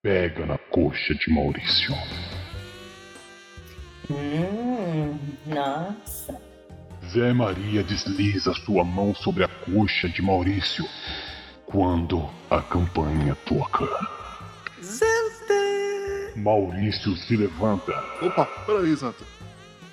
pega 0.00 0.46
na 0.46 0.56
coxa 0.56 1.16
de 1.16 1.34
Maurício. 1.34 1.92
Hum, 4.08 5.18
nossa. 5.46 6.40
Zé 7.08 7.32
Maria 7.32 7.82
desliza 7.82 8.54
sua 8.54 8.84
mão 8.84 9.12
sobre 9.16 9.42
a 9.42 9.48
coxa 9.48 10.08
de 10.08 10.22
Maurício 10.22 10.84
quando 11.74 12.30
a 12.48 12.62
campainha 12.62 13.34
toca. 13.34 13.84
Maurício 16.36 17.16
se 17.16 17.36
levanta. 17.36 17.92
Opa, 18.22 18.46
peraí, 18.64 18.94
Zanta. 18.94 19.24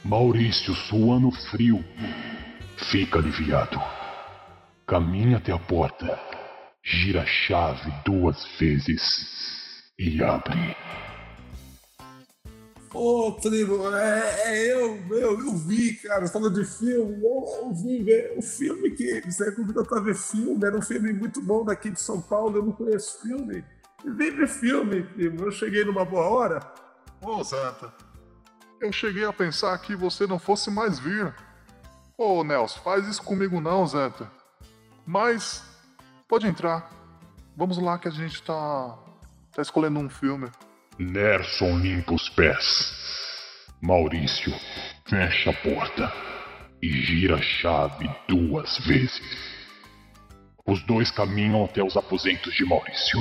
Maurício, 0.05 0.75
suando 0.75 1.31
frio, 1.49 1.83
fica 2.77 3.17
aliviado. 3.17 3.81
Caminha 4.85 5.37
até 5.37 5.51
a 5.51 5.57
porta, 5.57 6.19
gira 6.83 7.23
a 7.23 7.25
chave 7.25 7.91
duas 8.05 8.45
vezes 8.59 9.91
e 9.97 10.23
abre. 10.23 10.75
Ô, 12.93 13.31
primo, 13.31 13.89
é, 13.95 14.41
é 14.47 14.73
eu, 14.73 14.95
meu, 15.05 15.39
eu 15.39 15.55
vi, 15.55 15.93
cara, 15.93 16.27
falou 16.27 16.49
de 16.49 16.65
filme, 16.65 17.23
eu, 17.23 17.45
eu 17.61 17.73
vi 17.73 18.03
ver 18.03 18.37
o 18.37 18.41
filme 18.41 18.91
que 18.91 19.21
você 19.21 19.49
convidou 19.53 19.85
pra 19.85 20.01
ver 20.01 20.13
filme, 20.13 20.65
era 20.65 20.77
um 20.77 20.81
filme 20.81 21.13
muito 21.13 21.41
bom 21.41 21.63
daqui 21.63 21.89
de 21.89 22.01
São 22.01 22.21
Paulo, 22.21 22.57
eu 22.57 22.65
não 22.65 22.73
conheço 22.73 23.21
filme. 23.21 23.63
Vem 24.03 24.31
ver 24.31 24.47
filme, 24.47 25.03
primo, 25.03 25.45
eu 25.45 25.51
cheguei 25.51 25.85
numa 25.85 26.03
boa 26.03 26.27
hora. 26.27 26.73
Ô, 27.21 27.41
Zanta, 27.43 27.93
eu 28.81 28.91
cheguei 28.91 29.23
a 29.23 29.31
pensar 29.31 29.77
que 29.77 29.95
você 29.95 30.27
não 30.27 30.37
fosse 30.37 30.69
mais 30.69 30.99
vir. 30.99 31.33
Ô, 32.17 32.43
Nelson, 32.43 32.81
faz 32.81 33.07
isso 33.07 33.23
comigo 33.23 33.61
não, 33.61 33.87
Zanta. 33.87 34.29
Mas, 35.05 35.63
pode 36.27 36.45
entrar. 36.45 36.89
Vamos 37.55 37.77
lá 37.77 37.97
que 37.97 38.09
a 38.09 38.11
gente 38.11 38.43
tá, 38.43 38.97
tá 39.53 39.61
escolhendo 39.61 39.99
um 39.99 40.09
filme. 40.09 40.49
Nerson 41.01 41.79
limpa 41.79 42.13
os 42.13 42.29
pés. 42.29 42.93
Maurício 43.81 44.53
fecha 45.09 45.49
a 45.49 45.53
porta 45.53 46.13
e 46.81 46.89
gira 46.89 47.35
a 47.35 47.41
chave 47.41 48.09
duas 48.27 48.77
vezes. 48.85 49.19
Os 50.65 50.83
dois 50.83 51.09
caminham 51.09 51.65
até 51.65 51.83
os 51.83 51.97
aposentos 51.97 52.53
de 52.53 52.63
Maurício. 52.65 53.19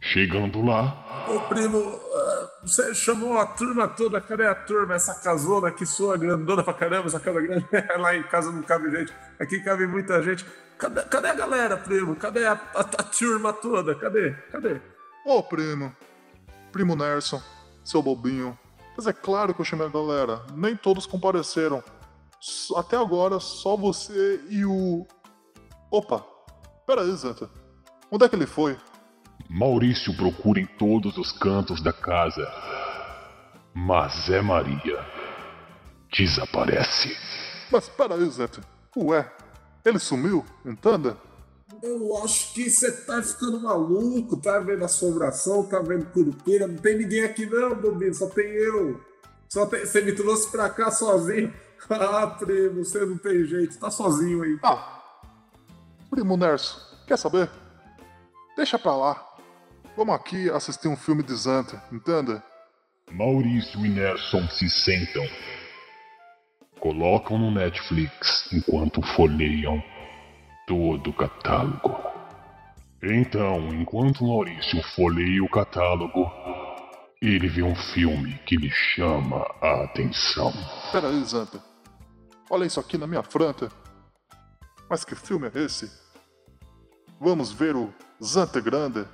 Chegando 0.00 0.62
lá, 0.64 1.26
Ô, 1.28 1.40
primo, 1.40 1.78
ah, 1.78 2.48
você 2.62 2.94
chamou 2.94 3.36
a 3.36 3.44
turma 3.46 3.86
toda, 3.88 4.20
cadê 4.20 4.46
a 4.46 4.54
turma? 4.54 4.94
Essa 4.94 5.14
casona 5.20 5.70
que 5.72 5.84
soa 5.84 6.16
grandona 6.16 6.62
pra 6.62 6.72
caramba, 6.72 7.08
essa 7.08 7.20
casa 7.20 7.40
grande, 7.42 7.66
lá 7.98 8.16
em 8.16 8.22
casa 8.22 8.50
não 8.50 8.62
cabe 8.62 8.90
gente, 8.90 9.12
aqui 9.38 9.60
cabe 9.60 9.86
muita 9.86 10.22
gente. 10.22 10.46
Cadê, 10.78 11.02
cadê 11.02 11.28
a 11.28 11.34
galera, 11.34 11.76
primo? 11.76 12.14
Cadê 12.16 12.46
a, 12.46 12.52
a- 12.52 12.80
a 12.80 13.02
turma 13.02 13.52
toda? 13.52 13.94
Cadê? 13.96 14.30
Cadê? 14.52 14.80
Ô, 15.26 15.42
primo. 15.42 15.94
Primo 16.72 16.94
Nerson, 16.94 17.40
seu 17.84 18.02
bobinho. 18.02 18.58
Mas 18.96 19.06
é 19.06 19.12
claro 19.12 19.54
que 19.54 19.60
eu 19.60 19.64
chamei 19.64 19.86
a 19.86 19.90
galera. 19.90 20.44
Nem 20.54 20.76
todos 20.76 21.06
compareceram. 21.06 21.82
Até 22.76 22.96
agora, 22.96 23.40
só 23.40 23.76
você 23.76 24.40
e 24.48 24.64
o. 24.64 25.06
Opa! 25.90 26.24
Pera 26.86 27.02
aí, 27.02 27.12
Zanta. 27.12 27.50
Onde 28.10 28.24
é 28.24 28.28
que 28.28 28.34
ele 28.34 28.46
foi? 28.46 28.76
Maurício 29.48 30.16
procura 30.16 30.60
em 30.60 30.66
todos 30.66 31.16
os 31.16 31.32
cantos 31.32 31.82
da 31.82 31.92
casa. 31.92 32.46
Mas 33.74 34.26
Zé 34.26 34.40
Maria 34.42 35.06
desaparece. 36.12 37.16
Mas 37.70 37.88
pera 37.88 38.14
aí, 38.14 38.28
Zanta. 38.30 38.60
Ué, 38.96 39.30
ele 39.84 39.98
sumiu? 39.98 40.44
Entenda? 40.64 41.16
Eu 41.82 42.22
acho 42.24 42.52
que 42.54 42.68
você 42.68 42.90
tá 42.90 43.22
ficando 43.22 43.60
maluco, 43.60 44.36
tá 44.36 44.58
vendo 44.58 44.84
assombração, 44.84 45.66
tá 45.66 45.80
vendo 45.80 46.06
curupira, 46.06 46.66
não 46.66 46.76
tem 46.76 46.98
ninguém 46.98 47.24
aqui 47.24 47.46
não, 47.46 47.74
bobinho, 47.74 48.14
só 48.14 48.28
tem 48.28 48.46
eu. 48.46 49.00
Só 49.48 49.66
tem, 49.66 49.80
você 49.80 50.00
me 50.00 50.12
trouxe 50.12 50.50
pra 50.50 50.68
cá 50.70 50.90
sozinho. 50.90 51.52
Ah, 51.90 52.26
primo, 52.26 52.84
você 52.84 53.06
não 53.06 53.16
tem 53.16 53.44
jeito, 53.44 53.78
tá 53.78 53.88
sozinho 53.88 54.42
aí. 54.42 54.58
Ah, 54.64 54.98
Primo 56.10 56.36
Nerso, 56.36 56.80
quer 57.06 57.16
saber? 57.16 57.48
Deixa 58.56 58.78
pra 58.78 58.96
lá. 58.96 59.24
Vamos 59.96 60.14
aqui 60.14 60.50
assistir 60.50 60.88
um 60.88 60.96
filme 60.96 61.22
de 61.22 61.34
Zanta, 61.34 61.82
entenda? 61.92 62.42
Maurício 63.10 63.84
e 63.84 63.88
Nerson 63.88 64.48
se 64.48 64.68
sentam. 64.68 65.24
Colocam 66.80 67.38
no 67.38 67.50
Netflix 67.50 68.48
enquanto 68.52 69.02
folheiam 69.14 69.82
todo 70.68 71.10
o 71.10 71.14
catálogo. 71.14 71.96
Então, 73.02 73.68
enquanto 73.72 74.24
Maurício 74.24 74.82
folheia 74.94 75.42
o 75.42 75.48
catálogo, 75.48 76.30
ele 77.22 77.48
vê 77.48 77.62
um 77.62 77.74
filme 77.74 78.38
que 78.46 78.56
lhe 78.56 78.70
chama 78.70 79.46
a 79.62 79.84
atenção. 79.84 80.52
Pera 80.92 81.08
aí, 81.08 81.24
Zanta. 81.24 81.58
Olha 82.50 82.66
isso 82.66 82.78
aqui 82.78 82.98
na 82.98 83.06
minha 83.06 83.22
frente. 83.22 83.68
Mas 84.90 85.04
que 85.04 85.14
filme 85.14 85.50
é 85.54 85.64
esse? 85.64 85.90
Vamos 87.18 87.50
ver 87.50 87.74
o 87.74 87.92
Zanta 88.22 88.60
Grande, 88.60 89.06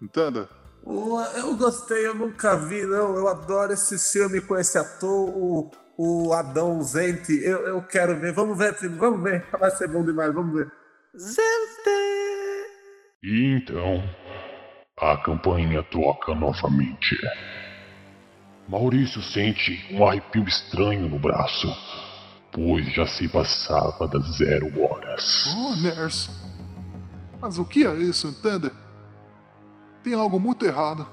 entenda? 0.00 0.48
Eu 0.84 1.56
gostei, 1.56 2.06
eu 2.06 2.14
nunca 2.14 2.56
vi, 2.56 2.84
não. 2.86 3.16
Eu 3.16 3.28
adoro 3.28 3.72
esse 3.72 3.98
filme 3.98 4.40
com 4.40 4.56
esse 4.56 4.78
ator, 4.78 5.30
o, 5.30 5.70
o 5.96 6.32
Adão 6.32 6.82
Zente. 6.82 7.32
Eu, 7.42 7.66
eu 7.66 7.82
quero 7.82 8.18
ver. 8.18 8.32
Vamos 8.32 8.56
ver, 8.58 8.74
vamos 8.90 9.22
ver. 9.22 9.46
Vai 9.58 9.70
ser 9.70 9.88
bom 9.88 10.04
demais, 10.04 10.32
vamos 10.32 10.54
ver. 10.54 10.81
E 13.22 13.56
então, 13.56 14.02
a 14.98 15.16
campanha 15.18 15.82
toca 15.82 16.34
novamente. 16.34 17.16
Maurício 18.66 19.20
sente 19.20 19.86
um 19.90 20.06
arrepio 20.06 20.44
estranho 20.48 21.08
no 21.10 21.18
braço, 21.18 21.68
pois 22.50 22.90
já 22.94 23.06
se 23.06 23.28
passava 23.28 24.08
das 24.08 24.36
zero 24.38 24.66
horas. 24.82 25.54
Oh, 25.54 25.76
Nerson. 25.76 26.32
Mas 27.40 27.58
o 27.58 27.64
que 27.66 27.86
é 27.86 27.94
isso, 27.94 28.28
entende? 28.28 28.70
Tem 30.02 30.14
algo 30.14 30.40
muito 30.40 30.64
errado. 30.64 31.06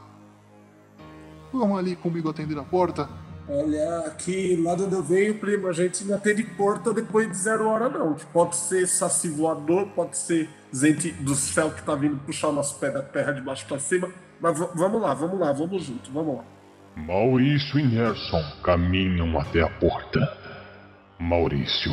Vamos 1.52 1.78
ali 1.78 1.98
comigo 1.98 2.30
atender 2.30 2.58
a 2.58 2.64
porta? 2.64 3.10
Olha, 3.52 4.02
aqui 4.06 4.56
lá 4.64 4.76
de 4.76 4.84
onde 4.84 4.94
eu 4.94 5.02
venho, 5.02 5.40
primo, 5.40 5.68
a 5.68 5.74
gente 5.74 6.04
não 6.04 6.16
atende 6.16 6.44
porta 6.44 6.94
depois 6.94 7.28
de 7.28 7.36
zero 7.36 7.68
hora, 7.68 7.90
não. 7.90 8.14
Pode 8.32 8.56
ser 8.56 8.86
saci 8.88 9.28
voador, 9.28 9.88
pode 9.88 10.16
ser 10.18 10.48
gente 10.72 11.12
do 11.14 11.34
céu 11.34 11.72
que 11.72 11.82
tá 11.82 11.96
vindo 11.96 12.18
puxar 12.18 12.50
o 12.50 12.54
nosso 12.54 12.78
pé 12.78 12.92
da 12.92 13.02
terra 13.02 13.32
de 13.32 13.42
baixo 13.42 13.66
pra 13.66 13.80
cima. 13.80 14.08
Mas 14.40 14.58
vamos 14.76 15.02
lá, 15.02 15.16
vamos 15.16 15.40
lá, 15.40 15.52
vamos 15.52 15.84
junto, 15.84 16.12
vamos 16.12 16.38
lá. 16.38 16.44
Maurício 16.96 17.80
e 17.80 17.88
Nerson 17.88 18.44
caminham 18.64 19.40
até 19.40 19.62
a 19.64 19.70
porta. 19.80 20.20
Maurício 21.18 21.92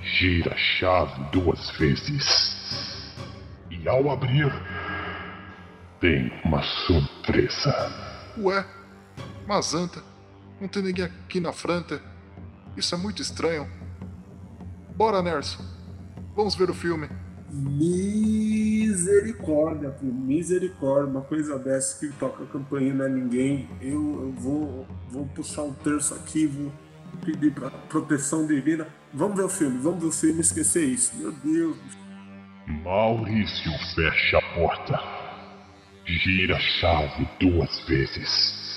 gira 0.00 0.54
a 0.54 0.56
chave 0.56 1.24
duas 1.32 1.70
vezes. 1.70 2.56
E 3.68 3.88
ao 3.88 4.08
abrir, 4.10 4.52
tem 6.00 6.32
uma 6.44 6.62
surpresa. 6.62 7.74
Ué, 8.38 8.64
mas 9.46 9.66
Zanta, 9.66 10.09
não 10.60 10.68
tem 10.68 10.82
ninguém 10.82 11.06
aqui 11.06 11.40
na 11.40 11.52
frente. 11.52 11.98
Isso 12.76 12.94
é 12.94 12.98
muito 12.98 13.22
estranho. 13.22 13.66
Bora, 14.94 15.22
Nerson. 15.22 15.64
Vamos 16.36 16.54
ver 16.54 16.68
o 16.68 16.74
filme. 16.74 17.08
Misericórdia, 17.50 19.88
primo, 19.90 20.20
misericórdia. 20.20 21.10
Uma 21.10 21.22
coisa 21.22 21.58
dessa 21.58 21.98
que 21.98 22.12
toca 22.16 22.44
a 22.44 22.46
campainha 22.46 22.92
não 22.94 23.06
é 23.06 23.08
ninguém. 23.08 23.68
Eu, 23.80 24.22
eu 24.22 24.30
vou, 24.32 24.86
vou 25.08 25.26
puxar 25.26 25.62
um 25.62 25.72
terço 25.72 26.14
aqui, 26.14 26.46
vou 26.46 26.70
pedir 27.24 27.52
pra 27.52 27.70
proteção 27.70 28.46
divina. 28.46 28.86
Vamos 29.12 29.36
ver 29.36 29.42
o 29.44 29.48
filme, 29.48 29.78
vamos 29.78 30.00
ver 30.00 30.06
o 30.08 30.12
filme 30.12 30.38
e 30.38 30.42
esquecer 30.42 30.84
isso. 30.84 31.16
Meu 31.16 31.32
Deus. 31.32 31.76
Maurício 32.84 33.72
fecha 33.96 34.38
a 34.38 34.42
porta, 34.54 34.96
gira 36.06 36.56
a 36.56 36.60
chave 36.60 37.28
duas 37.40 37.80
vezes 37.88 38.69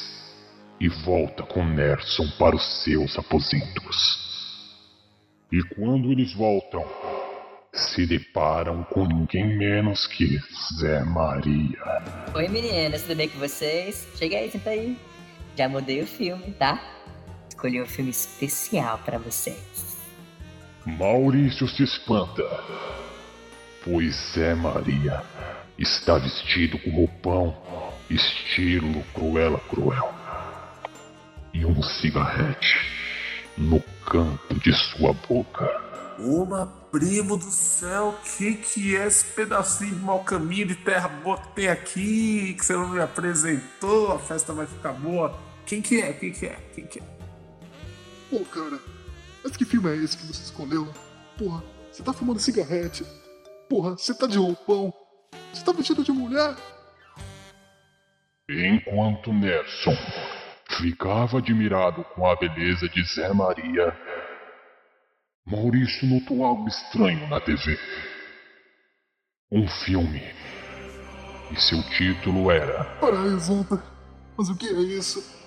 e 0.84 0.90
volta 0.90 1.44
com 1.44 1.64
Nerson 1.64 2.28
para 2.38 2.58
os 2.58 2.84
seus 2.84 3.18
aposentos. 3.18 4.22
E 5.50 5.64
quando 5.76 6.12
eles 6.12 6.34
voltam, 6.34 6.86
se 7.72 8.06
deparam 8.06 8.84
com 8.84 9.06
ninguém 9.06 9.58
menos 9.58 10.06
que 10.06 10.38
Zé 10.78 11.02
Maria. 11.06 11.80
Oi 12.36 12.50
meninas, 12.50 13.04
tudo 13.04 13.16
bem 13.16 13.30
com 13.30 13.40
vocês? 13.40 14.06
Chega 14.18 14.36
aí, 14.36 14.52
senta 14.52 14.72
aí. 14.72 14.98
Já 15.56 15.70
mudei 15.70 16.02
o 16.02 16.06
filme, 16.06 16.52
tá? 16.52 16.84
Escolhi 17.48 17.82
um 17.82 17.86
filme 17.86 18.12
especial 18.12 18.98
pra 19.06 19.18
vocês. 19.18 19.98
Maurício 20.86 21.66
se 21.66 21.84
espanta, 21.84 22.44
pois 23.86 24.34
Zé 24.34 24.54
Maria 24.54 25.24
está 25.80 26.18
vestido 26.18 26.78
com 26.80 26.90
roupão 26.90 27.56
estilo 28.10 29.02
Cruella 29.14 29.60
Cruel 29.70 30.23
e 31.54 31.66
um 31.66 31.82
cigarrete 31.82 32.76
no 33.58 33.80
canto 34.06 34.60
de 34.60 34.74
sua 34.74 35.14
boca. 35.14 35.66
Uma 36.20 36.68
primo 36.92 37.38
do 37.38 37.50
céu, 37.50 38.20
que 38.38 38.56
que 38.56 38.96
é 38.96 39.08
esse 39.08 39.26
pedacinho 39.26 39.96
de 39.96 40.02
mau 40.02 40.24
caminho 40.24 40.68
de 40.68 40.76
terra 40.76 41.08
boa 41.08 41.38
que 41.38 41.48
tem 41.56 41.68
aqui, 41.68 42.54
que 42.54 42.66
você 42.66 42.74
não 42.74 42.90
me 42.90 43.00
apresentou, 43.00 44.12
a 44.12 44.20
festa 44.20 44.54
vai 44.54 44.68
ficar 44.68 44.94
boa. 44.94 45.38
Quem 45.66 45.82
que 45.82 46.02
é? 46.02 46.14
Quem 46.14 46.32
que 46.32 46.46
é? 46.46 46.58
Quem 46.76 46.86
que 46.86 47.00
é? 47.00 47.04
Pô, 48.30 48.40
cara, 48.46 48.80
mas 49.44 49.58
que 49.58 49.66
filme 49.66 49.90
é 49.90 49.96
esse 49.96 50.18
que 50.18 50.26
você 50.26 50.44
escolheu? 50.44 50.88
Porra, 51.38 51.64
você 51.92 52.04
tá 52.04 52.14
fumando 52.14 52.40
cigarrete. 52.40 53.06
Porra, 53.70 53.92
você 53.92 54.14
tá 54.14 54.28
de 54.28 54.38
roupão. 54.38 54.94
Você 55.52 55.64
tá 55.64 55.72
vestido 55.72 56.04
de 56.04 56.12
mulher. 56.12 56.56
Enquanto 58.50 59.34
Nerson 59.34 59.98
ficava 60.78 61.38
admirado 61.38 62.04
com 62.16 62.26
a 62.26 62.36
beleza 62.36 62.88
de 62.90 63.04
Zé 63.04 63.34
Maria, 63.34 63.96
Maurício 65.46 66.08
notou 66.08 66.46
algo 66.46 66.68
estranho 66.68 67.28
na 67.28 67.40
TV. 67.40 67.78
Um 69.52 69.68
filme. 69.68 70.22
E 71.52 71.60
seu 71.60 71.82
título 71.90 72.50
era 72.50 72.86
Para 73.00 73.22
aí, 73.22 73.38
Zanta. 73.40 73.84
Mas 74.38 74.50
o 74.50 74.56
que 74.56 74.68
é 74.68 74.80
isso? 74.80 75.44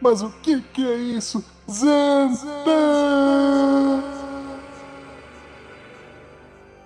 Mas 0.00 0.22
o 0.22 0.30
que 0.40 0.60
que 0.60 0.86
é 0.86 0.96
isso? 0.96 1.42
Zanta! 1.70 2.70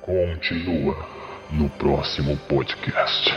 Continua 0.01 1.09
no 1.51 1.69
próximo 1.71 2.37
podcast. 2.49 3.31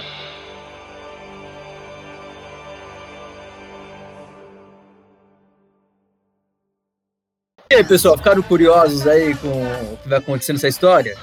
E 7.74 7.78
aí, 7.78 7.84
pessoal, 7.84 8.16
ficaram 8.16 8.44
curiosos 8.44 9.08
aí 9.08 9.34
com 9.34 9.48
o 9.48 9.98
que 9.98 10.08
vai 10.08 10.20
acontecer 10.20 10.54
nessa 10.54 10.68
história? 10.68 11.18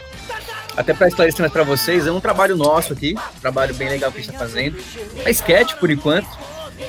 Até 0.77 0.93
para 0.93 1.07
esclarecer 1.07 1.39
mais 1.43 1.53
para 1.53 1.63
vocês, 1.63 2.09
é 2.09 2.11
um 2.11 2.19
trabalho 2.21 2.57
nosso 2.57 2.93
aqui, 2.93 3.15
um 3.37 3.41
trabalho 3.41 3.73
bem 3.73 3.89
legal 3.89 4.11
que 4.11 4.19
a 4.19 4.21
gente 4.21 4.33
está 4.33 4.47
fazendo. 4.47 4.77
É 5.25 5.31
sketch 5.31 5.75
por 5.75 5.93
enquanto. 5.93 6.27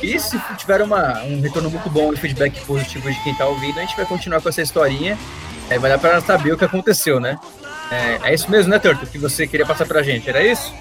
E 0.02 0.20
se 0.20 0.42
tiver 0.58 0.82
uma, 0.82 1.22
um 1.26 1.40
retorno 1.40 1.70
muito 1.70 1.88
bom 1.92 2.12
e 2.12 2.18
feedback 2.18 2.60
positivo 2.66 3.12
de 3.12 3.24
quem 3.24 3.36
tá 3.36 3.46
ouvindo, 3.46 3.78
a 3.78 3.82
gente 3.82 3.96
vai 3.96 4.04
continuar 4.04 4.42
com 4.42 4.50
essa 4.50 4.64
historinha. 4.64 5.16
É, 5.70 5.78
vai 5.78 5.92
dar 5.92 6.00
para 6.00 6.20
saber 6.22 6.54
o 6.54 6.58
que 6.58 6.66
aconteceu, 6.66 7.20
né? 7.20 7.38
É, 7.92 8.32
é 8.32 8.34
isso 8.34 8.50
mesmo, 8.50 8.72
né, 8.72 8.80
Torto? 8.80 9.06
Que 9.06 9.20
você 9.20 9.46
queria 9.46 9.68
passar 9.68 9.86
pra 9.86 10.02
gente, 10.02 10.28
era 10.28 10.44
isso? 10.44 10.74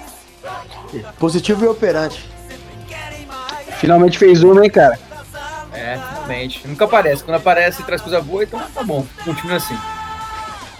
Positivo 1.19 1.65
e 1.65 1.67
operante. 1.67 2.27
Finalmente 3.79 4.17
fez 4.17 4.41
uma, 4.41 4.63
hein, 4.63 4.71
cara? 4.71 4.97
É, 6.21 6.27
realmente. 6.27 6.67
Nunca 6.67 6.85
aparece. 6.85 7.23
Quando 7.23 7.37
aparece, 7.37 7.83
traz 7.83 8.01
coisa 8.01 8.21
boa, 8.21 8.43
então 8.43 8.59
tá 8.73 8.83
bom. 8.83 9.05
Continua 9.23 9.57
assim. 9.57 9.77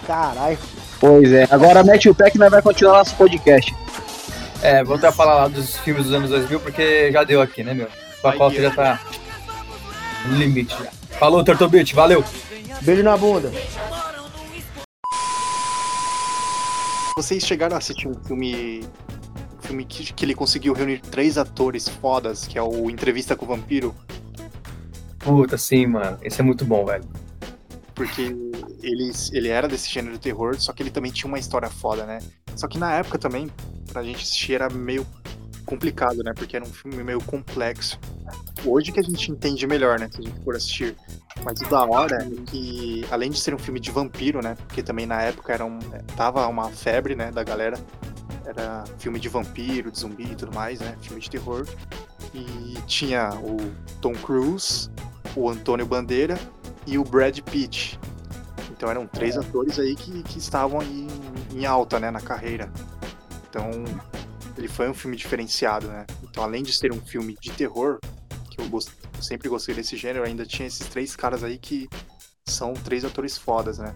Caralho. 0.06 0.58
Pois 1.00 1.32
é. 1.32 1.46
Agora 1.50 1.82
mete 1.82 2.08
o 2.08 2.14
pé 2.14 2.30
que 2.30 2.38
nós 2.38 2.50
vai 2.50 2.62
continuar 2.62 2.98
nosso 2.98 3.14
podcast. 3.16 3.74
É, 4.62 4.84
voltar 4.84 5.08
a 5.08 5.12
falar 5.12 5.34
lá 5.34 5.48
dos 5.48 5.76
filmes 5.78 6.04
dos 6.04 6.14
anos 6.14 6.30
2000, 6.30 6.60
porque 6.60 7.10
já 7.10 7.24
deu 7.24 7.40
aqui, 7.40 7.64
né, 7.64 7.74
meu? 7.74 7.88
Sua 8.20 8.32
cota 8.34 8.62
já 8.62 8.70
tá 8.70 9.00
no 10.26 10.36
limite 10.36 10.76
já. 10.78 10.90
Falou, 11.18 11.42
Tortobit, 11.42 11.94
valeu! 11.94 12.24
Beijo 12.80 13.02
na 13.02 13.16
bunda. 13.16 13.50
Vocês 17.16 17.44
chegaram 17.44 17.74
a 17.74 17.78
assistir 17.78 18.08
um 18.08 18.14
filme. 18.14 18.84
Um 19.58 19.62
filme 19.62 19.84
que, 19.84 20.12
que 20.12 20.24
ele 20.24 20.34
conseguiu 20.34 20.72
reunir 20.72 21.00
três 21.00 21.38
atores 21.38 21.88
fodas, 21.88 22.46
que 22.46 22.58
é 22.58 22.62
o 22.62 22.90
Entrevista 22.90 23.36
com 23.36 23.44
o 23.44 23.48
Vampiro, 23.48 23.94
Puta, 25.22 25.56
sim, 25.56 25.86
mano. 25.86 26.18
Esse 26.22 26.40
é 26.40 26.44
muito 26.44 26.64
bom, 26.64 26.84
velho. 26.84 27.04
porque 27.94 28.34
ele, 28.82 29.12
ele 29.32 29.48
era 29.48 29.68
desse 29.68 29.88
gênero 29.90 30.14
de 30.14 30.20
terror, 30.20 30.58
só 30.60 30.72
que 30.72 30.82
ele 30.82 30.90
também 30.90 31.12
tinha 31.12 31.28
uma 31.28 31.38
história 31.38 31.68
foda, 31.70 32.04
né? 32.04 32.18
Só 32.56 32.66
que 32.66 32.78
na 32.78 32.94
época 32.94 33.18
também, 33.18 33.50
pra 33.92 34.02
gente 34.02 34.16
assistir 34.22 34.54
era 34.54 34.68
meio 34.70 35.06
complicado, 35.64 36.22
né? 36.24 36.32
Porque 36.34 36.56
era 36.56 36.64
um 36.64 36.68
filme 36.68 37.02
meio 37.04 37.22
complexo. 37.22 37.98
Hoje 38.64 38.92
que 38.92 39.00
a 39.00 39.02
gente 39.02 39.30
entende 39.30 39.66
melhor, 39.66 39.98
né? 39.98 40.08
Se 40.10 40.20
a 40.20 40.22
gente 40.22 40.44
for 40.44 40.56
assistir. 40.56 40.96
Mas 41.44 41.60
o 41.60 41.68
da 41.68 41.84
hora 41.84 42.16
é 42.24 42.50
que, 42.50 43.04
além 43.10 43.30
de 43.30 43.38
ser 43.40 43.54
um 43.54 43.58
filme 43.58 43.80
de 43.80 43.90
vampiro, 43.90 44.42
né? 44.42 44.56
Porque 44.66 44.82
também 44.82 45.06
na 45.06 45.22
época 45.22 45.52
era 45.52 45.64
um, 45.64 45.78
tava 46.16 46.46
uma 46.48 46.70
febre, 46.70 47.14
né, 47.14 47.30
da 47.30 47.42
galera. 47.44 47.78
Era 48.44 48.84
filme 48.98 49.20
de 49.20 49.28
vampiro, 49.28 49.90
de 49.90 49.98
zumbi 50.00 50.32
e 50.32 50.34
tudo 50.34 50.54
mais, 50.54 50.80
né? 50.80 50.96
Filme 51.00 51.20
de 51.20 51.30
terror. 51.30 51.66
E 52.34 52.76
tinha 52.86 53.30
o 53.36 53.56
Tom 54.00 54.14
Cruise, 54.14 54.90
o 55.36 55.48
Antônio 55.48 55.86
Bandeira 55.86 56.38
e 56.86 56.98
o 56.98 57.04
Brad 57.04 57.38
Pitt. 57.40 57.98
Então 58.70 58.90
eram 58.90 59.06
três 59.06 59.36
atores 59.36 59.78
aí 59.78 59.94
que, 59.94 60.22
que 60.24 60.38
estavam 60.38 60.80
aí 60.80 61.06
em, 61.54 61.60
em 61.60 61.66
alta, 61.66 62.00
né, 62.00 62.10
na 62.10 62.20
carreira. 62.20 62.70
Então 63.48 63.70
ele 64.56 64.68
foi 64.68 64.88
um 64.88 64.94
filme 64.94 65.16
diferenciado, 65.16 65.86
né? 65.88 66.04
Então 66.24 66.42
além 66.42 66.62
de 66.62 66.72
ser 66.72 66.92
um 66.92 67.00
filme 67.00 67.36
de 67.40 67.50
terror, 67.52 67.98
que 68.50 68.60
eu 68.60 68.68
gost- 68.68 68.90
sempre 69.20 69.48
gostei 69.48 69.74
desse 69.74 69.96
gênero, 69.96 70.24
ainda 70.24 70.44
tinha 70.44 70.66
esses 70.66 70.86
três 70.88 71.14
caras 71.14 71.44
aí 71.44 71.58
que 71.58 71.88
são 72.46 72.74
três 72.74 73.04
atores 73.04 73.38
fodas, 73.38 73.78
né? 73.78 73.94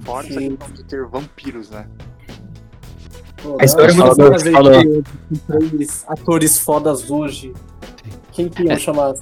Fora 0.00 0.26
essa 0.26 0.40
questão 0.40 0.70
de 0.72 0.84
ter 0.84 1.06
vampiros, 1.06 1.70
né? 1.70 1.88
A 3.60 3.64
história 3.64 3.92
é 3.92 3.94
eu 3.94 4.04
muito 4.04 4.16
boa, 4.16 4.38
falou. 4.38 5.02
três 5.68 6.04
atores 6.08 6.58
fodas 6.58 7.10
hoje. 7.10 7.52
Quem 8.32 8.48
que 8.48 8.62
É. 8.62 8.66
iam 8.66 8.78
chamar? 8.78 9.14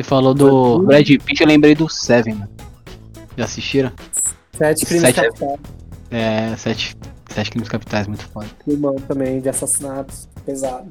Você 0.00 0.04
falou 0.04 0.32
do 0.32 0.78
Brad 0.84 1.06
Pitt, 1.06 1.42
eu 1.42 1.46
lembrei 1.46 1.74
do 1.74 1.86
Seven, 1.86 2.32
mano. 2.34 2.50
Já 3.36 3.44
assistiram? 3.44 3.92
Sete 4.56 4.86
crimes 4.86 5.02
Sete- 5.14 5.20
capitais. 5.28 5.58
É, 6.10 6.56
Sete, 6.56 6.96
Sete 7.28 7.50
Crimes 7.50 7.68
Capitais, 7.68 8.06
muito 8.06 8.26
foda. 8.28 8.46
Filmão 8.64 8.94
também 8.96 9.40
de 9.42 9.50
assassinatos. 9.50 10.26
Pesado. 10.46 10.88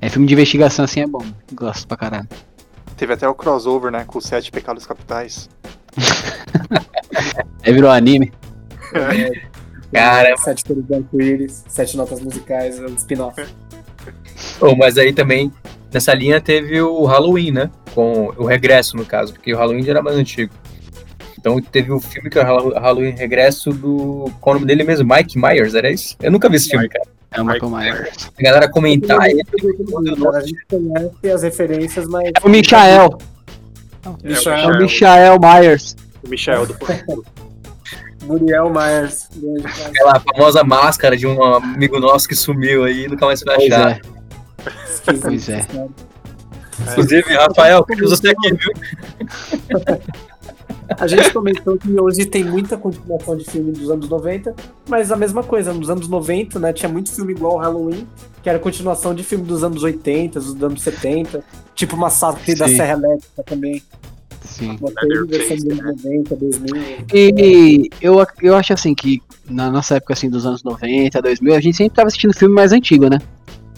É 0.00 0.08
filme 0.08 0.26
de 0.26 0.34
investigação 0.34 0.84
assim 0.84 1.00
é 1.00 1.06
bom. 1.06 1.24
Gosto 1.52 1.86
pra 1.86 1.96
caralho. 1.96 2.28
Teve 2.96 3.12
até 3.12 3.28
o 3.28 3.34
crossover, 3.36 3.92
né? 3.92 4.02
Com 4.04 4.18
os 4.18 4.24
Sete 4.24 4.50
Pecados 4.50 4.84
Capitais. 4.84 5.48
É 7.62 7.72
virou 7.72 7.90
anime. 7.90 8.32
Caramba. 9.92 10.36
Sete 10.38 10.64
cores 10.64 10.84
de 10.86 10.94
arco-íris. 10.94 11.64
Sete 11.68 11.96
notas 11.96 12.20
musicais. 12.20 12.78
é 12.78 12.82
um 12.86 12.94
spin-off. 12.96 13.42
Oh, 14.60 14.74
mas 14.74 14.98
aí 14.98 15.12
também, 15.14 15.50
nessa 15.92 16.12
linha, 16.12 16.40
teve 16.40 16.82
o 16.82 17.04
Halloween, 17.06 17.52
né? 17.52 17.70
Com 17.94 18.32
o 18.36 18.44
Regresso, 18.44 18.96
no 18.96 19.04
caso, 19.04 19.32
porque 19.32 19.54
o 19.54 19.56
Halloween 19.56 19.82
já 19.84 19.92
era 19.92 20.02
mais 20.02 20.16
antigo. 20.16 20.52
Então 21.38 21.60
teve 21.60 21.92
o 21.92 22.00
filme 22.00 22.28
que 22.30 22.38
é 22.38 22.42
o 22.42 22.46
Hallow- 22.46 22.74
Halloween 22.74 23.14
Regresso 23.14 23.70
do. 23.70 24.30
Qual 24.40 24.54
é 24.54 24.56
o 24.56 24.60
nome 24.60 24.66
dele 24.66 24.82
mesmo? 24.82 25.06
Mike 25.14 25.38
Myers, 25.38 25.74
era 25.74 25.90
isso? 25.90 26.16
Eu 26.22 26.32
nunca 26.32 26.48
vi 26.48 26.56
esse 26.56 26.70
filme, 26.70 26.88
cara. 26.88 27.04
É 27.30 27.40
o 27.42 27.44
Michael 27.44 27.70
Myers. 27.70 28.30
A 28.38 28.42
galera 28.42 28.68
comentar 28.68 29.28
ele. 29.28 29.42
Cara, 29.44 30.38
a 30.38 30.40
gente 30.40 30.64
conhece 30.68 31.30
as 31.34 31.42
referências, 31.42 32.06
mas. 32.08 32.30
É 32.42 32.46
o 32.46 32.48
Michael. 32.48 33.18
Michael. 34.04 34.18
É 34.24 34.38
o 34.66 34.80
Michael 34.82 35.38
Myers. 35.40 35.96
O 36.24 36.28
Michel 36.28 36.66
do 36.66 36.76
Muriel 38.26 38.70
Myers. 38.70 39.28
Aquela 39.86 40.18
famosa 40.20 40.64
máscara 40.64 41.16
de 41.16 41.26
um 41.26 41.42
amigo 41.42 42.00
nosso 42.00 42.26
que 42.26 42.34
sumiu 42.34 42.84
aí, 42.84 43.06
nunca 43.06 43.26
mais 43.26 43.42
foi 43.42 43.54
Pois 43.54 43.72
achar. 43.72 43.90
é. 43.90 44.00
Pois 45.20 45.48
é. 45.50 45.66
Inclusive, 46.80 47.34
Rafael, 47.34 47.84
queremos 47.84 48.10
você 48.10 48.30
aqui, 48.30 48.52
viu? 48.54 48.72
A 50.98 51.06
gente 51.06 51.32
comentou 51.32 51.78
que 51.78 51.98
hoje 51.98 52.26
tem 52.26 52.44
muita 52.44 52.76
continuação 52.76 53.36
de 53.36 53.44
filme 53.44 53.72
dos 53.72 53.90
anos 53.90 54.08
90, 54.08 54.54
mas 54.88 55.10
a 55.10 55.16
mesma 55.16 55.42
coisa, 55.42 55.72
nos 55.72 55.88
anos 55.88 56.08
90, 56.08 56.58
né, 56.58 56.72
tinha 56.72 56.88
muito 56.88 57.10
filme 57.10 57.32
igual 57.32 57.52
ao 57.52 57.58
Halloween, 57.58 58.06
que 58.42 58.48
era 58.48 58.58
continuação 58.58 59.14
de 59.14 59.22
filme 59.22 59.44
dos 59.44 59.64
anos 59.64 59.82
80, 59.82 60.38
dos 60.38 60.62
anos 60.62 60.82
70, 60.82 61.42
tipo 61.74 61.96
Massacre 61.96 62.54
da 62.54 62.68
Sim. 62.68 62.76
Serra 62.76 62.92
Elétrica 62.92 63.42
também, 63.44 63.82
Sim. 64.42 64.76
uma 64.78 64.92
coisa 64.92 65.26
versão 65.26 65.56
dos 65.56 65.80
anos 65.80 66.04
90, 66.04 66.36
2000. 66.36 66.76
E 67.14 67.90
eu, 68.00 68.26
eu 68.42 68.54
acho 68.54 68.74
assim 68.74 68.94
que 68.94 69.22
na 69.48 69.70
nossa 69.70 69.96
época 69.96 70.12
assim 70.12 70.28
dos 70.28 70.44
anos 70.44 70.62
90, 70.62 71.22
2000, 71.22 71.54
a 71.54 71.60
gente 71.60 71.76
sempre 71.76 71.96
tava 71.96 72.08
assistindo 72.08 72.34
filme 72.34 72.54
mais 72.54 72.72
antigo, 72.72 73.08
né? 73.08 73.18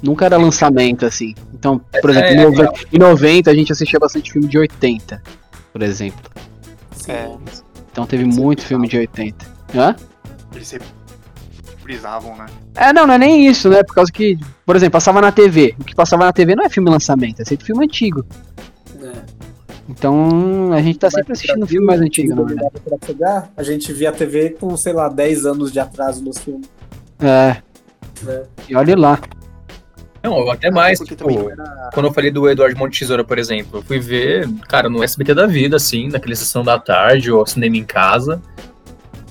Nunca 0.06 0.24
era 0.26 0.36
lançamento 0.36 1.04
assim. 1.04 1.34
Então, 1.52 1.78
por 2.00 2.10
exemplo, 2.10 2.30
em 2.30 2.38
É, 2.38 2.44
nove- 2.44 2.68
em 2.92 2.98
90 2.98 3.50
a 3.50 3.54
gente 3.54 3.72
assistia 3.72 3.98
bastante 3.98 4.32
filme 4.32 4.46
de 4.48 4.58
80, 4.58 5.22
por 5.72 5.82
exemplo. 5.82 6.30
É, 7.08 7.28
Então 7.92 8.06
teve 8.06 8.24
muito 8.24 8.62
filme 8.62 8.88
de 8.88 8.96
80. 8.98 9.44
Hã? 9.74 9.94
eles 10.54 10.68
sempre 10.68 10.86
frisavam, 11.82 12.36
né? 12.36 12.46
É, 12.74 12.92
não, 12.92 13.06
não 13.06 13.14
é 13.14 13.18
nem 13.18 13.46
isso, 13.46 13.68
né? 13.68 13.82
Por 13.82 13.94
causa 13.94 14.10
que, 14.10 14.38
por 14.64 14.74
exemplo, 14.76 14.92
passava 14.92 15.20
na 15.20 15.30
TV. 15.30 15.74
O 15.78 15.84
que 15.84 15.94
passava 15.94 16.24
na 16.24 16.32
TV 16.32 16.54
não 16.56 16.64
é 16.64 16.68
filme 16.68 16.88
lançamento, 16.90 17.40
é 17.42 17.44
sempre 17.44 17.66
filme 17.66 17.84
antigo. 17.84 18.24
É. 19.02 19.12
Então 19.88 20.72
a 20.72 20.82
gente 20.82 20.98
tá 20.98 21.08
sempre 21.10 21.32
assistindo 21.32 21.64
filme 21.66 21.86
mais 21.86 22.00
antigo, 22.00 22.34
na 22.34 22.42
verdade. 22.42 22.70
Pra 22.84 22.98
pegar, 22.98 23.50
a 23.56 23.62
gente 23.62 23.92
via 23.92 24.08
a 24.08 24.12
TV 24.12 24.50
com, 24.50 24.76
sei 24.76 24.92
lá, 24.92 25.08
10 25.08 25.46
anos 25.46 25.70
de 25.72 25.78
atraso 25.78 26.24
nos 26.24 26.38
filmes. 26.38 26.68
É. 27.20 27.56
né? 28.22 28.42
E 28.68 28.74
olha 28.74 28.96
lá. 28.96 29.18
Não, 30.30 30.50
até 30.50 30.70
mais. 30.70 30.98
Porque 30.98 31.14
Tipo, 31.16 31.50
era. 31.50 31.90
quando 31.92 32.06
eu 32.06 32.12
falei 32.12 32.30
do 32.30 32.48
Eduardo 32.48 32.78
Monte 32.78 32.98
Tesoura, 33.00 33.24
por 33.24 33.38
exemplo, 33.38 33.78
eu 33.78 33.82
fui 33.82 33.98
ver, 33.98 34.48
cara, 34.68 34.88
no 34.88 35.02
SBT 35.02 35.34
da 35.34 35.46
vida, 35.46 35.76
assim, 35.76 36.08
naquele 36.08 36.36
sessão 36.36 36.62
da 36.64 36.78
tarde, 36.78 37.30
ou 37.30 37.46
cinema 37.46 37.76
em 37.76 37.84
casa, 37.84 38.40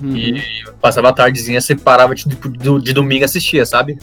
Uhum. 0.01 0.15
e 0.15 0.43
passava 0.81 1.07
a 1.09 1.13
tardezinha, 1.13 1.61
você 1.61 1.73
parava 1.73 2.13
de, 2.13 2.25
de, 2.25 2.81
de 2.81 2.93
domingo 2.93 3.21
e 3.21 3.25
assistia, 3.25 3.65
sabe? 3.65 3.97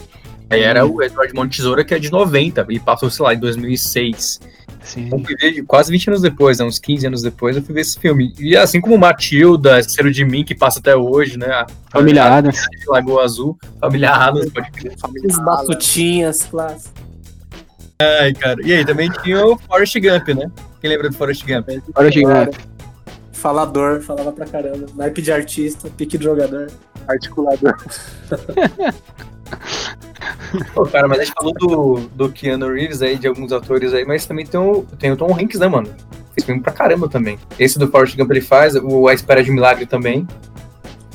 Aí 0.49 0.63
era 0.63 0.87
o 0.87 1.03
Eduardo 1.03 1.35
Monte 1.35 1.57
Tesoura, 1.59 1.85
que 1.85 1.95
é 1.95 1.99
de 1.99 2.11
90, 2.11 2.67
e 2.71 2.79
passou, 2.81 3.11
sei 3.11 3.25
lá, 3.25 3.35
em 3.35 3.39
2006. 3.39 4.41
Sim. 4.85 5.09
Eu 5.13 5.19
fui 5.21 5.37
ver 5.37 5.63
quase 5.65 5.91
20 5.93 6.09
anos 6.09 6.21
depois, 6.23 6.59
né, 6.59 6.65
uns 6.65 6.79
15 6.79 7.07
anos 7.07 7.23
depois, 7.23 7.57
eu 7.57 7.63
fui 7.63 7.75
ver 7.75 7.83
esse 7.83 7.99
filme. 7.99 8.35
E 8.39 8.57
assim 8.57 8.81
como 8.81 8.99
Matilda, 8.99 9.79
Esqueceram 9.79 10.11
de 10.11 10.25
Mim, 10.25 10.45
que 10.45 10.55
passa 10.55 10.81
até 10.81 10.95
hoje, 10.97 11.39
né? 11.39 11.47
a- 11.47 11.67
Família 11.91 12.25
Adams. 12.25 12.61
Lagoa 12.89 13.23
Azul, 13.25 13.57
Família 13.81 14.11
Adams, 14.11 14.51
pode 14.51 14.71
crer. 14.73 14.95
Os 15.29 15.39
batutinhas, 15.39 16.43
clássicos. 16.45 16.93
Ai, 18.01 18.33
cara. 18.35 18.61
E 18.67 18.73
aí, 18.73 18.85
também 18.85 19.09
tinha 19.23 19.47
o 19.47 19.57
Forrest 19.57 19.95
Gump, 20.01 20.29
né? 20.29 20.51
Quem 20.81 20.91
lembra 20.91 21.09
do 21.09 21.17
Forrest 21.17 21.45
Gump? 21.47 21.69
O 21.97 22.11
gigante. 22.11 22.59
Falador, 23.33 24.01
falava 24.03 24.33
pra 24.33 24.47
caramba. 24.47 24.87
Naipe 24.97 25.23
de 25.23 25.31
artista, 25.33 25.89
pique 25.97 26.19
de 26.19 26.25
jogador. 26.25 26.69
Articulador. 27.07 27.77
Pô, 30.75 30.85
cara, 30.87 31.09
mas 31.09 31.21
a 31.21 31.25
gente 31.25 31.35
falou 31.35 31.55
do, 31.55 32.09
do 32.15 32.33
Keanu 32.33 32.73
Reeves 32.73 33.03
aí, 33.03 33.17
de 33.17 33.27
alguns 33.27 33.53
atores 33.53 33.93
aí, 33.95 34.05
mas 34.05 34.27
também 34.27 34.47
tem 34.47 34.61
o, 34.61 34.83
tem 34.99 35.11
o 35.11 35.17
Tom 35.17 35.35
Hanks, 35.35 35.59
né, 35.59 35.69
mano? 35.69 35.89
Fez 36.35 36.45
filme 36.45 36.61
pra 36.61 36.73
caramba 36.73 37.09
também. 37.09 37.39
Esse 37.59 37.79
do 37.79 37.89
Forrest 37.89 38.17
Gump 38.17 38.31
ele 38.31 38.41
faz, 38.41 38.75
o 38.77 39.09
A 39.09 39.15
Espera 39.15 39.43
de 39.43 39.51
Milagre 39.51 39.87
também, 39.87 40.27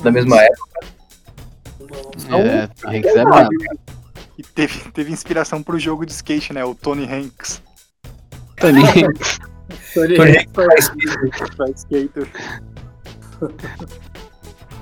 da 0.02 0.10
mesma 0.10 0.40
época. 0.40 0.86
É, 2.28 2.34
o 2.34 2.90
Hanks 2.90 3.16
é 3.16 3.24
brabo. 3.24 3.48
E 4.36 4.42
teve, 4.42 4.90
teve 4.92 5.12
inspiração 5.12 5.62
pro 5.62 5.78
jogo 5.78 6.06
de 6.06 6.12
skate, 6.12 6.52
né? 6.52 6.64
O 6.64 6.74
Tony 6.74 7.04
Hanks. 7.04 7.62
Tony. 8.56 8.82
Tony 9.94 10.16
Tony 10.16 10.30
Hanks. 10.30 10.46
Hanks 10.46 10.52
faz 10.54 10.90
Pra 11.56 11.70
skater. 11.70 12.28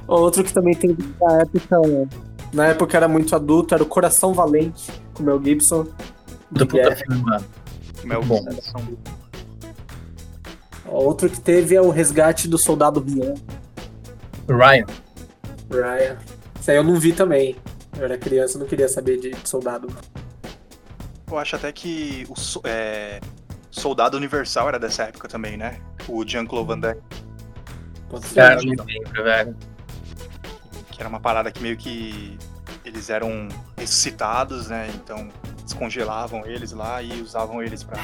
Outro 0.07 0.45
que 0.45 0.53
também 0.53 0.75
tem 0.75 0.97
na 1.21 1.41
época. 1.41 1.81
Na 2.53 2.67
época 2.69 2.97
era 2.97 3.07
muito 3.09 3.35
adulto, 3.37 3.75
era 3.75 3.83
o 3.83 3.87
Coração 3.87 4.33
Valente, 4.33 4.91
com 5.15 5.23
o 5.23 5.27
Mel 5.27 5.43
Gibson. 5.43 5.87
do 6.51 6.67
puta 6.67 6.83
guerra. 6.83 6.97
filme, 6.97 7.23
mano. 7.23 7.45
Mel 8.05 8.23
Bom. 8.23 8.43
Gibson. 8.51 8.97
Outro 10.87 11.29
que 11.29 11.41
teve 11.41 11.75
é 11.75 11.81
o 11.83 11.91
Resgate 11.91 12.49
do 12.49 12.57
Soldado 12.57 13.05
Ryan. 13.05 13.35
Ryan. 14.49 14.87
Ryan. 15.71 16.19
Isso 16.61 16.71
aí 16.71 16.77
eu 16.77 16.85
não 16.85 16.95
vi 16.95 17.13
também. 17.13 17.57
Eu 17.99 18.05
era 18.05 18.17
criança, 18.17 18.57
eu 18.57 18.61
não 18.61 18.67
queria 18.67 18.89
saber 18.89 19.19
de 19.19 19.35
soldado. 19.45 19.89
Eu 21.29 21.39
acho 21.39 21.57
até 21.57 21.73
que 21.73 22.25
o 22.29 22.37
so- 22.39 22.61
é, 22.65 23.21
Soldado 23.71 24.17
Universal 24.17 24.69
era 24.69 24.79
dessa 24.79 25.05
época 25.05 25.27
também, 25.29 25.57
né? 25.57 25.81
O 26.09 26.25
Jean-Claude 26.25 26.69
Van 26.69 26.79
Damme. 26.79 27.01
Cara, 28.35 28.63
não 28.63 28.85
lembro, 28.85 29.25
velho. 29.25 29.57
Que 30.97 31.03
era 31.03 31.09
uma 31.11 31.21
parada 31.21 31.53
que 31.53 31.63
meio 31.63 31.77
que 31.77 32.39
eles 32.83 33.11
eram 33.11 33.49
ressuscitados, 33.77 34.69
né? 34.69 34.89
Então 34.95 35.29
descongelavam 35.63 36.47
eles 36.47 36.73
lá 36.73 37.03
e 37.03 37.21
usavam 37.21 37.63
eles 37.63 37.85
pra. 37.85 38.03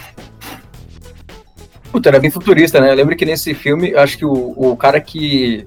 Puta, 1.90 2.10
era 2.10 2.20
bem 2.20 2.30
futurista, 2.30 2.80
né? 2.80 2.90
Eu 2.90 2.94
lembro 2.94 3.16
que 3.16 3.24
nesse 3.24 3.54
filme, 3.54 3.94
acho 3.94 4.18
que 4.18 4.24
o, 4.24 4.32
o 4.32 4.76
cara 4.76 5.00
que, 5.00 5.66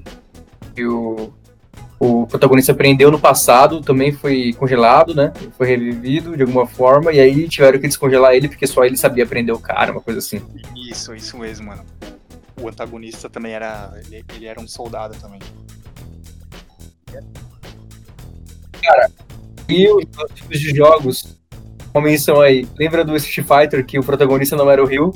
que 0.75 0.85
o, 0.85 1.33
o 1.99 2.27
protagonista 2.27 2.73
prendeu 2.75 3.09
no 3.09 3.19
passado 3.19 3.81
também 3.81 4.11
foi 4.11 4.53
congelado, 4.53 5.15
né? 5.15 5.33
Foi 5.57 5.67
revivido 5.67 6.35
de 6.35 6.43
alguma 6.43 6.67
forma, 6.67 7.11
e 7.11 7.19
aí 7.19 7.47
tiveram 7.47 7.79
que 7.79 7.87
descongelar 7.87 8.33
ele 8.33 8.47
porque 8.47 8.67
só 8.67 8.83
ele 8.83 8.97
sabia 8.97 9.25
prender 9.25 9.53
o 9.53 9.59
cara, 9.59 9.91
uma 9.91 10.01
coisa 10.01 10.19
assim. 10.19 10.41
Isso, 10.75 11.15
isso 11.15 11.37
mesmo, 11.37 11.67
mano. 11.67 11.83
O 12.61 12.69
antagonista 12.69 13.29
também 13.29 13.53
era. 13.53 13.91
Ele, 14.05 14.23
ele 14.35 14.45
era 14.45 14.59
um 14.59 14.67
soldado 14.67 15.15
também. 15.19 15.39
E 19.67 19.89
os 19.89 20.05
os 20.05 20.31
tipos 20.33 20.59
de 20.59 20.75
jogos, 20.75 21.37
uma 21.93 22.03
menção 22.03 22.41
aí. 22.41 22.67
Lembra 22.77 23.03
do 23.03 23.15
Street 23.15 23.47
Fighter 23.47 23.85
que 23.85 23.97
o 23.97 24.03
protagonista 24.03 24.55
não 24.55 24.69
era 24.69 24.83
o 24.83 24.85
Ryu? 24.85 25.13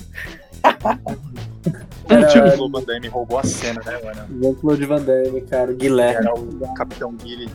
Jean-Claude 2.10 2.72
Van 2.72 2.84
Damme 2.84 3.08
roubou 3.08 3.38
a 3.38 3.44
cena, 3.44 3.82
né, 3.86 4.00
mano? 4.04 4.42
Jean-Claude 4.42 4.86
Van 4.86 5.02
Damme, 5.02 5.42
cara. 5.42 5.74
Guilherme. 5.74 6.26
Era 6.26 6.34
o 6.34 6.74
Capitão 6.74 7.14
Guile. 7.14 7.50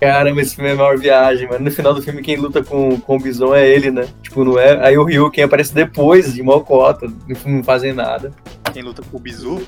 Caramba, 0.00 0.42
esse 0.42 0.56
filme 0.56 0.70
é 0.70 0.72
a 0.74 0.76
maior 0.76 0.98
viagem, 0.98 1.48
mano. 1.48 1.64
No 1.64 1.70
final 1.70 1.94
do 1.94 2.02
filme, 2.02 2.20
quem 2.20 2.36
luta 2.36 2.62
com, 2.62 3.00
com 3.00 3.16
o 3.16 3.18
Bison 3.18 3.54
é 3.54 3.66
ele, 3.66 3.90
né? 3.90 4.06
Tipo, 4.22 4.44
não 4.44 4.58
é. 4.58 4.86
Aí 4.86 4.98
o 4.98 5.04
Ryu, 5.04 5.30
quem 5.30 5.44
aparece 5.44 5.72
depois, 5.72 6.34
de 6.34 6.42
Mocota, 6.42 7.10
não 7.46 7.62
fazem 7.62 7.94
nada. 7.94 8.30
Quem 8.72 8.82
luta 8.82 9.02
com 9.02 9.16
o 9.16 9.20
Bizu? 9.20 9.62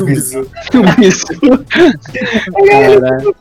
O 0.00 0.04
Bizu. 0.04 0.50
Isso. 1.00 1.26
Caralho. 2.66 3.34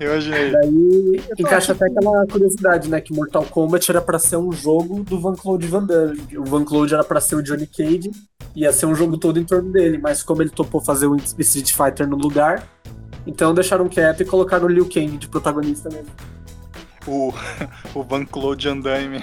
Eu 0.00 0.12
imaginei. 0.12 0.50
Daí 0.50 1.22
encaixa 1.38 1.72
até 1.72 1.86
aquela 1.86 2.26
curiosidade, 2.26 2.88
né? 2.88 3.00
Que 3.00 3.12
Mortal 3.12 3.44
Kombat 3.44 3.90
era 3.90 4.00
pra 4.00 4.18
ser 4.18 4.36
um 4.36 4.52
jogo 4.52 5.02
do 5.02 5.20
Van 5.20 5.34
Claude 5.34 5.66
Van 5.66 5.84
Damme. 5.84 6.20
O 6.36 6.44
Van 6.44 6.64
Claude 6.64 6.94
era 6.94 7.04
pra 7.04 7.20
ser 7.20 7.36
o 7.36 7.42
Johnny 7.42 7.66
Cage, 7.66 8.10
ia 8.54 8.72
ser 8.72 8.86
um 8.86 8.94
jogo 8.94 9.18
todo 9.18 9.38
em 9.38 9.44
torno 9.44 9.70
dele, 9.70 9.98
mas 9.98 10.22
como 10.22 10.42
ele 10.42 10.50
topou 10.50 10.80
fazer 10.80 11.06
o 11.06 11.16
Street 11.16 11.72
Fighter 11.72 12.08
no 12.08 12.16
lugar, 12.16 12.66
então 13.26 13.52
deixaram 13.52 13.88
quieto 13.88 14.22
e 14.22 14.24
colocaram 14.24 14.66
o 14.66 14.68
Liu 14.68 14.88
Kang 14.88 15.16
de 15.16 15.28
protagonista 15.28 15.88
mesmo. 15.90 16.10
O, 17.06 17.32
o 17.94 18.02
Van 18.02 18.24
Claude 18.24 18.68
Andaime. 18.68 19.22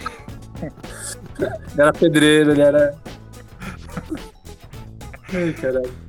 Ele 1.40 1.52
era 1.78 1.94
pedreiro, 1.94 2.52
ele 2.52 2.62
era. 2.62 2.96
Ai, 5.34 5.54
caralho. 5.54 6.05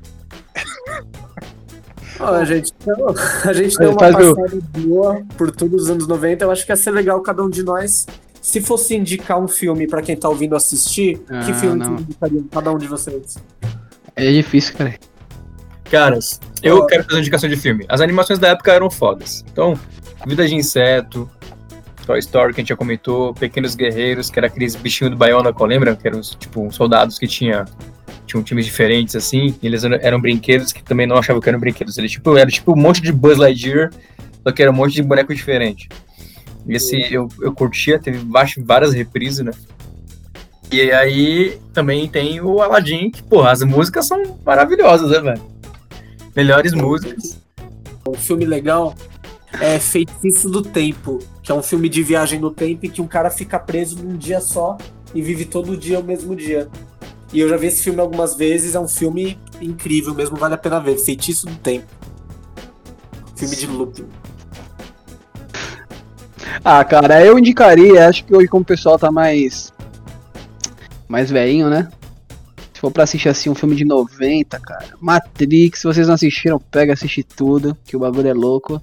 Ó, 2.20 2.24
a 2.34 2.44
gente, 2.44 2.72
deu- 2.84 3.14
a 3.44 3.52
gente 3.52 3.76
deu 3.76 3.90
uma 3.90 3.96
o- 3.96 3.98
passada 3.98 4.34
boa 4.78 5.22
por 5.36 5.50
todos 5.50 5.82
os 5.84 5.90
anos 5.90 6.06
90. 6.06 6.44
Eu 6.44 6.50
acho 6.50 6.64
que 6.64 6.72
ia 6.72 6.76
ser 6.76 6.90
legal 6.90 7.20
cada 7.20 7.42
um 7.42 7.50
de 7.50 7.62
nós. 7.62 8.06
Se 8.40 8.60
fosse 8.60 8.94
indicar 8.96 9.38
um 9.38 9.48
filme 9.48 9.86
pra 9.86 10.00
quem 10.00 10.16
tá 10.16 10.28
ouvindo 10.28 10.54
assistir, 10.56 11.18
que 11.18 11.34
Ah, 11.50 11.54
filme 11.54 11.76
não. 11.78 11.96
que 11.96 12.02
indicaria 12.04 12.42
cada 12.50 12.70
um 12.72 12.78
de 12.78 12.86
vocês? 12.86 13.36
É 14.14 14.30
difícil, 14.32 14.74
cara. 14.76 14.94
Caras, 15.90 16.40
eu 16.62 16.84
quero 16.86 17.02
fazer 17.04 17.14
uma 17.16 17.20
indicação 17.20 17.48
de 17.50 17.56
filme. 17.56 17.84
As 17.88 18.00
animações 18.00 18.38
da 18.38 18.48
época 18.48 18.72
eram 18.72 18.90
fodas. 18.90 19.44
Então, 19.52 19.78
Vida 20.26 20.46
de 20.48 20.54
Inseto, 20.54 21.28
Toy 22.06 22.18
Story, 22.20 22.54
que 22.54 22.60
a 22.60 22.62
gente 22.62 22.70
já 22.70 22.76
comentou, 22.76 23.34
Pequenos 23.34 23.74
Guerreiros, 23.74 24.30
que 24.30 24.38
era 24.38 24.46
aqueles 24.46 24.74
bichinhos 24.74 25.12
do 25.16 25.18
Bionicle, 25.22 25.66
lembra? 25.66 25.94
Que 25.94 26.08
eram, 26.08 26.20
tipo, 26.20 26.72
soldados 26.72 27.18
que 27.18 27.26
tinha, 27.28 27.64
tinham 28.26 28.42
times 28.42 28.64
diferentes, 28.64 29.14
assim. 29.16 29.54
E 29.62 29.66
eles 29.66 29.84
eram, 29.84 30.20
brinquedos 30.20 30.72
que 30.72 30.82
também 30.82 31.06
não 31.06 31.16
achavam 31.16 31.40
que 31.40 31.48
eram 31.48 31.58
brinquedos. 31.58 31.96
Eles, 31.96 32.10
tipo, 32.10 32.36
era 32.36 32.50
tipo 32.50 32.72
um 32.72 32.76
monte 32.76 33.00
de 33.00 33.12
Buzz 33.12 33.38
Lightyear, 33.38 33.90
só 34.42 34.52
que 34.52 34.62
era 34.62 34.70
um 34.70 34.74
monte 34.74 34.94
de 34.94 35.02
boneco 35.02 35.34
diferente. 35.34 35.88
Esse 36.68 37.12
eu, 37.12 37.28
eu 37.40 37.52
curtia, 37.52 37.98
teve 37.98 38.18
várias, 38.62 38.92
reprises, 38.92 39.44
né? 39.44 39.52
E 40.72 40.90
aí 40.90 41.58
também 41.72 42.08
tem 42.08 42.40
o 42.40 42.60
Aladdin, 42.60 43.10
que, 43.10 43.22
porra, 43.22 43.52
as 43.52 43.62
músicas 43.62 44.06
são 44.06 44.38
maravilhosas, 44.44 45.10
né, 45.10 45.20
velho? 45.20 45.42
Melhores 46.34 46.74
músicas. 46.74 47.40
Um 48.06 48.14
filme 48.14 48.44
legal 48.44 48.94
é 49.60 49.78
Feitiço 49.78 50.50
do 50.50 50.62
Tempo, 50.62 51.18
que 51.42 51.52
é 51.52 51.54
um 51.54 51.62
filme 51.62 51.88
de 51.88 52.02
viagem 52.02 52.40
no 52.40 52.50
tempo 52.50 52.84
em 52.84 52.90
que 52.90 53.00
um 53.00 53.06
cara 53.06 53.30
fica 53.30 53.58
preso 53.58 54.02
num 54.02 54.16
dia 54.16 54.40
só 54.40 54.76
e 55.14 55.22
vive 55.22 55.44
todo 55.44 55.76
dia 55.76 55.98
o 56.00 56.04
mesmo 56.04 56.34
dia. 56.34 56.68
E 57.36 57.40
eu 57.40 57.50
já 57.50 57.58
vi 57.58 57.66
esse 57.66 57.82
filme 57.82 58.00
algumas 58.00 58.34
vezes, 58.34 58.74
é 58.74 58.80
um 58.80 58.88
filme 58.88 59.38
incrível 59.60 60.14
mesmo, 60.14 60.38
vale 60.38 60.54
a 60.54 60.56
pena 60.56 60.80
ver. 60.80 60.96
Feitiço 60.96 61.44
do 61.44 61.54
Tempo. 61.56 61.84
Filme 63.36 63.54
de 63.54 63.66
looping. 63.66 64.06
Ah, 66.64 66.82
cara, 66.82 67.22
eu 67.22 67.38
indicaria, 67.38 68.08
acho 68.08 68.24
que 68.24 68.34
hoje 68.34 68.48
como 68.48 68.62
o 68.62 68.66
pessoal 68.66 68.98
tá 68.98 69.12
mais. 69.12 69.70
mais 71.06 71.30
velhinho, 71.30 71.68
né? 71.68 71.90
Se 72.72 72.80
for 72.80 72.90
pra 72.90 73.04
assistir 73.04 73.28
assim 73.28 73.50
um 73.50 73.54
filme 73.54 73.76
de 73.76 73.84
90, 73.84 74.58
cara. 74.58 74.86
Matrix, 74.98 75.80
se 75.80 75.86
vocês 75.86 76.06
não 76.06 76.14
assistiram, 76.14 76.58
pega 76.58 76.94
assiste 76.94 77.22
tudo, 77.22 77.76
que 77.84 77.94
o 77.94 78.00
bagulho 78.00 78.28
é 78.28 78.32
louco. 78.32 78.80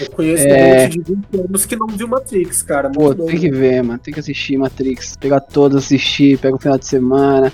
Eu 0.00 0.10
conheço 0.10 0.42
É. 0.48 0.90
gente 0.90 0.98
de 0.98 1.14
20 1.14 1.46
anos 1.48 1.64
que 1.64 1.76
não 1.76 1.86
viu 1.86 2.08
Matrix, 2.08 2.60
cara. 2.60 2.90
Pô, 2.90 3.14
tem 3.14 3.38
que 3.38 3.50
ver, 3.52 3.84
mano. 3.84 4.00
Tem 4.00 4.12
que 4.12 4.18
assistir 4.18 4.58
Matrix. 4.58 5.16
Pegar 5.16 5.38
todos, 5.38 5.84
assistir, 5.84 6.38
pega 6.38 6.56
o 6.56 6.58
final 6.58 6.76
de 6.76 6.86
semana, 6.86 7.52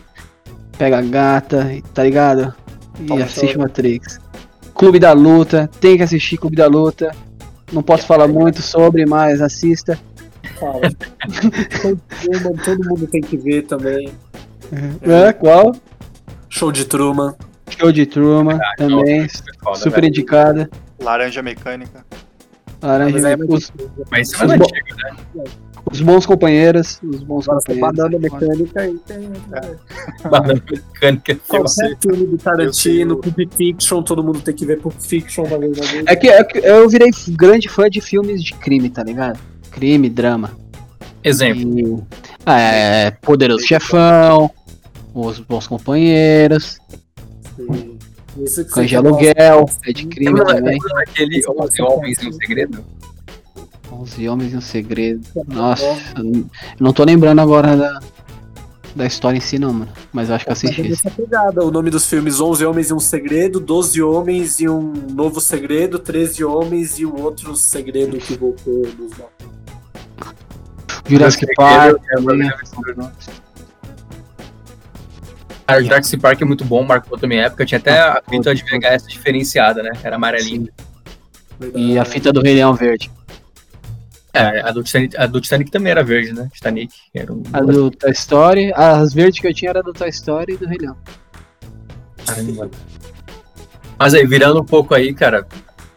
pega 0.79 0.99
a 0.99 1.03
gata, 1.03 1.73
e- 1.73 1.83
tá 1.83 2.03
ligado? 2.03 2.55
E 3.01 3.05
Toma 3.07 3.25
assiste 3.25 3.49
choro. 3.53 3.61
Matrix. 3.61 4.21
Clube 4.75 4.99
da 4.99 5.13
Luta, 5.13 5.71
tem 5.81 5.97
que 5.97 6.03
assistir 6.03 6.37
Clube 6.37 6.57
da 6.57 6.67
Luta. 6.67 7.15
Não 7.73 7.83
posso 7.83 8.07
falar 8.07 8.29
muito 8.29 8.61
sobre, 8.63 9.07
mas 9.07 9.41
assista. 9.41 9.99
Fala. 10.59 10.81
Truman, 12.23 12.57
todo 12.65 12.89
mundo 12.89 13.07
tem 13.07 13.21
que 13.21 13.37
ver 13.37 13.63
também. 13.63 14.13
É, 15.03 15.33
qual? 15.33 15.75
Show 16.49 16.71
de 16.73 16.85
Truman. 16.85 17.35
Show 17.69 17.91
de 17.93 18.07
Truman 18.07 18.59
também. 18.77 19.27
foda, 19.63 19.77
super 19.77 19.97
velho. 20.03 20.09
indicada. 20.09 20.71
Laranja 21.01 21.43
Mecânica. 21.43 22.05
Laranja, 22.83 23.13
Mas 23.15 23.25
aí 23.25 23.33
é 23.33 23.37
os, 23.49 23.73
Mas 24.11 24.29
isso 24.33 24.43
é 24.43 24.47
antigo, 24.47 24.97
né? 25.03 25.45
Os 25.91 26.01
bons 26.01 26.27
companheiros. 26.27 27.01
Os 27.03 27.23
bons 27.23 27.49
Agora 27.49 27.65
tem 27.65 27.79
banana 27.79 28.19
companheiros. 28.29 28.61
mecânica 28.61 28.89
e 28.89 28.99
tem. 28.99 29.31
Banana 30.31 30.63
mecânica. 30.71 31.37
Qualquer 31.49 31.97
filme 32.01 32.27
do 32.27 32.39
Tarantino, 32.39 33.17
Pulp 33.19 33.55
Fiction, 33.55 34.03
todo 34.03 34.23
mundo 34.23 34.41
tem 34.41 34.55
que 34.55 34.65
ver 34.65 34.81
Pulp 34.81 34.95
Fiction 34.99 35.45
uma 35.45 35.59
vez. 35.59 35.79
É 36.07 36.17
que, 36.17 36.29
é 36.29 36.43
que 36.45 36.59
eu 36.59 36.89
virei 36.89 37.11
grande 37.31 37.69
fã 37.69 37.89
de 37.89 38.01
filmes 38.01 38.43
de 38.43 38.55
crime, 38.55 38.89
tá 38.89 39.03
ligado? 39.03 39.39
Crime, 39.71 40.09
drama. 40.09 40.51
Exemplo. 41.23 41.79
E, 41.79 42.03
ah, 42.45 42.61
é, 42.61 43.11
Poderoso 43.11 43.67
Chefão, 43.67 44.51
Os 45.15 45.39
Bons 45.41 45.67
Companheiros, 45.67 46.79
que 47.57 48.65
Cães 48.65 48.89
de 48.89 48.97
Aluguel, 48.97 49.67
é 49.87 49.93
de 49.93 50.07
crime 50.07 50.39
também. 50.45 50.73
lembra 50.73 50.95
daquele 50.95 51.43
11 51.49 51.83
Homens 51.83 52.23
e 52.23 52.29
um 52.29 52.33
Segredo? 52.33 52.85
11 53.95 54.29
Homens 54.29 54.53
e 54.53 54.57
um 54.57 54.61
Segredo. 54.61 55.27
Nossa, 55.47 55.85
eu 56.17 56.47
não 56.81 56.93
tô 56.93 57.05
lembrando 57.05 57.41
agora 57.41 57.77
da, 57.77 58.01
da 58.95 59.07
história 59.07 59.39
em 59.39 59.41
si, 59.41 59.59
não, 59.59 59.73
mano. 59.73 59.93
Mas 60.13 60.29
eu 60.29 60.35
acho 60.35 60.45
que 60.45 60.51
eu 60.51 60.55
Mas 60.55 60.65
é 60.65 60.69
assisti. 60.69 60.93
essa 60.93 61.11
pegada. 61.11 61.65
O 61.65 61.71
nome 61.71 61.91
dos 61.91 62.07
filmes: 62.07 62.41
11 62.41 62.65
Homens 62.65 62.91
e 62.91 62.95
um 62.95 63.01
Segredo, 63.01 63.61
12 63.61 64.03
Homens 64.03 64.61
e 64.61 64.69
um 64.69 64.93
Novo 65.11 65.41
Segredo, 65.41 65.99
13 65.99 66.45
Homens 66.45 66.99
e 66.99 67.07
um 67.07 67.21
outro 67.21 67.55
segredo 67.57 68.19
que 68.19 68.37
voltou 68.37 68.83
dos 68.83 69.13
Jurassic 71.07 71.47
Park 71.55 71.97
é, 72.11 72.15
também. 72.17 72.51
Cara, 75.67 75.81
o 75.81 75.85
Jurassic 75.85 76.21
Park 76.21 76.41
é 76.41 76.45
muito 76.45 76.65
bom, 76.65 76.83
marcou 76.83 77.19
também 77.19 77.41
a 77.41 77.45
época. 77.45 77.67
Tinha 77.67 77.79
até 77.79 77.99
a 77.99 78.23
fita 78.29 78.55
de 78.55 78.63
VHS 78.63 79.07
diferenciada, 79.09 79.83
né? 79.83 79.93
Era 80.03 80.17
amarelinha. 80.17 80.69
E 81.75 81.99
a 81.99 82.05
fita 82.05 82.33
do 82.33 82.41
Rei 82.41 82.55
Leão 82.55 82.75
Verde. 82.75 83.11
É, 84.35 84.61
a 84.63 84.73
do, 84.73 84.83
Titanic, 84.83 85.17
a 85.17 85.27
do 85.27 85.41
Titanic 85.41 85.71
também 85.71 85.93
era 85.93 86.03
verde, 86.03 86.33
né? 86.33 86.49
Titanic. 86.53 86.93
Era 87.15 87.33
um... 87.33 87.43
A 87.53 87.61
do 87.61 87.91
Toy 87.91 88.11
Story. 88.11 88.73
As 88.75 89.15
verdes 89.15 89.41
que 89.41 89.47
eu 89.47 89.55
tinha 89.55 89.71
era 89.71 89.83
do 89.83 89.93
Toy 89.93 90.09
Story 90.09 90.55
e 90.55 90.57
do 90.57 90.67
Rei 90.67 90.79
Leão. 90.79 90.97
Caramba. 92.27 92.71
Mas 93.97 94.13
aí, 94.13 94.27
virando 94.27 94.61
um 94.61 94.65
pouco 94.65 94.93
aí, 94.93 95.15
cara, 95.15 95.47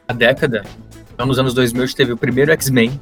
a 0.07 0.13
década, 0.13 0.63
então 1.11 1.25
nos 1.25 1.39
anos 1.39 1.55
2000 1.55 1.81
a 1.81 1.85
gente 1.87 1.95
teve 1.95 2.13
o 2.13 2.17
primeiro 2.17 2.51
X-Men. 2.51 3.01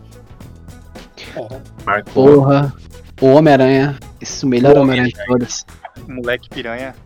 Marcou. 1.85 2.35
Porra. 2.35 2.73
O 3.19 3.27
Homem-Aranha. 3.27 3.99
Esse 4.21 4.45
é 4.45 4.47
o 4.47 4.49
melhor 4.49 4.77
Homem-Aranha 4.77 5.13
de 5.13 5.25
todas. 5.25 5.65
Moleque 6.07 6.49
piranha. 6.49 6.95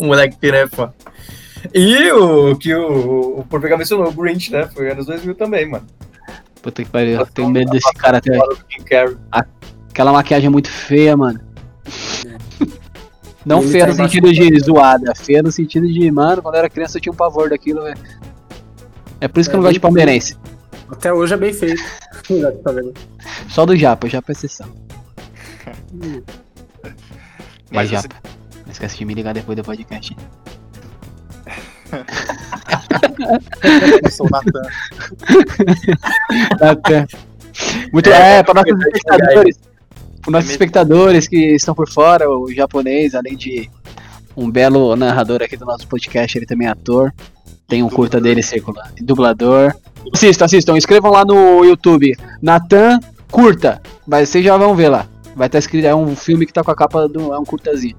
O 0.00 0.06
moleque 0.06 0.34
pirefa. 0.38 0.94
E 1.74 2.10
o 2.12 2.56
que 2.56 2.74
o, 2.74 3.40
o 3.40 3.44
Portugal 3.48 3.78
mencionou, 3.78 4.08
o 4.08 4.12
Grinch, 4.12 4.50
né? 4.52 4.66
Foi 4.68 4.90
anos 4.90 5.06
2000 5.06 5.34
também, 5.34 5.68
mano. 5.68 5.86
Puta 6.62 6.84
que 6.84 6.90
pariu. 6.90 7.18
Eu 7.18 7.26
tenho 7.26 7.48
medo 7.48 7.70
desse 7.70 7.92
cara 7.94 8.18
até. 8.18 8.38
Aquela 9.88 10.12
maquiagem 10.12 10.46
é 10.46 10.50
muito 10.50 10.70
feia, 10.70 11.16
mano. 11.16 11.40
Não 13.44 13.62
feia 13.62 13.86
no 13.86 13.94
sentido 13.94 14.32
de 14.32 14.60
zoada, 14.60 15.14
feia 15.14 15.42
no 15.42 15.50
sentido 15.50 15.88
de, 15.88 16.10
mano, 16.10 16.42
quando 16.42 16.54
eu 16.56 16.58
era 16.60 16.68
criança 16.68 16.98
eu 16.98 17.02
tinha 17.02 17.12
um 17.12 17.16
pavor 17.16 17.48
daquilo, 17.48 17.82
velho. 17.82 17.98
É 19.20 19.28
por 19.28 19.40
isso 19.40 19.48
que 19.48 19.56
eu 19.56 19.58
não 19.58 19.62
gosto 19.64 19.74
de 19.74 19.80
palmeirense. 19.80 20.36
Até 20.90 21.12
hoje 21.12 21.34
é 21.34 21.36
bem 21.36 21.52
feito. 21.52 21.82
vendo? 22.28 22.94
Só 23.48 23.64
do 23.64 23.76
Japa, 23.76 24.06
o 24.06 24.10
Japa 24.10 24.30
é 24.30 24.32
exceção. 24.32 24.68
Mas 27.70 27.92
é, 27.92 27.96
você- 27.96 28.02
Japa. 28.02 28.16
Não 28.64 28.72
esquece 28.72 28.98
de 28.98 29.04
me 29.04 29.14
ligar 29.14 29.34
depois 29.34 29.56
do 29.56 29.64
podcast. 29.64 30.16
Eu 34.04 34.10
sou 34.10 34.26
o 34.26 34.30
Natan. 34.30 34.62
Natan. 36.60 37.06
Muito, 37.92 38.10
é, 38.10 38.42
para 38.42 38.54
nossos 38.54 38.86
espectadores. 38.86 39.58
Para 40.22 40.32
nossos 40.32 40.50
espectadores 40.50 41.28
que 41.28 41.54
estão 41.54 41.74
por 41.74 41.88
fora, 41.88 42.28
o 42.28 42.52
japonês, 42.52 43.14
além 43.14 43.36
de 43.36 43.70
um 44.36 44.50
belo 44.50 44.94
narrador 44.96 45.42
aqui 45.42 45.56
do 45.56 45.64
nosso 45.64 45.86
podcast, 45.86 46.36
ele 46.36 46.46
também 46.46 46.68
é 46.68 46.70
ator. 46.70 47.12
Tem 47.68 47.82
um 47.82 47.88
curta 47.88 48.20
dele 48.20 48.42
circulando. 48.42 48.90
Dublador. 49.00 49.74
Assistam, 50.12 50.44
assistam. 50.44 50.76
Escrevam 50.76 51.10
lá 51.10 51.24
no 51.24 51.64
YouTube. 51.64 52.16
Natan 52.42 52.98
curta. 53.30 53.80
Vai, 54.06 54.26
vocês 54.26 54.44
já 54.44 54.56
vão 54.56 54.74
ver 54.74 54.88
lá. 54.88 55.06
Vai 55.36 55.46
estar 55.46 55.58
escrito, 55.58 55.86
é 55.86 55.94
um 55.94 56.16
filme 56.16 56.44
que 56.44 56.52
tá 56.52 56.62
com 56.62 56.70
a 56.70 56.74
capa 56.74 57.08
do. 57.08 57.32
É 57.32 57.38
um 57.38 57.44
curtazinho. 57.44 57.96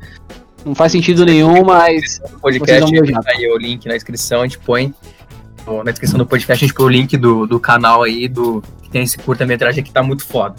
Não 0.65 0.75
faz 0.75 0.91
sentido 0.91 1.25
nenhum, 1.25 1.63
mas. 1.63 2.19
No 2.19 2.39
Vocês 2.39 2.59
podcast, 2.59 2.93
aí 3.27 3.47
o 3.51 3.57
link 3.57 3.85
na 3.87 3.93
descrição, 3.93 4.41
a 4.41 4.43
gente 4.43 4.59
põe. 4.59 4.93
Na 5.83 5.91
descrição 5.91 6.17
do 6.17 6.25
podcast, 6.25 6.63
a 6.63 6.67
gente 6.67 6.75
põe 6.75 6.85
o 6.85 6.89
link 6.89 7.15
do, 7.17 7.45
do 7.45 7.59
canal 7.59 8.03
aí, 8.03 8.27
do 8.27 8.63
que 8.81 8.89
tem 8.89 9.03
esse 9.03 9.17
curta-metragem 9.17 9.83
que 9.83 9.91
tá 9.91 10.01
muito 10.01 10.25
foda. 10.25 10.55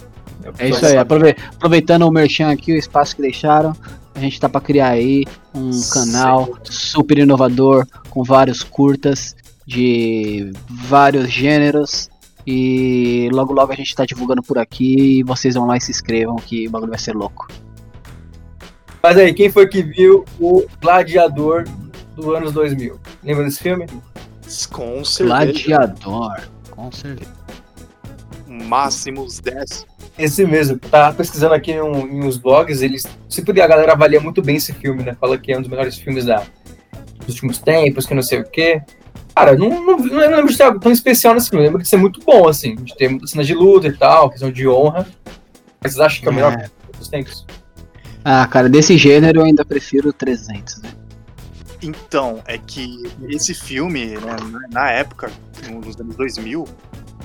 É 0.58 0.68
isso 0.68 0.84
aí. 0.86 0.96
aprove- 0.96 1.36
Aproveitando 1.54 2.02
o 2.02 2.10
merchan 2.10 2.50
aqui, 2.50 2.72
o 2.72 2.76
espaço 2.76 3.14
que 3.16 3.22
deixaram, 3.22 3.74
a 4.14 4.18
gente 4.20 4.40
tá 4.40 4.48
pra 4.48 4.60
criar 4.60 4.88
aí 4.88 5.24
um 5.54 5.70
canal 5.92 6.48
super 6.64 7.18
inovador, 7.18 7.86
com 8.10 8.22
vários 8.22 8.62
curtas 8.62 9.34
de 9.66 10.52
vários 10.68 11.30
gêneros. 11.30 12.08
E 12.46 13.28
logo 13.32 13.52
logo 13.52 13.72
a 13.72 13.76
gente 13.76 13.94
tá 13.94 14.04
divulgando 14.04 14.42
por 14.42 14.58
aqui 14.58 15.18
e 15.20 15.22
vocês 15.22 15.54
vão 15.54 15.66
lá 15.66 15.76
e 15.76 15.80
se 15.80 15.92
inscrevam 15.92 16.34
que 16.36 16.66
o 16.66 16.70
bagulho 16.70 16.90
vai 16.90 16.98
ser 16.98 17.14
louco. 17.14 17.46
Mas 19.02 19.16
aí, 19.16 19.32
quem 19.34 19.50
foi 19.50 19.66
que 19.66 19.82
viu 19.82 20.24
o 20.38 20.64
Gladiador 20.80 21.64
do 22.14 22.34
anos 22.34 22.52
2000? 22.52 22.98
Lembra 23.22 23.44
desse 23.44 23.58
filme? 23.60 23.86
Com 24.70 25.04
certeza. 25.04 25.24
Gladiador, 25.66 26.40
com 26.70 26.92
certeza. 26.92 27.30
Máximos 28.46 29.40
10. 29.40 29.86
Esse 30.18 30.44
mesmo. 30.44 30.78
Tava 30.78 31.14
pesquisando 31.16 31.54
aqui 31.54 31.72
em, 31.72 31.80
um- 31.80 32.06
em 32.06 32.24
uns 32.24 32.36
blogs, 32.36 32.82
eles. 32.82 33.04
Se 33.28 33.42
puder, 33.42 33.62
a 33.62 33.66
galera 33.66 33.92
avalia 33.92 34.20
muito 34.20 34.42
bem 34.42 34.56
esse 34.56 34.72
filme, 34.72 35.02
né? 35.02 35.16
Fala 35.18 35.38
que 35.38 35.50
é 35.52 35.56
um 35.58 35.62
dos 35.62 35.70
melhores 35.70 35.96
filmes 35.96 36.26
da, 36.26 36.42
dos 37.18 37.28
últimos 37.34 37.58
tempos, 37.58 38.06
que 38.06 38.14
não 38.14 38.22
sei 38.22 38.40
o 38.40 38.44
quê. 38.44 38.82
Cara, 39.34 39.56
não, 39.56 39.70
não, 39.70 39.96
não 39.96 40.18
lembro 40.18 40.48
de 40.48 40.56
ter 40.56 40.64
algo 40.64 40.78
tão 40.78 40.92
especial 40.92 41.32
nesse 41.34 41.48
filme. 41.48 41.64
Lembro 41.64 41.80
de 41.82 41.88
ser 41.88 41.96
muito 41.96 42.20
bom, 42.24 42.46
assim. 42.46 42.74
De 42.76 42.94
ter 42.94 43.08
muitas 43.08 43.30
cenas 43.30 43.46
de 43.46 43.54
luta 43.54 43.88
e 43.88 43.96
tal, 43.96 44.28
questão 44.28 44.50
de 44.50 44.68
honra. 44.68 45.06
Mas 45.82 45.92
vocês 45.94 46.00
acham 46.04 46.20
que 46.22 46.28
é 46.28 46.30
o 46.30 46.34
melhor 46.34 46.52
É. 46.52 46.70
dos 46.98 47.08
tempos? 47.08 47.46
Ah, 48.24 48.46
cara, 48.46 48.68
desse 48.68 48.96
gênero 48.96 49.40
eu 49.40 49.44
ainda 49.44 49.64
prefiro 49.64 50.10
o 50.10 50.12
300, 50.12 50.80
né? 50.82 50.92
Então, 51.82 52.40
é 52.46 52.56
que 52.58 53.02
esse 53.28 53.52
filme, 53.54 54.06
né, 54.06 54.36
na- 54.70 54.90
época, 54.92 55.30
no- 55.68 55.80
nos 55.80 55.98
anos 55.98 56.14
2000, 56.14 56.64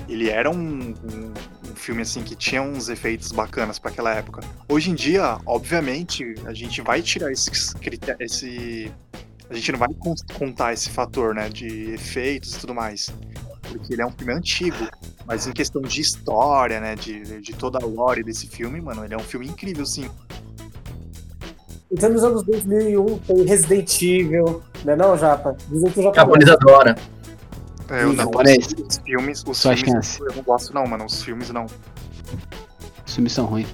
ele 0.08 0.28
era 0.28 0.50
um, 0.50 0.56
um- 0.58 1.32
um 1.70 1.74
filme 1.76 2.02
assim 2.02 2.22
que 2.22 2.34
tinha 2.34 2.60
uns 2.60 2.88
efeitos 2.88 3.30
bacanas 3.30 3.78
para 3.78 3.92
aquela 3.92 4.12
época. 4.12 4.40
Hoje 4.68 4.90
em 4.90 4.94
dia, 4.94 5.38
obviamente, 5.46 6.34
a 6.44 6.52
gente 6.52 6.82
vai 6.82 7.00
tirar 7.02 7.30
esses 7.30 7.74
esse 8.18 8.90
a 9.50 9.54
gente 9.54 9.72
não 9.72 9.78
vai 9.78 9.88
con- 9.98 10.14
contar 10.34 10.74
esse 10.74 10.90
fator, 10.90 11.34
né, 11.34 11.48
de 11.48 11.92
efeitos 11.92 12.54
e 12.54 12.60
tudo 12.60 12.74
mais, 12.74 13.08
porque 13.62 13.94
ele 13.94 14.02
é 14.02 14.06
um 14.06 14.10
filme 14.10 14.32
antigo, 14.34 14.76
mas 15.26 15.46
em 15.46 15.52
questão 15.52 15.80
de 15.80 16.00
história, 16.02 16.80
né, 16.80 16.94
de, 16.94 17.40
de 17.40 17.52
toda 17.54 17.78
a 17.82 17.86
lore 17.86 18.22
desse 18.22 18.46
filme, 18.46 18.78
mano, 18.78 19.04
ele 19.04 19.14
é 19.14 19.16
um 19.16 19.20
filme 19.22 19.46
incrível, 19.46 19.86
sim. 19.86 20.10
Então, 21.90 22.10
nos 22.10 22.22
anos 22.22 22.42
2001 22.42 23.18
tem 23.18 23.42
Resident 23.44 24.02
Evil, 24.02 24.62
né 24.84 24.94
não, 24.94 25.16
Japa? 25.16 25.56
Dizem 25.70 25.90
que 25.90 26.00
o 26.00 26.10
O 26.10 26.14
japonês... 26.14 26.50
adora. 26.50 26.96
É, 27.90 28.02
eu 28.02 28.08
não, 28.08 28.24
japonês. 28.24 28.66
os 28.86 28.98
filmes, 28.98 29.44
os 29.46 29.56
Só 29.56 29.74
filmes 29.74 29.94
chance. 29.94 30.20
eu 30.20 30.34
não 30.36 30.42
gosto 30.42 30.74
não, 30.74 30.86
mano, 30.86 31.06
os 31.06 31.22
filmes 31.22 31.48
não. 31.50 31.64
Os 33.06 33.14
filmes 33.14 33.32
são 33.32 33.46
ruins. 33.46 33.68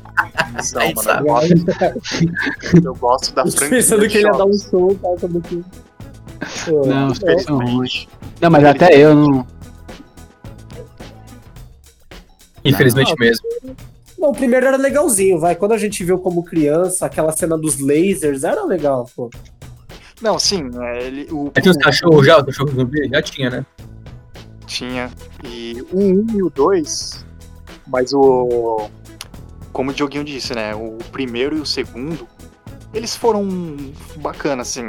Não, 0.72 0.80
Aí 0.80 0.94
mano, 0.94 1.10
eu 1.10 1.24
gosto, 1.24 1.54
eu 2.84 2.94
gosto 2.94 3.34
da 3.34 3.42
franquia. 3.42 3.68
Pensando 3.70 4.08
que 4.08 4.18
ele 4.18 4.26
ia 4.26 4.32
dar 4.32 4.44
um 4.46 4.56
show, 4.56 4.96
cara, 5.02 5.16
como 5.20 5.40
que... 5.40 5.64
Pô, 6.66 6.86
Não, 6.86 7.08
os 7.08 7.20
é, 7.20 7.26
filmes 7.26 7.42
são 7.42 7.58
ruins. 7.58 8.06
Não, 8.40 8.50
mas 8.50 8.64
até 8.64 8.96
eu 8.96 9.14
não. 9.16 9.46
Infelizmente 12.64 13.14
mesmo. 13.18 13.44
Não, 14.25 14.31
o 14.31 14.35
primeiro 14.35 14.66
era 14.66 14.79
legalzinho, 14.79 15.39
vai. 15.39 15.55
Quando 15.55 15.72
a 15.72 15.79
gente 15.79 16.03
viu 16.03 16.18
como 16.18 16.43
criança, 16.43 17.05
aquela 17.05 17.31
cena 17.31 17.59
dos 17.59 17.79
lasers, 17.79 18.43
era 18.43 18.64
legal, 18.64 19.07
pô. 19.14 19.29
Não, 20.22 20.39
sim, 20.39 20.70
é, 20.81 21.07
ele, 21.07 21.29
o, 21.31 21.53
Aí 21.55 21.62
tem 21.62 21.70
os 21.70 21.77
cachorros 21.77 22.25
já, 22.25 22.39
o 22.39 22.47
cachorro 22.47 22.70
zumbi? 22.70 23.07
Já 23.07 23.20
tinha, 23.20 23.51
né? 23.51 23.66
tinha. 24.66 25.11
E 25.45 25.85
o 25.93 25.99
1 25.99 26.27
e 26.39 26.43
o 26.43 26.49
2, 26.49 27.27
mas 27.87 28.14
o. 28.14 28.89
Como 29.75 29.91
o 29.91 29.95
Dioguinho 29.95 30.25
disse, 30.25 30.55
né? 30.55 30.75
O 30.75 30.97
primeiro 31.12 31.59
e 31.59 31.61
o 31.61 31.66
segundo, 31.66 32.27
eles 32.95 33.14
foram 33.14 33.47
bacanas, 34.16 34.68
assim. 34.68 34.87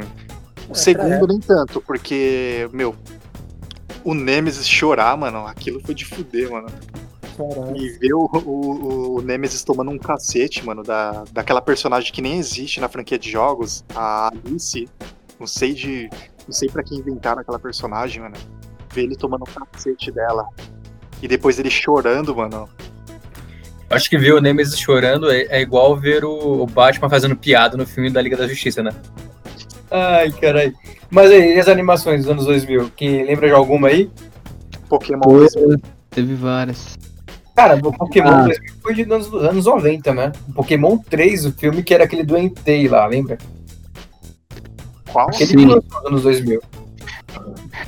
O 0.66 0.72
É, 0.72 0.74
segundo 0.74 1.26
nem 1.26 1.40
tanto, 1.40 1.82
porque, 1.82 2.70
meu, 2.72 2.94
o 4.02 4.14
Nemesis 4.14 4.66
chorar, 4.66 5.14
mano, 5.14 5.46
aquilo 5.46 5.78
foi 5.84 5.94
de 5.94 6.06
fuder, 6.06 6.50
mano. 6.50 6.68
Caralho. 7.36 7.76
E 7.76 7.90
ver 7.98 8.14
o, 8.14 8.24
o, 8.24 9.16
o 9.16 9.22
Nemesis 9.22 9.62
tomando 9.62 9.90
um 9.90 9.98
cacete, 9.98 10.64
mano, 10.64 10.82
da, 10.82 11.24
daquela 11.32 11.60
personagem 11.60 12.12
que 12.12 12.22
nem 12.22 12.38
existe 12.38 12.80
na 12.80 12.88
franquia 12.88 13.18
de 13.18 13.30
jogos, 13.30 13.84
a 13.94 14.28
Alice. 14.28 14.88
Não 15.38 15.46
sei 15.46 15.74
de. 15.74 16.08
Não 16.46 16.52
sei 16.52 16.68
pra 16.68 16.82
quem 16.82 16.98
inventaram 16.98 17.40
aquela 17.40 17.58
personagem, 17.58 18.22
mano. 18.22 18.36
Ver 18.92 19.02
ele 19.02 19.16
tomando 19.16 19.42
um 19.42 19.66
cacete 19.66 20.10
dela. 20.10 20.48
E 21.20 21.28
depois 21.28 21.58
ele 21.58 21.70
chorando, 21.70 22.34
mano. 22.34 22.68
Acho 23.90 24.08
que 24.08 24.18
ver 24.18 24.32
o 24.32 24.40
Nemesis 24.40 24.78
chorando 24.78 25.30
é, 25.30 25.42
é 25.42 25.60
igual 25.60 25.94
ver 25.96 26.24
o, 26.24 26.62
o 26.62 26.66
Batman 26.66 27.08
fazendo 27.08 27.36
piada 27.36 27.76
no 27.76 27.86
filme 27.86 28.10
da 28.10 28.20
Liga 28.20 28.36
da 28.36 28.48
Justiça, 28.48 28.82
né? 28.82 28.90
Ai, 29.90 30.32
caralho. 30.32 30.74
Mas 31.10 31.30
aí, 31.30 31.54
e 31.54 31.60
as 31.60 31.68
animações 31.68 32.22
dos 32.22 32.30
anos 32.30 32.46
2000? 32.46 32.90
Quem 32.96 33.24
lembra 33.24 33.46
de 33.46 33.54
alguma 33.54 33.88
aí? 33.88 34.10
Pokémon. 34.88 35.46
Teve 36.10 36.34
várias. 36.34 36.96
Cara, 37.56 37.74
o 37.76 37.92
Pokémon 37.92 38.28
Ah. 38.28 38.44
2000 38.44 38.74
foi 38.82 38.94
de 38.94 39.02
anos, 39.02 39.32
anos 39.32 39.64
90, 39.64 40.12
né? 40.14 40.32
O 40.50 40.52
Pokémon 40.52 40.98
3, 40.98 41.46
o 41.46 41.52
filme 41.52 41.82
que 41.82 41.94
era 41.94 42.04
aquele 42.04 42.22
do 42.22 42.36
Entei 42.36 42.86
lá, 42.86 43.06
lembra? 43.06 43.38
Qual? 45.10 45.28
Aquele 45.28 45.46
Sim. 45.46 45.56
que 45.56 45.64
lançou 45.64 45.82
nos 46.02 46.06
anos 46.06 46.22
2000. 46.22 46.62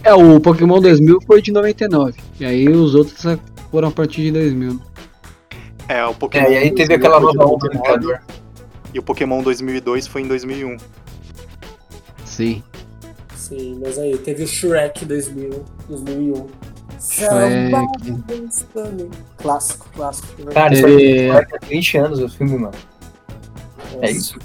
É, 0.02 0.14
o 0.14 0.40
Pokémon 0.40 0.80
2000 0.80 1.18
foi 1.26 1.42
de 1.42 1.52
99. 1.52 2.18
E 2.40 2.46
aí 2.46 2.68
os 2.68 2.94
outros 2.94 3.22
foram 3.70 3.88
a 3.88 3.90
partir 3.90 4.22
de 4.22 4.32
2000. 4.32 4.80
É, 5.86 6.04
o 6.06 6.14
Pokémon. 6.14 6.46
É, 6.46 6.52
e 6.52 6.56
aí 6.56 6.70
teve 6.70 6.96
2000 6.96 6.96
aquela 6.96 7.20
nova 7.20 7.44
onda 7.44 7.68
do 7.68 7.74
99, 7.74 7.82
criador. 7.82 8.22
E 8.94 8.98
o 8.98 9.02
Pokémon 9.02 9.42
2002 9.42 10.06
foi 10.06 10.22
em 10.22 10.26
2001. 10.26 10.76
Sim. 12.24 12.62
Sim, 13.36 13.78
mas 13.82 13.98
aí 13.98 14.16
teve 14.18 14.44
o 14.44 14.46
Shrek 14.46 15.04
2000, 15.04 15.64
2001. 15.88 16.46
Shrek. 17.00 17.72
Clássico, 19.36 19.88
clássico. 19.94 20.44
Cara, 20.52 20.74
aí 20.74 21.46
tem 21.60 21.68
20 21.68 21.98
anos 21.98 22.18
o 22.20 22.28
filme, 22.28 22.58
mano. 22.58 22.74
É 24.00 24.10
isso? 24.10 24.38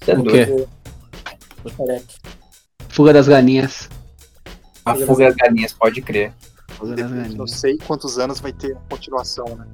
Você 0.00 0.12
é 0.12 0.18
O 0.18 0.22
doido. 0.22 0.68
Fuga 2.88 3.12
das 3.12 3.26
Galinhas. 3.26 3.88
A 4.84 4.94
fuga 4.94 5.26
das 5.26 5.36
galinhas, 5.36 5.72
pode 5.72 6.02
crer. 6.02 6.32
Fuga 6.68 6.94
das 6.94 7.34
Não 7.34 7.46
sei 7.46 7.78
quantos 7.78 8.18
anos 8.18 8.38
vai 8.38 8.52
ter 8.52 8.76
a 8.76 8.80
continuação, 8.90 9.46
né? 9.56 9.66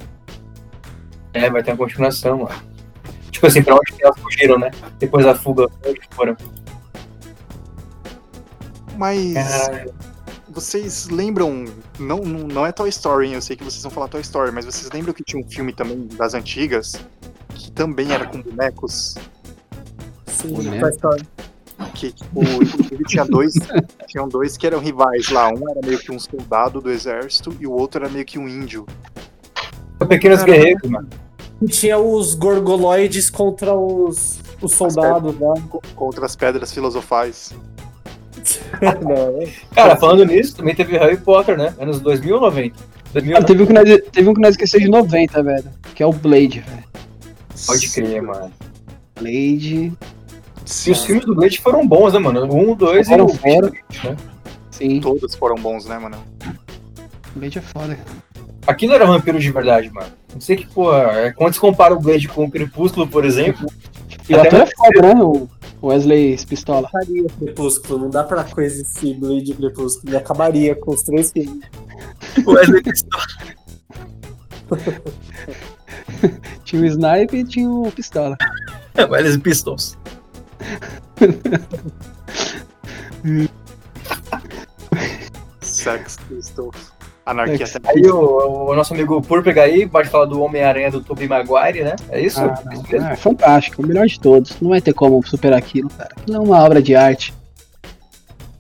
É, 1.35 1.51
vai 1.51 1.63
ter 1.63 1.73
uma 1.73 1.77
continuação, 1.77 2.39
mano. 2.39 2.63
Tipo 3.31 3.47
assim, 3.47 3.63
pra 3.63 3.75
onde 3.75 3.93
que 3.93 4.05
elas 4.05 4.19
fugiram, 4.21 4.59
né? 4.59 4.71
Depois 4.99 5.25
da 5.25 5.35
fuga, 5.35 5.69
pra 5.69 5.91
onde 5.91 6.01
foram? 6.11 6.37
Mas. 8.97 9.35
Caralho. 9.35 9.95
Vocês 10.51 11.09
lembram. 11.09 11.65
Não, 11.99 12.19
não, 12.19 12.67
é 12.67 12.73
Toy 12.73 12.89
Story, 12.89 13.29
hein? 13.29 13.35
Eu 13.35 13.43
sei 13.43 13.57
que 13.57 13.65
vocês 13.65 13.83
vão 13.83 13.91
falar 13.91 14.09
Toy 14.09 14.21
Story, 14.21 14.51
mas 14.53 14.65
vocês 14.65 14.91
lembram 14.93 15.13
que 15.15 15.23
tinha 15.23 15.43
um 15.45 15.49
filme 15.49 15.73
também 15.73 16.09
das 16.17 16.35
antigas 16.35 16.97
que 17.55 17.71
também 17.71 18.13
era 18.13 18.27
com 18.27 18.43
bonecos? 18.43 19.17
Sim, 20.27 20.55
Boneco. 20.55 20.81
Toy 20.81 20.91
Story. 20.91 21.23
Que, 21.95 22.13
tipo, 22.13 22.43
inclusive 22.43 23.05
tinha 23.05 23.25
dois. 23.25 23.55
tinham 24.07 24.29
dois 24.29 24.57
que 24.57 24.67
eram 24.67 24.81
rivais 24.81 25.29
lá. 25.31 25.49
Um 25.49 25.69
era 25.71 25.81
meio 25.87 25.99
que 25.99 26.13
um 26.13 26.19
soldado 26.19 26.81
do 26.81 26.91
exército 26.91 27.55
e 27.61 27.67
o 27.67 27.73
outro 27.73 28.05
era 28.05 28.13
meio 28.13 28.25
que 28.25 28.39
um 28.39 28.47
índio. 28.49 28.87
Pequenos 30.09 30.41
Caralho. 30.41 30.59
Guerreiros, 30.59 30.91
mano. 30.91 31.09
Tinha 31.69 31.99
os 31.99 32.35
gorgoloides 32.35 33.29
contra 33.29 33.75
os, 33.75 34.41
os 34.63 34.73
soldados 34.75 35.39
lá. 35.39 35.55
co- 35.69 35.83
Contra 35.95 36.25
as 36.25 36.35
pedras 36.35 36.73
filosofais. 36.73 37.53
Não, 39.03 39.39
Cara, 39.75 39.97
falando 39.97 40.25
nisso, 40.25 40.57
também 40.57 40.75
teve 40.75 40.97
Harry 40.99 41.17
Potter, 41.17 41.57
né? 41.57 41.75
Anos 41.79 42.01
2000 42.01 42.35
ou 42.35 42.41
90? 42.41 42.75
2000, 43.13 43.37
Ah, 43.37 43.43
teve, 43.43 43.63
um 43.63 43.67
que 43.67 43.73
nós, 43.73 43.85
teve 44.13 44.29
um 44.29 44.35
que 44.35 44.41
nós 44.41 44.51
esquecemos 44.51 44.85
de 44.85 44.91
90, 44.91 45.43
velho. 45.43 45.65
Que 45.95 46.03
é 46.03 46.07
o 46.07 46.13
Blade, 46.13 46.61
velho. 46.61 46.85
Pode 47.67 47.89
crer, 47.91 48.23
mano. 48.23 48.51
Blade. 49.19 49.93
E 50.87 50.91
os 50.91 51.05
filmes 51.05 51.25
do 51.25 51.35
Blade 51.35 51.61
foram 51.61 51.87
bons, 51.87 52.13
né, 52.13 52.19
mano? 52.19 52.45
Um, 52.55 52.75
dois 52.75 53.07
e 53.07 53.11
Foram, 53.11 53.25
o 53.27 53.29
foram. 53.35 53.71
né? 54.05 54.17
Sim, 54.71 55.01
Todos 55.01 55.35
foram 55.35 55.57
bons, 55.57 55.87
né, 55.87 55.99
mano? 55.99 56.17
Blade 57.35 57.59
é 57.59 57.61
foda, 57.63 57.95
cara. 57.97 58.21
Aquilo 58.67 58.95
era 58.95 59.05
vampiro 59.07 59.39
de 59.39 59.51
verdade, 59.51 59.91
mano. 59.91 60.09
Não 60.33 60.41
sei 60.41 60.57
que, 60.57 60.67
pô, 60.67 60.95
é, 60.97 61.33
quando 61.33 61.55
se 61.55 61.61
compara 61.61 61.93
o 61.95 61.99
Blade 62.01 62.29
com 62.29 62.45
o 62.45 62.51
Crepúsculo, 62.51 63.07
por 63.07 63.25
exemplo. 63.25 63.67
E 64.31 64.35
o 64.35 64.41
até 64.41 64.49
ator 64.49 64.61
é 64.61 64.67
foda, 64.77 65.15
né? 65.15 65.21
O 65.83 65.89
Wesley 65.89 66.39
Pistola. 66.47 66.89
acabaria 66.89 67.27
Crepúsculo, 67.39 67.99
não 67.99 68.11
dá 68.11 68.23
pra 68.23 68.45
coisa 68.45 68.81
esse 68.81 69.13
Blade 69.15 69.55
Crepúsculo. 69.55 70.09
Ele 70.09 70.17
acabaria 70.17 70.77
com 70.77 70.93
os 70.93 71.03
três 71.03 71.33
filmes. 71.33 71.65
Wesley 72.47 72.83
Pistola. 72.83 73.25
Tinha 76.65 76.83
o 76.83 76.87
Snipe 76.87 77.39
e 77.39 77.45
tinha 77.45 77.69
o 77.69 77.91
Pistola. 77.91 78.37
Wells 78.97 79.37
Pistols. 79.39 79.99
Sex 85.61 86.17
Pistols. 86.29 86.93
Anarquia 87.31 87.67
também. 87.69 87.93
Aí 87.97 88.11
o, 88.11 88.71
o 88.71 88.75
nosso 88.75 88.95
amigo 88.95 89.21
Púrpega 89.23 89.63
aí 89.63 89.87
pode 89.89 90.09
falar 90.09 90.27
do 90.27 90.41
Homem-Aranha 90.43 90.91
do 90.91 91.01
Tobey 91.01 91.29
Maguire, 91.29 91.85
né? 91.85 91.97
É 92.11 92.21
isso? 92.21 92.41
Ah, 92.41 92.55
Isso 92.73 92.83
não. 92.83 92.83
mesmo? 92.91 93.09
É 93.09 93.17
fantástico, 93.17 93.83
o 93.83 93.87
melhor 93.87 94.07
de 94.07 94.19
todos. 94.21 94.61
Não 94.61 94.71
vai 94.71 94.81
ter 94.81 94.93
como 94.93 95.25
superar 95.27 95.59
aquilo, 95.59 95.89
cara. 95.91 96.11
Aquilo 96.17 96.37
é 96.37 96.41
uma 96.41 96.63
obra 96.65 96.81
de 96.83 96.95
arte. 96.95 97.33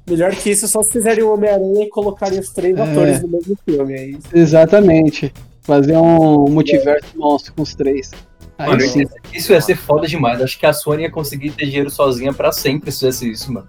Melhor 0.09 0.35
que 0.35 0.51
isso, 0.51 0.66
só 0.66 0.83
se 0.83 0.91
fizerem 0.91 1.23
o 1.23 1.33
Homem-Aranha 1.33 1.85
e 1.85 1.89
colocarem 1.89 2.39
os 2.41 2.51
três 2.51 2.77
É. 2.77 2.83
atores 2.83 3.23
no 3.23 3.29
mesmo 3.29 3.57
filme. 3.64 3.95
Aí 3.95 4.18
Exatamente. 4.33 5.33
Fazer 5.62 5.97
um 5.97 6.47
multiverso 6.49 7.07
monstro 7.16 7.53
com 7.55 7.62
os 7.62 7.75
três. 7.75 8.11
Mano, 8.59 8.83
isso, 8.83 8.99
isso 9.33 9.53
ia 9.53 9.61
ser 9.61 9.77
foda 9.77 10.07
demais. 10.07 10.41
Acho 10.43 10.59
que 10.59 10.66
a 10.66 10.73
Sony 10.73 11.03
ia 11.05 11.11
conseguir 11.11 11.51
ter 11.53 11.66
dinheiro 11.66 11.89
sozinha 11.91 12.33
pra 12.33 12.51
sempre 12.53 12.91
se 12.91 13.01
fizesse 13.01 13.31
isso, 13.31 13.53
mano. 13.53 13.66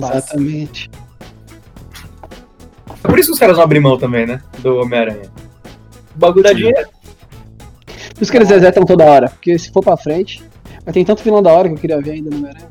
Fácil. 0.00 0.68
É 3.02 3.08
por 3.08 3.18
isso 3.18 3.28
que 3.28 3.34
os 3.34 3.38
caras 3.38 3.56
não 3.56 3.64
abrem 3.64 3.80
mão 3.80 3.98
também, 3.98 4.26
né? 4.26 4.42
Do 4.58 4.76
Homem-Aranha. 4.78 5.30
O 6.14 6.18
bagulho 6.18 6.42
dá 6.42 6.52
dinheiro. 6.52 6.88
Por 8.14 8.22
isso 8.22 8.30
que 8.30 8.36
eles 8.38 8.48
resetam 8.50 8.84
toda 8.84 9.04
hora. 9.04 9.28
Porque 9.30 9.58
se 9.58 9.70
for 9.72 9.82
pra 9.82 9.96
frente. 9.96 10.42
Mas 10.84 10.92
tem 10.94 11.04
tanto 11.04 11.22
vilão 11.22 11.42
da 11.42 11.52
hora 11.52 11.68
que 11.68 11.74
eu 11.74 11.78
queria 11.78 12.00
ver 12.00 12.12
ainda 12.12 12.30
no 12.30 12.36
Homem-Aranha. 12.36 12.68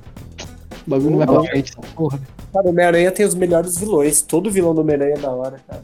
O 0.86 0.90
bagulho 0.90 1.12
não 1.12 1.18
vai 1.18 1.28
pra 1.28 1.44
frente, 1.44 1.72
essa 1.72 1.94
porra. 1.96 2.20
Cara, 2.54 2.66
o 2.66 2.70
Homem-Aranha 2.70 3.12
tem 3.12 3.26
os 3.26 3.36
melhores 3.36 3.78
vilões. 3.78 4.22
Todo 4.22 4.50
vilão 4.52 4.74
do 4.74 4.82
Homem-Aranha 4.82 5.16
é 5.16 5.20
da 5.20 5.32
hora, 5.32 5.60
cara. 5.68 5.82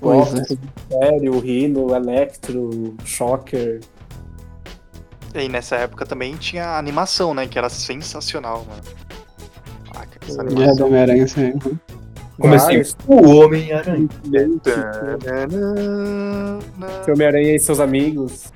Pois 0.00 0.32
o 0.32 0.36
Mistério, 0.36 1.34
o 1.34 1.38
Rhino, 1.38 1.86
o 1.90 1.94
Electro, 1.94 2.70
o 2.70 2.96
Shocker. 3.04 3.80
E 5.34 5.48
nessa 5.48 5.76
época 5.76 6.04
também 6.04 6.34
tinha 6.36 6.64
a 6.64 6.78
animação, 6.78 7.32
né? 7.32 7.46
Que 7.46 7.56
era 7.58 7.68
sensacional, 7.68 8.66
mano. 8.68 8.82
Ah, 9.94 10.04
que 10.06 10.30
essa 10.30 10.42
É, 10.42 10.46
animação. 10.46 10.76
do 10.76 10.86
Homem-Aranha, 10.86 11.28
sim. 11.28 11.52
Comecei 12.38 12.82
o 13.06 13.36
Homem-Aranha. 13.36 14.08
Homem-Aranha 17.08 17.54
e 17.54 17.58
seus 17.58 17.78
amigos. 17.78 18.52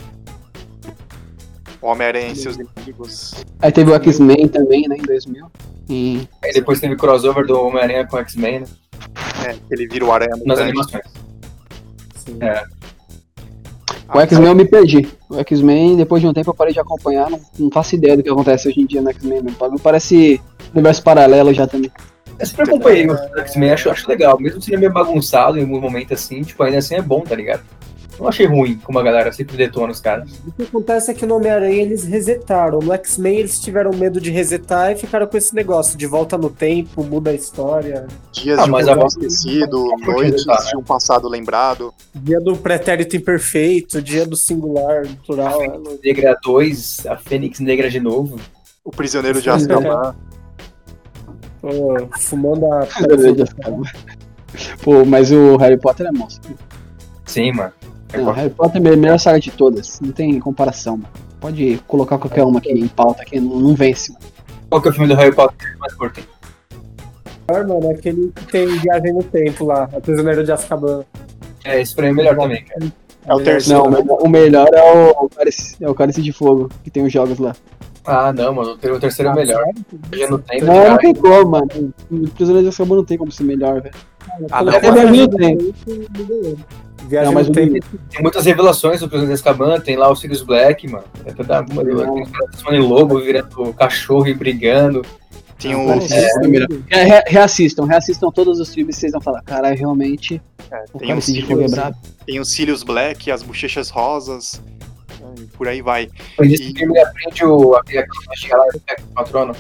O 1.81 1.87
Homem-Aranha 1.89 2.33
e 2.33 2.37
seus 2.37 2.57
inimigos. 2.57 3.45
Aí 3.61 3.71
teve 3.71 3.91
o 3.91 3.95
X-Men 3.95 4.49
também, 4.49 4.89
né, 4.89 4.97
em 4.97 5.03
2000. 5.03 5.47
E 5.89 6.29
Aí 6.43 6.53
depois 6.53 6.81
teve 6.81 6.95
o 6.95 6.97
crossover 6.97 7.47
do 7.47 7.61
Homem-Aranha 7.61 8.07
com 8.07 8.17
o 8.17 8.21
X-Men, 8.21 8.61
né? 8.61 8.67
É, 9.47 9.57
ele 9.71 9.87
vira 9.87 10.05
o 10.05 10.13
aranha 10.13 10.31
Nas 10.45 10.59
animações. 10.59 11.05
Sim. 12.17 12.39
É. 12.41 12.65
o 14.13 14.21
X-Men 14.21 14.49
eu 14.49 14.55
me 14.55 14.65
perdi. 14.65 15.09
O 15.29 15.39
X-Men, 15.39 15.97
depois 15.97 16.21
de 16.21 16.27
um 16.27 16.33
tempo 16.33 16.51
eu 16.51 16.55
parei 16.55 16.73
de 16.73 16.81
acompanhar. 16.81 17.31
Não, 17.31 17.41
não 17.59 17.71
faço 17.71 17.95
ideia 17.95 18.17
do 18.17 18.23
que 18.23 18.31
acontece 18.31 18.69
hoje 18.69 18.81
em 18.81 18.87
dia 18.87 19.01
no 19.01 19.11
X-Men. 19.11 19.45
Parece 19.83 20.41
universo 20.75 21.03
paralelo 21.03 21.53
já 21.53 21.67
também. 21.67 21.91
Eu 22.39 22.47
sempre 22.47 22.63
acompanhei 22.65 23.07
o 23.09 23.39
X-Men, 23.41 23.71
acho, 23.73 23.91
acho 23.91 24.09
legal. 24.09 24.39
Mesmo 24.41 24.61
sendo 24.61 24.79
meio 24.79 24.93
bagunçado 24.93 25.59
em 25.59 25.63
algum 25.63 25.81
momento 25.81 26.13
assim, 26.15 26.43
tipo, 26.43 26.63
ainda 26.63 26.79
assim 26.79 26.95
é 26.95 27.03
bom, 27.03 27.21
tá 27.23 27.35
ligado? 27.35 27.63
Não 28.19 28.29
achei 28.29 28.47
ruim 28.47 28.79
como 28.83 28.99
a 28.99 29.03
galera 29.03 29.31
sempre 29.31 29.59
detona 29.59 29.93
os 29.93 30.01
caras. 30.01 30.31
O 30.47 30.51
que 30.53 30.63
acontece 30.63 31.11
é 31.11 31.15
que 31.15 31.27
no 31.27 31.37
Homem-Aranha 31.37 31.83
eles 31.83 32.05
resetaram. 32.05 32.79
No 32.79 32.95
X-Men 32.95 33.41
eles 33.41 33.61
tiveram 33.61 33.91
medo 33.91 34.19
de 34.23 34.31
resetar 34.31 34.91
e 34.93 34.97
ficaram 34.97 35.27
com 35.27 35.37
esse 35.37 35.55
negócio 35.55 35.99
de 35.99 36.07
volta 36.07 36.39
no 36.39 36.49
tempo, 36.49 37.05
muda 37.05 37.29
a 37.31 37.35
história. 37.35 38.07
Dias 38.33 38.59
Ah, 38.59 38.63
de 38.65 38.69
um 38.71 38.73
mas 38.73 38.87
passado 38.87 39.03
a- 39.03 39.07
esquecido, 39.07 39.85
Pode 39.91 40.07
noites 40.07 40.45
de 40.47 40.77
um 40.79 40.83
passado 40.83 41.29
lembrado. 41.29 41.93
Dia 42.15 42.41
do 42.41 42.57
pretérito 42.57 43.17
imperfeito, 43.17 44.01
dia 44.01 44.25
do 44.25 44.35
singular, 44.35 45.05
A 45.05 45.09
natural. 45.11 45.63
é, 45.63 45.69
Fênix 45.69 46.01
Negra 46.03 46.39
2, 46.43 47.07
a 47.07 47.17
Fênix 47.19 47.61
Negra 47.61 47.91
de 47.91 48.01
novo. 48.01 48.41
O 48.83 48.91
prisioneiro 48.91 49.43
de. 49.43 49.51
Azkaban. 49.51 50.15
Pô, 51.67 52.09
fumando 52.19 52.73
a. 52.73 52.87
Pô, 54.83 55.05
mas 55.05 55.33
o 55.33 55.57
Harry 55.57 55.77
Potter 55.77 56.07
é 56.07 56.13
monstro. 56.13 56.55
Sim, 57.25 57.53
mano. 57.53 57.73
É 58.13 58.19
Não, 58.19 58.33
Harry 58.33 58.51
Potter 58.51 58.81
é 58.85 58.93
a 58.93 58.97
melhor 58.97 59.19
saga 59.19 59.41
de 59.41 59.51
todas. 59.51 59.99
Não 60.01 60.13
tem 60.13 60.39
comparação, 60.39 60.97
mano. 60.97 61.09
Pode 61.41 61.81
colocar 61.89 62.19
qualquer 62.19 62.45
uma 62.45 62.61
aqui 62.61 62.71
em 62.71 62.87
pauta 62.87 63.25
que 63.25 63.41
não, 63.41 63.59
não 63.59 63.75
vence. 63.75 64.13
mano. 64.13 64.25
Qual 64.71 64.81
que 64.81 64.89
é 64.89 64.91
o 64.91 64.95
filme 64.95 65.09
do 65.09 65.17
Harry 65.17 65.35
Potter 65.35 65.73
que 65.73 65.79
mais 65.79 65.95
curtem? 65.95 66.25
mano, 67.49 67.91
aquele 67.91 68.33
que 68.35 68.47
tem 68.47 68.67
viagem 68.79 69.13
no 69.13 69.23
tempo 69.23 69.65
lá, 69.65 69.85
a 69.85 70.01
prisioneiro 70.01 70.45
de 70.45 70.53
Azkaban. 70.53 71.05
É, 71.65 71.81
esse 71.81 71.95
pra 71.95 72.05
mim 72.05 72.13
é 72.13 72.15
melhor 72.15 72.37
também, 72.37 72.65
cara. 72.65 72.93
É 73.27 73.35
o 73.35 73.41
terceiro. 73.41 73.91
Não, 73.91 73.91
mas 73.91 74.05
o 74.21 74.29
melhor 74.29 74.69
é 74.73 74.83
o, 74.83 75.25
o 75.25 75.29
cálice, 75.29 75.77
é 75.81 75.91
o 75.91 75.95
Cálice 75.95 76.23
de 76.23 76.33
Fogo, 76.33 76.71
que 76.85 76.91
tem 76.91 77.05
os 77.05 77.13
jogos 77.13 77.39
lá. 77.39 77.55
Ah, 78.07 78.33
não, 78.33 78.55
mano. 78.55 78.71
O 78.73 78.77
ter- 78.79 78.93
o 78.93 79.01
terceiro 79.01 79.31
é 79.31 79.33
o 79.33 79.37
melhor. 79.37 79.65
Já 80.13 80.31
não 80.31 80.39
tem, 80.39 80.61
Não, 80.61 80.67
não 80.75 80.83
cara. 80.85 80.99
tem 80.99 81.15
como, 81.15 81.51
mano. 81.51 81.95
O 82.11 82.29
Prisioneiro 82.31 82.63
de 82.63 82.69
Azkaban 82.69 82.97
não 82.97 83.05
tem 83.05 83.19
como 83.19 83.33
ser 83.33 83.45
melhor, 83.45 83.81
velho. 83.83 83.95
Ah, 84.51 84.63
não, 84.63 84.73
Até 84.77 84.91
2000 84.93 85.29
tem. 85.29 85.75
Viagem 87.09 87.27
Não, 87.27 87.33
mas 87.35 87.49
o 87.49 87.53
tempo. 87.53 87.79
Tem 88.11 88.23
muitas 88.23 88.45
revelações 88.47 89.01
do 89.01 89.09
Prisioneiro 89.09 89.29
de 89.41 89.49
Azkaban, 89.49 89.81
tem 89.81 89.97
lá 89.97 90.11
o 90.11 90.17
Sirius 90.17 90.43
Black, 90.43 90.89
mano. 90.91 91.05
É 91.25 91.33
toda 91.33 91.61
uma, 91.71 91.85
tem 91.85 92.79
em 92.79 92.81
lobo, 92.81 93.19
virando 93.21 93.73
cachorro 93.75 94.27
e 94.27 94.35
brigando. 94.35 95.03
Tem 95.59 95.75
O 95.75 95.89
o, 95.97 95.99
de 95.99 96.09
Fogo 96.09 96.15
é. 96.91 96.97
Re- 96.97 97.05
re- 97.05 97.25
Reassistam, 97.29 97.85
reassistam 97.87 98.31
todos 98.31 98.61
os 98.61 98.75
filmes 98.75 98.97
e 98.97 99.01
vocês 99.01 99.13
vão 99.13 99.21
falar, 99.23 99.41
caralho, 99.43 99.77
realmente, 99.79 100.43
é, 100.71 100.85
o 100.93 100.99
tem 100.99 101.15
o 101.15 101.17
é 101.17 101.21
Sirius, 101.21 101.71
brabo. 101.71 101.97
tem 102.27 102.41
os 102.41 102.51
cílios 102.53 102.83
black, 102.83 103.31
as 103.31 103.43
bochechas 103.43 103.89
rosas. 103.89 104.61
E 105.57 105.59
Por 105.59 105.69
aí 105.69 105.81
vai. 105.83 106.09
Mas 106.39 106.53
esse 106.53 106.73
filme 106.75 106.99
aprende 106.99 107.45
o, 107.45 107.75
aquele 107.75 108.07
que 108.07 108.55
lá 108.55 108.65
e 108.75 108.79
pega 108.81 109.03
o 109.03 109.15
patrono. 109.15 109.55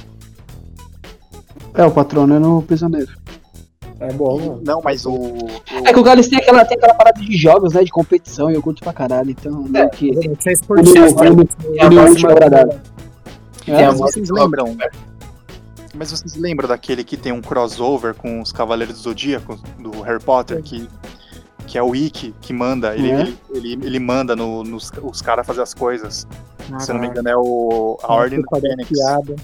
É, 1.74 1.84
o 1.84 1.90
patrono 1.90 2.34
é 2.34 2.38
no 2.38 2.62
Prisioneiro. 2.62 3.12
É 3.98 4.12
bom, 4.12 4.38
mano. 4.38 4.60
Não, 4.64 4.80
mas 4.82 5.06
o. 5.06 5.12
o- 5.12 5.48
É 5.84 5.92
que 5.92 5.98
o 5.98 6.04
Cálice 6.04 6.28
tem 6.28 6.38
aquela, 6.38 6.64
tem 6.64 6.76
aquela 6.76 6.94
parada 6.94 7.18
de 7.20 7.36
jogos, 7.36 7.72
né, 7.72 7.82
de 7.82 7.90
competição, 7.90 8.50
e 8.50 8.54
eu 8.54 8.62
curto 8.62 8.82
pra 8.82 8.92
caralho, 8.92 9.30
então, 9.30 9.62
né, 9.68 9.88
que... 9.88 10.10
É 10.10 10.12
Ele, 10.12 10.28
ele, 10.28 11.36
né? 11.36 11.44
ele 11.86 11.98
é 11.98 12.30
agradável. 12.30 12.80
Tem 13.64 13.74
É, 13.74 13.84
a 13.84 13.88
Mas 13.88 13.98
vocês 13.98 14.28
lembram? 14.30 14.76
Mas 15.94 16.10
vocês 16.10 16.36
lembram 16.36 16.68
daquele 16.68 17.02
que 17.02 17.16
tem 17.16 17.32
um 17.32 17.40
crossover 17.40 18.14
com 18.14 18.42
os 18.42 18.52
Cavaleiros 18.52 18.96
do 18.96 19.00
Zodíaco, 19.02 19.58
do 19.78 20.02
Harry 20.02 20.22
Potter, 20.22 20.62
que, 20.62 20.86
que 21.66 21.76
é 21.76 21.82
o 21.82 21.94
Ikki 21.94 22.34
que 22.40 22.52
manda, 22.52 22.94
ele, 22.94 23.10
É? 23.10 23.20
ele, 23.22 23.38
ele, 23.50 23.72
ele 23.86 23.98
manda 23.98 24.34
no, 24.36 24.62
nos, 24.64 24.90
os 25.02 25.20
caras 25.20 25.46
fazer 25.46 25.62
as 25.62 25.74
coisas. 25.74 26.26
Se 26.78 26.90
eu 26.90 26.94
não 26.94 27.00
me 27.00 27.08
Caraca. 27.08 27.20
engano, 27.20 27.28
é 27.28 27.36
o, 27.36 27.98
a 28.02 28.12
Ordem 28.14 28.40
do 28.40 28.60
Fênix. 28.60 28.88
piada. 28.88 29.36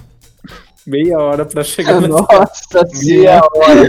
Meia 0.87 1.17
hora 1.19 1.45
pra 1.45 1.63
chegar 1.63 2.01
nessa 2.03 2.09
Nossa 2.09 2.87
senhora. 2.93 3.41
hora. 3.55 3.87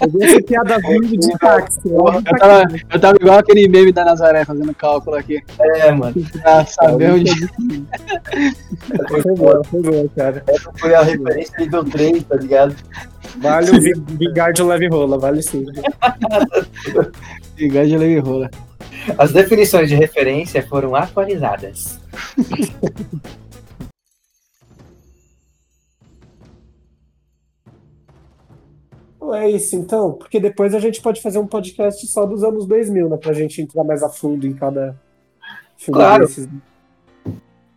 Eu 0.00 0.10
vi 0.10 0.24
essa 0.24 0.42
piada 0.42 0.78
vindo 0.78 1.16
de 1.16 1.38
táxi. 1.38 1.80
Eu 1.84 2.22
tava, 2.38 2.64
eu 2.92 3.00
tava 3.00 3.16
igual 3.20 3.38
aquele 3.38 3.66
meme 3.68 3.90
da 3.92 4.04
Nazaré 4.04 4.44
fazendo 4.44 4.74
cálculo 4.74 5.16
aqui. 5.16 5.42
É, 5.58 5.90
mano. 5.92 6.14
Pra 6.42 6.66
saber 6.66 7.12
onde. 7.12 7.30
Foi 9.08 9.34
boa, 9.34 9.62
foi 9.64 9.82
boa, 9.82 10.08
cara. 10.16 10.42
Essa 10.46 10.70
foi 10.78 10.94
a 10.94 11.02
referência 11.02 11.54
aí 11.58 11.68
do 11.68 11.84
trem, 11.84 12.20
tá 12.20 12.36
ligado? 12.36 12.74
Vale 13.38 13.70
o 13.70 13.80
Vi- 13.80 13.94
Vingardium 14.18 14.66
leve 14.68 14.88
rola, 14.88 15.18
vale 15.18 15.42
sim. 15.42 15.64
Ligar 17.58 17.86
de 17.86 17.96
leve 17.96 18.18
rola. 18.18 18.50
As 19.18 19.32
definições 19.32 19.88
de 19.88 19.94
referência 19.94 20.62
foram 20.66 20.94
atualizadas. 20.94 21.98
É 29.34 29.50
isso, 29.50 29.76
então, 29.76 30.12
porque 30.12 30.40
depois 30.40 30.74
a 30.74 30.78
gente 30.78 31.00
pode 31.00 31.20
fazer 31.20 31.38
um 31.38 31.46
podcast 31.46 32.06
só 32.06 32.26
dos 32.26 32.42
anos 32.42 32.66
2000, 32.66 33.08
né? 33.08 33.16
Pra 33.16 33.32
gente 33.32 33.60
entrar 33.60 33.84
mais 33.84 34.02
a 34.02 34.08
fundo 34.08 34.46
em 34.46 34.52
cada 34.52 34.96
filme 35.76 36.00
Claro. 36.00 36.26
desses. 36.26 36.48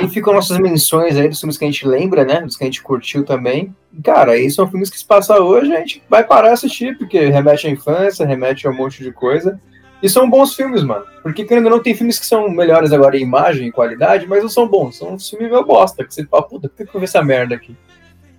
E 0.01 0.07
ficam 0.07 0.33
nossas 0.33 0.57
menções 0.59 1.15
aí 1.15 1.29
dos 1.29 1.39
filmes 1.39 1.57
que 1.57 1.63
a 1.63 1.67
gente 1.67 1.87
lembra, 1.87 2.25
né? 2.25 2.41
Dos 2.41 2.57
que 2.57 2.63
a 2.63 2.67
gente 2.67 2.81
curtiu 2.81 3.23
também. 3.23 3.73
Cara, 4.03 4.33
aí 4.33 4.49
são 4.49 4.67
filmes 4.69 4.89
que 4.89 4.97
se 4.97 5.05
passam 5.05 5.37
hoje, 5.37 5.73
a 5.73 5.79
gente 5.79 6.03
vai 6.09 6.23
parar 6.25 6.49
a 6.49 6.53
assistir, 6.53 6.97
porque 6.97 7.29
remete 7.29 7.67
à 7.67 7.69
infância, 7.69 8.25
remete 8.25 8.67
a 8.67 8.71
um 8.71 8.75
monte 8.75 9.03
de 9.03 9.11
coisa. 9.11 9.59
E 10.01 10.09
são 10.09 10.29
bons 10.29 10.53
filmes, 10.55 10.83
mano. 10.83 11.05
Porque 11.21 11.45
querendo 11.45 11.65
ou 11.65 11.71
não, 11.71 11.79
tem 11.81 11.95
filmes 11.95 12.19
que 12.19 12.25
são 12.25 12.49
melhores 12.49 12.91
agora 12.91 13.15
em 13.15 13.21
imagem 13.21 13.69
e 13.69 13.71
qualidade, 13.71 14.27
mas 14.27 14.43
não 14.43 14.49
são 14.49 14.67
bons. 14.67 14.97
São 14.97 15.17
filmes 15.17 15.49
meio 15.49 15.65
bosta, 15.65 16.03
que 16.03 16.13
você 16.13 16.25
fala, 16.25 16.43
puta, 16.43 16.67
por 16.67 16.75
que 16.75 16.85
que 16.85 16.93
eu 16.93 16.99
vi 16.99 17.05
essa 17.05 17.23
merda 17.23 17.55
aqui? 17.55 17.73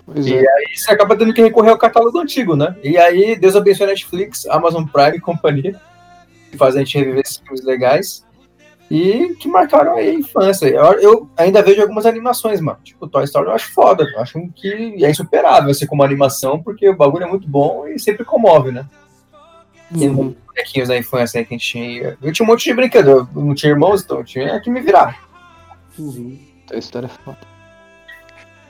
Pois 0.06 0.26
E 0.26 0.34
é. 0.34 0.38
aí 0.38 0.76
você 0.76 0.90
acaba 0.92 1.16
tendo 1.16 1.32
que 1.32 1.42
recorrer 1.42 1.70
ao 1.70 1.78
catálogo 1.78 2.18
antigo, 2.18 2.54
né? 2.56 2.76
E 2.82 2.98
aí, 2.98 3.36
Deus 3.36 3.56
abençoe 3.56 3.84
a 3.84 3.90
Netflix, 3.90 4.46
Amazon 4.46 4.84
Prime 4.84 5.16
e 5.16 5.20
companhia, 5.20 5.80
que 6.50 6.56
fazem 6.58 6.82
a 6.82 6.84
gente 6.84 6.98
reviver 6.98 7.22
esses 7.22 7.38
filmes 7.38 7.64
legais 7.64 8.24
e 8.90 9.34
que 9.40 9.48
marcaram 9.48 9.96
aí 9.96 10.10
a 10.10 10.14
infância. 10.14 10.66
Eu, 10.66 10.84
eu 11.00 11.30
ainda 11.36 11.62
vejo 11.62 11.80
algumas 11.80 12.04
animações, 12.04 12.60
mano. 12.60 12.78
Tipo, 12.84 13.08
Toy 13.08 13.24
Story 13.24 13.46
eu 13.46 13.54
acho 13.54 13.72
foda. 13.72 14.04
Eu 14.14 14.20
acho 14.20 14.38
que 14.54 15.02
é 15.02 15.10
insuperável 15.10 15.70
assim 15.70 15.86
como 15.86 16.02
animação, 16.02 16.62
porque 16.62 16.88
o 16.88 16.96
bagulho 16.96 17.24
é 17.24 17.28
muito 17.28 17.48
bom 17.48 17.86
e 17.88 17.98
sempre 17.98 18.24
comove, 18.24 18.70
né? 18.70 18.84
E 19.94 20.06
Uhum. 20.06 20.34
bonequinhos 20.46 20.88
da 20.88 20.96
infância 20.98 21.38
aí 21.38 21.46
que 21.46 21.54
a 21.54 21.58
gente 21.58 21.70
tinha. 21.70 22.18
Eu 22.22 22.32
tinha 22.32 22.44
um 22.46 22.50
monte 22.50 22.64
de 22.64 22.74
brinquedo. 22.74 23.08
Eu 23.08 23.28
não 23.42 23.54
tinha 23.54 23.70
irmãos, 23.72 24.02
então 24.02 24.18
eu 24.18 24.24
tinha 24.24 24.60
que 24.60 24.70
me 24.70 24.80
virar. 24.80 25.18
Uhum. 25.98 26.38
Essa 26.66 26.78
história 26.78 27.06
é 27.06 27.08
foda. 27.08 27.38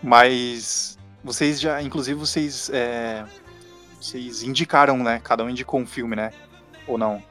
Mas 0.03 0.99
vocês 1.25 1.61
já, 1.61 1.83
inclusive, 1.83 2.19
vocês. 2.19 2.71
é, 2.73 3.25
vocês 4.01 4.43
indicaram, 4.43 4.99
né? 4.99 5.21
Cada 5.25 5.43
um 5.43 5.49
indicou 5.49 5.81
um 5.81 5.87
filme, 5.87 6.15
né? 6.15 6.31
Ou 6.87 6.99
não? 6.99 7.23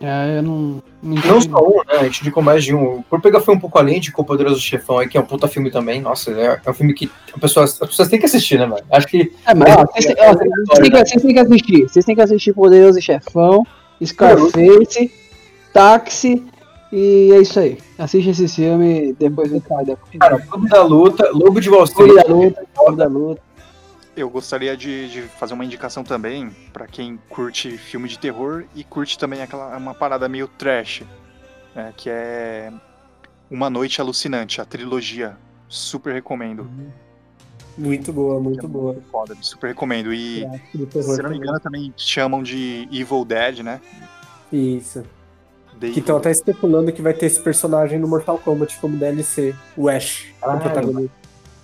É, 0.00 0.38
eu 0.38 0.42
não. 0.42 0.82
Não, 1.02 1.14
Não 1.22 1.40
só 1.40 1.58
um, 1.58 1.76
né? 1.86 2.00
A 2.00 2.04
gente 2.04 2.22
indicou 2.22 2.42
mais 2.42 2.64
de 2.64 2.74
um. 2.74 3.02
Por 3.02 3.20
pegar 3.20 3.40
foi 3.40 3.54
um 3.54 3.58
pouco 3.58 3.78
além 3.78 4.00
de 4.00 4.10
Com 4.10 4.22
o 4.22 4.24
Poderoso 4.24 4.60
Chefão 4.60 4.98
aí, 4.98 5.08
que 5.08 5.18
é 5.18 5.20
um 5.20 5.26
puta 5.26 5.46
filme 5.46 5.70
também. 5.70 6.00
Nossa, 6.00 6.30
é, 6.30 6.60
é 6.64 6.70
um 6.70 6.74
filme 6.74 6.94
que 6.94 7.10
a 7.34 7.38
pessoa, 7.38 7.64
as 7.64 7.78
pessoas 7.78 8.08
têm 8.08 8.18
que 8.18 8.26
assistir, 8.26 8.58
né, 8.58 8.64
mano? 8.64 8.82
Acho 8.90 9.06
que. 9.06 9.32
É, 9.44 9.54
mas 9.54 9.76
ó, 9.76 9.84
vocês, 9.84 10.14
ó, 10.18 10.32
vocês 10.32 11.22
têm 11.22 11.34
que 11.34 11.40
assistir. 11.40 11.82
Vocês 11.88 12.04
têm 12.04 12.14
que 12.14 12.22
assistir 12.22 12.52
Poderoso 12.54 13.00
Chefão, 13.02 13.66
Scarface, 14.02 15.12
Táxi 15.72 16.46
e 16.92 17.30
é 17.32 17.40
isso 17.40 17.60
aí. 17.60 17.78
Assiste 17.98 18.30
esse 18.30 18.48
filme 18.48 19.12
depois 19.12 19.50
do 19.50 19.60
cara. 19.60 19.98
Cara, 20.18 20.38
Clube 20.40 20.68
da 20.68 20.82
Luta, 20.82 21.30
Lobo 21.32 21.60
de 21.60 21.68
Wall 21.68 21.86
Clube 21.86 22.10
Street. 22.10 22.26
da 22.26 22.34
Luta, 22.34 22.66
Clube 22.74 22.96
da 22.96 23.06
Luta. 23.06 23.42
Eu 24.16 24.28
gostaria 24.28 24.76
de, 24.76 25.08
de 25.08 25.22
fazer 25.22 25.54
uma 25.54 25.64
indicação 25.64 26.02
também 26.02 26.50
pra 26.72 26.86
quem 26.86 27.18
curte 27.28 27.78
filme 27.78 28.08
de 28.08 28.18
terror 28.18 28.64
e 28.74 28.82
curte 28.82 29.16
também 29.16 29.42
aquela 29.42 29.76
uma 29.76 29.94
parada 29.94 30.28
meio 30.28 30.48
trash, 30.48 31.04
né, 31.74 31.92
que 31.96 32.10
é 32.10 32.72
Uma 33.48 33.70
Noite 33.70 34.00
Alucinante, 34.00 34.60
a 34.60 34.64
trilogia. 34.64 35.36
Super 35.68 36.14
recomendo. 36.14 36.68
Muito 37.76 38.12
boa, 38.12 38.40
muito 38.40 38.66
boa. 38.66 38.96
Foda, 39.12 39.36
super 39.40 39.68
recomendo. 39.68 40.12
E 40.12 40.44
terror 40.90 41.14
se 41.14 41.22
não 41.22 41.30
me 41.30 41.36
engano 41.36 41.60
também 41.60 41.92
chamam 41.96 42.42
de 42.42 42.88
Evil 42.90 43.24
Dead, 43.24 43.60
né? 43.60 43.80
Isso. 44.50 45.04
The 45.80 45.90
Que 45.90 46.00
estão 46.00 46.16
até 46.16 46.30
especulando 46.30 46.92
que 46.92 47.00
vai 47.02 47.12
ter 47.14 47.26
esse 47.26 47.40
personagem 47.40 47.98
no 47.98 48.08
Mortal 48.08 48.38
Kombat 48.38 48.76
como 48.78 48.96
DLC, 48.96 49.54
o 49.76 49.88
Ash, 49.88 50.26
Ah, 50.42 50.54
o 50.54 50.60
protagonista. 50.60 51.10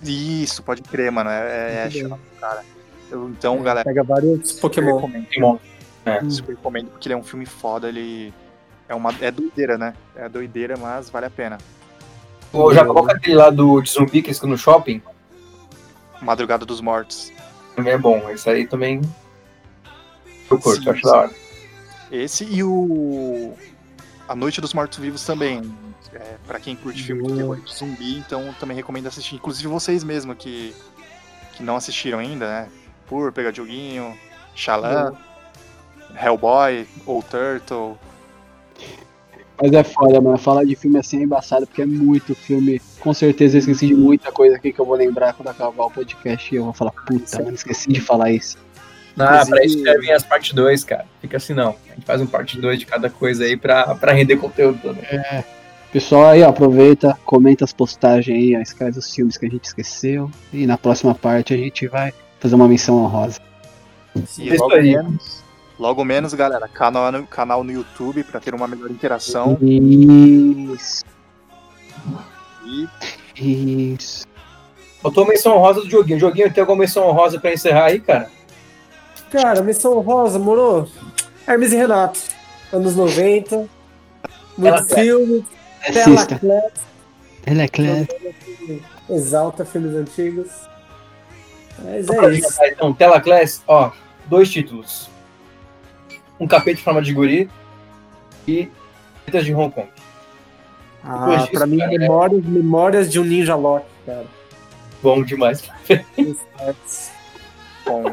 Isso, 0.03 0.61
pode 0.63 0.81
crer, 0.81 1.11
mano. 1.11 1.29
É, 1.29 1.75
é 1.75 1.83
Ash, 1.85 1.93
bem. 1.93 2.13
cara. 2.39 2.63
Eu- 3.11 3.29
então, 3.29 3.61
galera, 3.61 3.85
Pega 3.85 4.03
vários 4.03 4.53
Pokémon. 4.53 4.95
recomendo. 4.95 5.25
Pokémon. 5.25 5.57
É. 6.05 6.29
Super 6.29 6.55
recomendo 6.55 6.87
porque 6.89 7.07
ele 7.07 7.13
é 7.13 7.17
um 7.17 7.23
filme 7.23 7.45
foda, 7.45 7.87
ele 7.89 8.33
é 8.87 8.93
uma 8.93 9.13
é 9.21 9.31
doideira, 9.31 9.77
né? 9.77 9.93
É 10.15 10.29
doideira, 10.29 10.75
mas 10.77 11.09
vale 11.09 11.25
a 11.25 11.29
pena. 11.29 11.57
Ô, 12.53 12.73
já 12.73 12.85
coloca 12.85 13.11
aquele 13.13 13.35
lá 13.35 13.49
do 13.49 13.81
de 13.81 13.89
zumbi 13.89 14.21
que 14.21 14.45
no 14.45 14.57
shopping. 14.57 15.01
Madrugada 16.21 16.65
dos 16.65 16.79
Mortos. 16.79 17.31
Também 17.75 17.93
é 17.93 17.97
bom. 17.97 18.29
Esse 18.29 18.49
aí 18.49 18.67
também. 18.67 19.01
Eu 20.49 20.59
curto, 20.59 20.83
Sim, 20.83 20.89
acho 20.89 21.01
da 21.01 21.17
hora. 21.17 21.31
Esse 22.11 22.45
e 22.45 22.63
o 22.63 23.53
A 24.27 24.35
Noite 24.35 24.59
dos 24.59 24.73
Mortos 24.73 24.97
Vivos 24.97 25.25
também. 25.25 25.61
É, 26.13 26.35
para 26.47 26.59
quem 26.59 26.75
curte 26.75 27.03
filme 27.03 27.27
de 27.27 27.35
terror 27.35 27.59
de 27.59 27.73
zumbi, 27.73 28.17
então 28.17 28.55
também 28.59 28.77
recomendo 28.77 29.07
assistir. 29.07 29.35
Inclusive 29.35 29.67
vocês 29.67 30.03
mesmo 30.03 30.33
que, 30.33 30.73
que 31.53 31.61
não 31.61 31.75
assistiram 31.75 32.19
ainda, 32.19 32.47
né? 32.47 32.69
Por 33.05 33.31
Pegar 33.33 33.51
Joguinho, 33.51 34.17
Xalã, 34.55 35.13
Hellboy, 36.15 36.87
ou 37.05 37.21
Turtle. 37.21 37.97
Mas 39.61 39.71
é 39.73 39.83
foda, 39.83 40.21
mano. 40.21 40.37
Falar 40.37 40.63
de 40.63 40.75
filme 40.75 40.97
assim 40.99 41.19
é 41.19 41.23
embaçado, 41.23 41.67
porque 41.67 41.81
é 41.81 41.85
muito 41.85 42.33
filme. 42.33 42.81
Com 42.99 43.13
certeza 43.13 43.57
eu 43.57 43.59
esqueci 43.59 43.87
de 43.87 43.95
muita 43.95 44.31
coisa 44.31 44.55
aqui 44.55 44.71
que 44.71 44.79
eu 44.79 44.85
vou 44.85 44.95
lembrar 44.95 45.33
quando 45.33 45.49
acabar 45.49 45.85
o 45.85 45.91
podcast 45.91 46.53
e 46.53 46.57
eu 46.57 46.63
vou 46.65 46.73
falar, 46.73 46.91
puta, 46.91 47.39
mano, 47.39 47.53
esqueci 47.53 47.91
de 47.91 48.01
falar 48.01 48.31
isso. 48.31 48.57
Ah, 49.17 49.45
pra 49.45 49.63
isso 49.63 49.81
servem 49.81 50.11
as 50.11 50.23
parte 50.23 50.53
2, 50.53 50.83
cara. 50.83 51.05
Fica 51.21 51.37
assim 51.37 51.53
não. 51.53 51.75
A 51.89 51.95
gente 51.95 52.05
faz 52.05 52.19
um 52.21 52.27
parte 52.27 52.59
2 52.59 52.79
de 52.79 52.85
cada 52.85 53.09
coisa 53.09 53.45
aí 53.45 53.55
pra, 53.55 53.95
pra 53.95 54.11
render 54.11 54.37
conteúdo 54.37 54.79
também. 54.81 55.05
Pessoal 55.91 56.27
aí, 56.27 56.43
ó, 56.43 56.49
aproveita, 56.49 57.17
comenta 57.23 57.63
as 57.63 57.71
postagens 57.71 58.37
aí, 58.37 58.55
ó, 58.57 58.59
escreve 58.59 58.99
os 58.99 59.13
filmes 59.13 59.37
que 59.37 59.45
a 59.45 59.49
gente 59.49 59.63
esqueceu. 59.63 60.29
E 60.51 60.67
na 60.67 60.77
próxima 60.77 61.15
parte 61.15 61.53
a 61.53 61.57
gente 61.57 61.87
vai 61.87 62.13
fazer 62.39 62.55
uma 62.55 62.67
menção 62.67 62.97
honrosa. 62.97 63.39
E 64.37 64.49
É 64.49 64.55
isso 64.55 64.71
aí. 64.71 64.95
menos, 64.95 65.43
logo 65.79 66.03
menos, 66.03 66.33
galera, 66.33 66.67
canal 66.67 67.11
no, 67.11 67.25
canal 67.25 67.63
no 67.63 67.71
YouTube 67.71 68.23
para 68.25 68.41
ter 68.41 68.53
uma 68.53 68.67
melhor 68.67 68.91
interação. 68.91 69.57
Isso, 69.61 71.05
E 73.37 73.93
isso. 73.93 74.25
Faltou 75.01 75.23
a 75.23 75.27
menção 75.27 75.55
honrosa 75.55 75.81
do 75.81 75.89
joguinho. 75.89 76.19
Joguinho, 76.19 76.51
tem 76.51 76.61
alguma 76.61 76.79
menção 76.79 77.07
honrosa 77.07 77.39
pra 77.39 77.53
encerrar 77.53 77.85
aí, 77.85 77.99
cara? 77.99 78.29
Cara, 79.41 79.61
Missão 79.61 79.99
Rosa, 79.99 80.39
moro? 80.39 80.87
Hermes 81.45 81.73
e 81.73 81.75
Renato. 81.75 82.19
Anos 82.71 82.95
90. 82.95 83.67
Muito 84.57 84.67
Ela- 84.75 84.83
filme. 84.85 85.45
Tela 85.93 86.71
Ele 87.45 87.61
é 87.61 87.67
claro. 87.67 88.07
Exalta 89.09 89.65
filmes 89.65 89.93
antigos. 89.93 90.47
Mas 91.83 92.07
é 92.09 92.31
isso. 92.33 92.63
Então, 92.63 92.93
Tela 92.93 93.19
Class, 93.19 93.61
ó, 93.67 93.91
dois 94.27 94.49
títulos. 94.49 95.09
Um 96.39 96.47
capeta 96.47 96.79
em 96.79 96.83
forma 96.83 97.01
de 97.01 97.13
guri 97.13 97.49
e 98.47 98.69
Letras 99.27 99.45
de 99.45 99.53
Hong 99.53 99.73
Kong. 99.73 99.89
Ah, 101.03 101.35
disso, 101.35 101.51
pra 101.51 101.67
mim, 101.67 101.77
cara, 101.77 101.93
é- 101.93 101.97
memórias, 101.97 102.45
memórias 102.45 103.11
de 103.11 103.19
um 103.19 103.23
Ninja 103.25 103.55
Lock, 103.55 103.85
cara. 104.05 104.25
Bom 105.03 105.21
demais. 105.23 105.61
bom, 107.85 108.03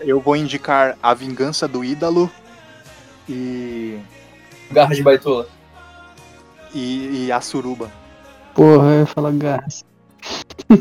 eu 0.00 0.20
vou 0.20 0.36
indicar 0.36 0.96
A 1.02 1.14
Vingança 1.14 1.66
do 1.68 1.84
Ídalo 1.84 2.30
e, 3.28 3.98
Garra 4.70 4.94
de 4.94 5.02
baitola. 5.02 5.46
e, 6.74 7.26
e 7.26 7.32
A 7.32 7.40
Suruba. 7.40 7.90
Porra, 8.54 8.86
eu 8.94 9.00
ia 9.00 9.06
falar 9.06 9.32
gás 9.32 9.84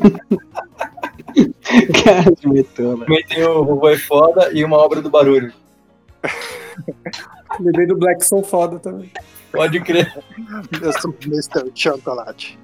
de 2.39 2.47
metola. 2.49 3.05
Também 3.05 3.25
tem 3.25 3.43
o 3.43 3.63
Vovô 3.63 3.89
é 3.89 3.97
Foda 3.97 4.51
e 4.51 4.63
uma 4.63 4.77
obra 4.77 5.01
do 5.01 5.09
barulho. 5.09 5.53
Lembrei 7.59 7.87
do 7.87 7.95
Black 7.95 8.23
Soul 8.25 8.43
foda 8.43 8.77
também. 8.79 9.11
Pode 9.51 9.79
crer. 9.79 10.13
Eu 10.81 10.93
sou 10.99 11.11
o 11.11 11.15
Mr. 11.25 11.71
Chocolate. 11.73 12.59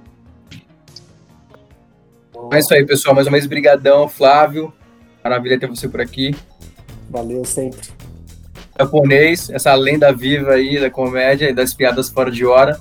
É 2.51 2.59
isso 2.59 2.73
aí, 2.73 2.85
pessoal. 2.85 3.15
Mais 3.15 3.25
uma 3.25 3.31
vez, 3.31 3.47
brigadão, 3.47 4.07
Flávio. 4.09 4.73
Maravilha 5.23 5.59
ter 5.59 5.67
você 5.67 5.87
por 5.87 6.01
aqui. 6.01 6.35
Valeu 7.09 7.45
sempre. 7.45 7.89
Japonês, 8.77 9.49
essa 9.49 9.73
lenda 9.75 10.11
viva 10.11 10.51
aí 10.53 10.79
da 10.79 10.89
comédia 10.89 11.49
e 11.49 11.53
das 11.53 11.73
piadas 11.73 12.09
fora 12.09 12.31
de 12.31 12.45
hora. 12.45 12.79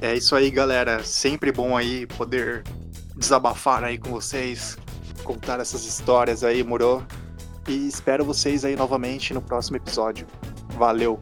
É 0.00 0.14
isso 0.14 0.34
aí, 0.34 0.50
galera. 0.50 1.04
Sempre 1.04 1.52
bom 1.52 1.76
aí 1.76 2.06
poder 2.06 2.64
desabafar 3.16 3.84
aí 3.84 3.96
com 3.96 4.10
vocês, 4.10 4.76
contar 5.22 5.60
essas 5.60 5.84
histórias 5.84 6.42
aí, 6.42 6.64
moro? 6.64 7.06
E 7.68 7.86
espero 7.86 8.24
vocês 8.24 8.64
aí 8.64 8.74
novamente 8.74 9.32
no 9.32 9.40
próximo 9.40 9.76
episódio. 9.76 10.26
Valeu! 10.76 11.20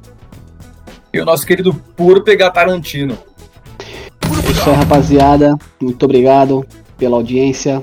E 1.13 1.21
o 1.21 1.25
nosso 1.25 1.47
querido 1.47 1.75
Puro 1.75 2.23
Pegar 2.23 2.51
Tarantino. 2.51 3.19
É 4.47 4.51
isso 4.51 4.71
aí, 4.71 4.77
rapaziada. 4.77 5.57
Muito 5.81 6.03
obrigado 6.05 6.67
pela 6.97 7.17
audiência. 7.17 7.83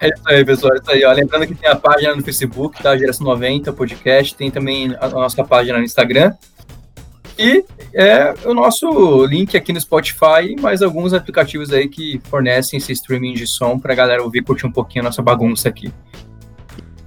É 0.00 0.08
isso 0.08 0.22
aí, 0.26 0.44
pessoal. 0.44 0.74
É 0.74 0.78
isso 0.78 0.90
aí, 0.90 1.04
ó. 1.04 1.12
Lembrando 1.12 1.46
que 1.46 1.54
tem 1.54 1.68
a 1.68 1.76
página 1.76 2.14
no 2.14 2.22
Facebook, 2.22 2.82
tá? 2.82 2.96
Geração 2.96 3.26
90 3.26 3.72
Podcast. 3.72 4.34
Tem 4.34 4.50
também 4.50 4.94
a 5.00 5.06
a 5.06 5.08
nossa 5.08 5.44
página 5.44 5.78
no 5.78 5.84
Instagram. 5.84 6.32
E 7.38 7.64
é 7.94 8.34
o 8.44 8.52
nosso 8.52 9.24
link 9.24 9.56
aqui 9.56 9.72
no 9.72 9.80
Spotify 9.80 10.42
e 10.50 10.60
mais 10.60 10.82
alguns 10.82 11.12
aplicativos 11.12 11.72
aí 11.72 11.88
que 11.88 12.20
fornecem 12.24 12.78
esse 12.78 12.92
streaming 12.92 13.34
de 13.34 13.46
som 13.46 13.78
pra 13.78 13.94
galera 13.94 14.22
ouvir 14.22 14.40
e 14.40 14.42
curtir 14.42 14.66
um 14.66 14.72
pouquinho 14.72 15.04
a 15.04 15.08
nossa 15.08 15.22
bagunça 15.22 15.68
aqui. 15.68 15.92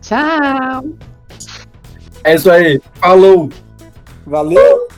Tchau! 0.01 0.85
É 2.23 2.35
isso 2.35 2.49
aí. 2.49 2.81
Falou! 2.95 3.49
Valeu! 4.25 4.90